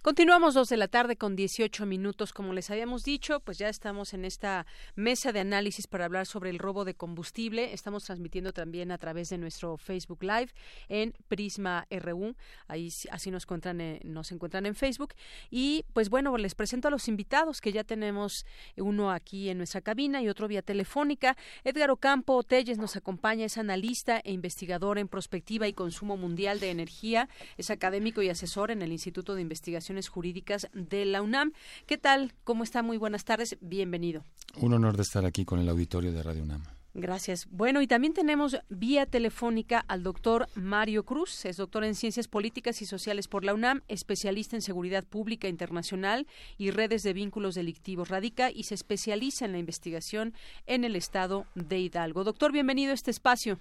Continuamos 0.01 0.53
dos 0.53 0.69
de 0.69 0.77
la 0.77 0.87
tarde 0.87 1.17
con 1.17 1.35
18 1.35 1.85
minutos. 1.85 2.31
Como 2.31 2.53
les 2.53 2.69
habíamos 2.69 3.03
dicho, 3.03 3.41
pues 3.41 3.57
ya 3.57 3.67
estamos 3.67 4.13
en 4.13 4.23
esta 4.23 4.65
mesa 4.95 5.33
de 5.33 5.41
análisis 5.41 5.87
para 5.87 6.05
hablar 6.05 6.25
sobre 6.25 6.49
el 6.51 6.57
robo 6.57 6.85
de 6.85 6.93
combustible. 6.93 7.73
Estamos 7.73 8.05
transmitiendo 8.05 8.53
también 8.53 8.93
a 8.93 8.97
través 8.97 9.27
de 9.27 9.37
nuestro 9.37 9.75
Facebook 9.75 10.23
Live 10.23 10.53
en 10.87 11.13
Prisma 11.27 11.85
RU. 11.91 12.33
Ahí 12.69 12.87
así 13.11 13.29
nos 13.29 13.43
encuentran, 13.43 13.81
en, 13.81 13.99
nos 14.05 14.31
encuentran 14.31 14.65
en 14.65 14.73
Facebook. 14.73 15.15
Y 15.51 15.83
pues 15.91 16.09
bueno, 16.09 16.37
les 16.37 16.55
presento 16.55 16.87
a 16.87 16.91
los 16.91 17.09
invitados 17.09 17.59
que 17.59 17.73
ya 17.73 17.83
tenemos 17.83 18.45
uno 18.77 19.11
aquí 19.11 19.49
en 19.49 19.57
nuestra 19.57 19.81
cabina 19.81 20.21
y 20.21 20.29
otro 20.29 20.47
vía 20.47 20.61
telefónica. 20.61 21.35
Edgar 21.65 21.91
Ocampo 21.91 22.41
Telles 22.43 22.77
nos 22.77 22.95
acompaña, 22.95 23.43
es 23.43 23.57
analista 23.57 24.19
e 24.19 24.31
investigador 24.31 24.97
en 24.97 25.09
prospectiva 25.09 25.67
y 25.67 25.73
consumo 25.73 26.15
mundial 26.15 26.61
de 26.61 26.71
energía, 26.71 27.27
es 27.57 27.69
académico 27.69 28.21
y 28.21 28.29
asesor 28.29 28.71
en 28.71 28.81
el 28.81 28.93
Instituto 28.93 29.35
de 29.35 29.41
Investigación 29.41 29.88
Jurídicas 30.07 30.67
de 30.73 31.05
la 31.05 31.21
UNAM. 31.21 31.51
¿Qué 31.85 31.97
tal? 31.97 32.33
¿Cómo 32.43 32.63
está? 32.63 32.83
Muy 32.83 32.97
buenas 32.97 33.25
tardes. 33.25 33.57
Bienvenido. 33.59 34.23
Un 34.61 34.73
honor 34.73 34.95
de 34.95 35.03
estar 35.03 35.25
aquí 35.25 35.45
con 35.45 35.59
el 35.59 35.67
auditorio 35.67 36.11
de 36.11 36.21
Radio 36.21 36.43
UNAM. 36.43 36.63
Gracias. 36.93 37.47
Bueno, 37.51 37.81
y 37.81 37.87
también 37.87 38.13
tenemos 38.13 38.59
vía 38.69 39.05
telefónica 39.05 39.85
al 39.87 40.01
doctor 40.01 40.47
Mario 40.55 41.05
Cruz, 41.05 41.45
es 41.45 41.57
doctor 41.57 41.83
en 41.83 41.93
Ciencias 41.93 42.27
Políticas 42.27 42.81
y 42.81 42.85
Sociales 42.85 43.27
por 43.27 43.45
la 43.45 43.53
UNAM, 43.53 43.81
especialista 43.87 44.55
en 44.55 44.61
Seguridad 44.61 45.03
Pública 45.03 45.47
Internacional 45.47 46.25
y 46.57 46.71
redes 46.71 47.03
de 47.03 47.13
vínculos 47.13 47.55
delictivos. 47.55 48.09
Radica 48.09 48.49
y 48.51 48.63
se 48.63 48.73
especializa 48.73 49.45
en 49.45 49.51
la 49.51 49.59
investigación 49.59 50.33
en 50.65 50.83
el 50.83 50.95
estado 50.95 51.45
de 51.53 51.79
Hidalgo. 51.79 52.23
Doctor, 52.23 52.51
bienvenido 52.51 52.91
a 52.91 52.95
este 52.95 53.11
espacio. 53.11 53.59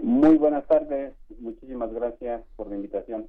Muy 0.00 0.36
buenas 0.36 0.66
tardes. 0.66 1.14
Muchísimas 1.38 1.92
gracias 1.92 2.42
por 2.56 2.68
la 2.68 2.76
invitación. 2.76 3.28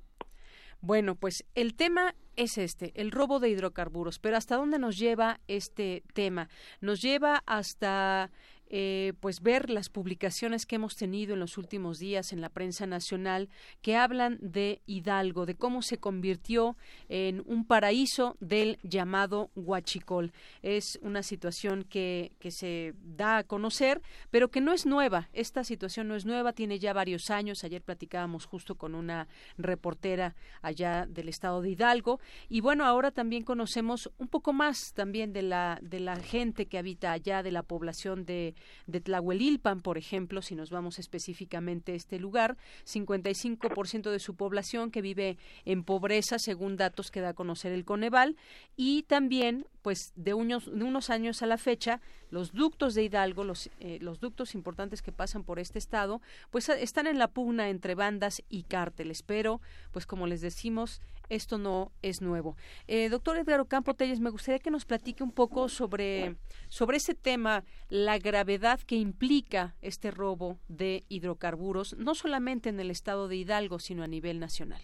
Bueno, 0.82 1.16
pues 1.16 1.44
el 1.56 1.76
tema 1.76 2.16
es 2.36 2.58
este, 2.58 2.94
el 2.96 3.12
robo 3.12 3.40
de 3.40 3.50
hidrocarburos. 3.50 4.20
Pero 4.20 4.38
¿hasta 4.38 4.56
dónde 4.56 4.80
nos 4.80 4.98
lleva 4.98 5.40
este 5.48 6.04
tema? 6.14 6.50
Nos 6.82 7.02
lleva 7.02 7.44
hasta 7.46 8.32
eh, 8.70 9.14
pues 9.20 9.42
ver 9.42 9.70
las 9.70 9.90
publicaciones 9.90 10.66
que 10.66 10.76
hemos 10.76 10.96
tenido 10.96 11.34
en 11.34 11.40
los 11.40 11.58
últimos 11.58 12.00
días 12.00 12.34
en 12.34 12.42
la 12.42 12.50
prensa 12.50 12.86
nacional 12.86 13.50
que 13.82 13.96
hablan 13.96 14.38
de 14.42 14.82
Hidalgo, 14.86 15.46
de 15.46 15.56
cómo 15.56 15.82
se 15.82 15.98
convirtió 15.98 16.76
en 17.10 17.44
un 17.46 17.66
paraíso 17.66 18.36
del 18.40 18.78
llamado 18.84 19.52
Huachicol. 19.56 20.34
Es 20.62 21.00
una 21.02 21.24
situación 21.24 21.84
que, 21.84 22.34
que 22.40 22.52
se 22.52 22.94
da 23.02 23.38
a 23.38 23.44
conocer, 23.44 24.02
pero 24.32 24.50
que 24.50 24.62
no 24.62 24.74
es 24.74 24.86
nueva. 24.86 25.30
Esta 25.34 25.64
situación 25.64 26.08
no 26.08 26.16
es 26.16 26.26
nueva, 26.26 26.54
tiene 26.54 26.80
ya 26.80 26.94
varios 26.94 27.30
años. 27.30 27.64
Ayer 27.64 27.82
platicábamos 27.82 28.46
justo 28.46 28.76
con 28.76 28.96
una 28.96 29.28
reportera 29.58 30.36
allá 30.62 31.06
del 31.08 31.30
estado 31.30 31.62
de 31.62 31.72
Hidalgo. 31.72 32.20
Y 32.50 32.62
bueno, 32.62 32.86
ahora 32.86 33.12
también 33.12 33.44
conocemos 33.44 34.12
un 34.18 34.28
poco 34.28 34.54
más 34.54 34.94
también 34.94 35.34
de 35.34 35.42
la, 35.42 35.80
de 35.82 36.00
la 36.00 36.18
gente 36.18 36.66
que 36.66 36.78
habita 36.78 37.12
allá, 37.12 37.44
de 37.44 37.52
la 37.52 37.64
población 37.64 38.26
de 38.26 38.56
de 38.86 39.02
Tlahuelilpan, 39.02 39.82
por 39.82 39.98
ejemplo, 39.98 40.42
si 40.42 40.56
nos 40.56 40.70
vamos 40.70 41.00
específicamente 41.00 41.92
a 41.92 41.96
este 41.96 42.20
lugar, 42.20 42.58
55% 42.86 44.12
de 44.12 44.20
su 44.20 44.36
población 44.36 44.92
que 44.92 45.02
vive 45.02 45.38
en 45.66 45.84
pobreza, 45.84 46.40
según 46.40 46.78
datos 46.78 47.12
que 47.12 47.22
da 47.22 47.30
a 47.30 47.34
conocer 47.34 47.72
el 47.72 47.86
Coneval, 47.86 48.36
y 48.76 49.04
también 49.04 49.66
pues 49.88 50.12
de 50.18 50.34
unos, 50.34 50.66
de 50.66 50.84
unos 50.84 51.10
años 51.10 51.42
a 51.42 51.46
la 51.46 51.58
fecha, 51.58 52.02
los 52.30 52.52
ductos 52.52 52.94
de 52.94 53.04
Hidalgo, 53.04 53.46
los, 53.46 53.70
eh, 53.80 54.00
los 54.02 54.20
ductos 54.20 54.54
importantes 54.54 55.02
que 55.02 55.14
pasan 55.14 55.46
por 55.46 55.60
este 55.60 55.80
estado, 55.80 56.22
pues 56.52 56.68
están 56.68 57.08
en 57.08 57.18
la 57.18 57.30
pugna 57.30 57.70
entre 57.70 57.96
bandas 57.96 58.44
y 58.50 58.64
cárteles. 58.64 59.24
Pero, 59.24 59.62
pues 59.94 60.06
como 60.06 60.28
les 60.28 60.42
decimos, 60.42 61.00
esto 61.30 61.58
no 61.58 61.94
es 62.02 62.22
nuevo. 62.22 62.58
Eh, 62.88 63.08
doctor 63.08 63.38
Edgar 63.38 63.62
Ocampo 63.62 63.94
Telles, 63.94 64.20
me 64.20 64.30
gustaría 64.30 64.60
que 64.60 64.72
nos 64.72 64.84
platique 64.84 65.24
un 65.24 65.32
poco 65.32 65.70
sobre, 65.70 66.36
sobre 66.68 66.98
ese 66.98 67.14
tema, 67.14 67.64
la 67.88 68.18
gravedad 68.18 68.82
que 68.82 68.98
implica 68.98 69.78
este 69.82 70.12
robo 70.12 70.60
de 70.68 71.06
hidrocarburos, 71.08 71.96
no 71.98 72.14
solamente 72.14 72.68
en 72.68 72.82
el 72.82 72.92
estado 72.92 73.30
de 73.30 73.38
Hidalgo, 73.38 73.80
sino 73.80 74.04
a 74.04 74.08
nivel 74.08 74.42
nacional. 74.42 74.82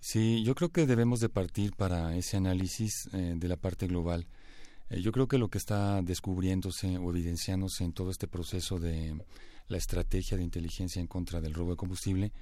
Sí, 0.00 0.42
yo 0.44 0.54
creo 0.54 0.70
que 0.70 0.86
debemos 0.86 1.20
de 1.20 1.28
partir 1.28 1.74
para 1.74 2.16
ese 2.16 2.36
análisis 2.36 3.08
eh, 3.12 3.34
de 3.36 3.48
la 3.48 3.56
parte 3.56 3.86
global. 3.86 4.26
Eh, 4.90 5.00
yo 5.00 5.12
creo 5.12 5.28
que 5.28 5.38
lo 5.38 5.48
que 5.48 5.58
está 5.58 6.02
descubriéndose 6.02 6.98
o 6.98 7.10
evidenciándose 7.10 7.84
en 7.84 7.92
todo 7.92 8.10
este 8.10 8.28
proceso 8.28 8.78
de 8.78 9.20
la 9.66 9.76
estrategia 9.76 10.36
de 10.36 10.44
inteligencia 10.44 11.00
en 11.00 11.06
contra 11.06 11.40
del 11.40 11.54
robo 11.54 11.72
de 11.72 11.76
combustible 11.76 12.32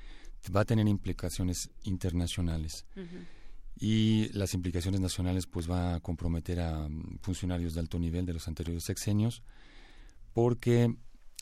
va 0.55 0.61
a 0.61 0.65
tener 0.65 0.87
implicaciones 0.87 1.71
internacionales. 1.83 2.87
Y 3.79 4.31
las 4.33 4.55
implicaciones 4.55 5.01
nacionales 5.01 5.47
pues 5.47 5.71
va 5.71 5.97
a 5.97 6.01
comprometer 6.01 6.61
a 6.61 6.89
mm, 6.89 7.19
funcionarios 7.21 7.75
de 7.75 7.81
alto 7.81 7.99
nivel 7.99 8.25
de 8.25 8.33
los 8.33 8.49
anteriores 8.49 8.85
sexenios 8.85 9.43
porque 10.33 10.95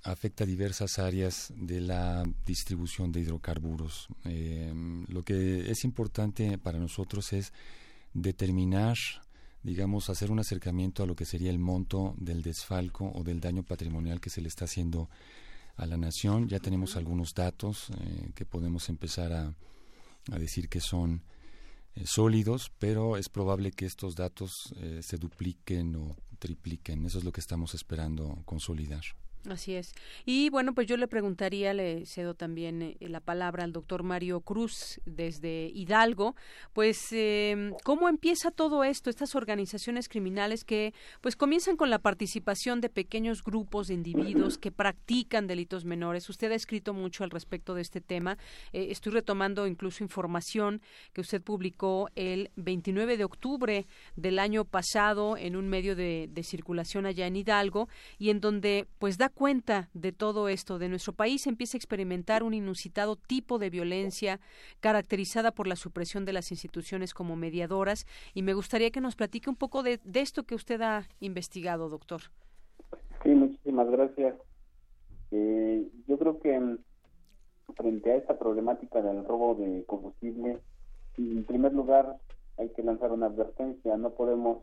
afecta 0.04 0.44
diversas 0.44 0.98
áreas 0.98 1.52
de 1.56 1.80
la 1.80 2.24
distribución 2.44 3.10
de 3.10 3.20
hidrocarburos. 3.20 4.08
Eh, 4.24 4.72
lo 5.08 5.22
que 5.22 5.70
es 5.70 5.84
importante 5.84 6.58
para 6.58 6.78
nosotros 6.78 7.32
es 7.32 7.52
determinar, 8.12 8.96
digamos, 9.62 10.10
hacer 10.10 10.30
un 10.30 10.38
acercamiento 10.38 11.02
a 11.02 11.06
lo 11.06 11.16
que 11.16 11.24
sería 11.24 11.50
el 11.50 11.58
monto 11.58 12.14
del 12.18 12.42
desfalco 12.42 13.10
o 13.14 13.24
del 13.24 13.40
daño 13.40 13.62
patrimonial 13.62 14.20
que 14.20 14.28
se 14.28 14.42
le 14.42 14.48
está 14.48 14.66
haciendo 14.66 15.08
a 15.76 15.86
la 15.86 15.96
nación. 15.96 16.48
Ya 16.48 16.60
tenemos 16.60 16.96
algunos 16.96 17.34
datos 17.34 17.88
eh, 17.98 18.30
que 18.34 18.44
podemos 18.44 18.88
empezar 18.90 19.32
a, 19.32 19.54
decir 20.38 20.70
que 20.70 20.80
son 20.80 21.22
eh, 21.94 22.04
sólidos, 22.06 22.72
pero 22.78 23.16
es 23.16 23.28
probable 23.28 23.72
que 23.72 23.84
estos 23.84 24.16
datos 24.16 24.74
se 25.00 25.16
dupliquen 25.18 25.96
o 25.96 26.16
tripliquen. 26.38 27.04
Eso 27.06 27.18
es 27.18 27.24
lo 27.24 27.32
que 27.32 27.40
estamos 27.40 27.74
esperando 27.74 28.38
consolidar. 28.44 29.04
Así 29.48 29.74
es. 29.74 29.92
Y 30.24 30.48
bueno, 30.48 30.74
pues 30.74 30.86
yo 30.86 30.96
le 30.96 31.06
preguntaría, 31.06 31.74
le 31.74 32.06
cedo 32.06 32.34
también 32.34 32.80
eh, 32.80 32.96
la 33.00 33.20
palabra 33.20 33.64
al 33.64 33.72
doctor 33.72 34.02
Mario 34.02 34.40
Cruz 34.40 35.00
desde 35.04 35.70
Hidalgo, 35.74 36.34
pues 36.72 37.08
eh, 37.12 37.72
cómo 37.82 38.08
empieza 38.08 38.50
todo 38.50 38.84
esto, 38.84 39.10
estas 39.10 39.34
organizaciones 39.34 40.08
criminales 40.08 40.64
que 40.64 40.94
pues 41.20 41.36
comienzan 41.36 41.76
con 41.76 41.90
la 41.90 41.98
participación 41.98 42.80
de 42.80 42.88
pequeños 42.88 43.44
grupos 43.44 43.88
de 43.88 43.94
individuos 43.94 44.56
que 44.56 44.72
practican 44.72 45.46
delitos 45.46 45.84
menores. 45.84 46.30
Usted 46.30 46.50
ha 46.50 46.54
escrito 46.54 46.94
mucho 46.94 47.22
al 47.22 47.30
respecto 47.30 47.74
de 47.74 47.82
este 47.82 48.00
tema. 48.00 48.38
Eh, 48.72 48.86
estoy 48.90 49.12
retomando 49.12 49.66
incluso 49.66 50.02
información 50.02 50.80
que 51.12 51.20
usted 51.20 51.42
publicó 51.42 52.08
el 52.14 52.50
29 52.56 53.18
de 53.18 53.24
octubre 53.24 53.86
del 54.16 54.38
año 54.38 54.64
pasado 54.64 55.36
en 55.36 55.54
un 55.54 55.68
medio 55.68 55.94
de, 55.96 56.30
de 56.30 56.42
circulación 56.42 57.04
allá 57.04 57.26
en 57.26 57.36
Hidalgo 57.36 57.90
y 58.18 58.30
en 58.30 58.40
donde 58.40 58.86
pues 58.98 59.18
da 59.18 59.33
cuenta 59.34 59.90
de 59.92 60.12
todo 60.12 60.48
esto, 60.48 60.78
de 60.78 60.88
nuestro 60.88 61.12
país 61.12 61.46
empieza 61.46 61.76
a 61.76 61.80
experimentar 61.80 62.42
un 62.42 62.54
inusitado 62.54 63.16
tipo 63.16 63.58
de 63.58 63.68
violencia 63.68 64.40
caracterizada 64.80 65.52
por 65.52 65.66
la 65.66 65.76
supresión 65.76 66.24
de 66.24 66.32
las 66.32 66.50
instituciones 66.50 67.12
como 67.12 67.36
mediadoras 67.36 68.06
y 68.32 68.42
me 68.42 68.54
gustaría 68.54 68.90
que 68.90 69.00
nos 69.00 69.16
platique 69.16 69.50
un 69.50 69.56
poco 69.56 69.82
de, 69.82 70.00
esto 70.14 70.44
que 70.44 70.54
usted 70.54 70.80
ha 70.80 71.08
investigado, 71.20 71.88
doctor. 71.88 72.22
Sí, 73.22 73.30
muchísimas 73.30 73.90
gracias. 73.90 74.36
Eh, 75.30 75.88
yo 76.06 76.18
creo 76.18 76.38
que 76.40 76.58
mm, 76.58 76.78
frente 77.76 78.12
a 78.12 78.16
esta 78.16 78.38
problemática 78.38 79.02
del 79.02 79.24
robo 79.24 79.54
de 79.56 79.84
combustible, 79.86 80.60
en 81.18 81.44
primer 81.44 81.72
lugar 81.72 82.16
hay 82.56 82.68
que 82.70 82.82
lanzar 82.82 83.10
una 83.12 83.26
advertencia, 83.26 83.96
no 83.96 84.10
podemos 84.10 84.58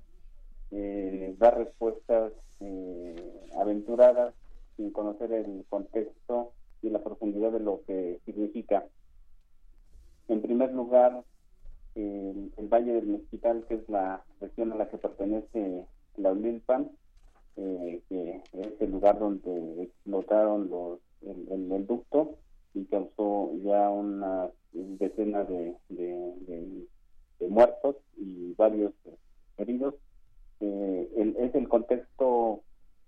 eh, 0.72 1.36
dar 1.38 1.58
respuestas 1.58 2.32
eh, 2.62 3.16
aventuradas 3.60 4.34
sin 4.78 4.92
conocer 4.92 5.32
el 5.32 5.66
contexto 5.70 6.54
y 6.82 6.90
la 6.90 7.04
profundidad 7.04 7.52
de 7.52 7.60
lo 7.60 7.82
que 7.86 8.20
significa. 8.26 8.86
En 10.28 10.42
primer 10.42 10.74
lugar, 10.74 11.24
el, 11.96 12.52
Valle 12.70 12.94
del 12.94 13.08
Mezquital, 13.08 13.66
que 13.68 13.76
es 13.76 13.90
la 13.90 14.24
región 14.40 14.72
a 14.72 14.76
la 14.76 14.90
que 14.90 14.98
pertenece 14.98 15.86
la 16.18 16.32
UNILPAN, 16.32 16.90
eh, 17.58 18.02
que 18.08 18.42
es 18.54 18.82
el 18.82 18.92
lugar 18.92 19.20
donde 19.20 19.84
explotaron 19.84 20.70
los, 20.70 21.00
el, 21.22 21.86
ducto 21.86 22.38
y 22.74 22.86
causó 22.86 23.52
ya 23.64 23.90
una 23.90 24.50
decena 24.72 25.44
de, 25.44 25.76
muertos 27.50 27.98
y 28.18 28.54
varios 28.54 28.94
heridos. 29.58 29.96
Eh, 30.62 31.36
es 31.40 31.56
el 31.56 31.68
contexto 31.68 32.62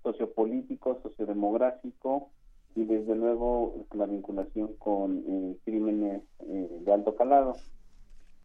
sociopolítico, 0.04 1.00
sociodemográfico 1.02 2.30
y 2.76 2.86
desde 2.86 3.16
luego 3.16 3.86
la 3.94 4.06
vinculación 4.06 4.76
con 4.78 5.24
eh, 5.28 5.58
crímenes 5.64 6.24
eh, 6.40 6.70
de 6.82 6.94
alto 6.94 7.16
calado. 7.16 7.56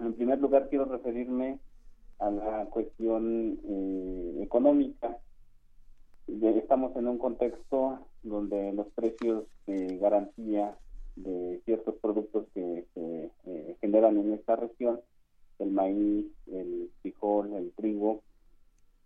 En 0.00 0.14
primer 0.14 0.38
lugar 0.38 0.68
quiero 0.68 0.84
referirme 0.84 1.58
a 2.18 2.30
la 2.30 2.66
cuestión 2.66 3.58
eh, 3.64 4.42
económica. 4.42 5.18
Estamos 6.26 6.94
en 6.96 7.08
un 7.08 7.18
contexto 7.18 8.00
donde 8.22 8.72
los 8.74 8.88
precios 8.88 9.44
de 9.66 9.96
garantía 9.96 10.76
de 11.16 11.60
ciertos 11.64 11.94
productos 11.96 12.46
que 12.54 12.84
se 12.94 13.30
generan 13.80 14.18
en 14.18 14.34
esta 14.34 14.54
región, 14.56 15.00
el 15.58 15.70
maíz, 15.70 16.26
el 16.46 16.90
frijol, 17.00 17.54
el 17.54 17.72
trigo, 17.72 18.22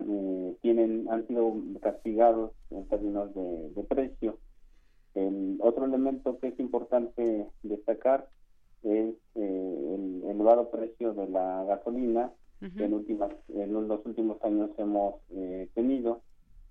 eh, 0.01 0.57
tienen 0.63 1.07
han 1.11 1.27
sido 1.27 1.55
castigados 1.81 2.53
en 2.71 2.87
términos 2.89 3.35
de, 3.35 3.85
precio. 3.89 4.39
El 5.15 5.59
otro 5.61 5.85
elemento 5.85 6.39
que 6.39 6.49
es 6.49 6.59
importante 6.59 7.47
destacar 7.63 8.29
es 8.83 9.15
eh, 9.35 9.95
el 9.95 10.25
elevado 10.31 10.71
precio 10.71 11.13
de 11.15 11.29
la 11.29 11.65
gasolina 11.65 12.33
que 12.77 12.85
en, 12.85 12.95
últimas, 12.95 13.33
en 13.49 13.73
los 13.89 14.07
últimos 14.07 14.43
años 14.45 14.71
hemos 14.79 15.17
eh, 15.31 15.69
tenido. 15.75 16.21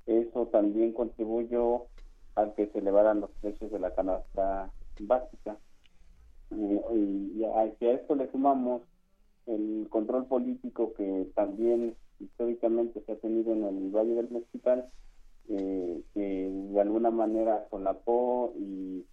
Eso 0.06 0.48
también 0.48 0.94
contribuyó 0.94 1.88
a 2.36 2.50
que 2.54 2.68
se 2.68 2.80
elevaran 2.80 3.20
los 3.20 3.30
precios 3.42 3.72
de 3.72 3.80
la 3.80 3.94
canasta 3.94 4.72
básica. 5.02 5.58
y, 6.50 7.40
y 7.40 7.44
hacia 7.44 7.92
esto 7.92 8.16
le 8.16 8.32
sumamos 8.32 8.84
el 9.48 9.88
control 9.90 10.26
político 10.26 10.94
que 10.94 11.30
también 11.36 11.96
históricamente 12.22 13.02
se 13.06 13.12
ha 13.12 13.16
tenido 13.16 13.54
en 13.54 13.64
el 13.64 13.90
Valle 13.92 14.16
del 14.16 14.30
Mezquital, 14.30 14.90
eh, 15.50 16.02
que 16.14 16.50
de 16.50 16.82
alguna 16.82 17.12
manera 17.12 17.68
solapó 17.70 18.54
y, 18.58 19.04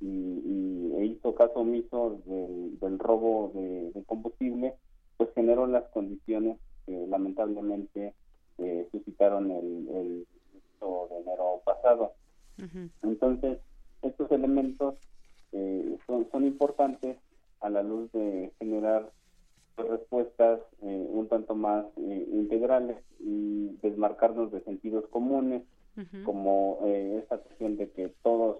y, 0.00 0.92
e 0.98 1.06
hizo 1.06 1.34
caso 1.34 1.60
omiso 1.60 2.20
del, 2.26 2.98
robo 2.98 3.52
de, 3.54 4.02
combustible, 4.04 4.74
pues 5.16 5.30
generó 5.34 5.66
las 5.66 5.84
condiciones 5.90 6.58
que 6.84 7.06
lamentablemente 7.06 8.14
eh, 8.58 8.88
suscitaron 8.92 9.50
el, 9.50 9.88
el 9.88 10.26
de 10.80 11.18
enero 11.18 11.60
pasado. 11.64 12.12
Entonces, 13.02 13.58
estos 14.02 14.30
elementos 14.30 14.94
eh, 15.52 15.96
son, 16.06 16.28
son 16.30 16.46
importantes 16.46 17.16
a 17.60 17.70
la 17.70 17.82
luz 17.82 18.10
de 18.12 18.52
generar 18.58 19.10
respuestas 19.76 20.60
eh, 20.82 21.06
un 21.10 21.28
tanto 21.28 21.54
más 21.54 21.84
eh, 21.98 22.26
integrales 22.56 22.96
y 23.20 23.76
desmarcarnos 23.82 24.50
de 24.50 24.62
sentidos 24.62 25.06
comunes, 25.08 25.62
como 26.24 26.80
eh, 26.84 27.20
esta 27.22 27.38
cuestión 27.38 27.78
de 27.78 27.90
que 27.90 28.12
todos 28.22 28.58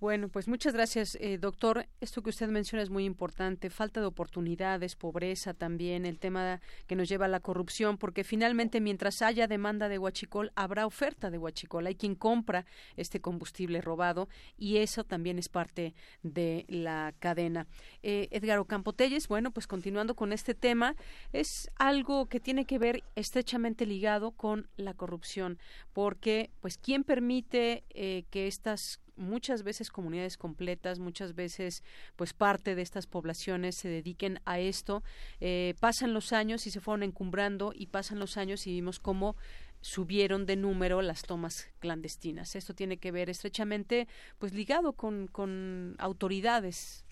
bueno, 0.00 0.28
pues 0.28 0.48
muchas 0.48 0.74
gracias, 0.74 1.16
eh, 1.20 1.38
doctor. 1.38 1.86
Esto 2.00 2.22
que 2.22 2.30
usted 2.30 2.48
menciona 2.48 2.82
es 2.82 2.90
muy 2.90 3.04
importante. 3.04 3.70
Falta 3.70 4.00
de 4.00 4.06
oportunidades, 4.06 4.96
pobreza 4.96 5.54
también, 5.54 6.06
el 6.06 6.18
tema 6.18 6.60
que 6.86 6.94
nos 6.94 7.08
lleva 7.08 7.26
a 7.26 7.28
la 7.28 7.40
corrupción, 7.40 7.98
porque 7.98 8.24
finalmente 8.24 8.80
mientras 8.80 9.22
haya 9.22 9.46
demanda 9.46 9.88
de 9.88 9.98
huachicol, 9.98 10.52
habrá 10.54 10.86
oferta 10.86 11.30
de 11.30 11.38
huachicol. 11.38 11.86
Hay 11.86 11.96
quien 11.96 12.14
compra 12.14 12.64
este 12.96 13.20
combustible 13.20 13.80
robado 13.80 14.28
y 14.56 14.76
eso 14.78 15.04
también 15.04 15.38
es 15.38 15.48
parte 15.48 15.94
de 16.22 16.64
la 16.68 17.14
cadena. 17.18 17.66
Eh, 18.02 18.28
Edgar 18.30 18.58
Ocampo 18.58 18.92
Telles, 18.92 19.28
bueno, 19.28 19.50
pues 19.50 19.66
continuando 19.66 20.14
con 20.14 20.32
este 20.32 20.54
tema, 20.54 20.94
es 21.32 21.70
algo 21.76 22.26
que 22.26 22.40
tiene 22.40 22.64
que 22.64 22.78
ver 22.78 23.02
estrechamente 23.16 23.86
ligado 23.86 24.30
con 24.30 24.68
la 24.76 24.94
corrupción, 24.94 25.58
porque 25.92 26.50
pues 26.60 26.78
quién 26.78 27.04
permite 27.04 27.84
eh, 27.90 28.24
que 28.30 28.46
estas 28.46 29.00
muchas 29.18 29.62
veces 29.62 29.90
comunidades 29.90 30.36
completas, 30.36 30.98
muchas 30.98 31.34
veces 31.34 31.82
pues 32.16 32.32
parte 32.32 32.74
de 32.74 32.82
estas 32.82 33.06
poblaciones 33.06 33.76
se 33.76 33.88
dediquen 33.88 34.40
a 34.44 34.58
esto. 34.58 35.02
Eh, 35.40 35.74
pasan 35.80 36.14
los 36.14 36.32
años 36.32 36.66
y 36.66 36.70
se 36.70 36.80
fueron 36.80 37.02
encumbrando 37.02 37.72
y 37.74 37.86
pasan 37.86 38.18
los 38.18 38.36
años 38.36 38.66
y 38.66 38.72
vimos 38.72 38.98
cómo 39.00 39.36
subieron 39.80 40.46
de 40.46 40.56
número 40.56 41.02
las 41.02 41.22
tomas 41.22 41.68
clandestinas. 41.78 42.56
Esto 42.56 42.74
tiene 42.74 42.96
que 42.96 43.12
ver 43.12 43.30
estrechamente 43.30 44.08
pues 44.38 44.52
ligado 44.52 44.92
con, 44.92 45.28
con 45.28 45.94
autoridades 45.98 47.04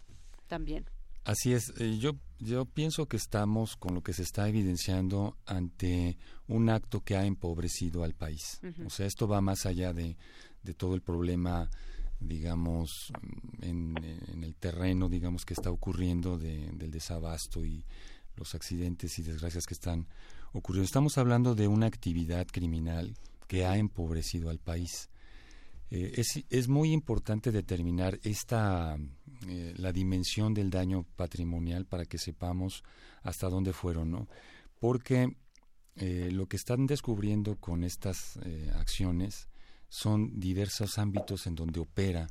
también. 0.46 0.86
Así 1.24 1.52
es, 1.52 1.72
eh, 1.80 1.98
yo, 1.98 2.12
yo 2.38 2.66
pienso 2.66 3.06
que 3.06 3.16
estamos 3.16 3.76
con 3.76 3.94
lo 3.94 4.02
que 4.02 4.12
se 4.12 4.22
está 4.22 4.48
evidenciando 4.48 5.36
ante 5.44 6.16
un 6.46 6.70
acto 6.70 7.00
que 7.00 7.16
ha 7.16 7.26
empobrecido 7.26 8.04
al 8.04 8.14
país. 8.14 8.60
O 8.84 8.90
sea, 8.90 9.06
esto 9.06 9.26
va 9.26 9.40
más 9.40 9.66
allá 9.66 9.92
de, 9.92 10.16
de 10.62 10.74
todo 10.74 10.94
el 10.94 11.02
problema 11.02 11.68
digamos, 12.20 13.12
en, 13.60 13.96
el 14.42 14.54
terreno, 14.54 15.08
digamos, 15.08 15.44
que 15.44 15.54
está 15.54 15.70
ocurriendo 15.70 16.38
del 16.38 16.90
desabasto 16.90 17.64
y 17.64 17.84
los 18.36 18.54
accidentes 18.54 19.18
y 19.18 19.22
desgracias 19.22 19.66
que 19.66 19.74
están 19.74 20.06
ocurriendo. 20.52 20.84
Estamos 20.84 21.18
hablando 21.18 21.54
de 21.54 21.68
una 21.68 21.86
actividad 21.86 22.46
criminal 22.46 23.16
que 23.46 23.64
ha 23.64 23.76
empobrecido 23.76 24.50
al 24.50 24.58
país. 24.58 25.10
Eh, 25.90 26.14
es, 26.16 26.44
es, 26.50 26.66
muy 26.66 26.92
importante 26.92 27.52
determinar 27.52 28.18
esta 28.24 28.96
eh, 29.46 29.72
la 29.76 29.92
dimensión 29.92 30.52
del 30.52 30.68
daño 30.68 31.04
patrimonial 31.14 31.86
para 31.86 32.04
que 32.06 32.18
sepamos 32.18 32.82
hasta 33.22 33.48
dónde 33.48 33.72
fueron, 33.72 34.10
¿no? 34.10 34.28
Porque 34.80 35.36
eh, 35.94 36.30
lo 36.32 36.46
que 36.46 36.56
están 36.56 36.86
descubriendo 36.86 37.56
con 37.56 37.84
estas 37.84 38.38
acciones 38.74 39.48
son 39.96 40.38
diversos 40.38 40.98
ámbitos 40.98 41.46
en 41.46 41.54
donde 41.54 41.80
opera 41.80 42.28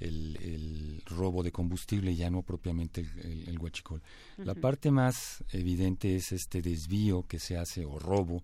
el, 0.00 1.02
robo 1.04 1.42
de 1.42 1.52
combustible, 1.52 2.16
ya 2.16 2.30
no 2.30 2.40
propiamente 2.40 3.06
el, 3.22 3.58
huachicol. 3.58 4.02
La 4.38 4.54
parte 4.54 4.90
más 4.90 5.44
evidente 5.50 6.16
es 6.16 6.32
este 6.32 6.62
desvío 6.62 7.26
que 7.28 7.38
se 7.38 7.58
hace, 7.58 7.84
o 7.84 7.98
robo, 7.98 8.42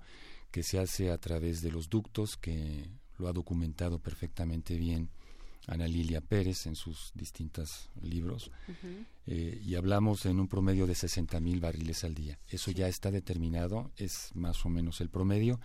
que 0.51 0.63
se 0.63 0.79
hace 0.79 1.11
a 1.11 1.17
través 1.17 1.63
de 1.63 1.73
los 1.73 1.89
ductos, 1.89 2.37
que 2.37 2.91
lo 3.17 3.29
ha 3.29 3.33
documentado 3.33 4.01
perfectamente 4.01 4.77
bien 4.77 5.09
Ana 5.67 5.89
Lilia 5.89 6.21
Pérez 6.21 6.67
en 6.67 6.77
sus 6.77 7.11
distintos 7.15 7.89
libros, 8.03 8.51
eh, 9.27 9.63
y 9.65 9.77
hablamos 9.77 10.27
en 10.27 10.41
un 10.41 10.47
promedio 10.47 10.87
de 10.87 10.95
60 10.95 11.41
mil 11.41 11.59
barriles 11.59 12.05
al 12.05 12.15
día. 12.15 12.39
Eso 12.47 12.71
ya 12.71 12.87
está 12.87 13.11
determinado, 13.11 13.91
es 13.97 14.29
más 14.35 14.67
o 14.67 14.69
menos 14.69 15.01
el 15.01 15.09
promedio, 15.09 15.59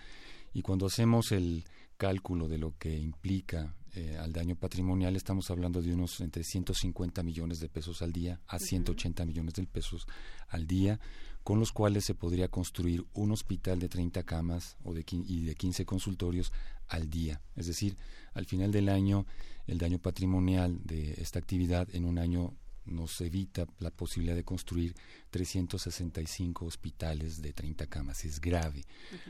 y 0.53 0.61
cuando 0.61 0.85
hacemos 0.85 1.33
el 1.33 1.65
cálculo 1.97 2.47
de 2.47 2.57
lo 2.57 2.77
que 2.77 2.97
implica 2.97 3.75
eh, 3.95 4.17
al 4.17 4.33
daño 4.33 4.55
patrimonial, 4.55 5.15
estamos 5.15 5.51
hablando 5.51 5.81
de 5.81 5.93
unos 5.93 6.19
entre 6.21 6.43
150 6.43 7.21
millones 7.21 7.59
de 7.59 7.69
pesos 7.69 8.01
al 8.01 8.11
día 8.11 8.39
a 8.47 8.57
180 8.57 9.23
millones 9.25 9.53
de 9.53 9.67
pesos 9.67 10.07
al 10.49 10.65
día, 10.65 10.99
con 11.43 11.59
los 11.59 11.71
cuales 11.71 12.03
se 12.03 12.15
podría 12.15 12.47
construir 12.47 13.05
un 13.13 13.31
hospital 13.31 13.77
de 13.79 13.89
30 13.89 14.23
camas 14.23 14.77
o 14.83 14.93
de, 14.93 15.05
y 15.11 15.43
de 15.43 15.53
15 15.53 15.85
consultorios 15.85 16.51
al 16.87 17.09
día. 17.09 17.41
Es 17.55 17.67
decir, 17.67 17.97
al 18.33 18.45
final 18.45 18.71
del 18.71 18.89
año, 18.89 19.27
el 19.67 19.77
daño 19.77 19.99
patrimonial 19.99 20.79
de 20.83 21.13
esta 21.19 21.37
actividad 21.37 21.87
en 21.93 22.05
un 22.05 22.17
año 22.17 22.55
nos 22.85 23.21
evita 23.21 23.67
la 23.79 23.91
posibilidad 23.91 24.35
de 24.35 24.43
construir 24.43 24.95
365 25.29 26.65
hospitales 26.65 27.41
de 27.41 27.53
30 27.53 27.87
camas. 27.87 28.25
Es 28.25 28.41
grave. 28.41 28.83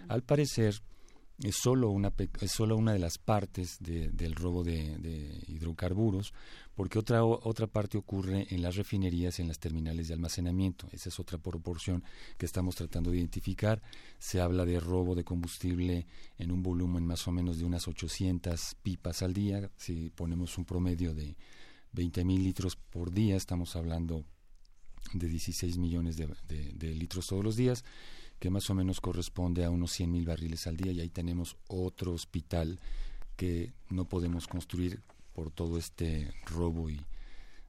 Al 0.08 0.24
parecer, 0.24 0.82
es 1.44 1.58
solo 1.58 1.90
una, 1.90 2.14
es 2.40 2.52
solo 2.52 2.78
una 2.78 2.94
de 2.94 3.00
las 3.00 3.18
partes 3.18 3.78
del 3.80 4.34
robo 4.34 4.64
de, 4.64 5.44
hidrocarburos, 5.48 6.34
porque 6.74 6.98
otra, 6.98 7.24
otra 7.24 7.68
parte 7.68 7.98
ocurre 7.98 8.48
en 8.50 8.62
las 8.62 8.78
refinerías 8.78 9.38
y 9.38 9.42
en 9.42 9.50
las 9.50 9.60
terminales 9.60 10.08
de 10.08 10.14
almacenamiento. 10.14 10.88
Esa 10.92 11.10
es 11.10 11.20
otra 11.20 11.38
proporción 11.38 12.04
que 12.38 12.46
estamos 12.46 12.76
tratando 12.76 13.12
de 13.12 13.18
identificar. 13.18 13.82
Se 14.18 14.40
habla 14.40 14.66
de 14.66 14.80
robo 14.80 15.16
de 15.16 15.26
combustible 15.26 16.08
en 16.38 16.52
un 16.52 16.64
volumen 16.64 17.06
más 17.06 17.28
o 17.28 17.32
menos 17.32 17.58
de 17.58 17.66
unas 17.66 17.88
800 17.88 18.76
pipas 18.82 19.22
al 19.22 19.34
día. 19.34 19.70
Si 19.76 20.10
ponemos 20.12 20.58
un 20.58 20.66
promedio 20.66 21.14
de 21.14 21.36
20 21.92 22.24
mil 22.24 22.44
litros 22.44 22.78
por 22.78 23.12
día, 23.12 23.36
estamos 23.36 23.76
hablando 23.76 24.24
de 25.14 25.28
16 25.28 25.78
millones 25.78 26.16
de 26.16 26.96
litros 26.96 27.28
todos 27.28 27.44
los 27.44 27.58
días 27.58 27.84
que 28.44 28.50
más 28.50 28.70
o 28.70 28.76
menos 28.76 29.00
corresponde 29.00 29.64
a 29.64 29.70
unos 29.70 29.94
100 29.94 30.12
mil 30.12 30.26
barriles 30.26 30.68
al 30.68 30.76
día 30.76 30.92
y 30.92 31.00
ahí 31.00 31.08
tenemos 31.08 31.56
otro 31.70 32.12
hospital 32.12 32.78
que 33.38 33.72
no 33.90 34.04
podemos 34.04 34.48
construir 34.48 35.00
por 35.32 35.50
todo 35.50 35.78
este 35.78 36.30
robo 36.48 36.90
y 36.90 37.00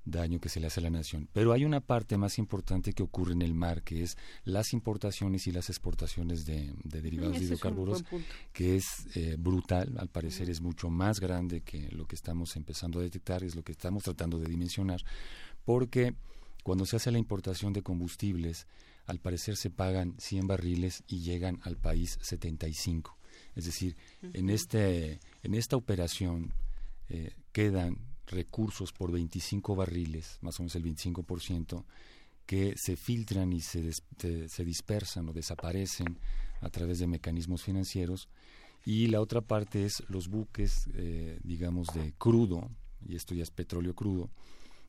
daño 0.05 0.40
que 0.40 0.48
se 0.48 0.59
le 0.59 0.66
hace 0.66 0.80
a 0.80 0.82
la 0.82 0.90
nación. 0.90 1.28
Pero 1.32 1.52
hay 1.52 1.64
una 1.64 1.78
parte 1.78 2.16
más 2.16 2.38
importante 2.40 2.92
que 2.92 3.05
ocurre 3.05 3.34
en 3.34 3.42
el 3.42 3.55
mar, 3.55 3.82
que 3.82 4.02
es 4.02 4.18
las 4.42 4.72
importaciones 4.72 5.46
y 5.46 5.52
las 5.52 5.70
exportaciones 5.70 6.44
de, 6.44 6.74
derivados 6.82 7.38
de 7.38 7.44
hidrocarburos, 7.44 8.05
que 8.52 8.74
es 8.74 9.06
eh, 9.14 9.36
brutal, 9.38 9.94
al 9.96 10.09
parecer 10.09 10.51
es 10.51 10.60
mucho 10.60 10.90
más 10.90 11.20
grande 11.20 11.60
que 11.60 11.88
lo 11.92 12.09
que 12.09 12.16
estamos 12.16 12.56
empezando 12.56 12.98
a 12.98 13.02
detectar, 13.05 13.44
es 13.44 13.55
lo 13.55 13.62
que 13.62 13.70
estamos 13.70 14.02
tratando 14.02 14.40
de 14.40 14.48
dimensionar, 14.48 15.05
porque 15.64 16.16
cuando 16.64 16.84
se 16.84 16.96
hace 16.96 17.12
la 17.12 17.18
importación 17.18 17.72
de 17.72 17.82
combustibles, 17.82 18.66
al 19.06 19.18
parecer 19.18 19.56
se 19.56 19.70
pagan 19.70 20.14
100 20.18 20.47
barriles 20.47 21.05
y 21.06 21.20
llegan 21.20 21.60
al 21.62 21.76
país 21.76 22.18
75. 22.22 23.16
Es 23.55 23.66
decir, 23.66 23.97
en, 24.32 24.51
este, 24.51 25.20
en 25.43 25.55
esta 25.55 25.76
operación 25.76 26.52
eh, 27.09 27.35
quedan 27.52 27.98
recursos 28.26 28.93
por 28.93 29.12
25 29.12 29.76
barriles, 29.76 30.39
más 30.40 30.59
o 30.59 30.62
menos 30.62 30.74
el 30.76 30.85
25%, 30.85 31.85
que 32.47 32.74
se 32.76 32.97
filtran 32.97 33.52
y 33.52 33.60
se, 33.60 33.90
se 33.93 34.64
dispersan 34.64 35.28
o 35.28 35.32
desaparecen 35.32 36.18
a 36.60 36.70
través 36.70 36.98
de 36.98 37.06
mecanismos 37.06 37.62
financieros. 37.62 38.28
Y 38.85 39.06
la 39.06 39.20
otra 39.20 39.40
parte 39.40 39.85
es 39.85 40.02
los 40.09 40.28
buques, 40.28 40.89
eh, 40.94 41.39
digamos, 41.43 41.89
de 41.94 42.12
crudo, 42.18 42.70
y 43.06 43.16
esto 43.16 43.35
ya 43.35 43.43
es 43.43 43.51
petróleo 43.51 43.94
crudo, 43.94 44.31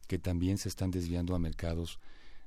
que 0.07 0.19
también 0.19 0.57
se 0.57 0.69
están 0.69 0.91
desviando 0.91 1.35
a 1.35 1.39
mercados 1.39 1.99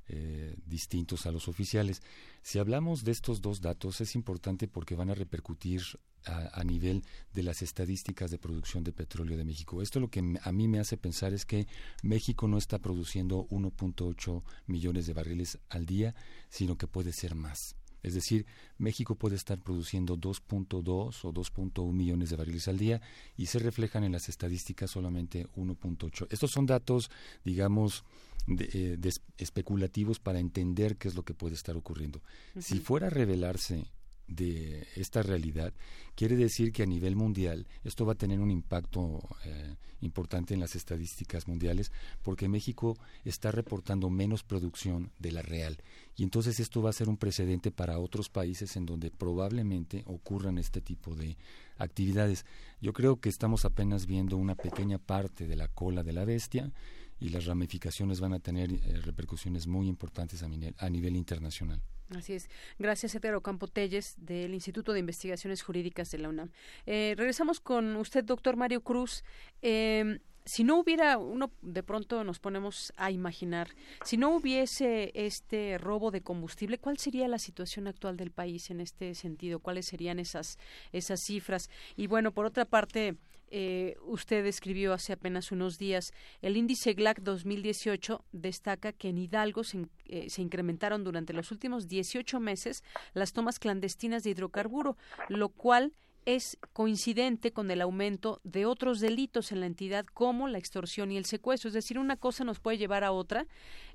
eh, 0.09 0.55
distintos 0.65 1.25
a 1.25 1.31
los 1.31 1.47
oficiales. 1.47 2.01
Si 2.41 2.57
hablamos 2.59 3.03
de 3.03 3.11
estos 3.11 3.41
dos 3.41 3.61
datos 3.61 4.01
es 4.01 4.15
importante 4.15 4.67
porque 4.67 4.95
van 4.95 5.09
a 5.09 5.15
repercutir 5.15 5.83
a, 6.25 6.63
nivel 6.63 7.03
de 7.33 7.43
las 7.43 7.61
estadísticas 7.61 8.31
de 8.31 8.37
producción 8.37 8.83
de 8.83 8.91
petróleo 8.91 9.37
de 9.37 9.45
México. 9.45 9.81
Esto 9.81 9.99
lo 9.99 10.09
que 10.09 10.37
a 10.41 10.51
mí 10.51 10.67
me 10.67 10.79
hace 10.79 10.97
pensar 10.97 11.33
es 11.33 11.45
que 11.45 11.67
México 12.03 12.47
no 12.47 12.57
está 12.57 12.79
produciendo 12.79 13.47
1.8 13.49 14.43
millones 14.67 15.07
de 15.07 15.13
barriles 15.13 15.59
al 15.69 15.85
día, 15.85 16.15
sino 16.49 16.77
que 16.77 16.87
puede 16.87 17.13
ser 17.13 17.35
más. 17.35 17.75
Es 18.01 18.13
decir, 18.13 18.45
México 18.77 19.15
puede 19.15 19.35
estar 19.35 19.59
produciendo 19.59 20.17
2.2 20.17 20.85
o 21.23 21.33
2.1 21.33 21.93
millones 21.93 22.29
de 22.29 22.35
barriles 22.37 22.67
al 22.67 22.77
día 22.77 23.01
y 23.35 23.47
se 23.47 23.59
reflejan 23.59 24.03
en 24.03 24.13
las 24.13 24.29
estadísticas 24.29 24.91
solamente 24.91 25.47
1.8. 25.55 26.27
Estos 26.29 26.51
son 26.51 26.65
datos, 26.65 27.11
digamos, 27.43 28.05
de, 28.47 28.69
eh, 28.73 29.11
especulativos 29.37 30.19
para 30.19 30.39
entender 30.39 30.97
qué 30.97 31.07
es 31.07 31.15
lo 31.15 31.23
que 31.23 31.33
puede 31.33 31.55
estar 31.55 31.75
ocurriendo. 31.75 32.21
Si 32.59 32.79
fuera 32.79 33.07
a 33.07 33.11
revelarse 33.11 33.85
de 34.27 34.87
esta 34.95 35.23
realidad, 35.23 35.73
quiere 36.15 36.35
decir 36.35 36.71
que 36.71 36.83
a 36.83 36.85
nivel 36.85 37.15
mundial 37.15 37.67
esto 37.83 38.05
va 38.05 38.13
a 38.13 38.17
tener 38.17 38.39
un 38.39 38.51
impacto 38.51 39.19
eh, 39.45 39.75
importante 40.01 40.53
en 40.53 40.59
las 40.59 40.75
estadísticas 40.75 41.47
mundiales 41.47 41.91
porque 42.21 42.47
México 42.47 42.97
está 43.25 43.51
reportando 43.51 44.09
menos 44.09 44.43
producción 44.43 45.11
de 45.17 45.31
la 45.31 45.41
real 45.41 45.77
y 46.15 46.23
entonces 46.23 46.59
esto 46.59 46.81
va 46.81 46.91
a 46.91 46.93
ser 46.93 47.09
un 47.09 47.17
precedente 47.17 47.71
para 47.71 47.99
otros 47.99 48.29
países 48.29 48.75
en 48.75 48.85
donde 48.85 49.09
probablemente 49.09 50.03
ocurran 50.05 50.57
este 50.57 50.79
tipo 50.81 51.15
de 51.15 51.35
actividades. 51.77 52.45
Yo 52.81 52.93
creo 52.93 53.19
que 53.19 53.29
estamos 53.29 53.65
apenas 53.65 54.05
viendo 54.05 54.37
una 54.37 54.55
pequeña 54.55 54.99
parte 54.99 55.47
de 55.47 55.55
la 55.55 55.69
cola 55.69 56.03
de 56.03 56.13
la 56.13 56.25
bestia 56.25 56.71
y 57.19 57.29
las 57.29 57.45
ramificaciones 57.45 58.19
van 58.19 58.33
a 58.33 58.39
tener 58.39 58.71
eh, 58.71 59.01
repercusiones 59.03 59.67
muy 59.67 59.87
importantes 59.87 60.43
a, 60.43 60.47
a, 60.77 60.89
nivel 60.89 61.15
internacional. 61.15 61.81
Así 62.15 62.33
es. 62.33 62.49
Gracias, 62.79 63.13
Etero 63.13 63.41
Campo 63.41 63.67
Telles, 63.67 64.15
del 64.17 64.53
Instituto 64.53 64.93
de 64.93 64.99
Investigaciones 64.99 65.61
Jurídicas 65.61 66.09
de 66.11 66.17
la 66.17 66.29
UNAM. 66.29 66.49
Eh, 66.85 67.13
regresamos 67.17 67.59
con 67.59 67.95
usted, 67.97 68.23
doctor 68.23 68.55
Mario 68.55 68.81
Cruz. 68.81 69.23
Eh, 69.61 70.19
si 70.49 70.63
no 70.63 70.79
hubiera, 70.79 71.19
uno 71.19 71.51
de 71.61 71.83
pronto 71.83 72.23
nos 72.23 72.39
ponemos 72.39 72.91
a 72.97 73.11
imaginar, 73.11 73.69
si 74.03 74.17
no 74.17 74.35
hubiese 74.35 75.11
este 75.13 75.77
robo 75.77 76.09
de 76.09 76.21
combustible, 76.21 76.79
¿cuál 76.79 76.97
sería 76.97 77.27
la 77.27 77.37
situación 77.37 77.85
actual 77.85 78.17
del 78.17 78.31
país 78.31 78.71
en 78.71 78.81
este 78.81 79.13
sentido? 79.13 79.59
¿Cuáles 79.59 79.85
serían 79.85 80.17
esas, 80.17 80.57
esas 80.91 81.19
cifras? 81.21 81.69
Y 81.95 82.07
bueno, 82.07 82.31
por 82.31 82.47
otra 82.47 82.65
parte, 82.65 83.15
eh, 83.51 83.95
usted 84.01 84.45
escribió 84.45 84.93
hace 84.93 85.13
apenas 85.13 85.51
unos 85.51 85.77
días, 85.77 86.13
el 86.41 86.57
índice 86.57 86.93
GLAC 86.93 87.21
2018 87.21 88.23
destaca 88.31 88.93
que 88.93 89.09
en 89.09 89.17
Hidalgo 89.17 89.63
se, 89.63 89.85
eh, 90.05 90.29
se, 90.29 90.41
incrementaron 90.41 91.03
durante 91.03 91.33
los 91.33 91.51
últimos 91.51 91.87
18 91.87 92.39
meses 92.39 92.83
las 93.13 93.33
tomas 93.33 93.59
clandestinas 93.59 94.23
de 94.23 94.31
hidrocarburo, 94.31 94.97
lo 95.29 95.49
cual 95.49 95.93
es 96.35 96.57
coincidente 96.73 97.51
con 97.51 97.71
el 97.71 97.81
aumento 97.81 98.39
de 98.43 98.65
otros 98.65 98.99
delitos 98.99 99.51
en 99.51 99.61
la 99.61 99.65
entidad 99.65 100.05
como 100.05 100.47
la 100.47 100.59
extorsión 100.59 101.11
y 101.11 101.17
el 101.17 101.25
secuestro. 101.25 101.69
Es 101.69 101.73
decir, 101.73 101.97
una 101.97 102.17
cosa 102.17 102.43
nos 102.43 102.59
puede 102.59 102.77
llevar 102.77 103.03
a 103.03 103.11
otra 103.11 103.47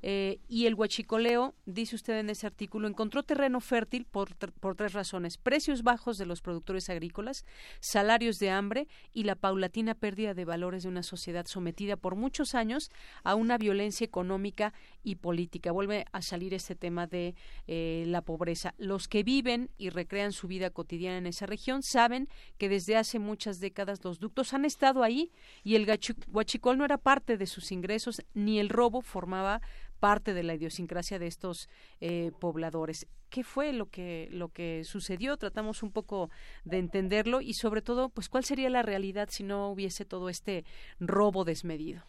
eh, 0.02 0.40
y 0.48 0.66
el 0.66 0.74
huachicoleo, 0.74 1.55
dice 1.65 1.97
usted 1.97 2.19
en 2.19 2.31
ese 2.31 2.47
artículo, 2.47 2.89
encontró 2.89 3.23
terreno 3.23 3.61
fértil 3.61 4.05
por, 4.05 4.35
por 4.35 4.74
tres 4.74 4.93
razones. 4.93 5.39
Precios 5.39 5.82
bajos 5.82 6.19
de 6.19 6.27
los 6.27 6.43
productores 6.43 6.90
agrícolas, 6.90 7.44
salarios 7.81 8.39
de 8.39 8.51
hambre 8.51 8.89
y 9.12 9.23
la 9.23 9.36
paulatina 9.36 9.94
pérdida 9.94 10.35
de 10.35 10.44
valores 10.44 10.82
de 10.82 10.89
una 10.89 11.02
sociedad 11.02 11.47
sometida 11.47 11.97
por 11.97 12.16
muchos 12.16 12.55
años 12.55 12.90
a 13.23 13.35
una 13.35 13.59
violencia 13.59 14.05
económica 14.05 14.74
y 15.02 15.16
política. 15.16 15.73
Vuelve 15.73 16.05
a 16.12 16.20
salir 16.20 16.52
este 16.52 16.74
tema 16.74 17.06
de 17.06 17.35
eh, 17.66 18.05
la 18.09 18.23
pobreza. 18.23 18.74
Los 18.77 19.09
que 19.09 19.23
viven 19.23 19.70
y 19.78 19.90
recrean 19.90 20.32
su 20.32 20.48
vida 20.48 20.70
cotidiana 20.70 21.19
en 21.19 21.27
esa 21.27 21.47
región 21.47 21.82
saben 21.82 22.23
que 22.59 22.68
desde 22.68 22.96
hace 22.96 23.18
muchas 23.18 23.60
décadas 23.60 24.05
los 24.05 24.18
ductos 24.18 24.55
han 24.55 24.64
estado 24.64 25.02
ahí 25.02 25.32
y 25.62 25.76
el 25.76 25.86
huachicol 26.32 26.78
no 26.78 26.84
era 26.84 26.98
parte 26.98 27.36
de 27.36 27.46
sus 27.46 27.72
ingresos 27.72 28.22
ni 28.34 28.59
el 28.59 28.68
robo 28.68 29.02
formaba 29.02 29.60
parte 30.01 30.34
de 30.34 30.42
la 30.42 30.55
idiosincrasia 30.55 31.18
de 31.18 31.26
estos 31.26 31.68
eh, 32.01 32.30
pobladores. 32.38 33.06
¿Qué 33.30 33.42
fue 33.42 33.72
lo 33.72 33.86
que 33.86 34.28
lo 34.30 34.48
que 34.48 34.84
sucedió? 34.84 35.36
Tratamos 35.38 35.82
un 35.82 35.92
poco 35.92 36.28
de 36.64 36.78
entenderlo 36.78 37.40
y 37.40 37.55
sobre 37.55 37.80
todo, 37.80 38.10
pues 38.10 38.28
cuál 38.28 38.44
sería 38.44 38.68
la 38.68 38.82
realidad 38.82 39.28
si 39.30 39.44
no 39.44 39.70
hubiese 39.70 40.05
todo 40.05 40.28
este 40.28 40.64
robo 41.01 41.44
desmedido. 41.44 42.02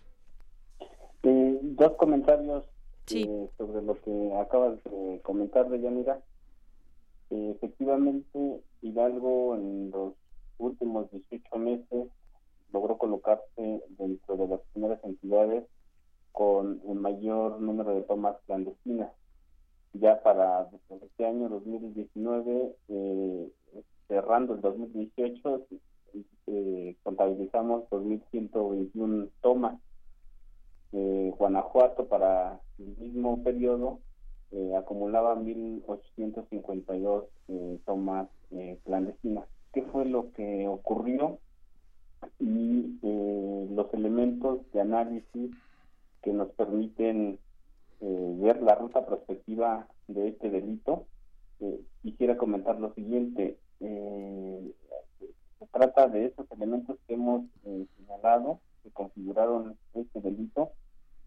Eh, 1.23 1.59
dos 1.61 1.93
comentarios 1.93 2.65
eh, 3.11 3.49
sobre 3.57 3.81
lo 3.81 3.99
que 4.01 4.33
acabas 4.41 4.83
de 4.83 5.21
comentar, 5.23 5.69
de 5.69 5.81
Yanira. 5.81 6.19
Efectivamente, 7.29 8.61
Hidalgo 8.81 9.55
en 9.55 9.91
los 9.91 10.13
últimos 10.57 11.09
18 11.11 11.57
meses 11.57 12.07
logró 12.71 12.97
colocarse 12.97 13.83
dentro 13.97 14.37
de 14.37 14.47
las 14.47 14.59
primeras 14.73 15.03
entidades 15.03 15.65
con 16.31 16.81
un 16.83 17.01
mayor 17.01 17.61
número 17.61 17.95
de 17.95 18.01
tomas 18.03 18.35
clandestinas. 18.45 19.11
Ya 19.93 20.21
para 20.21 20.69
este 21.01 21.25
año 21.25 21.47
2019, 21.47 22.75
eh, 22.89 23.51
cerrando 24.09 24.53
el 24.53 24.61
2018, 24.61 25.67
eh, 26.47 26.95
contabilizamos 27.03 27.89
2.121 27.89 29.29
tomas. 29.41 29.79
Eh, 30.91 31.33
Guanajuato 31.37 32.07
para 32.07 32.59
el 32.79 32.97
mismo 32.97 33.41
periodo 33.43 33.99
eh, 34.51 34.75
acumulaba 34.75 35.35
1.852 35.35 37.25
eh, 37.47 37.79
tomas 37.85 38.27
eh, 38.51 38.77
clandestinas. 38.85 39.47
¿Qué 39.73 39.83
fue 39.83 40.05
lo 40.05 40.31
que 40.33 40.67
ocurrió? 40.67 41.39
Y 42.39 42.97
los 43.01 43.93
elementos 43.93 44.59
de 44.71 44.81
análisis 44.81 45.51
que 46.21 46.33
nos 46.33 46.49
permiten 46.51 47.39
eh, 48.01 48.35
ver 48.39 48.61
la 48.61 48.75
ruta 48.75 49.05
prospectiva 49.05 49.87
de 50.07 50.29
este 50.29 50.49
delito. 50.49 51.05
Eh, 51.59 51.79
quisiera 52.01 52.35
comentar 52.35 52.79
lo 52.79 52.93
siguiente. 52.93 53.57
Eh, 53.79 54.71
se 55.59 55.67
trata 55.67 56.07
de 56.07 56.25
esos 56.25 56.49
elementos 56.51 56.97
que 57.07 57.13
hemos 57.13 57.45
señalado, 57.97 58.59
que 58.83 58.91
configuraron 58.91 59.77
este 59.93 60.19
delito, 60.19 60.71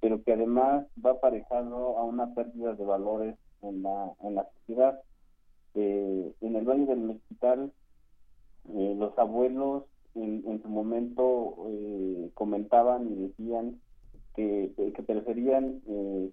pero 0.00 0.22
que 0.22 0.32
además 0.32 0.86
va 1.04 1.12
aparejado 1.12 1.98
a 1.98 2.04
una 2.04 2.34
pérdida 2.34 2.74
de 2.74 2.84
valores 2.84 3.36
en 3.62 3.82
la, 3.82 4.12
en 4.22 4.34
la 4.34 4.48
sociedad. 4.60 5.00
en 5.74 6.56
el 6.56 6.64
Valle 6.64 6.86
del 6.86 7.00
Mezquital, 7.00 7.72
los 8.64 9.18
abuelos 9.18 9.84
en, 10.14 10.44
en 10.46 10.62
su 10.62 10.68
momento 10.68 11.56
comentaban 12.34 13.08
y 13.12 13.14
decían 13.28 13.80
que, 14.38 15.02
preferían 15.06 15.80
eh, 15.88 16.30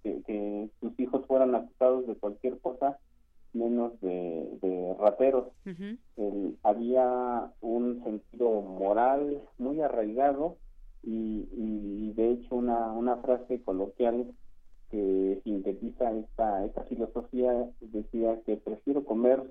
que, 0.00 0.70
sus 0.80 0.98
hijos 1.00 1.26
fueran 1.26 1.54
acusados 1.54 2.06
de 2.06 2.14
cualquier 2.14 2.58
cosa 2.58 2.98
menos 3.52 4.00
de, 4.00 4.96
rateros. 4.98 5.48
había 6.62 7.50
un 7.60 8.02
sentido 8.04 8.62
moral 8.62 9.42
muy 9.58 9.80
arraigado 9.80 10.56
y, 11.02 12.12
de 12.12 12.32
hecho 12.32 12.56
una, 12.56 12.92
una 12.92 13.16
frase 13.16 13.62
coloquial 13.62 14.32
que 14.90 15.40
sintetiza 15.44 16.12
esta, 16.12 16.64
esta 16.64 16.82
filosofía 16.84 17.70
decía 17.80 18.40
que 18.44 18.56
prefiero 18.58 19.04
comer 19.04 19.42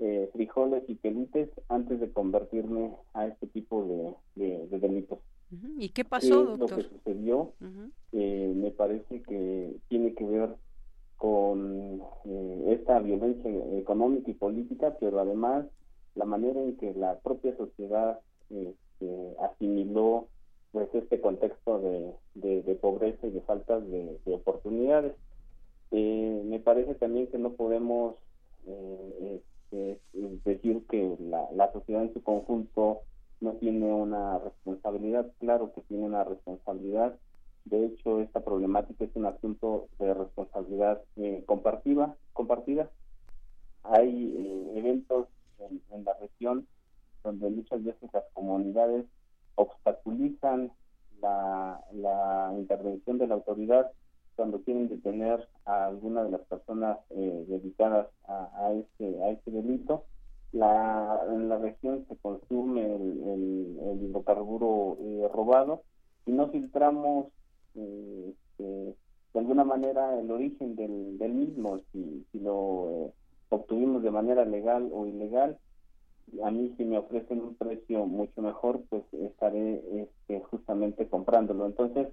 eh, 0.00 0.28
frijoles 0.32 0.82
y 0.88 0.96
pelites 0.96 1.48
antes 1.68 2.00
de 2.00 2.10
convertirme 2.10 2.92
a 3.14 3.26
este 3.26 3.46
tipo 3.46 4.16
de 4.34 4.66
delitos. 4.78 5.20
¿Y 5.78 5.90
qué 5.90 6.04
pasó, 6.04 6.44
doctor? 6.44 6.70
Lo 6.70 6.76
que 6.76 6.82
sucedió 6.88 7.52
eh, 8.12 8.52
me 8.56 8.70
parece 8.70 9.22
que 9.22 9.76
tiene 9.88 10.14
que 10.14 10.24
ver 10.24 10.56
con 11.16 12.02
eh, 12.24 12.64
esta 12.68 12.98
violencia 13.00 13.50
económica 13.76 14.30
y 14.30 14.34
política, 14.34 14.96
pero 14.98 15.20
además 15.20 15.66
la 16.14 16.24
manera 16.24 16.60
en 16.62 16.76
que 16.76 16.94
la 16.94 17.18
propia 17.20 17.56
sociedad 17.56 18.20
este, 18.50 19.36
asimiló 19.40 20.28
pues 20.72 20.88
este 20.94 21.20
contexto 21.20 21.78
de, 21.80 22.62
de, 22.62 22.74
pobreza 22.76 23.26
y 23.26 23.30
de 23.30 23.40
falta 23.42 23.78
de, 23.78 24.18
oportunidades. 24.26 25.14
Eh, 25.90 26.42
me 26.46 26.58
parece 26.58 26.94
también 26.94 27.26
que 27.26 27.38
no 27.38 27.52
podemos 27.52 28.16
este, 29.20 30.00
decir 30.44 30.82
que 30.88 31.16
la, 31.20 31.46
la 31.54 31.70
sociedad 31.72 32.02
en 32.02 32.14
su 32.14 32.22
conjunto 32.22 33.00
no 33.42 33.52
tiene 33.54 33.92
una 33.92 34.38
responsabilidad, 34.38 35.30
claro 35.40 35.72
que 35.74 35.82
tiene 35.82 36.04
una 36.04 36.24
responsabilidad. 36.24 37.18
De 37.64 37.86
hecho, 37.86 38.20
esta 38.20 38.40
problemática 38.40 39.04
es 39.04 39.10
un 39.14 39.26
asunto 39.26 39.88
de 39.98 40.14
responsabilidad 40.14 41.02
eh, 41.16 41.42
compartida, 41.46 42.16
compartida. 42.32 42.90
Hay 43.82 44.32
eh, 44.36 44.78
eventos 44.78 45.28
en, 45.90 46.04
la 46.04 46.14
región 46.14 46.66
donde 47.22 47.50
muchas 47.50 47.84
veces 47.84 48.10
las 48.12 48.24
comunidades 48.32 49.06
obstaculizan 49.54 50.72
la, 51.20 51.80
la 51.92 52.52
intervención 52.58 53.18
de 53.18 53.26
la 53.26 53.34
autoridad 53.34 53.90
cuando 54.34 54.62
quieren 54.62 54.88
detener 54.88 55.48
a 55.64 55.86
alguna 55.86 56.24
de 56.24 56.30
las 56.30 56.40
personas 56.42 56.98
eh, 57.10 57.44
dedicadas 57.48 58.08
a, 58.26 58.50
a, 58.66 58.72
este, 58.72 59.22
a 59.22 59.30
este 59.30 59.50
delito 59.50 60.04
la, 60.52 61.20
en 61.30 61.48
la 61.48 61.58
región 61.58 62.04
se 62.08 62.16
consume 62.16 62.94
el, 62.94 63.78
el, 63.80 64.02
hidrocarburo 64.02 64.98
eh, 65.00 65.28
robado 65.32 65.82
y 66.26 66.32
no 66.32 66.48
filtramos 66.48 67.28
eh, 67.74 68.34
este, 68.34 68.64
de 69.32 69.40
alguna 69.40 69.64
manera 69.64 70.20
el 70.20 70.30
origen 70.30 70.76
del, 70.76 71.16
del 71.18 71.32
mismo, 71.32 71.78
si, 71.90 72.26
si 72.30 72.38
lo 72.38 72.90
eh, 72.90 73.12
obtuvimos 73.48 74.02
de 74.02 74.10
manera 74.10 74.44
legal 74.44 74.90
o 74.92 75.06
ilegal. 75.06 75.58
A 76.42 76.50
mí 76.50 76.74
si 76.76 76.84
me 76.84 76.98
ofrecen 76.98 77.40
un 77.40 77.54
precio 77.56 78.06
mucho 78.06 78.40
mejor, 78.42 78.82
pues 78.88 79.02
estaré 79.12 79.82
este, 80.02 80.40
justamente 80.40 81.06
comprándolo. 81.08 81.66
Entonces, 81.66 82.08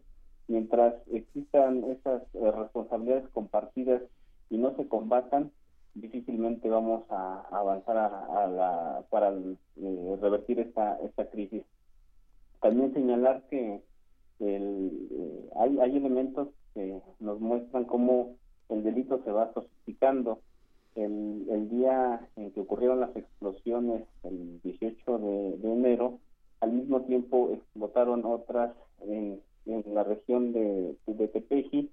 mientras 0.48 0.96
existan 1.12 1.84
esas 1.86 2.24
responsabilidades 2.34 3.30
compartidas 3.30 4.02
y 4.50 4.58
no 4.58 4.76
se 4.76 4.88
combatan, 4.88 5.52
difícilmente 5.96 6.70
vamos 6.70 7.04
a, 7.10 7.42
avanzar 7.52 7.98
a, 7.98 8.48
la, 8.48 9.04
para 9.10 9.32
eh, 9.32 10.18
revertir 10.22 10.60
esta, 10.60 10.98
esta 11.04 11.30
crisis. 11.30 11.64
También 12.62 12.94
señalar 12.94 13.44
que 13.50 13.82
el, 14.40 15.08
eh, 15.12 15.50
hay, 15.60 15.80
hay 15.80 15.98
elementos 15.98 16.50
que 16.74 17.02
nos 17.20 17.40
muestran 17.40 17.86
cómo 17.86 18.36
el 18.70 18.84
delito 18.84 19.22
se 19.24 19.32
va 19.32 19.54
sofisticando. 19.54 20.42
El, 21.04 21.48
el 21.50 21.70
día 21.70 22.28
en 22.36 22.52
que 22.52 22.62
ocurrieron 22.62 23.00
las 23.00 23.16
explosiones, 23.16 24.04
el 24.24 24.60
18 24.64 25.18
de, 25.20 25.72
enero, 25.72 26.20
al 26.62 26.74
mismo 26.74 27.02
tiempo 27.02 27.52
explotaron 27.54 28.26
otras 28.26 28.72
en, 29.02 29.40
en 29.66 29.84
la 29.94 30.04
región 30.04 30.52
de, 30.52 30.96
de 31.06 31.28
Tepeji 31.28 31.90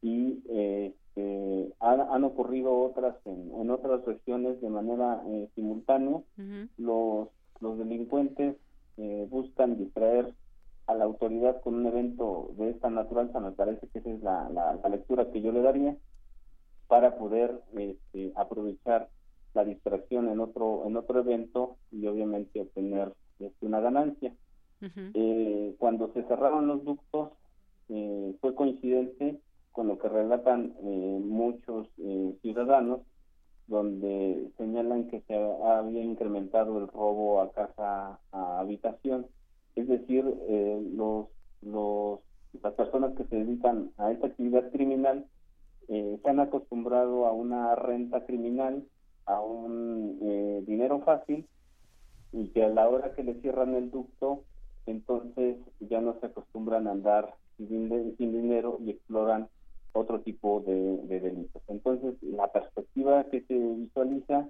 y 0.00 0.42
eh, 0.48 0.94
eh, 1.16 1.72
han, 1.80 2.24
ocurrido 2.24 2.80
otras 2.80 3.16
en, 3.24 3.70
otras 3.70 4.04
regiones 4.04 4.60
de 4.60 4.70
manera 4.70 5.22
eh, 5.26 5.48
simultánea. 5.54 6.20
Los 6.78 7.28
los 7.60 7.78
delincuentes 7.78 8.56
eh, 8.96 9.26
buscan 9.30 9.78
distraer 9.78 10.32
a 10.86 10.94
la 10.94 11.04
autoridad 11.04 11.60
con 11.60 11.74
un 11.74 11.86
evento 11.86 12.50
de 12.56 12.70
esta 12.70 12.88
naturaleza, 12.88 13.40
me 13.40 13.52
parece 13.52 13.86
que 13.88 13.98
esa 13.98 14.10
es 14.10 14.22
la, 14.22 14.48
la, 14.48 14.88
lectura 14.88 15.30
que 15.30 15.42
yo 15.42 15.52
le 15.52 15.60
daría 15.60 15.96
para 16.88 17.16
poder 17.16 17.60
este, 17.76 18.32
aprovechar 18.34 19.08
la 19.54 19.64
distracción 19.64 20.28
en 20.28 20.40
otro 20.40 20.84
en 20.86 20.96
otro 20.96 21.20
evento 21.20 21.76
y 21.90 22.06
obviamente 22.06 22.60
obtener 22.60 23.12
este, 23.38 23.66
una 23.66 23.80
ganancia. 23.80 24.34
eh, 25.14 25.74
cuando 25.78 26.12
se 26.12 26.22
cerraron 26.24 26.66
los 26.68 26.84
ductos 26.84 27.30
eh, 27.88 28.34
fue 28.40 28.54
coincidente 28.54 29.40
con 29.72 29.88
lo 29.88 29.98
que 29.98 30.08
relatan 30.08 30.74
eh, 30.82 31.20
muchos 31.22 31.88
eh, 31.98 32.34
ciudadanos 32.42 33.00
donde 33.66 34.50
señalan 34.56 35.08
que 35.08 35.20
se 35.22 35.34
había 35.34 36.02
incrementado 36.02 36.78
el 36.78 36.88
robo 36.88 37.40
a 37.40 37.50
casa 37.52 38.18
a 38.32 38.60
habitación 38.60 39.26
es 39.78 39.86
decir, 39.86 40.24
eh, 40.48 40.82
los, 40.96 41.26
los, 41.62 42.18
las 42.62 42.74
personas 42.74 43.14
que 43.16 43.24
se 43.26 43.36
dedican 43.36 43.90
a 43.96 44.10
esta 44.10 44.26
actividad 44.26 44.70
criminal 44.72 45.24
eh, 45.88 46.18
se 46.22 46.28
han 46.28 46.40
acostumbrado 46.40 47.26
a 47.26 47.32
una 47.32 47.74
renta 47.74 48.24
criminal, 48.26 48.84
a 49.26 49.40
un 49.40 50.18
eh, 50.22 50.62
dinero 50.66 51.00
fácil, 51.00 51.46
y 52.32 52.48
que 52.48 52.64
a 52.64 52.68
la 52.68 52.88
hora 52.88 53.14
que 53.14 53.24
le 53.24 53.40
cierran 53.40 53.74
el 53.74 53.90
ducto, 53.90 54.44
entonces 54.86 55.56
ya 55.80 56.00
no 56.00 56.18
se 56.20 56.26
acostumbran 56.26 56.86
a 56.86 56.92
andar 56.92 57.34
sin, 57.56 57.88
dinero 58.18 58.78
y 58.84 58.90
exploran 58.90 59.48
otro 59.92 60.20
tipo 60.20 60.60
de, 60.60 60.98
de, 61.08 61.20
delitos. 61.20 61.62
Entonces, 61.68 62.14
la 62.22 62.52
perspectiva 62.52 63.24
que 63.24 63.42
se 63.42 63.54
visualiza 63.54 64.48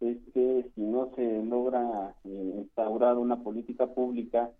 es 0.00 0.16
que 0.32 0.70
si 0.74 0.80
no 0.80 1.10
se 1.14 1.42
logra 1.44 2.14
instaurar 2.24 3.16
una 3.16 3.42
política 3.42 3.86
pública 3.88 4.50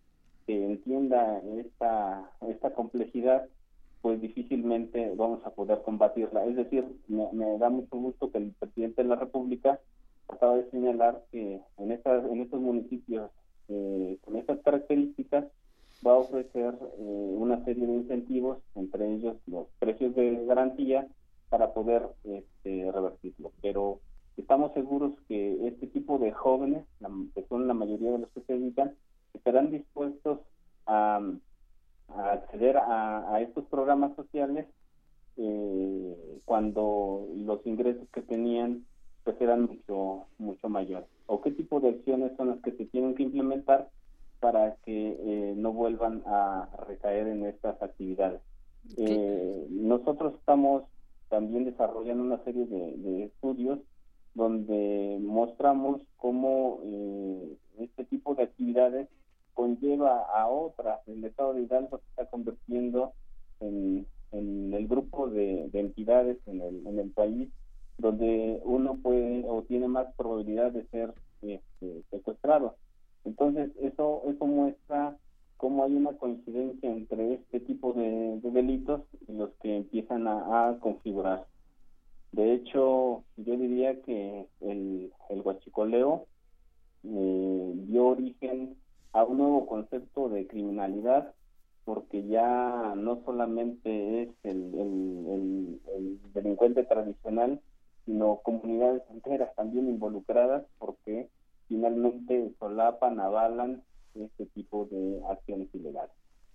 que 0.46 0.64
entienda 0.64 1.40
esta, 1.58 2.30
esta 2.48 2.72
complejidad, 2.72 3.46
pues 4.00 4.20
difícilmente 4.20 5.12
vamos 5.16 5.44
a 5.44 5.50
poder 5.50 5.82
combatirla. 5.82 6.44
Es 6.46 6.56
decir, 6.56 6.84
me, 7.08 7.58
da 7.58 7.68
mucho 7.70 7.96
gusto 7.96 8.30
que 8.30 8.38
el 8.38 8.52
presidente 8.52 9.02
de 9.02 9.08
la 9.08 9.16
República 9.16 9.80
acaba 10.28 10.56
de 10.56 10.70
señalar 10.70 11.24
que 11.32 11.60
en, 11.78 11.92
estas, 11.92 12.24
en 12.26 12.40
estos 12.40 12.60
municipios 12.60 13.30
eh, 13.68 14.18
con 14.24 14.36
estas 14.36 14.60
características 14.60 15.46
va 16.06 16.12
a 16.12 16.18
ofrecer 16.18 16.74
eh, 16.98 17.34
una 17.36 17.64
serie 17.64 17.86
de 17.86 17.94
incentivos, 17.94 18.58
entre 18.74 19.12
ellos 19.14 19.36
los 19.46 19.66
precios 19.78 20.14
de 20.14 20.44
garantía, 20.46 21.08
para 21.48 21.72
poder 21.72 22.06
este, 22.24 22.90
revertirlo. 22.92 23.52
Pero 23.62 24.00
estamos 24.36 24.72
seguros 24.74 25.12
que 25.26 25.66
este 25.66 25.86
tipo 25.86 26.18
de 26.18 26.32
jóvenes, 26.32 26.84
que 27.34 27.44
son 27.48 27.66
la 27.66 27.74
mayoría 27.74 28.12
de 28.12 28.18
los 28.18 28.30
que 28.30 28.42
se 28.42 28.52
dedican, 28.52 28.94
estarán 29.34 29.70
dispuestos 29.70 30.40
a, 30.86 31.20
acceder 32.16 32.76
a, 32.76 33.40
estos 33.40 33.64
programas 33.66 34.14
sociales 34.16 34.66
eh, 35.36 36.40
cuando 36.44 37.28
los 37.36 37.64
ingresos 37.66 38.08
que 38.12 38.22
tenían 38.22 38.84
pues 39.24 39.40
eran 39.40 39.66
mucho 39.66 40.26
mucho 40.38 40.68
mayores 40.68 41.08
o 41.26 41.40
qué 41.40 41.50
tipo 41.52 41.80
de 41.80 41.90
acciones 41.90 42.32
son 42.36 42.48
las 42.48 42.60
que 42.60 42.72
se 42.72 42.86
tienen 42.86 43.14
que 43.14 43.22
implementar 43.22 43.88
para 44.40 44.76
que 44.84 45.16
eh, 45.20 45.54
no 45.56 45.72
vuelvan 45.72 46.22
a 46.26 46.68
recaer 46.88 47.28
en 47.28 47.44
estas 47.44 47.80
actividades 47.82 48.40
eh, 48.96 49.66
nosotros 49.70 50.34
estamos 50.34 50.84
también 51.28 51.64
desarrollando 51.66 52.22
una 52.24 52.42
serie 52.44 52.66
de, 52.66 53.24
estudios 53.24 53.78
donde 54.34 55.18
mostramos 55.20 56.00
cómo 56.16 56.80
este 57.78 58.04
tipo 58.04 58.34
de 58.34 58.44
actividades 58.44 59.08
conlleva 59.58 60.20
a 60.32 60.46
otras. 60.46 61.00
El 61.08 61.24
Estado 61.24 61.54
de 61.54 61.62
Hidalgo 61.62 61.98
se 61.98 62.04
está 62.10 62.26
convirtiendo 62.26 63.12
en, 63.58 64.06
el 64.30 64.86
grupo 64.86 65.28
de, 65.28 65.68
entidades 65.72 66.38
en 66.46 66.60
el, 66.60 66.86
en 66.86 67.00
el 67.00 67.10
país 67.10 67.48
donde 67.96 68.60
uno 68.62 68.98
puede 69.02 69.44
o 69.48 69.62
tiene 69.62 69.88
más 69.88 70.06
probabilidad 70.16 70.70
de 70.70 70.86
ser 70.86 71.12
este, 71.42 72.04
secuestrado. 72.08 72.76
Entonces, 73.24 73.72
eso, 73.80 74.22
eso 74.28 74.46
muestra 74.46 75.16
cómo 75.56 75.82
hay 75.82 75.96
una 75.96 76.12
coincidencia 76.12 76.88
entre 76.88 77.34
este 77.34 77.58
tipo 77.58 77.92
de, 77.94 78.38
delitos 78.40 79.00
y 79.26 79.32
los 79.32 79.50
que 79.60 79.78
empiezan 79.78 80.28
a, 80.28 80.78
configurar. 80.78 81.46
De 82.30 82.52
hecho, 82.54 83.24
yo 83.36 83.56
diría 83.56 84.00
que 84.02 84.46
el, 84.60 85.12
el 85.30 85.40
huachicoleo 85.40 86.26
eh, 87.02 87.72
dio 87.88 88.06
origen 88.06 88.76
a 89.18 89.24
un 89.24 89.38
nuevo 89.38 89.66
concepto 89.66 90.28
de 90.28 90.46
criminalidad 90.46 91.34
porque 91.84 92.24
ya 92.28 92.94
no 92.96 93.20
solamente 93.24 94.22
es 94.22 94.28
el, 94.44 95.80
el, 95.96 96.20
delincuente 96.32 96.84
tradicional, 96.84 97.60
sino 98.04 98.36
comunidades 98.44 99.02
enteras 99.10 99.52
también 99.56 99.88
involucradas 99.88 100.64
porque 100.78 101.28
finalmente 101.66 102.52
solapan, 102.60 103.18
avalan 103.18 103.82
este 104.14 104.46
tipo 104.46 104.86
de 104.86 105.20
acciones 105.28 105.68
ilegales. 105.74 106.14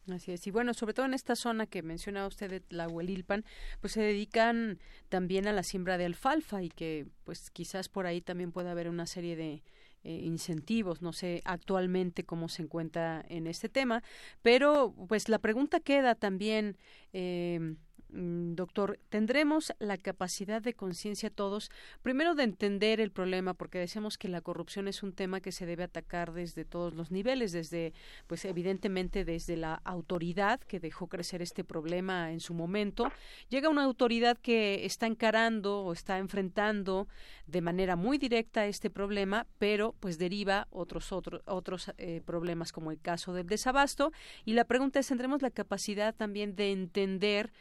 Así 0.09 0.31
es. 0.31 0.47
Y 0.47 0.51
bueno, 0.51 0.73
sobre 0.73 0.93
todo 0.93 1.05
en 1.05 1.13
esta 1.13 1.35
zona 1.35 1.65
que 1.65 1.81
menciona 1.81 2.27
usted 2.27 2.49
de 2.49 2.61
la 2.69 2.87
Huelilpan, 2.87 3.43
pues 3.81 3.93
se 3.93 4.01
dedican 4.01 4.79
también 5.09 5.47
a 5.47 5.53
la 5.53 5.63
siembra 5.63 5.97
de 5.97 6.05
alfalfa 6.05 6.63
y 6.63 6.69
que 6.69 7.07
pues 7.25 7.49
quizás 7.51 7.89
por 7.89 8.05
ahí 8.05 8.21
también 8.21 8.53
pueda 8.53 8.71
haber 8.71 8.87
una 8.87 9.05
serie 9.05 9.35
de, 9.35 9.63
eh, 10.03 10.21
incentivos. 10.23 11.01
No 11.01 11.13
sé 11.13 11.41
actualmente 11.45 12.23
cómo 12.23 12.49
se 12.49 12.63
encuentra 12.63 13.25
en 13.29 13.47
este 13.47 13.69
tema, 13.69 14.03
pero 14.41 14.93
pues 15.07 15.29
la 15.29 15.39
pregunta 15.39 15.79
queda 15.79 16.15
también. 16.15 16.77
Eh, 17.13 17.75
doctor, 18.13 18.99
tendremos 19.09 19.73
la 19.79 19.97
capacidad 19.97 20.61
de 20.61 20.73
conciencia 20.73 21.29
todos, 21.29 21.71
primero 22.01 22.35
de 22.35 22.43
entender 22.43 23.01
el 23.01 23.11
problema, 23.11 23.53
porque 23.53 23.79
decíamos 23.79 24.17
que 24.17 24.27
la 24.27 24.41
corrupción 24.41 24.87
es 24.87 25.03
un 25.03 25.13
tema 25.13 25.41
que 25.41 25.51
se 25.51 25.65
debe 25.65 25.83
atacar 25.83 26.33
desde 26.33 26.65
todos 26.65 26.93
los 26.93 27.11
niveles, 27.11 27.51
desde, 27.51 27.93
pues 28.27 28.45
evidentemente 28.45 29.25
desde 29.25 29.57
la 29.57 29.75
autoridad 29.83 30.59
que 30.61 30.79
dejó 30.79 31.07
crecer 31.07 31.41
este 31.41 31.63
problema 31.63 32.31
en 32.31 32.39
su 32.39 32.53
momento, 32.53 33.11
llega 33.49 33.69
una 33.69 33.83
autoridad 33.83 34.37
que 34.37 34.85
está 34.85 35.07
encarando 35.07 35.81
o 35.81 35.93
está 35.93 36.17
enfrentando 36.19 37.07
de 37.47 37.61
manera 37.61 37.95
muy 37.95 38.17
directa 38.17 38.65
este 38.65 38.89
problema, 38.89 39.47
pero 39.57 39.95
pues 39.99 40.17
deriva 40.17 40.67
otros 40.69 41.11
otros 41.11 41.41
otros 41.45 41.91
eh, 41.97 42.21
problemas 42.25 42.71
como 42.71 42.91
el 42.91 42.99
caso 42.99 43.33
del 43.33 43.47
desabasto. 43.47 44.11
Y 44.45 44.53
la 44.53 44.65
pregunta 44.65 44.99
es 44.99 45.07
tendremos 45.07 45.41
la 45.41 45.49
capacidad 45.49 46.13
también 46.13 46.55
de 46.55 46.71
entender 46.71 47.51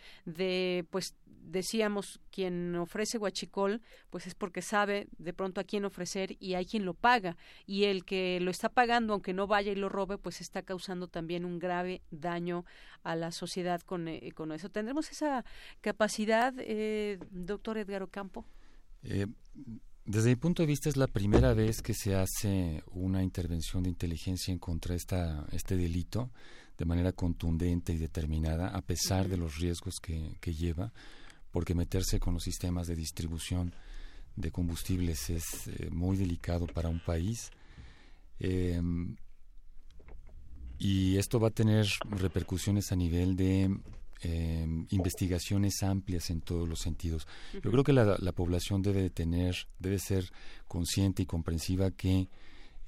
pues 0.90 1.14
decíamos 1.52 2.20
quien 2.30 2.74
ofrece 2.76 3.18
huachicol 3.18 3.82
pues 4.10 4.26
es 4.26 4.34
porque 4.34 4.62
sabe 4.62 5.08
de 5.18 5.32
pronto 5.32 5.60
a 5.60 5.64
quién 5.64 5.84
ofrecer 5.84 6.36
y 6.40 6.54
hay 6.54 6.66
quien 6.66 6.84
lo 6.84 6.94
paga. 6.94 7.36
Y 7.66 7.84
el 7.84 8.04
que 8.04 8.38
lo 8.40 8.50
está 8.50 8.68
pagando 8.68 9.12
aunque 9.12 9.34
no 9.34 9.46
vaya 9.46 9.72
y 9.72 9.76
lo 9.76 9.88
robe 9.88 10.18
pues 10.18 10.40
está 10.40 10.62
causando 10.62 11.08
también 11.08 11.44
un 11.44 11.58
grave 11.58 12.02
daño 12.10 12.64
a 13.02 13.16
la 13.16 13.30
sociedad 13.30 13.80
con, 13.82 14.08
eh, 14.08 14.32
con 14.34 14.52
eso. 14.52 14.70
Tendremos 14.70 15.10
esa 15.10 15.44
capacidad 15.80 16.54
eh, 16.58 17.18
doctor 17.30 17.78
Edgar 17.78 18.02
Ocampo 18.02 18.44
eh, 19.02 19.26
desde 20.04 20.30
mi 20.30 20.36
punto 20.36 20.62
de 20.62 20.66
vista 20.66 20.88
es 20.88 20.96
la 20.96 21.06
primera 21.06 21.54
vez 21.54 21.82
que 21.82 21.94
se 21.94 22.14
hace 22.14 22.82
una 22.90 23.22
intervención 23.22 23.82
de 23.82 23.90
inteligencia 23.90 24.52
en 24.52 24.58
contra 24.58 24.94
esta 24.94 25.46
este 25.52 25.76
delito 25.76 26.30
de 26.78 26.84
manera 26.84 27.12
contundente 27.12 27.92
y 27.92 27.98
determinada, 27.98 28.68
a 28.68 28.82
pesar 28.82 29.28
de 29.28 29.36
los 29.36 29.58
riesgos 29.58 30.00
que, 30.00 30.36
lleva, 30.52 30.92
porque 31.50 31.74
meterse 31.74 32.18
con 32.18 32.34
los 32.34 32.42
sistemas 32.42 32.86
de 32.86 32.96
distribución 32.96 33.74
de 34.36 34.50
combustibles 34.50 35.28
es 35.30 35.68
eh, 35.68 35.90
muy 35.90 36.16
delicado 36.16 36.66
para 36.66 36.88
un 36.88 37.00
país. 37.00 37.50
Em, 38.38 39.16
y 40.78 41.16
esto 41.18 41.38
va 41.38 41.48
a 41.48 41.52
tener 41.52 41.86
repercusiones 42.10 42.90
a 42.90 42.96
nivel 42.96 43.36
de 43.36 43.70
em, 44.22 44.86
investigaciones 44.90 45.82
amplias 45.82 46.30
en 46.30 46.40
todos 46.40 46.68
los 46.68 46.80
sentidos. 46.80 47.28
Yo 47.52 47.70
creo 47.70 47.84
que 47.84 47.92
la, 47.92 48.16
la 48.18 48.32
población 48.32 48.82
debe 48.82 49.10
tener, 49.10 49.68
debe 49.78 49.98
ser 49.98 50.32
consciente 50.66 51.22
y 51.22 51.26
comprensiva 51.26 51.90
que 51.90 52.28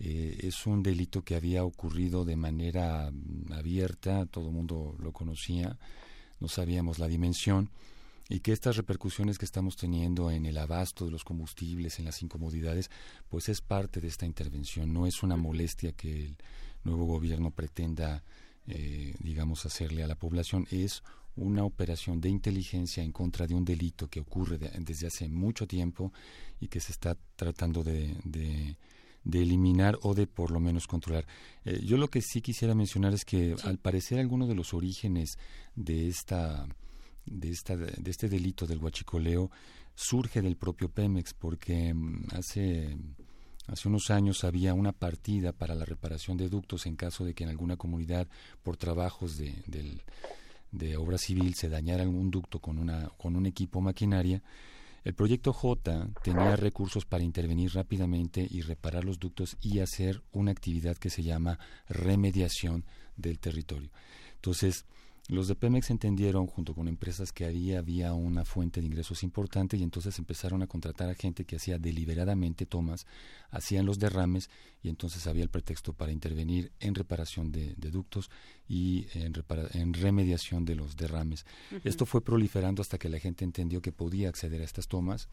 eh, 0.00 0.38
es 0.42 0.66
un 0.66 0.82
delito 0.82 1.22
que 1.22 1.36
había 1.36 1.64
ocurrido 1.64 2.24
de 2.24 2.36
manera 2.36 3.10
mm, 3.12 3.52
abierta, 3.52 4.26
todo 4.26 4.48
el 4.48 4.54
mundo 4.54 4.96
lo 4.98 5.12
conocía, 5.12 5.78
no 6.40 6.48
sabíamos 6.48 6.98
la 6.98 7.08
dimensión 7.08 7.70
y 8.28 8.40
que 8.40 8.52
estas 8.52 8.76
repercusiones 8.76 9.38
que 9.38 9.44
estamos 9.44 9.76
teniendo 9.76 10.30
en 10.30 10.46
el 10.46 10.58
abasto 10.58 11.04
de 11.04 11.10
los 11.10 11.24
combustibles, 11.24 11.98
en 11.98 12.06
las 12.06 12.22
incomodidades, 12.22 12.90
pues 13.28 13.48
es 13.48 13.60
parte 13.60 14.00
de 14.00 14.08
esta 14.08 14.26
intervención, 14.26 14.92
no 14.92 15.06
es 15.06 15.22
una 15.22 15.36
molestia 15.36 15.92
que 15.92 16.26
el 16.26 16.36
nuevo 16.84 17.04
gobierno 17.04 17.50
pretenda, 17.50 18.24
eh, 18.66 19.14
digamos, 19.20 19.66
hacerle 19.66 20.02
a 20.02 20.08
la 20.08 20.16
población, 20.16 20.66
es 20.70 21.02
una 21.36 21.64
operación 21.64 22.20
de 22.20 22.30
inteligencia 22.30 23.02
en 23.02 23.12
contra 23.12 23.46
de 23.46 23.54
un 23.54 23.64
delito 23.64 24.08
que 24.08 24.20
ocurre 24.20 24.56
desde 24.58 25.06
hace 25.06 25.28
mucho 25.28 25.66
tiempo 25.66 26.12
y 26.60 26.68
que 26.68 26.80
se 26.80 26.92
está 26.92 27.16
tratando 27.36 27.82
de 27.82 28.16
de 28.24 28.76
eliminar 29.32 29.98
o 30.02 30.14
de 30.14 30.26
por 30.26 30.50
lo 30.50 30.60
menos 30.60 30.86
controlar. 30.86 31.26
Eh, 31.64 31.80
yo 31.84 31.96
lo 31.96 32.08
que 32.08 32.20
sí 32.20 32.40
quisiera 32.40 32.74
mencionar 32.74 33.14
es 33.14 33.24
que 33.24 33.56
al 33.64 33.78
parecer 33.78 34.18
algunos 34.18 34.48
de 34.48 34.54
los 34.54 34.74
orígenes 34.74 35.38
de 35.74 36.08
esta 36.08 36.66
de 37.26 37.50
esta 37.50 37.76
de 37.76 38.10
este 38.10 38.28
delito 38.28 38.66
del 38.66 38.78
huachicoleo 38.78 39.50
surge 39.94 40.42
del 40.42 40.56
propio 40.56 40.90
Pemex 40.90 41.34
porque 41.34 41.94
mm, 41.94 42.26
hace 42.32 42.96
Hace 43.66 43.88
unos 43.88 44.10
años 44.10 44.44
había 44.44 44.74
una 44.74 44.92
partida 44.92 45.52
para 45.52 45.74
la 45.74 45.86
reparación 45.86 46.36
de 46.36 46.50
ductos 46.50 46.84
en 46.84 46.96
caso 46.96 47.24
de 47.24 47.32
que 47.32 47.44
en 47.44 47.50
alguna 47.50 47.78
comunidad 47.78 48.28
por 48.62 48.76
trabajos 48.76 49.38
de, 49.38 49.54
de 50.70 50.96
obra 50.96 51.18
civil 51.18 51.54
se 51.54 51.68
dañara 51.68 52.02
algún 52.02 52.30
ducto 52.30 52.58
con, 52.58 52.78
una, 52.78 53.08
con 53.16 53.36
un 53.36 53.46
equipo 53.46 53.80
maquinaria 53.80 54.42
el 55.04 55.14
proyecto 55.14 55.52
J 55.52 56.08
tenía 56.22 56.56
recursos 56.56 57.04
para 57.04 57.22
intervenir 57.22 57.74
rápidamente 57.74 58.46
y 58.50 58.62
reparar 58.62 59.04
los 59.04 59.18
ductos 59.18 59.56
y 59.60 59.80
hacer 59.80 60.22
una 60.32 60.50
actividad 60.50 60.96
que 60.96 61.10
se 61.10 61.22
llama 61.22 61.58
remediación 61.88 62.84
del 63.16 63.38
territorio. 63.38 63.90
Entonces, 64.36 64.86
los 65.28 65.48
de 65.48 65.54
Pemex 65.54 65.88
entendieron, 65.88 66.46
junto 66.46 66.74
con 66.74 66.86
empresas, 66.86 67.32
que 67.32 67.46
ahí 67.46 67.72
había 67.72 68.12
una 68.12 68.44
fuente 68.44 68.80
de 68.80 68.86
ingresos 68.86 69.22
importante 69.22 69.78
y 69.78 69.82
entonces 69.82 70.18
empezaron 70.18 70.62
a 70.62 70.66
contratar 70.66 71.08
a 71.08 71.14
gente 71.14 71.46
que 71.46 71.56
hacía 71.56 71.78
deliberadamente 71.78 72.66
tomas, 72.66 73.06
hacían 73.50 73.86
los 73.86 73.98
derrames 73.98 74.50
y 74.82 74.90
entonces 74.90 75.26
había 75.26 75.42
el 75.42 75.48
pretexto 75.48 75.94
para 75.94 76.12
intervenir 76.12 76.72
en 76.78 76.94
reparación 76.94 77.52
de, 77.52 77.74
ductos 77.90 78.30
y 78.68 79.06
en, 79.14 79.32
en, 79.72 79.94
remediación 79.94 80.66
de 80.66 80.74
los 80.74 80.94
derrames. 80.94 81.46
Esto 81.84 82.04
fue 82.04 82.20
proliferando 82.20 82.82
hasta 82.82 82.98
que 82.98 83.08
la 83.08 83.18
gente 83.18 83.46
entendió 83.46 83.80
que 83.80 83.92
podía 83.92 84.28
acceder 84.28 84.60
a 84.60 84.64
estas 84.64 84.88
tomas. 84.88 85.28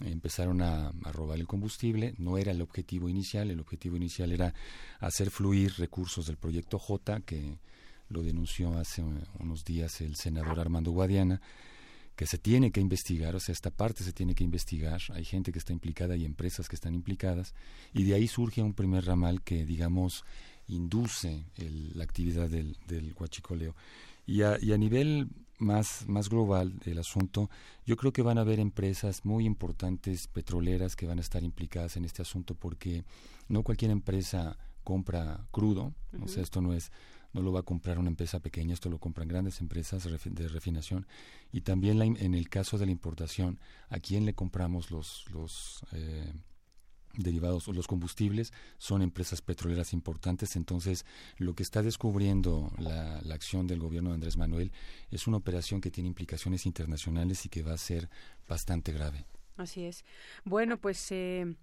Empezaron 0.00 0.60
a, 0.60 0.88
a, 0.88 1.12
robar 1.12 1.38
el 1.38 1.46
combustible, 1.46 2.14
no 2.18 2.36
era 2.36 2.52
el 2.52 2.60
objetivo 2.60 3.08
inicial, 3.08 3.50
el 3.50 3.60
objetivo 3.60 3.96
inicial 3.96 4.32
era 4.32 4.52
hacer 4.98 5.30
fluir 5.30 5.72
recursos 5.78 6.26
del 6.26 6.36
proyecto 6.36 6.78
J, 6.78 7.20
que 7.20 7.58
lo 8.14 8.22
denunció 8.22 8.78
hace 8.78 9.02
unos 9.38 9.64
días 9.64 10.00
el 10.00 10.16
senador 10.16 10.58
Armando 10.60 10.92
Guadiana, 10.92 11.42
que 12.16 12.26
se 12.26 12.38
tiene 12.38 12.70
que 12.70 12.80
investigar, 12.80 13.34
o 13.34 13.40
sea, 13.40 13.52
esta 13.52 13.70
parte 13.70 14.04
se 14.04 14.12
tiene 14.12 14.34
que 14.34 14.44
investigar, 14.44 15.02
hay 15.12 15.24
gente 15.24 15.50
que 15.50 15.58
está 15.58 15.72
implicada 15.72 16.16
y 16.16 16.24
empresas 16.24 16.68
que 16.68 16.76
están 16.76 16.94
implicadas, 16.94 17.54
y 17.92 18.04
de 18.04 18.14
ahí 18.14 18.28
surge 18.28 18.62
un 18.62 18.72
primer 18.72 19.04
ramal 19.04 19.42
que, 19.42 19.66
digamos, 19.66 20.24
induce 20.68 21.44
la 21.94 22.04
actividad 22.04 22.48
del, 22.48 22.78
del 22.86 23.14
huachicoleo. 23.18 23.74
Y 24.26 24.42
a, 24.42 24.58
y 24.60 24.72
a 24.72 24.78
nivel 24.78 25.28
más, 25.58 26.08
más 26.08 26.28
global 26.28 26.78
del 26.78 26.98
asunto, 26.98 27.50
yo 27.84 27.96
creo 27.96 28.12
que 28.12 28.22
van 28.22 28.38
a 28.38 28.42
haber 28.42 28.60
empresas 28.60 29.24
muy 29.24 29.44
importantes 29.44 30.28
petroleras 30.28 30.94
que 30.96 31.06
van 31.06 31.18
a 31.18 31.22
estar 31.22 31.42
implicadas 31.42 31.96
en 31.96 32.04
este 32.04 32.22
asunto 32.22 32.54
porque 32.54 33.04
no 33.48 33.62
cualquier 33.62 33.90
empresa 33.90 34.56
compra 34.84 35.46
crudo, 35.50 35.94
o 36.22 36.28
sea, 36.28 36.42
esto 36.42 36.60
no 36.60 36.72
es 36.74 36.92
no 37.34 37.42
lo 37.42 37.52
va 37.52 37.60
a 37.60 37.64
comprar 37.64 37.98
una 37.98 38.08
empresa 38.08 38.40
pequeña, 38.40 38.72
esto 38.72 38.88
lo 38.88 38.98
compran 38.98 39.28
grandes 39.28 39.60
empresas 39.60 40.04
de 40.04 40.48
refinación. 40.48 41.06
Y 41.52 41.60
también 41.60 42.00
en 42.00 42.34
el 42.34 42.48
caso 42.48 42.78
de 42.78 42.86
la 42.86 42.92
importación, 42.92 43.58
¿a 43.88 43.98
quién 43.98 44.24
le 44.24 44.34
compramos 44.34 44.90
los, 44.90 45.26
los 45.32 45.84
eh, 45.92 46.32
derivados 47.14 47.68
o 47.68 47.72
los 47.72 47.86
combustibles? 47.88 48.52
Son 48.78 49.02
empresas 49.02 49.42
petroleras 49.42 49.92
importantes. 49.92 50.56
Entonces, 50.56 51.04
lo 51.36 51.54
que 51.54 51.64
está 51.64 51.82
descubriendo 51.82 52.72
la, 52.78 53.20
la 53.22 53.34
acción 53.34 53.66
del 53.66 53.80
gobierno 53.80 54.10
de 54.10 54.14
Andrés 54.14 54.36
Manuel 54.36 54.72
es 55.10 55.26
una 55.26 55.36
operación 55.36 55.80
que 55.80 55.90
tiene 55.90 56.08
implicaciones 56.08 56.66
internacionales 56.66 57.44
y 57.44 57.48
que 57.48 57.62
va 57.62 57.74
a 57.74 57.78
ser 57.78 58.08
bastante 58.48 58.92
grave. 58.92 59.26
Así 59.56 59.84
es. 59.84 60.04
Bueno, 60.44 60.78
pues 60.78 61.10
eh, 61.12 61.54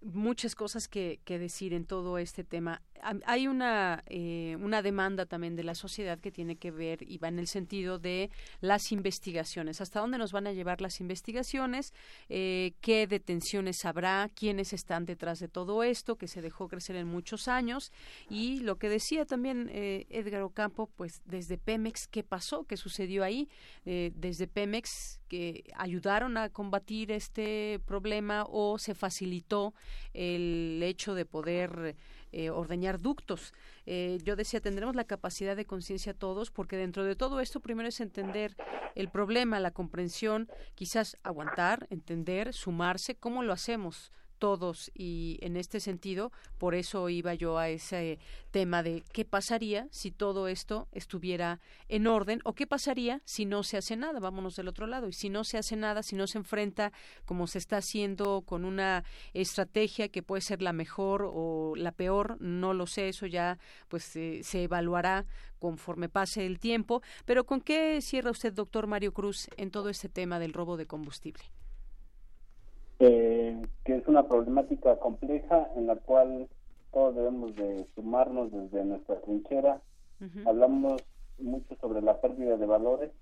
muchas 0.00 0.54
cosas 0.54 0.88
que, 0.88 1.20
que, 1.24 1.38
decir 1.38 1.74
en 1.74 1.84
todo 1.84 2.18
este 2.18 2.44
tema. 2.44 2.82
Hay 3.26 3.46
una, 3.46 4.02
eh, 4.06 4.56
una 4.60 4.82
demanda 4.82 5.26
también 5.26 5.56
de 5.56 5.64
la 5.64 5.74
sociedad 5.74 6.18
que 6.18 6.32
tiene 6.32 6.56
que 6.56 6.70
ver 6.70 7.02
y 7.02 7.18
va 7.18 7.28
en 7.28 7.38
el 7.38 7.46
sentido 7.46 7.98
de 7.98 8.30
las 8.60 8.92
investigaciones. 8.92 9.80
¿Hasta 9.80 10.00
dónde 10.00 10.18
nos 10.18 10.32
van 10.32 10.46
a 10.46 10.52
llevar 10.52 10.80
las 10.80 11.00
investigaciones? 11.00 11.92
Eh, 12.28 12.72
¿Qué 12.80 13.06
detenciones 13.06 13.84
habrá? 13.84 14.30
¿Quiénes 14.34 14.72
están 14.72 15.04
detrás 15.04 15.38
de 15.38 15.48
todo 15.48 15.82
esto 15.82 16.16
que 16.16 16.28
se 16.28 16.42
dejó 16.42 16.68
crecer 16.68 16.96
en 16.96 17.06
muchos 17.06 17.48
años? 17.48 17.92
Y 18.28 18.60
lo 18.60 18.78
que 18.78 18.88
decía 18.88 19.26
también 19.26 19.68
eh, 19.72 20.06
Edgar 20.10 20.42
Ocampo, 20.42 20.88
pues 20.96 21.22
desde 21.24 21.58
Pemex, 21.58 22.08
¿qué 22.08 22.22
pasó? 22.22 22.64
¿Qué 22.64 22.76
sucedió 22.76 23.24
ahí? 23.24 23.48
Eh, 23.84 24.12
desde 24.14 24.46
Pemex, 24.46 25.20
que 25.28 25.64
ayudaron 25.76 26.36
a 26.36 26.48
combatir 26.48 27.12
este 27.12 27.80
problema 27.86 28.44
o 28.48 28.78
se 28.78 28.94
facilitó 28.94 29.74
el 30.14 30.80
hecho 30.82 31.14
de 31.14 31.24
poder 31.24 31.96
eh, 32.32 32.50
ordeñar 32.50 33.00
ductos. 33.00 33.54
Eh, 33.86 34.18
yo 34.24 34.36
decía, 34.36 34.60
tendremos 34.60 34.96
la 34.96 35.04
capacidad 35.04 35.56
de 35.56 35.64
conciencia 35.64 36.12
todos, 36.12 36.50
porque 36.50 36.76
dentro 36.76 37.04
de 37.04 37.16
todo 37.16 37.40
esto 37.40 37.60
primero 37.60 37.88
es 37.88 38.00
entender 38.00 38.56
el 38.94 39.08
problema, 39.08 39.60
la 39.60 39.70
comprensión, 39.70 40.48
quizás 40.74 41.16
aguantar, 41.22 41.86
entender, 41.90 42.52
sumarse, 42.52 43.14
cómo 43.14 43.42
lo 43.42 43.52
hacemos 43.52 44.12
todos 44.38 44.90
y 44.94 45.38
en 45.42 45.56
este 45.56 45.80
sentido 45.80 46.32
por 46.58 46.74
eso 46.74 47.08
iba 47.08 47.34
yo 47.34 47.58
a 47.58 47.68
ese 47.68 48.18
tema 48.50 48.82
de 48.82 49.02
qué 49.12 49.24
pasaría 49.24 49.88
si 49.90 50.10
todo 50.10 50.48
esto 50.48 50.88
estuviera 50.92 51.60
en 51.88 52.06
orden 52.06 52.40
o 52.44 52.54
qué 52.54 52.66
pasaría 52.66 53.20
si 53.24 53.44
no 53.44 53.62
se 53.62 53.76
hace 53.76 53.96
nada 53.96 54.20
vámonos 54.20 54.56
del 54.56 54.68
otro 54.68 54.86
lado 54.86 55.08
y 55.08 55.12
si 55.12 55.28
no 55.28 55.44
se 55.44 55.58
hace 55.58 55.76
nada 55.76 56.02
si 56.02 56.16
no 56.16 56.26
se 56.26 56.38
enfrenta 56.38 56.92
como 57.24 57.46
se 57.46 57.58
está 57.58 57.78
haciendo 57.78 58.42
con 58.42 58.64
una 58.64 59.04
estrategia 59.34 60.08
que 60.08 60.22
puede 60.22 60.42
ser 60.42 60.62
la 60.62 60.72
mejor 60.72 61.28
o 61.30 61.74
la 61.76 61.92
peor 61.92 62.40
no 62.40 62.74
lo 62.74 62.86
sé 62.86 63.08
eso 63.08 63.26
ya 63.26 63.58
pues 63.88 64.16
eh, 64.16 64.40
se 64.42 64.64
evaluará 64.64 65.26
conforme 65.58 66.08
pase 66.08 66.46
el 66.46 66.58
tiempo 66.58 67.02
pero 67.24 67.44
con 67.44 67.60
qué 67.60 68.00
cierra 68.00 68.30
usted 68.30 68.52
doctor 68.52 68.86
Mario 68.86 69.12
Cruz 69.12 69.48
en 69.56 69.70
todo 69.70 69.88
este 69.88 70.08
tema 70.08 70.38
del 70.38 70.52
robo 70.52 70.76
de 70.76 70.86
combustible 70.86 71.44
eh, 72.98 73.60
que 73.84 73.96
es 73.96 74.08
una 74.08 74.26
problemática 74.26 74.98
compleja 74.98 75.68
en 75.76 75.86
la 75.86 75.96
cual 75.96 76.48
todos 76.92 77.14
debemos 77.14 77.54
de 77.54 77.86
sumarnos 77.94 78.50
desde 78.50 78.84
nuestra 78.84 79.20
trinchera. 79.20 79.80
Hablamos 80.46 81.00
mucho 81.38 81.76
sobre 81.80 82.02
la 82.02 82.20
pérdida 82.20 82.56
de 82.56 82.66
valores. 82.66 83.12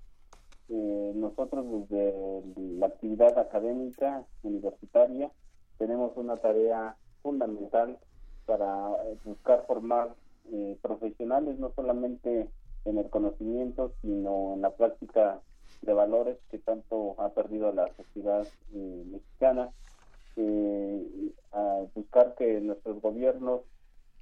Eh, 0.69 1.12
nosotros 1.15 1.66
desde 1.89 2.43
la 2.57 2.86
actividad 2.86 3.39
académica 3.39 4.24
universitaria 4.43 5.31
tenemos 5.78 6.16
una 6.16 6.36
tarea 6.39 6.97
fundamental 7.23 7.98
para 8.47 8.89
eh, 9.05 9.16
buscar 9.24 9.65
formar 9.66 10.15
eh, 10.53 10.77
profesionales 10.82 11.59
no 11.61 11.70
solamente 11.77 12.48
en 12.85 12.98
el 12.98 13.09
conocimiento 13.11 13.93
sino 14.03 14.55
en 14.55 14.62
la 14.62 14.70
práctica 14.70 15.40
de 15.82 15.93
valores 15.93 16.39
que 16.51 16.59
tanto 16.59 17.15
ha 17.20 17.31
perdido 17.31 17.73
la 17.73 17.89
sociedad 17.94 18.47
eh, 18.74 19.05
mexicana, 19.07 19.70
eh, 20.36 21.32
a 21.53 21.82
buscar 21.94 22.35
que 22.35 22.61
nuestros 22.61 23.01
gobiernos 23.01 23.62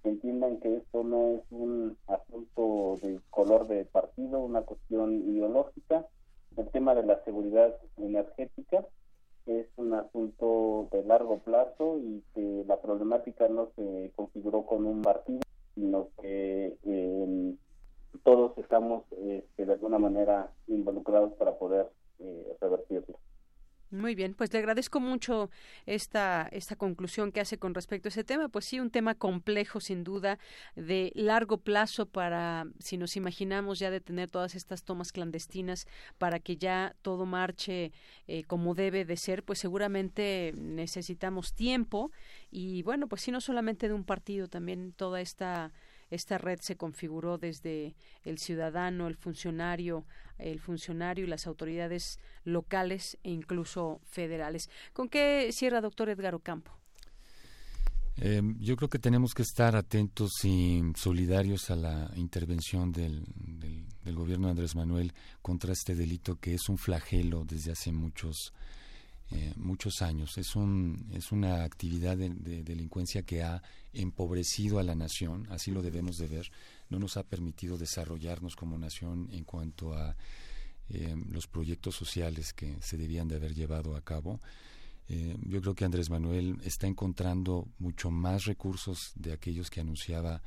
entiendan 0.04 0.58
que 0.60 0.76
esto 0.76 1.02
no 1.02 1.36
es 1.36 1.42
un 1.50 1.96
asunto 2.06 2.98
de 3.02 3.20
color 3.30 3.66
de 3.66 3.84
partido, 3.84 4.40
una 4.40 4.62
cuestión 4.62 5.22
ideológica. 5.28 6.06
El 6.56 6.68
tema 6.68 6.94
de 6.94 7.04
la 7.04 7.22
seguridad 7.24 7.74
energética 7.96 8.86
es 9.46 9.66
un 9.76 9.94
asunto 9.94 10.88
de 10.92 11.02
largo 11.04 11.38
plazo 11.38 11.98
y 11.98 12.22
que 12.34 12.64
la 12.66 12.80
problemática 12.80 13.48
no 13.48 13.70
se 13.76 14.12
configuró 14.14 14.64
con 14.64 14.86
un 14.86 15.02
partido, 15.02 15.40
sino 15.74 16.08
que 16.20 16.76
eh, 16.84 17.54
todos 18.22 18.56
estamos 18.58 19.04
este, 19.12 19.66
de 19.66 19.72
alguna 19.72 19.98
manera 19.98 20.50
involucrados 20.66 21.32
para 21.34 21.58
poder 21.58 21.90
eh, 22.20 22.56
revertirlo. 22.60 23.18
Muy 23.94 24.16
bien, 24.16 24.34
pues 24.34 24.52
le 24.52 24.58
agradezco 24.58 24.98
mucho 24.98 25.50
esta, 25.86 26.48
esta 26.50 26.74
conclusión 26.74 27.30
que 27.30 27.40
hace 27.40 27.58
con 27.58 27.74
respecto 27.74 28.08
a 28.08 28.10
ese 28.10 28.24
tema. 28.24 28.48
Pues 28.48 28.64
sí, 28.64 28.80
un 28.80 28.90
tema 28.90 29.14
complejo, 29.14 29.78
sin 29.78 30.02
duda, 30.02 30.40
de 30.74 31.12
largo 31.14 31.58
plazo 31.58 32.06
para, 32.06 32.66
si 32.80 32.96
nos 32.96 33.16
imaginamos 33.16 33.78
ya 33.78 33.92
de 33.92 34.00
tener 34.00 34.30
todas 34.30 34.56
estas 34.56 34.82
tomas 34.82 35.12
clandestinas 35.12 35.86
para 36.18 36.40
que 36.40 36.56
ya 36.56 36.96
todo 37.02 37.24
marche 37.24 37.92
eh, 38.26 38.42
como 38.44 38.74
debe 38.74 39.04
de 39.04 39.16
ser, 39.16 39.44
pues 39.44 39.60
seguramente 39.60 40.52
necesitamos 40.56 41.54
tiempo 41.54 42.10
y 42.50 42.82
bueno, 42.82 43.06
pues 43.06 43.22
sí, 43.22 43.30
no 43.30 43.40
solamente 43.40 43.86
de 43.86 43.94
un 43.94 44.04
partido, 44.04 44.48
también 44.48 44.92
toda 44.92 45.20
esta 45.20 45.72
esta 46.10 46.38
red 46.38 46.58
se 46.60 46.76
configuró 46.76 47.38
desde 47.38 47.94
el 48.24 48.38
ciudadano, 48.38 49.06
el 49.06 49.16
funcionario, 49.16 50.04
el 50.38 50.60
funcionario 50.60 51.24
y 51.24 51.28
las 51.28 51.46
autoridades 51.46 52.18
locales 52.44 53.18
e 53.22 53.30
incluso 53.30 54.00
federales. 54.04 54.68
¿Con 54.92 55.08
qué 55.08 55.50
cierra, 55.52 55.80
doctor 55.80 56.08
Edgar 56.08 56.34
Ocampo? 56.34 56.72
Eh, 58.16 58.40
yo 58.60 58.76
creo 58.76 58.88
que 58.88 59.00
tenemos 59.00 59.34
que 59.34 59.42
estar 59.42 59.74
atentos 59.74 60.30
y 60.44 60.82
solidarios 60.94 61.70
a 61.70 61.76
la 61.76 62.10
intervención 62.14 62.92
del, 62.92 63.24
del, 63.34 64.14
gobierno 64.14 64.46
de 64.46 64.52
Andrés 64.52 64.76
Manuel 64.76 65.12
contra 65.42 65.72
este 65.72 65.96
delito 65.96 66.36
que 66.36 66.54
es 66.54 66.68
un 66.68 66.78
flagelo 66.78 67.44
desde 67.44 67.72
hace 67.72 67.90
muchos 67.90 68.52
eh, 69.30 69.52
muchos 69.56 70.02
años. 70.02 70.36
Es, 70.38 70.54
un, 70.54 71.08
es 71.12 71.32
una 71.32 71.64
actividad 71.64 72.16
de, 72.16 72.28
delincuencia 72.62 73.22
que 73.22 73.42
ha 73.42 73.62
empobrecido 73.92 74.78
a 74.78 74.82
la 74.82 74.94
nación, 74.94 75.46
así 75.50 75.70
lo 75.70 75.82
debemos 75.82 76.18
de 76.18 76.28
ver. 76.28 76.50
No 76.90 76.98
nos 76.98 77.16
ha 77.16 77.22
permitido 77.22 77.78
desarrollarnos 77.78 78.54
como 78.54 78.78
nación 78.78 79.28
en 79.32 79.44
cuanto 79.44 79.94
a 79.94 80.16
eh, 80.90 81.16
los 81.30 81.46
proyectos 81.46 81.94
sociales 81.94 82.52
que 82.52 82.76
se 82.80 82.98
debían 82.98 83.28
de 83.28 83.36
haber 83.36 83.54
llevado 83.54 83.96
a 83.96 84.02
cabo. 84.02 84.40
Eh, 85.08 85.36
yo 85.42 85.60
creo 85.60 85.74
que 85.74 85.84
Andrés 85.84 86.10
Manuel 86.10 86.58
está 86.62 86.86
encontrando 86.86 87.68
mucho 87.78 88.10
más 88.10 88.44
recursos 88.44 89.12
de 89.14 89.32
aquellos 89.32 89.70
que 89.70 89.80
anunciaba 89.80 90.42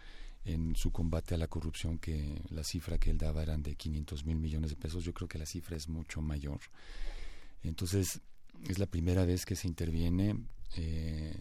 en 0.46 0.76
su 0.76 0.92
combate 0.92 1.36
a 1.36 1.38
la 1.38 1.48
corrupción, 1.48 2.00
que 2.00 2.42
la 2.50 2.64
cifra 2.64 2.98
que 2.98 3.10
él 3.10 3.18
daba 3.18 3.44
eran 3.44 3.62
de 3.62 3.76
500 3.76 4.24
mil 4.26 4.38
millones 4.38 4.70
de 4.70 4.78
pesos. 4.78 5.04
Yo 5.04 5.14
creo 5.14 5.28
que 5.28 5.38
la 5.38 5.46
cifra 5.46 5.76
es 5.76 5.90
mucho 5.90 6.22
mayor. 6.22 6.60
Entonces, 7.64 8.22
es 8.68 8.80
la 8.80 8.86
primera 8.86 9.26
vez 9.26 9.46
que 9.46 9.56
se 9.56 9.68
interviene. 9.68 10.36
Eh, 10.76 11.36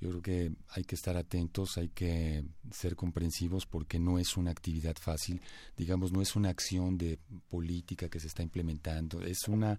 yo 0.00 0.10
creo 0.10 0.22
que 0.22 0.52
hay 0.68 0.84
que 0.84 0.94
estar 0.94 1.16
atentos, 1.16 1.78
hay 1.78 1.88
que 1.88 2.44
ser 2.70 2.96
comprensivos 2.96 3.64
porque 3.64 3.98
no 3.98 4.18
es 4.18 4.36
una 4.36 4.50
actividad 4.50 4.96
fácil, 5.00 5.40
digamos, 5.76 6.12
no 6.12 6.20
es 6.20 6.36
una 6.36 6.50
acción 6.50 6.98
de 6.98 7.18
política 7.48 8.08
que 8.10 8.20
se 8.20 8.26
está 8.26 8.42
implementando, 8.42 9.22
es 9.22 9.48
una 9.48 9.78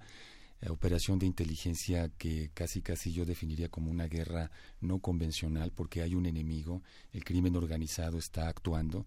operación 0.69 1.19
de 1.19 1.27
inteligencia 1.27 2.09
que 2.17 2.49
casi 2.53 2.81
casi 2.81 3.13
yo 3.13 3.25
definiría 3.25 3.69
como 3.69 3.91
una 3.91 4.07
guerra 4.07 4.49
no 4.81 4.99
convencional 4.99 5.71
porque 5.71 6.01
hay 6.01 6.15
un 6.15 6.25
enemigo, 6.25 6.81
el 7.13 7.23
crimen 7.23 7.55
organizado 7.55 8.17
está 8.17 8.47
actuando, 8.47 9.05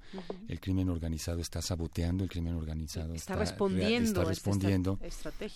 el 0.49 0.61
crimen 0.61 0.89
organizado 0.89 1.41
está 1.41 1.61
saboteando, 1.61 2.23
el 2.23 2.31
crimen 2.31 2.55
organizado 2.55 3.15
está, 3.15 3.35
respondiendo, 3.35 4.21
está 4.21 4.25
respondiendo. 4.25 4.99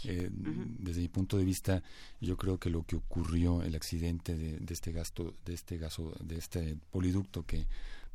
Eh, 0.04 0.30
desde 0.32 1.00
mi 1.00 1.08
punto 1.08 1.36
de 1.36 1.44
vista, 1.44 1.82
yo 2.20 2.36
creo 2.36 2.58
que 2.58 2.70
lo 2.70 2.82
que 2.82 2.96
ocurrió, 2.96 3.62
el 3.62 3.76
accidente 3.76 4.34
de, 4.36 4.58
de 4.58 4.74
este 4.74 4.90
gasto, 4.90 5.34
de 5.44 5.54
este 5.54 5.78
gaso, 5.78 6.12
de 6.20 6.38
este 6.38 6.76
poliducto 6.90 7.46
que 7.46 7.66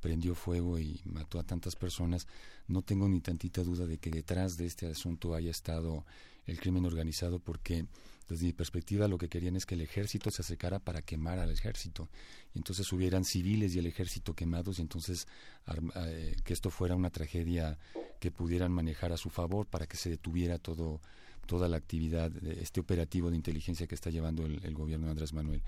prendió 0.02 0.36
fuego 0.36 0.80
y 0.80 1.02
mató 1.06 1.40
a 1.40 1.44
tantas 1.44 1.76
personas, 1.76 2.28
no 2.68 2.82
tengo 2.82 3.08
ni 3.08 3.22
tantita 3.22 3.64
duda 3.64 3.86
de 3.86 3.98
que 3.98 4.10
detrás 4.12 4.58
de 4.58 4.66
este 4.66 4.88
asunto 4.88 5.34
haya 5.34 5.52
estado 5.52 6.06
el 6.50 6.60
crimen 6.60 6.86
organizado 6.86 7.40
porque 7.40 7.86
desde 8.28 8.46
mi 8.46 8.54
perspectiva 8.54 9.08
lo 9.08 9.18
que 9.18 9.28
querían 9.28 9.56
es 9.56 9.66
que 9.66 9.76
el 9.76 9.82
ejército 9.82 10.30
se 10.30 10.42
acercara 10.42 10.80
para 10.80 11.02
quemar 11.02 11.40
al 11.40 11.50
ejército. 11.50 12.10
Y 12.54 12.60
entonces 12.60 12.92
hubieran 12.94 13.26
civiles 13.26 13.76
y 13.76 13.80
el 13.80 13.88
ejército 13.88 14.36
quemados 14.36 14.80
y 14.80 14.84
entonces 14.84 15.28
eh, 15.96 16.36
que 16.44 16.54
esto 16.54 16.70
fuera 16.70 16.96
una 16.96 17.10
tragedia 17.10 17.78
que 18.20 18.32
pudieran 18.32 18.72
manejar 18.72 19.12
a 19.12 19.18
su 19.18 19.30
favor 19.30 19.66
para 19.66 19.88
que 19.88 19.98
se 19.98 20.10
detuviera 20.10 20.60
todo 20.60 21.02
toda 21.46 21.68
la 21.68 21.78
actividad 21.78 22.30
de 22.30 22.62
este 22.62 22.80
operativo 22.80 23.32
de 23.32 23.36
inteligencia 23.36 23.88
que 23.88 23.96
está 23.96 24.12
llevando 24.12 24.46
el, 24.46 24.64
el 24.64 24.76
gobierno 24.76 25.08
de 25.08 25.12
Andrés 25.12 25.34
Manuel. 25.34 25.64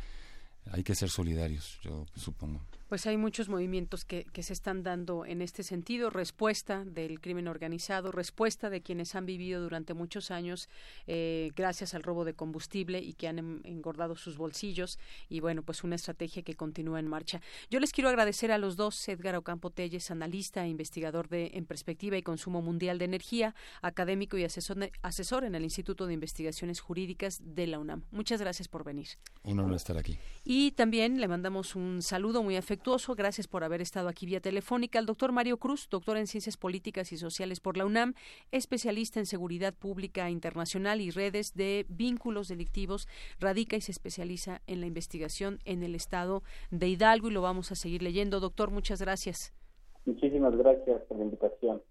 Hay 0.70 0.84
que 0.84 0.94
ser 0.94 1.10
solidarios 1.10 1.80
yo 1.82 2.06
supongo 2.16 2.62
pues 2.92 3.08
hay 3.08 3.16
muchos 3.16 3.48
movimientos 3.48 4.04
que, 4.04 4.26
que, 4.34 4.44
se 4.44 4.52
están 4.52 4.84
dando 4.84 5.26
en 5.26 5.42
este 5.42 5.64
sentido, 5.64 6.10
respuesta 6.10 6.84
del 6.84 7.22
crimen 7.22 7.48
organizado, 7.48 8.12
respuesta 8.12 8.70
de 8.70 8.82
quienes 8.82 9.16
han 9.16 9.26
vivido 9.26 9.62
durante 9.62 9.94
muchos 9.94 10.30
años 10.30 10.68
eh, 11.08 11.52
gracias 11.56 11.94
al 11.94 12.04
robo 12.04 12.26
de 12.26 12.34
combustible 12.34 13.00
y 13.00 13.14
que 13.14 13.30
han 13.30 13.62
engordado 13.64 14.18
sus 14.18 14.36
bolsillos 14.36 15.00
y 15.30 15.40
bueno, 15.40 15.64
pues 15.64 15.86
una 15.86 15.96
estrategia 15.96 16.44
que 16.44 16.56
continúa 16.56 17.00
en 17.00 17.08
marcha. 17.08 17.40
Yo 17.70 17.80
les 17.80 17.94
quiero 17.94 18.10
agradecer 18.10 18.52
a 18.52 18.58
los 18.58 18.76
dos, 18.76 19.08
Edgar 19.08 19.38
Ocampo 19.38 19.70
Telles, 19.70 20.12
analista 20.12 20.66
e 20.66 20.68
investigador 20.68 21.30
de 21.30 21.52
En 21.54 21.66
Perspectiva 21.66 22.18
y 22.18 22.24
Consumo 22.24 22.62
Mundial 22.62 22.98
de 22.98 23.06
Energía, 23.06 23.56
académico 23.82 24.38
y 24.38 24.44
asesor, 24.44 24.92
asesor 25.02 25.46
en 25.46 25.56
el 25.56 25.64
Instituto 25.64 26.08
de 26.08 26.14
Investigaciones 26.14 26.82
Jurídicas 26.82 27.40
de 27.42 27.68
la 27.68 27.80
UNAM. 27.80 28.04
Muchas 28.12 28.42
gracias 28.42 28.68
por 28.68 28.84
venir. 28.84 29.08
Un 29.44 29.60
honor 29.60 29.76
estar 29.76 29.98
aquí. 29.98 30.20
Y 30.44 30.72
también 30.72 31.22
le 31.22 31.30
mandamos 31.30 31.78
un 31.78 32.02
saludo 32.02 32.44
muy 32.44 32.58
afectuoso 32.58 32.81
Gracias 33.16 33.48
por 33.48 33.64
haber 33.64 33.80
estado 33.80 34.10
aquí 34.10 34.26
vía 34.26 34.42
telefónica 34.42 34.98
al 34.98 35.06
doctor 35.06 35.32
Mario 35.32 35.58
Cruz, 35.58 35.88
doctor 35.88 36.18
en 36.18 36.26
Ciencias 36.26 36.58
Políticas 36.58 37.12
y 37.12 37.18
Sociales 37.18 37.60
por 37.60 37.78
la 37.78 37.86
UNAM, 37.86 38.16
especialista 38.52 39.20
en 39.20 39.28
Seguridad 39.28 39.74
Pública 39.76 40.32
Internacional 40.32 41.00
y 41.00 41.12
redes 41.12 41.54
de 41.54 41.86
vínculos 41.90 42.48
delictivos, 42.48 43.08
radica 43.40 43.76
y 43.76 43.82
se 43.82 43.92
especializa 43.92 44.62
en 44.66 44.82
la 44.82 44.88
investigación 44.88 45.60
en 45.64 45.84
el 45.84 45.94
estado 45.94 46.42
de 46.72 46.88
Hidalgo 46.88 47.28
y 47.28 47.32
lo 47.32 47.44
vamos 47.44 47.72
a 47.72 47.76
seguir 47.76 48.02
leyendo. 48.02 48.40
Doctor, 48.40 48.72
muchas 48.72 49.00
gracias. 49.00 49.54
Muchísimas 50.06 50.56
gracias 50.58 51.04
por 51.04 51.18
la 51.20 51.26
invitación. 51.26 51.84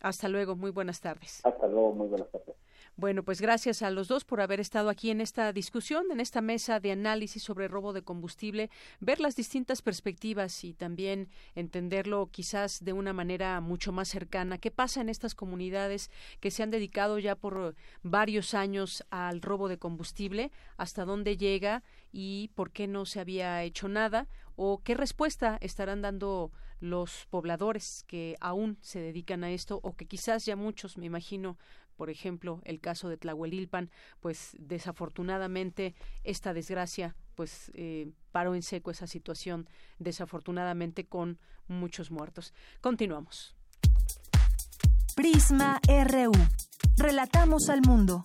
Hasta 0.00 0.28
luego, 0.28 0.56
muy 0.56 0.72
buenas 0.72 1.00
tardes. 1.00 1.40
Hasta 1.44 1.68
luego, 1.68 1.92
muy 1.92 2.08
buenas 2.08 2.28
tardes. 2.32 2.56
Bueno, 2.98 3.24
pues 3.24 3.42
gracias 3.42 3.82
a 3.82 3.90
los 3.90 4.08
dos 4.08 4.24
por 4.24 4.40
haber 4.40 4.58
estado 4.58 4.88
aquí 4.88 5.10
en 5.10 5.20
esta 5.20 5.52
discusión, 5.52 6.06
en 6.10 6.18
esta 6.18 6.40
mesa 6.40 6.80
de 6.80 6.92
análisis 6.92 7.42
sobre 7.42 7.68
robo 7.68 7.92
de 7.92 8.00
combustible, 8.00 8.70
ver 9.00 9.20
las 9.20 9.36
distintas 9.36 9.82
perspectivas 9.82 10.64
y 10.64 10.72
también 10.72 11.28
entenderlo 11.54 12.30
quizás 12.32 12.82
de 12.82 12.94
una 12.94 13.12
manera 13.12 13.60
mucho 13.60 13.92
más 13.92 14.08
cercana. 14.08 14.56
¿Qué 14.56 14.70
pasa 14.70 15.02
en 15.02 15.10
estas 15.10 15.34
comunidades 15.34 16.10
que 16.40 16.50
se 16.50 16.62
han 16.62 16.70
dedicado 16.70 17.18
ya 17.18 17.36
por 17.36 17.74
varios 18.02 18.54
años 18.54 19.04
al 19.10 19.42
robo 19.42 19.68
de 19.68 19.76
combustible? 19.76 20.50
¿Hasta 20.78 21.04
dónde 21.04 21.36
llega 21.36 21.82
y 22.12 22.48
por 22.54 22.70
qué 22.70 22.86
no 22.86 23.04
se 23.04 23.20
había 23.20 23.62
hecho 23.62 23.88
nada? 23.88 24.26
¿O 24.54 24.78
qué 24.82 24.94
respuesta 24.94 25.58
estarán 25.60 26.00
dando 26.00 26.50
los 26.80 27.26
pobladores 27.30 28.04
que 28.06 28.36
aún 28.40 28.78
se 28.80 29.00
dedican 29.00 29.44
a 29.44 29.50
esto 29.50 29.80
o 29.82 29.96
que 29.96 30.06
quizás 30.06 30.44
ya 30.44 30.56
muchos, 30.56 30.98
me 30.98 31.06
imagino, 31.06 31.58
por 31.96 32.10
ejemplo, 32.10 32.60
el 32.64 32.80
caso 32.80 33.08
de 33.08 33.16
Tlahuelilpan, 33.16 33.90
pues 34.20 34.56
desafortunadamente 34.58 35.94
esta 36.24 36.54
desgracia 36.54 37.16
pues 37.34 37.70
eh, 37.74 38.10
paró 38.32 38.54
en 38.54 38.62
seco 38.62 38.90
esa 38.90 39.06
situación, 39.06 39.68
desafortunadamente 39.98 41.06
con 41.06 41.38
muchos 41.68 42.10
muertos. 42.10 42.54
Continuamos. 42.80 43.54
Prisma 45.14 45.80
RU. 45.86 46.32
Relatamos 46.96 47.68
al 47.68 47.82
mundo. 47.82 48.24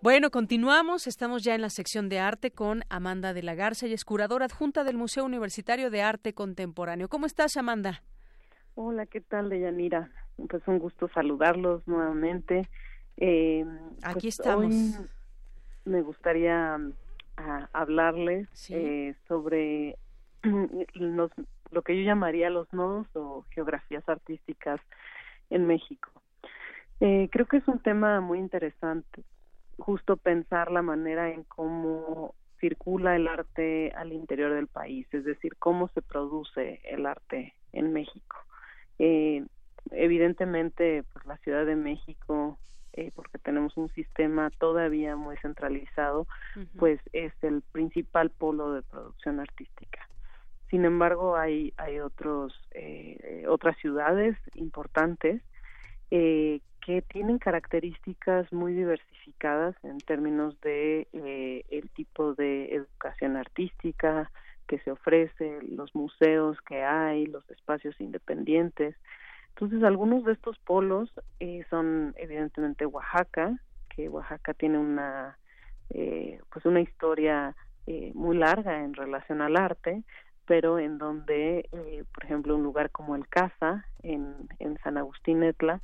Bueno, 0.00 0.30
continuamos. 0.30 1.08
Estamos 1.08 1.42
ya 1.42 1.56
en 1.56 1.60
la 1.60 1.70
sección 1.70 2.08
de 2.08 2.20
arte 2.20 2.52
con 2.52 2.84
Amanda 2.88 3.34
de 3.34 3.42
la 3.42 3.56
Garza 3.56 3.88
y 3.88 3.92
es 3.92 4.04
curadora 4.04 4.44
adjunta 4.44 4.84
del 4.84 4.96
Museo 4.96 5.24
Universitario 5.24 5.90
de 5.90 6.02
Arte 6.02 6.34
Contemporáneo. 6.34 7.08
¿Cómo 7.08 7.26
estás, 7.26 7.56
Amanda? 7.56 8.00
Hola, 8.76 9.06
¿qué 9.06 9.20
tal, 9.20 9.50
Deyanira? 9.50 10.08
Pues 10.48 10.62
un 10.68 10.78
gusto 10.78 11.08
saludarlos 11.08 11.82
nuevamente. 11.88 12.68
Eh, 13.16 13.64
Aquí 14.04 14.28
pues, 14.28 14.38
estamos. 14.38 14.72
me 15.84 16.00
gustaría 16.02 16.78
ah, 17.36 17.68
hablarles 17.72 18.48
eh, 18.70 19.16
sobre 19.26 19.98
lo 20.44 21.82
que 21.84 21.96
yo 21.96 22.04
llamaría 22.04 22.50
los 22.50 22.72
nodos 22.72 23.08
o 23.14 23.44
geografías 23.50 24.08
artísticas 24.08 24.80
en 25.50 25.66
México. 25.66 26.12
Eh, 27.00 27.28
creo 27.32 27.46
que 27.46 27.56
es 27.56 27.66
un 27.66 27.80
tema 27.80 28.20
muy 28.20 28.38
interesante 28.38 29.24
justo 29.78 30.16
pensar 30.16 30.70
la 30.70 30.82
manera 30.82 31.30
en 31.30 31.44
cómo 31.44 32.34
circula 32.60 33.16
el 33.16 33.28
arte 33.28 33.92
al 33.96 34.12
interior 34.12 34.52
del 34.52 34.66
país, 34.66 35.06
es 35.12 35.24
decir, 35.24 35.56
cómo 35.58 35.88
se 35.88 36.02
produce 36.02 36.80
el 36.84 37.06
arte 37.06 37.54
en 37.72 37.92
México. 37.92 38.36
Eh, 38.98 39.46
evidentemente, 39.92 41.04
pues 41.12 41.24
la 41.26 41.36
Ciudad 41.38 41.64
de 41.64 41.76
México, 41.76 42.58
eh, 42.92 43.12
porque 43.14 43.38
tenemos 43.38 43.76
un 43.76 43.88
sistema 43.90 44.50
todavía 44.58 45.14
muy 45.14 45.36
centralizado, 45.36 46.26
pues 46.78 47.00
es 47.12 47.32
el 47.42 47.62
principal 47.72 48.30
polo 48.30 48.72
de 48.72 48.82
producción 48.82 49.38
artística. 49.38 50.08
Sin 50.68 50.84
embargo, 50.84 51.36
hay 51.36 51.72
hay 51.76 52.00
otros 52.00 52.52
eh, 52.72 53.46
otras 53.48 53.76
ciudades 53.78 54.36
importantes 54.54 55.42
eh, 56.10 56.60
que 56.88 57.02
tienen 57.02 57.36
características 57.36 58.50
muy 58.50 58.72
diversificadas 58.72 59.76
en 59.82 59.98
términos 59.98 60.58
de 60.62 61.06
eh, 61.12 61.66
el 61.68 61.90
tipo 61.90 62.32
de 62.32 62.74
educación 62.74 63.36
artística 63.36 64.30
que 64.66 64.78
se 64.78 64.92
ofrece, 64.92 65.58
los 65.68 65.94
museos 65.94 66.56
que 66.62 66.82
hay, 66.82 67.26
los 67.26 67.46
espacios 67.50 68.00
independientes. 68.00 68.96
Entonces, 69.50 69.82
algunos 69.82 70.24
de 70.24 70.32
estos 70.32 70.58
polos 70.60 71.12
eh, 71.40 71.62
son 71.68 72.14
evidentemente 72.16 72.86
Oaxaca, 72.86 73.60
que 73.90 74.08
Oaxaca 74.08 74.54
tiene 74.54 74.78
una 74.78 75.36
eh, 75.90 76.40
pues 76.50 76.64
una 76.64 76.80
historia 76.80 77.54
eh, 77.86 78.12
muy 78.14 78.38
larga 78.38 78.82
en 78.82 78.94
relación 78.94 79.42
al 79.42 79.58
arte, 79.58 80.04
pero 80.48 80.78
en 80.78 80.96
donde, 80.96 81.68
eh, 81.70 82.04
por 82.12 82.24
ejemplo, 82.24 82.56
un 82.56 82.62
lugar 82.62 82.90
como 82.90 83.14
el 83.14 83.28
Casa 83.28 83.84
en, 84.02 84.34
en 84.58 84.78
San 84.78 84.96
Agustín 84.96 85.42
Etla 85.42 85.80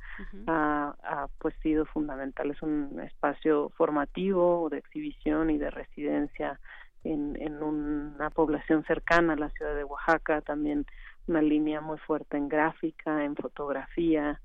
ha, 0.47 0.95
ha, 1.03 1.27
pues 1.37 1.53
sido 1.61 1.85
fundamental. 1.85 2.49
Es 2.49 2.61
un 2.63 2.99
espacio 2.99 3.69
formativo 3.77 4.67
de 4.71 4.79
exhibición 4.79 5.51
y 5.51 5.59
de 5.59 5.69
residencia 5.69 6.59
en, 7.03 7.39
en 7.39 7.61
una 7.61 8.31
población 8.31 8.83
cercana 8.85 9.33
a 9.33 9.37
la 9.37 9.51
ciudad 9.51 9.75
de 9.75 9.83
Oaxaca, 9.83 10.41
también 10.41 10.87
una 11.27 11.43
línea 11.43 11.79
muy 11.79 11.99
fuerte 11.99 12.35
en 12.35 12.49
gráfica, 12.49 13.23
en 13.23 13.35
fotografía. 13.35 14.41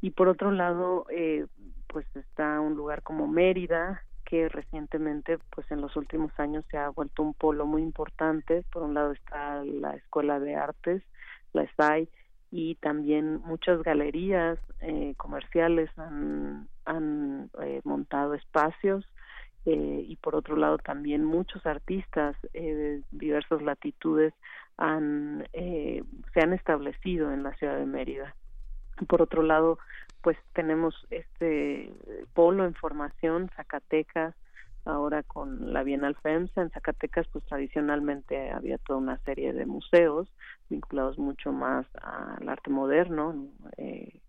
Y 0.00 0.10
por 0.10 0.28
otro 0.28 0.52
lado, 0.52 1.06
eh, 1.10 1.46
pues 1.88 2.06
está 2.14 2.60
un 2.60 2.76
lugar 2.76 3.02
como 3.02 3.26
Mérida, 3.26 4.04
que 4.32 4.48
recientemente, 4.48 5.36
pues 5.54 5.70
en 5.70 5.82
los 5.82 5.94
últimos 5.94 6.32
años 6.40 6.64
se 6.70 6.78
ha 6.78 6.88
vuelto 6.88 7.22
un 7.22 7.34
polo 7.34 7.66
muy 7.66 7.82
importante. 7.82 8.64
Por 8.72 8.82
un 8.82 8.94
lado 8.94 9.12
está 9.12 9.62
la 9.62 9.94
Escuela 9.94 10.40
de 10.40 10.56
Artes, 10.56 11.02
la 11.52 11.70
SAI, 11.76 12.08
y 12.50 12.76
también 12.76 13.42
muchas 13.42 13.82
galerías 13.82 14.58
eh, 14.80 15.12
comerciales 15.18 15.90
han, 15.98 16.66
han 16.86 17.50
eh, 17.60 17.82
montado 17.84 18.32
espacios 18.32 19.06
eh, 19.66 20.06
y 20.08 20.16
por 20.16 20.34
otro 20.34 20.56
lado 20.56 20.78
también 20.78 21.24
muchos 21.24 21.66
artistas 21.66 22.34
eh, 22.54 22.74
de 22.74 23.02
diversas 23.10 23.60
latitudes 23.60 24.32
han, 24.78 25.46
se 25.52 26.40
han 26.40 26.54
establecido 26.54 27.34
en 27.34 27.42
la 27.42 27.54
ciudad 27.56 27.76
de 27.76 27.84
Mérida. 27.84 28.34
Por 29.08 29.20
otro 29.20 29.42
lado, 29.42 29.78
pues 30.22 30.36
tenemos 30.54 30.94
este 31.10 31.92
polo 32.34 32.64
en 32.64 32.74
formación, 32.74 33.50
Zacatecas, 33.56 34.34
ahora 34.84 35.22
con 35.22 35.72
la 35.72 35.82
Bienal 35.82 36.16
FEMSA. 36.16 36.62
En 36.62 36.70
Zacatecas, 36.70 37.26
pues 37.28 37.44
tradicionalmente 37.44 38.50
había 38.50 38.78
toda 38.78 38.98
una 38.98 39.18
serie 39.18 39.52
de 39.52 39.66
museos 39.66 40.28
vinculados 40.70 41.18
mucho 41.18 41.52
más 41.52 41.86
al 42.00 42.48
arte 42.48 42.70
moderno, 42.70 43.48
eh, 43.76 44.20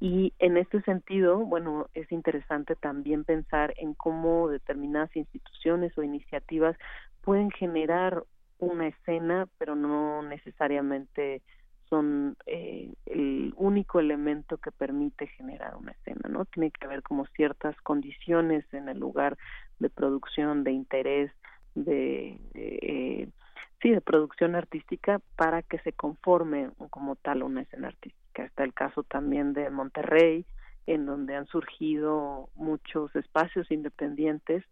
y 0.00 0.32
en 0.38 0.56
este 0.56 0.82
sentido, 0.82 1.38
bueno, 1.38 1.88
es 1.94 2.10
interesante 2.12 2.74
también 2.76 3.24
pensar 3.24 3.74
en 3.76 3.94
cómo 3.94 4.48
determinadas 4.48 5.14
instituciones 5.16 5.96
o 5.96 6.02
iniciativas 6.02 6.76
pueden 7.22 7.50
generar 7.50 8.24
una 8.58 8.88
escena, 8.88 9.46
pero 9.58 9.76
no 9.76 10.22
necesariamente 10.22 11.42
son 11.88 12.36
eh, 12.46 12.92
el 13.06 13.52
único 13.56 14.00
elemento 14.00 14.58
que 14.58 14.70
permite 14.70 15.26
generar 15.28 15.76
una 15.76 15.92
escena, 15.92 16.28
¿no? 16.28 16.44
Tiene 16.44 16.70
que 16.70 16.86
haber 16.86 17.02
como 17.02 17.26
ciertas 17.26 17.76
condiciones 17.82 18.64
en 18.72 18.88
el 18.88 18.98
lugar 18.98 19.36
de 19.78 19.90
producción, 19.90 20.64
de 20.64 20.72
interés, 20.72 21.32
de, 21.74 22.38
eh, 22.54 23.28
sí, 23.82 23.90
de 23.90 24.00
producción 24.00 24.54
artística 24.54 25.20
para 25.36 25.62
que 25.62 25.78
se 25.80 25.92
conforme 25.92 26.70
como 26.90 27.16
tal 27.16 27.42
una 27.42 27.62
escena 27.62 27.88
artística. 27.88 28.44
Está 28.44 28.64
el 28.64 28.74
caso 28.74 29.02
también 29.02 29.52
de 29.52 29.70
Monterrey, 29.70 30.44
en 30.86 31.06
donde 31.06 31.36
han 31.36 31.46
surgido 31.46 32.48
muchos 32.54 33.14
espacios 33.14 33.70
independientes, 33.70 34.64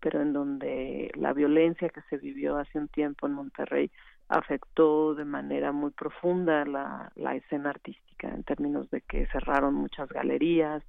pero 0.00 0.20
en 0.20 0.32
donde 0.32 1.10
la 1.14 1.32
violencia 1.32 1.88
que 1.88 2.02
se 2.10 2.18
vivió 2.18 2.56
hace 2.56 2.78
un 2.78 2.88
tiempo 2.88 3.26
en 3.26 3.34
Monterrey 3.34 3.90
afectó 4.32 5.14
de 5.14 5.24
manera 5.24 5.72
muy 5.72 5.90
profunda 5.90 6.64
la, 6.64 7.12
la 7.16 7.34
escena 7.36 7.70
artística 7.70 8.28
en 8.28 8.42
términos 8.44 8.90
de 8.90 9.02
que 9.02 9.26
cerraron 9.26 9.74
muchas 9.74 10.08
galerías 10.08 10.82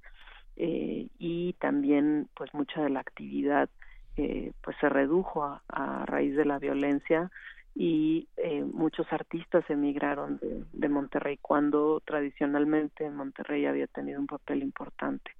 eh, 0.56 1.08
y 1.18 1.52
también 1.54 2.28
pues 2.34 2.54
mucha 2.54 2.82
de 2.82 2.90
la 2.90 3.00
actividad 3.00 3.68
eh, 4.16 4.52
pues 4.62 4.76
se 4.80 4.88
redujo 4.88 5.42
a, 5.68 6.06
raíz 6.06 6.36
de 6.36 6.44
la 6.44 6.58
violencia 6.58 7.30
y 7.74 8.28
eh, 8.36 8.62
muchos 8.62 9.12
artistas 9.12 9.68
emigraron 9.68 10.40
de 10.72 10.88
Monterrey 10.88 11.38
cuando 11.42 12.00
tradicionalmente 12.04 13.10
Monterrey 13.10 13.66
había 13.66 13.88
tenido 13.88 14.20
un 14.20 14.28
papel 14.28 14.62
importante. 14.62 15.32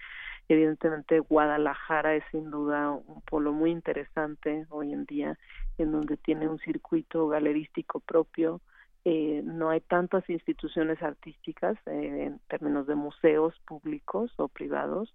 Evidentemente 0.49 1.21
Guadalajara 1.21 2.15
es 2.15 2.25
sin 2.31 2.51
duda 2.51 2.91
un 2.91 3.23
polo 3.23 3.53
muy 3.53 3.71
interesante 3.71 4.67
hoy 4.69 4.93
en 4.93 5.07
día, 5.07 5.39
en 5.79 5.93
donde 5.93 6.17
tiene 6.17 6.49
un 6.49 6.59
circuito 6.59 7.29
galerístico 7.29 8.01
propio. 8.01 8.61
Eh, 9.07 9.43
no 9.45 9.71
hay 9.71 9.81
tantas 9.81 10.29
instituciones 10.29 11.03
artísticas 11.03 11.77
eh, 11.87 12.25
en 12.27 12.39
términos 12.49 12.87
de 12.87 12.95
museos 12.95 13.55
públicos 13.67 14.33
o 14.37 14.49
privados, 14.49 15.15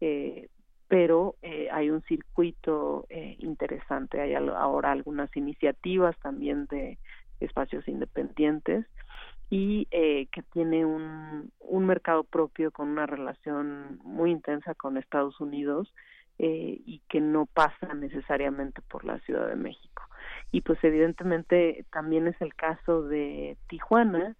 eh, 0.00 0.48
pero 0.88 1.36
eh, 1.42 1.68
hay 1.72 1.90
un 1.90 2.02
circuito 2.02 3.06
eh, 3.08 3.36
interesante. 3.40 4.20
Hay 4.20 4.34
ahora 4.34 4.92
algunas 4.92 5.34
iniciativas 5.36 6.16
también 6.20 6.66
de 6.66 6.98
espacios 7.40 7.86
independientes 7.88 8.86
y 9.48 9.86
eh, 9.90 10.26
que 10.32 10.42
tiene 10.42 10.84
un, 10.84 11.52
un 11.60 11.86
mercado 11.86 12.24
propio 12.24 12.70
con 12.70 12.88
una 12.88 13.06
relación 13.06 14.00
muy 14.02 14.30
intensa 14.30 14.74
con 14.74 14.96
Estados 14.96 15.40
Unidos 15.40 15.92
eh, 16.38 16.80
y 16.84 17.00
que 17.08 17.20
no 17.20 17.46
pasa 17.46 17.94
necesariamente 17.94 18.82
por 18.82 19.04
la 19.04 19.18
Ciudad 19.20 19.48
de 19.48 19.56
México. 19.56 20.02
Y 20.50 20.60
pues 20.60 20.82
evidentemente 20.82 21.86
también 21.90 22.26
es 22.26 22.40
el 22.42 22.54
caso 22.54 23.02
de 23.02 23.56
Tijuana, 23.68 24.36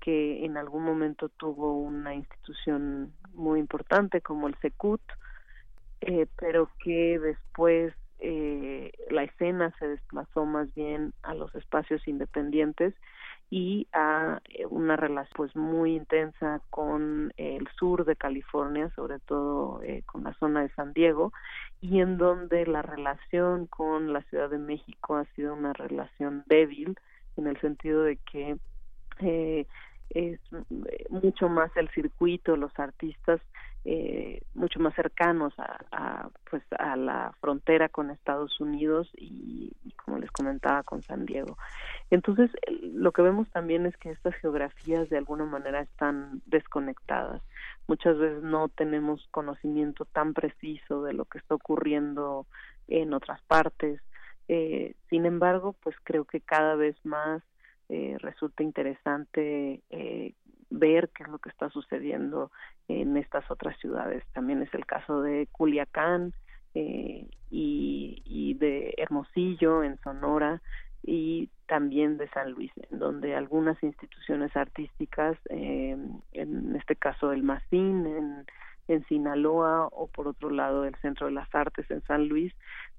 que 0.00 0.44
en 0.44 0.56
algún 0.56 0.84
momento 0.84 1.28
tuvo 1.28 1.78
una 1.78 2.14
institución 2.14 3.12
muy 3.34 3.60
importante 3.60 4.20
como 4.20 4.48
el 4.48 4.54
SECUT, 4.62 5.00
eh, 6.00 6.26
pero 6.38 6.70
que 6.82 7.18
después 7.18 7.94
eh, 8.20 8.92
la 9.10 9.24
escena 9.24 9.74
se 9.78 9.88
desplazó 9.88 10.46
más 10.46 10.72
bien 10.74 11.12
a 11.22 11.34
los 11.34 11.54
espacios 11.54 12.06
independientes 12.08 12.94
y 13.56 13.86
a 13.92 14.40
eh, 14.48 14.66
una 14.66 14.96
relación 14.96 15.32
pues 15.36 15.54
muy 15.54 15.94
intensa 15.94 16.60
con 16.70 17.32
el 17.36 17.68
sur 17.78 18.04
de 18.04 18.16
California, 18.16 18.90
sobre 18.96 19.20
todo 19.20 19.80
eh, 19.84 20.02
con 20.06 20.24
la 20.24 20.34
zona 20.40 20.62
de 20.62 20.70
San 20.70 20.92
Diego, 20.92 21.32
y 21.80 22.00
en 22.00 22.18
donde 22.18 22.66
la 22.66 22.82
relación 22.82 23.68
con 23.68 24.12
la 24.12 24.22
Ciudad 24.22 24.50
de 24.50 24.58
México 24.58 25.14
ha 25.14 25.24
sido 25.36 25.54
una 25.54 25.72
relación 25.72 26.42
débil, 26.46 26.98
en 27.36 27.46
el 27.46 27.60
sentido 27.60 28.02
de 28.02 28.16
que 28.16 28.56
eh, 29.20 29.68
es 30.10 30.40
mucho 31.10 31.48
más 31.48 31.74
el 31.76 31.88
circuito, 31.90 32.56
los 32.56 32.76
artistas 32.78 33.40
eh, 33.86 34.40
mucho 34.54 34.80
más 34.80 34.94
cercanos 34.94 35.52
a, 35.58 35.76
a, 35.92 36.30
pues 36.50 36.62
a 36.78 36.96
la 36.96 37.34
frontera 37.42 37.90
con 37.90 38.10
Estados 38.10 38.58
Unidos 38.58 39.10
y, 39.14 39.76
y, 39.84 39.92
como 39.92 40.18
les 40.18 40.30
comentaba 40.30 40.82
con 40.84 41.02
San 41.02 41.26
Diego. 41.26 41.58
Entonces 42.10 42.50
lo 42.80 43.12
que 43.12 43.20
vemos 43.20 43.46
también 43.50 43.84
es 43.84 43.94
que 43.98 44.10
estas 44.10 44.34
geografías 44.36 45.10
de 45.10 45.18
alguna 45.18 45.44
manera 45.44 45.82
están 45.82 46.40
desconectadas. 46.46 47.42
Muchas 47.86 48.16
veces 48.16 48.42
no 48.42 48.70
tenemos 48.70 49.28
conocimiento 49.30 50.06
tan 50.06 50.32
preciso 50.32 51.02
de 51.02 51.12
lo 51.12 51.26
que 51.26 51.36
está 51.36 51.54
ocurriendo 51.54 52.46
en 52.88 53.12
otras 53.12 53.42
partes. 53.42 54.00
Eh, 54.48 54.94
sin 55.10 55.26
embargo 55.26 55.74
pues 55.82 55.94
creo 56.04 56.24
que 56.24 56.40
cada 56.40 56.74
vez 56.74 56.96
más 57.04 57.42
eh, 57.88 58.16
resulta 58.20 58.62
interesante 58.62 59.80
eh, 59.90 60.34
ver 60.70 61.10
qué 61.14 61.24
es 61.24 61.28
lo 61.28 61.38
que 61.38 61.50
está 61.50 61.70
sucediendo 61.70 62.50
en 62.88 63.16
estas 63.16 63.48
otras 63.50 63.78
ciudades. 63.78 64.24
También 64.32 64.62
es 64.62 64.72
el 64.74 64.86
caso 64.86 65.22
de 65.22 65.48
Culiacán 65.52 66.32
eh, 66.74 67.26
y, 67.50 68.54
de 68.54 68.94
Hermosillo 68.98 69.82
en 69.82 69.98
Sonora 70.00 70.60
y 71.02 71.50
también 71.66 72.18
de 72.18 72.28
San 72.28 72.52
Luis, 72.52 72.72
en 72.90 72.98
donde 72.98 73.34
algunas 73.34 73.80
instituciones 73.82 74.56
artísticas, 74.56 75.36
eh, 75.50 75.96
en 76.32 76.76
este 76.76 76.96
caso 76.96 77.32
el 77.32 77.42
MACIN 77.42 78.06
en, 78.06 78.46
en 78.88 79.04
Sinaloa 79.06 79.88
o 79.92 80.06
por 80.08 80.28
otro 80.28 80.50
lado 80.50 80.84
el 80.84 80.94
Centro 80.96 81.26
de 81.26 81.32
las 81.32 81.52
Artes 81.54 81.90
en 81.90 82.02
San 82.02 82.28
Luis, 82.28 82.52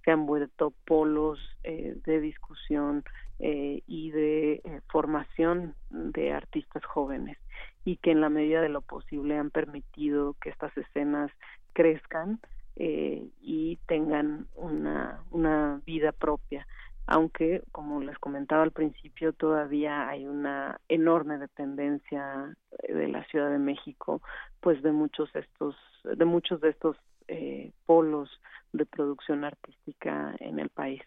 se 0.03 0.11
han 0.11 0.25
vuelto 0.25 0.73
polos 0.85 1.39
eh, 1.63 1.97
de 2.05 2.19
discusión 2.19 3.03
eh, 3.39 3.81
y 3.85 4.11
de 4.11 4.53
eh, 4.53 4.81
formación 4.87 5.75
de 5.89 6.31
artistas 6.31 6.85
jóvenes 6.85 7.37
y 7.83 7.97
que 7.97 8.11
en 8.11 8.21
la 8.21 8.29
medida 8.29 8.61
de 8.61 8.69
lo 8.69 8.81
posible 8.81 9.37
han 9.37 9.51
permitido 9.51 10.35
que 10.41 10.49
estas 10.49 10.75
escenas 10.77 11.31
crezcan 11.73 12.39
eh, 12.77 13.27
y 13.41 13.77
tengan 13.87 14.47
una, 14.55 15.23
una 15.31 15.81
vida 15.85 16.11
propia. 16.11 16.67
Aunque 17.07 17.61
como 17.71 18.01
les 18.01 18.17
comentaba 18.17 18.63
al 18.63 18.71
principio 18.71 19.33
todavía 19.33 20.07
hay 20.09 20.25
una 20.25 20.79
enorme 20.87 21.37
dependencia 21.37 22.55
de 22.87 23.07
la 23.07 23.23
Ciudad 23.25 23.51
de 23.51 23.59
México 23.59 24.21
pues 24.59 24.81
de 24.81 24.91
muchos 24.91 25.29
estos 25.35 25.75
de 26.03 26.25
muchos 26.25 26.61
de 26.61 26.69
estos 26.69 26.97
eh, 27.27 27.71
polos 27.85 28.29
de 28.73 28.85
producción 28.85 29.43
artística 29.43 30.35
en 30.39 30.59
el 30.59 30.69
país 30.69 31.01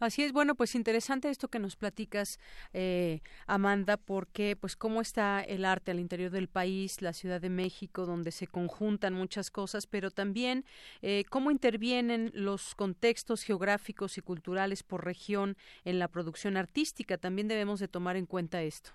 Así 0.00 0.22
es, 0.22 0.32
bueno, 0.32 0.54
pues 0.54 0.74
interesante 0.74 1.28
esto 1.28 1.48
que 1.48 1.58
nos 1.58 1.76
platicas, 1.76 2.38
eh, 2.72 3.20
Amanda, 3.46 3.96
porque 3.96 4.56
pues 4.56 4.76
cómo 4.76 5.00
está 5.00 5.40
el 5.40 5.64
arte 5.64 5.90
al 5.90 6.00
interior 6.00 6.30
del 6.30 6.48
país, 6.48 7.02
la 7.02 7.12
Ciudad 7.12 7.40
de 7.40 7.50
México, 7.50 8.06
donde 8.06 8.30
se 8.30 8.46
conjuntan 8.46 9.14
muchas 9.14 9.50
cosas, 9.50 9.86
pero 9.86 10.10
también 10.10 10.64
eh, 11.02 11.24
cómo 11.30 11.50
intervienen 11.50 12.30
los 12.34 12.74
contextos 12.74 13.42
geográficos 13.42 14.18
y 14.18 14.20
culturales 14.20 14.82
por 14.82 15.04
región 15.04 15.56
en 15.84 15.98
la 15.98 16.08
producción 16.08 16.56
artística. 16.56 17.18
También 17.18 17.48
debemos 17.48 17.80
de 17.80 17.88
tomar 17.88 18.16
en 18.16 18.26
cuenta 18.26 18.62
esto. 18.62 18.90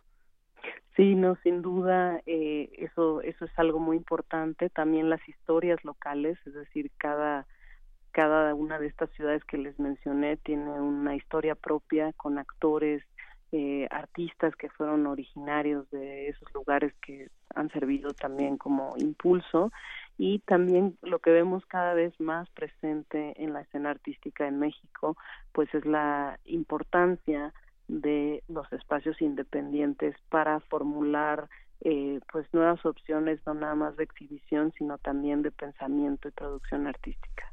Sí, 0.95 1.15
no, 1.15 1.35
sin 1.41 1.64
duda, 1.64 2.22
eh, 2.27 2.69
eso, 2.77 3.22
eso 3.22 3.45
es 3.45 3.51
algo 3.57 3.80
muy 3.80 3.97
importante. 3.97 4.69
También 4.69 5.10
las 5.10 5.27
historias 5.27 5.84
locales, 5.84 6.38
es 6.45 6.53
decir, 6.53 6.91
cada 6.97 7.47
cada 8.14 8.53
una 8.53 8.80
de 8.80 8.88
estas 8.88 9.10
ciudades 9.11 9.44
que 9.44 9.57
les 9.57 9.77
mencioné 9.80 10.38
tiene 10.38 10.69
una 10.69 11.15
historia 11.15 11.56
propia 11.56 12.14
con 12.14 12.38
actores, 12.38 13.03
eh, 13.52 13.88
artistas 13.91 14.56
que 14.56 14.69
fueron 14.69 15.06
originarios 15.07 15.90
de 15.91 16.30
esos 16.30 16.52
lugares 16.53 16.94
que 17.06 17.30
han 17.56 17.69
servido 17.69 18.11
también 18.14 18.57
como 18.57 18.94
impulso 18.98 19.72
y 20.18 20.40
también 20.40 20.98
lo 21.02 21.19
que 21.19 21.31
vemos 21.31 21.65
cada 21.65 21.94
vez 21.94 22.19
más 22.19 22.49
presente 22.52 23.34
en 23.38 23.53
la 23.53 23.61
escena 23.61 23.91
artística 23.91 24.48
en 24.48 24.60
México 24.60 25.18
pues 25.52 25.73
es 25.76 25.85
la 25.85 26.40
importancia 26.45 27.53
de 27.88 28.44
los 28.48 28.72
espacios 28.73 29.22
independientes 29.22 30.15
para 30.30 30.60
formular 30.61 31.48
eh, 31.81 32.22
pues 32.31 32.48
nuevas 32.53 32.84
opciones 32.85 33.40
no 33.45 33.53
nada 33.53 33.76
más 33.76 33.95
de 33.98 34.03
exhibición 34.03 34.73
sino 34.77 34.98
también 34.98 35.44
de 35.44 35.52
pensamiento 35.52 36.27
y 36.27 36.31
producción 36.31 36.88
artística. 36.88 37.52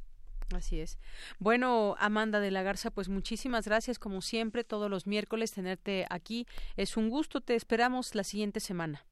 Así 0.55 0.81
es. 0.81 0.99
Bueno, 1.39 1.95
Amanda 1.99 2.41
de 2.41 2.51
la 2.51 2.63
Garza, 2.63 2.91
pues 2.91 3.09
muchísimas 3.09 3.67
gracias 3.67 3.99
como 3.99 4.21
siempre 4.21 4.65
todos 4.65 4.91
los 4.91 5.07
miércoles 5.07 5.53
tenerte 5.53 6.07
aquí. 6.11 6.47
Es 6.77 6.97
un 6.97 7.09
gusto, 7.09 7.41
te 7.41 7.55
esperamos 7.55 8.15
la 8.15 8.25
siguiente 8.25 8.61
semana. 8.61 9.05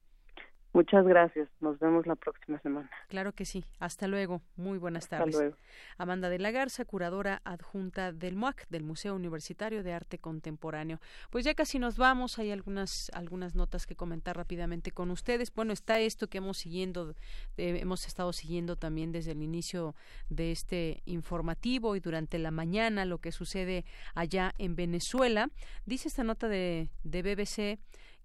Muchas 0.71 1.03
gracias. 1.05 1.49
Nos 1.61 1.79
vemos 1.79 2.05
la 2.05 2.15
próxima 2.15 2.59
semana. 2.59 2.89
Claro 3.07 3.33
que 3.33 3.45
sí. 3.45 3.65
Hasta 3.79 4.07
luego. 4.07 4.41
Muy 4.55 4.77
buenas 4.77 5.07
tardes. 5.07 5.55
Amanda 5.97 6.29
de 6.29 6.37
la 6.37 6.51
Garza, 6.51 6.85
curadora 6.85 7.41
adjunta 7.43 8.11
del 8.11 8.35
MUAC, 8.35 8.67
del 8.69 8.83
Museo 8.83 9.15
Universitario 9.15 9.81
de 9.81 9.93
Arte 9.93 10.19
Contemporáneo. 10.19 10.99
Pues 11.31 11.43
ya 11.43 11.55
casi 11.55 11.79
nos 11.79 11.97
vamos. 11.97 12.37
Hay 12.37 12.51
algunas 12.51 13.09
algunas 13.13 13.55
notas 13.55 13.87
que 13.87 13.95
comentar 13.95 14.37
rápidamente 14.37 14.91
con 14.91 15.09
ustedes. 15.09 15.51
Bueno, 15.53 15.73
está 15.73 15.99
esto 15.99 16.27
que 16.27 16.37
hemos 16.37 16.57
siguiendo, 16.57 17.15
eh, 17.57 17.79
hemos 17.81 18.05
estado 18.05 18.31
siguiendo 18.31 18.75
también 18.75 19.11
desde 19.11 19.31
el 19.31 19.41
inicio 19.41 19.95
de 20.29 20.51
este 20.51 21.01
informativo 21.05 21.95
y 21.95 21.99
durante 21.99 22.37
la 22.37 22.51
mañana 22.51 23.05
lo 23.05 23.17
que 23.17 23.31
sucede 23.31 23.85
allá 24.13 24.53
en 24.59 24.75
Venezuela. 24.75 25.49
Dice 25.85 26.09
esta 26.09 26.23
nota 26.23 26.47
de, 26.47 26.89
de 27.03 27.21
BBC 27.23 27.79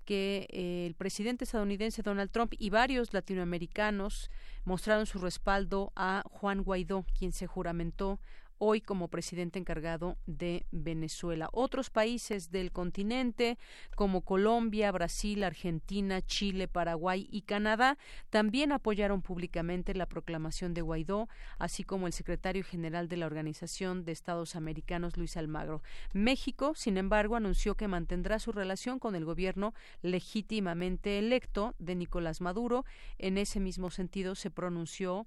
que 0.04 0.46
el 0.86 0.94
presidente 0.94 1.44
estadounidense 1.44 2.02
Donald 2.02 2.30
Trump 2.30 2.54
y 2.58 2.70
varios 2.70 3.12
latinoamericanos 3.12 4.30
mostraron 4.64 5.06
su 5.06 5.18
respaldo 5.18 5.92
a 5.96 6.22
Juan 6.30 6.62
Guaidó, 6.62 7.04
quien 7.18 7.32
se 7.32 7.46
juramentó 7.46 8.20
hoy 8.58 8.80
como 8.80 9.08
presidente 9.08 9.58
encargado 9.58 10.16
de 10.26 10.66
Venezuela. 10.70 11.48
Otros 11.52 11.90
países 11.90 12.50
del 12.50 12.72
continente 12.72 13.58
como 13.96 14.22
Colombia, 14.22 14.90
Brasil, 14.92 15.42
Argentina, 15.44 16.22
Chile, 16.22 16.68
Paraguay 16.68 17.28
y 17.30 17.42
Canadá 17.42 17.98
también 18.30 18.72
apoyaron 18.72 19.22
públicamente 19.22 19.94
la 19.94 20.06
proclamación 20.06 20.74
de 20.74 20.82
Guaidó, 20.82 21.28
así 21.58 21.84
como 21.84 22.06
el 22.06 22.12
secretario 22.12 22.64
general 22.64 23.08
de 23.08 23.16
la 23.16 23.26
Organización 23.26 24.04
de 24.04 24.12
Estados 24.12 24.56
Americanos, 24.56 25.16
Luis 25.16 25.36
Almagro. 25.36 25.82
México, 26.12 26.74
sin 26.74 26.96
embargo, 26.96 27.36
anunció 27.36 27.76
que 27.76 27.88
mantendrá 27.88 28.38
su 28.38 28.52
relación 28.52 28.98
con 28.98 29.14
el 29.14 29.24
gobierno 29.24 29.74
legítimamente 30.02 31.18
electo 31.18 31.74
de 31.78 31.94
Nicolás 31.94 32.40
Maduro. 32.40 32.84
En 33.18 33.38
ese 33.38 33.60
mismo 33.60 33.90
sentido 33.90 34.34
se 34.34 34.50
pronunció 34.50 35.26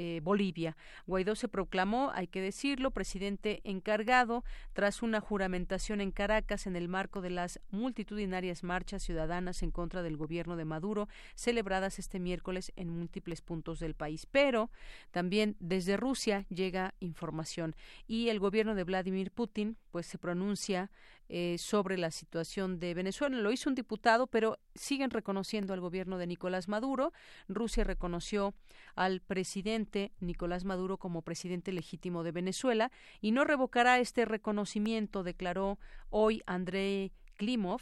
eh, 0.00 0.20
Bolivia. 0.22 0.76
Guaidó 1.08 1.34
se 1.34 1.48
proclamó, 1.48 2.12
hay 2.14 2.28
que 2.28 2.40
decirlo, 2.40 2.92
presidente 2.92 3.60
encargado 3.64 4.44
tras 4.72 5.02
una 5.02 5.20
juramentación 5.20 6.00
en 6.00 6.12
Caracas 6.12 6.68
en 6.68 6.76
el 6.76 6.86
marco 6.86 7.20
de 7.20 7.30
las 7.30 7.58
multitudinarias 7.72 8.62
marchas 8.62 9.02
ciudadanas 9.02 9.60
en 9.64 9.72
contra 9.72 10.02
del 10.02 10.16
gobierno 10.16 10.56
de 10.56 10.64
Maduro 10.64 11.08
celebradas 11.34 11.98
este 11.98 12.20
miércoles 12.20 12.70
en 12.76 12.90
múltiples 12.90 13.42
puntos 13.42 13.80
del 13.80 13.96
país. 13.96 14.24
Pero 14.26 14.70
también 15.10 15.56
desde 15.58 15.96
Rusia 15.96 16.46
llega 16.48 16.94
información 17.00 17.74
y 18.06 18.28
el 18.28 18.38
gobierno 18.38 18.76
de 18.76 18.84
Vladimir 18.84 19.32
Putin 19.32 19.78
pues 19.90 20.06
se 20.06 20.18
pronuncia 20.18 20.92
eh, 21.30 21.56
sobre 21.58 21.98
la 21.98 22.10
situación 22.10 22.80
de 22.80 22.94
Venezuela. 22.94 23.36
Lo 23.36 23.52
hizo 23.52 23.68
un 23.68 23.74
diputado, 23.74 24.28
pero 24.28 24.58
siguen 24.74 25.10
reconociendo 25.10 25.74
al 25.74 25.80
gobierno 25.80 26.16
de 26.16 26.26
Nicolás 26.26 26.68
Maduro. 26.68 27.12
Rusia 27.48 27.84
reconoció 27.84 28.54
al 28.94 29.20
Nicolás 30.20 30.64
Maduro 30.64 30.98
como 30.98 31.22
presidente 31.22 31.72
legítimo 31.72 32.22
de 32.22 32.32
Venezuela 32.32 32.90
y 33.20 33.32
no 33.32 33.44
revocará 33.44 33.98
este 33.98 34.24
reconocimiento, 34.24 35.22
declaró 35.22 35.78
hoy 36.10 36.42
Andrei 36.46 37.12
Klimov, 37.36 37.80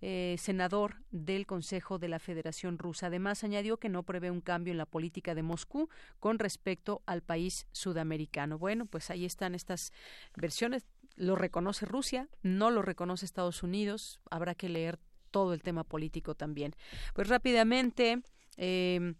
eh, 0.00 0.36
senador 0.38 0.96
del 1.10 1.46
Consejo 1.46 1.98
de 1.98 2.08
la 2.08 2.18
Federación 2.18 2.78
Rusa. 2.78 3.06
Además, 3.06 3.42
añadió 3.42 3.78
que 3.78 3.88
no 3.88 4.02
prevé 4.02 4.30
un 4.30 4.40
cambio 4.40 4.72
en 4.72 4.78
la 4.78 4.86
política 4.86 5.34
de 5.34 5.42
Moscú 5.42 5.88
con 6.20 6.38
respecto 6.38 7.02
al 7.06 7.22
país 7.22 7.66
sudamericano. 7.72 8.58
Bueno, 8.58 8.86
pues 8.86 9.10
ahí 9.10 9.24
están 9.24 9.54
estas 9.54 9.92
versiones 10.36 10.84
lo 11.16 11.36
reconoce 11.36 11.86
Rusia, 11.86 12.28
no 12.42 12.70
lo 12.70 12.82
reconoce 12.82 13.24
Estados 13.24 13.62
Unidos, 13.62 14.20
habrá 14.30 14.54
que 14.54 14.68
leer 14.68 14.98
todo 15.30 15.54
el 15.54 15.62
tema 15.62 15.84
político 15.84 16.34
también. 16.34 16.74
Pues 17.14 17.28
rápidamente, 17.28 18.22
eh, 18.56 19.14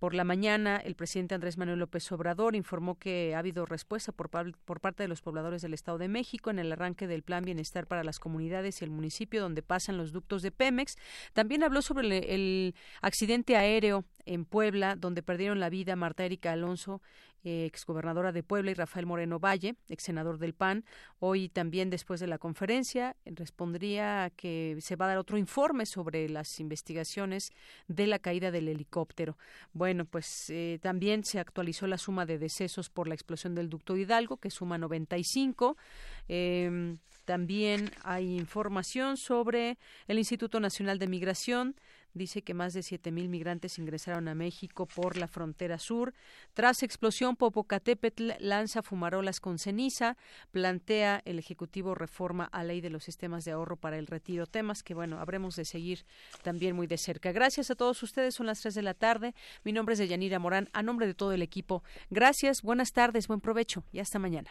por 0.00 0.14
la 0.14 0.24
mañana, 0.24 0.78
el 0.78 0.94
presidente 0.94 1.34
Andrés 1.34 1.58
Manuel 1.58 1.78
López 1.78 2.10
Obrador 2.10 2.56
informó 2.56 2.98
que 2.98 3.34
ha 3.34 3.38
habido 3.38 3.66
respuesta 3.66 4.12
por, 4.12 4.30
por, 4.30 4.80
parte 4.80 5.02
de 5.02 5.08
los 5.08 5.20
pobladores 5.20 5.60
del 5.60 5.74
Estado 5.74 5.98
de 5.98 6.08
México 6.08 6.48
en 6.48 6.58
el 6.58 6.72
arranque 6.72 7.06
del 7.06 7.22
Plan 7.22 7.44
Bienestar 7.44 7.86
para 7.86 8.02
las 8.02 8.18
comunidades 8.18 8.80
y 8.80 8.84
el 8.86 8.90
municipio 8.90 9.42
donde 9.42 9.62
pasan 9.62 9.98
los 9.98 10.10
ductos 10.10 10.40
de 10.40 10.52
Pemex. 10.52 10.96
También 11.34 11.62
habló 11.62 11.82
sobre 11.82 12.06
el, 12.06 12.12
el 12.24 12.74
accidente 13.02 13.58
aéreo 13.58 14.06
en 14.24 14.46
Puebla, 14.46 14.96
donde 14.96 15.22
perdieron 15.22 15.60
la 15.60 15.68
vida 15.68 15.96
Marta 15.96 16.24
Erika 16.24 16.52
Alonso 16.52 17.02
eh, 17.44 17.64
exgobernadora 17.66 18.32
de 18.32 18.42
Puebla, 18.42 18.70
y 18.70 18.74
Rafael 18.74 19.06
Moreno 19.06 19.38
Valle, 19.38 19.76
ex 19.88 20.02
senador 20.02 20.38
del 20.38 20.54
PAN. 20.54 20.84
Hoy 21.18 21.48
también, 21.48 21.90
después 21.90 22.20
de 22.20 22.26
la 22.26 22.38
conferencia, 22.38 23.16
respondría 23.24 24.30
que 24.36 24.76
se 24.80 24.96
va 24.96 25.06
a 25.06 25.08
dar 25.08 25.18
otro 25.18 25.38
informe 25.38 25.86
sobre 25.86 26.28
las 26.28 26.60
investigaciones 26.60 27.50
de 27.88 28.06
la 28.06 28.18
caída 28.18 28.50
del 28.50 28.68
helicóptero. 28.68 29.38
Bueno, 29.72 30.04
pues 30.04 30.50
eh, 30.50 30.78
también 30.82 31.24
se 31.24 31.38
actualizó 31.38 31.86
la 31.86 31.98
suma 31.98 32.26
de 32.26 32.38
decesos 32.38 32.90
por 32.90 33.08
la 33.08 33.14
explosión 33.14 33.54
del 33.54 33.70
ducto 33.70 33.96
Hidalgo, 33.96 34.36
que 34.36 34.50
suma 34.50 34.78
95. 34.78 35.76
Eh, 36.28 36.96
también 37.24 37.92
hay 38.02 38.36
información 38.36 39.16
sobre 39.16 39.78
el 40.08 40.18
Instituto 40.18 40.58
Nacional 40.58 40.98
de 40.98 41.06
Migración 41.06 41.76
dice 42.14 42.42
que 42.42 42.54
más 42.54 42.74
de 42.74 42.80
7.000 42.80 43.28
migrantes 43.28 43.78
ingresaron 43.78 44.28
a 44.28 44.34
México 44.34 44.86
por 44.86 45.16
la 45.16 45.28
frontera 45.28 45.78
sur. 45.78 46.14
Tras 46.54 46.82
explosión, 46.82 47.36
Popocatépetl 47.36 48.32
lanza 48.38 48.82
fumarolas 48.82 49.40
con 49.40 49.58
ceniza, 49.58 50.16
plantea 50.50 51.22
el 51.24 51.38
Ejecutivo 51.38 51.94
reforma 51.94 52.44
a 52.44 52.64
ley 52.64 52.80
de 52.80 52.90
los 52.90 53.04
sistemas 53.04 53.44
de 53.44 53.52
ahorro 53.52 53.76
para 53.76 53.98
el 53.98 54.06
retiro, 54.06 54.46
temas 54.46 54.82
que, 54.82 54.94
bueno, 54.94 55.20
habremos 55.20 55.56
de 55.56 55.64
seguir 55.64 56.04
también 56.42 56.76
muy 56.76 56.86
de 56.86 56.98
cerca. 56.98 57.32
Gracias 57.32 57.70
a 57.70 57.74
todos 57.74 58.02
ustedes, 58.02 58.34
son 58.34 58.46
las 58.46 58.60
3 58.60 58.74
de 58.74 58.82
la 58.82 58.94
tarde. 58.94 59.34
Mi 59.64 59.72
nombre 59.72 59.92
es 59.94 59.98
Deyanira 59.98 60.38
Morán, 60.38 60.68
a 60.72 60.82
nombre 60.82 61.06
de 61.06 61.14
todo 61.14 61.32
el 61.32 61.42
equipo. 61.42 61.82
Gracias, 62.10 62.62
buenas 62.62 62.92
tardes, 62.92 63.28
buen 63.28 63.40
provecho 63.40 63.84
y 63.92 64.00
hasta 64.00 64.18
mañana. 64.18 64.50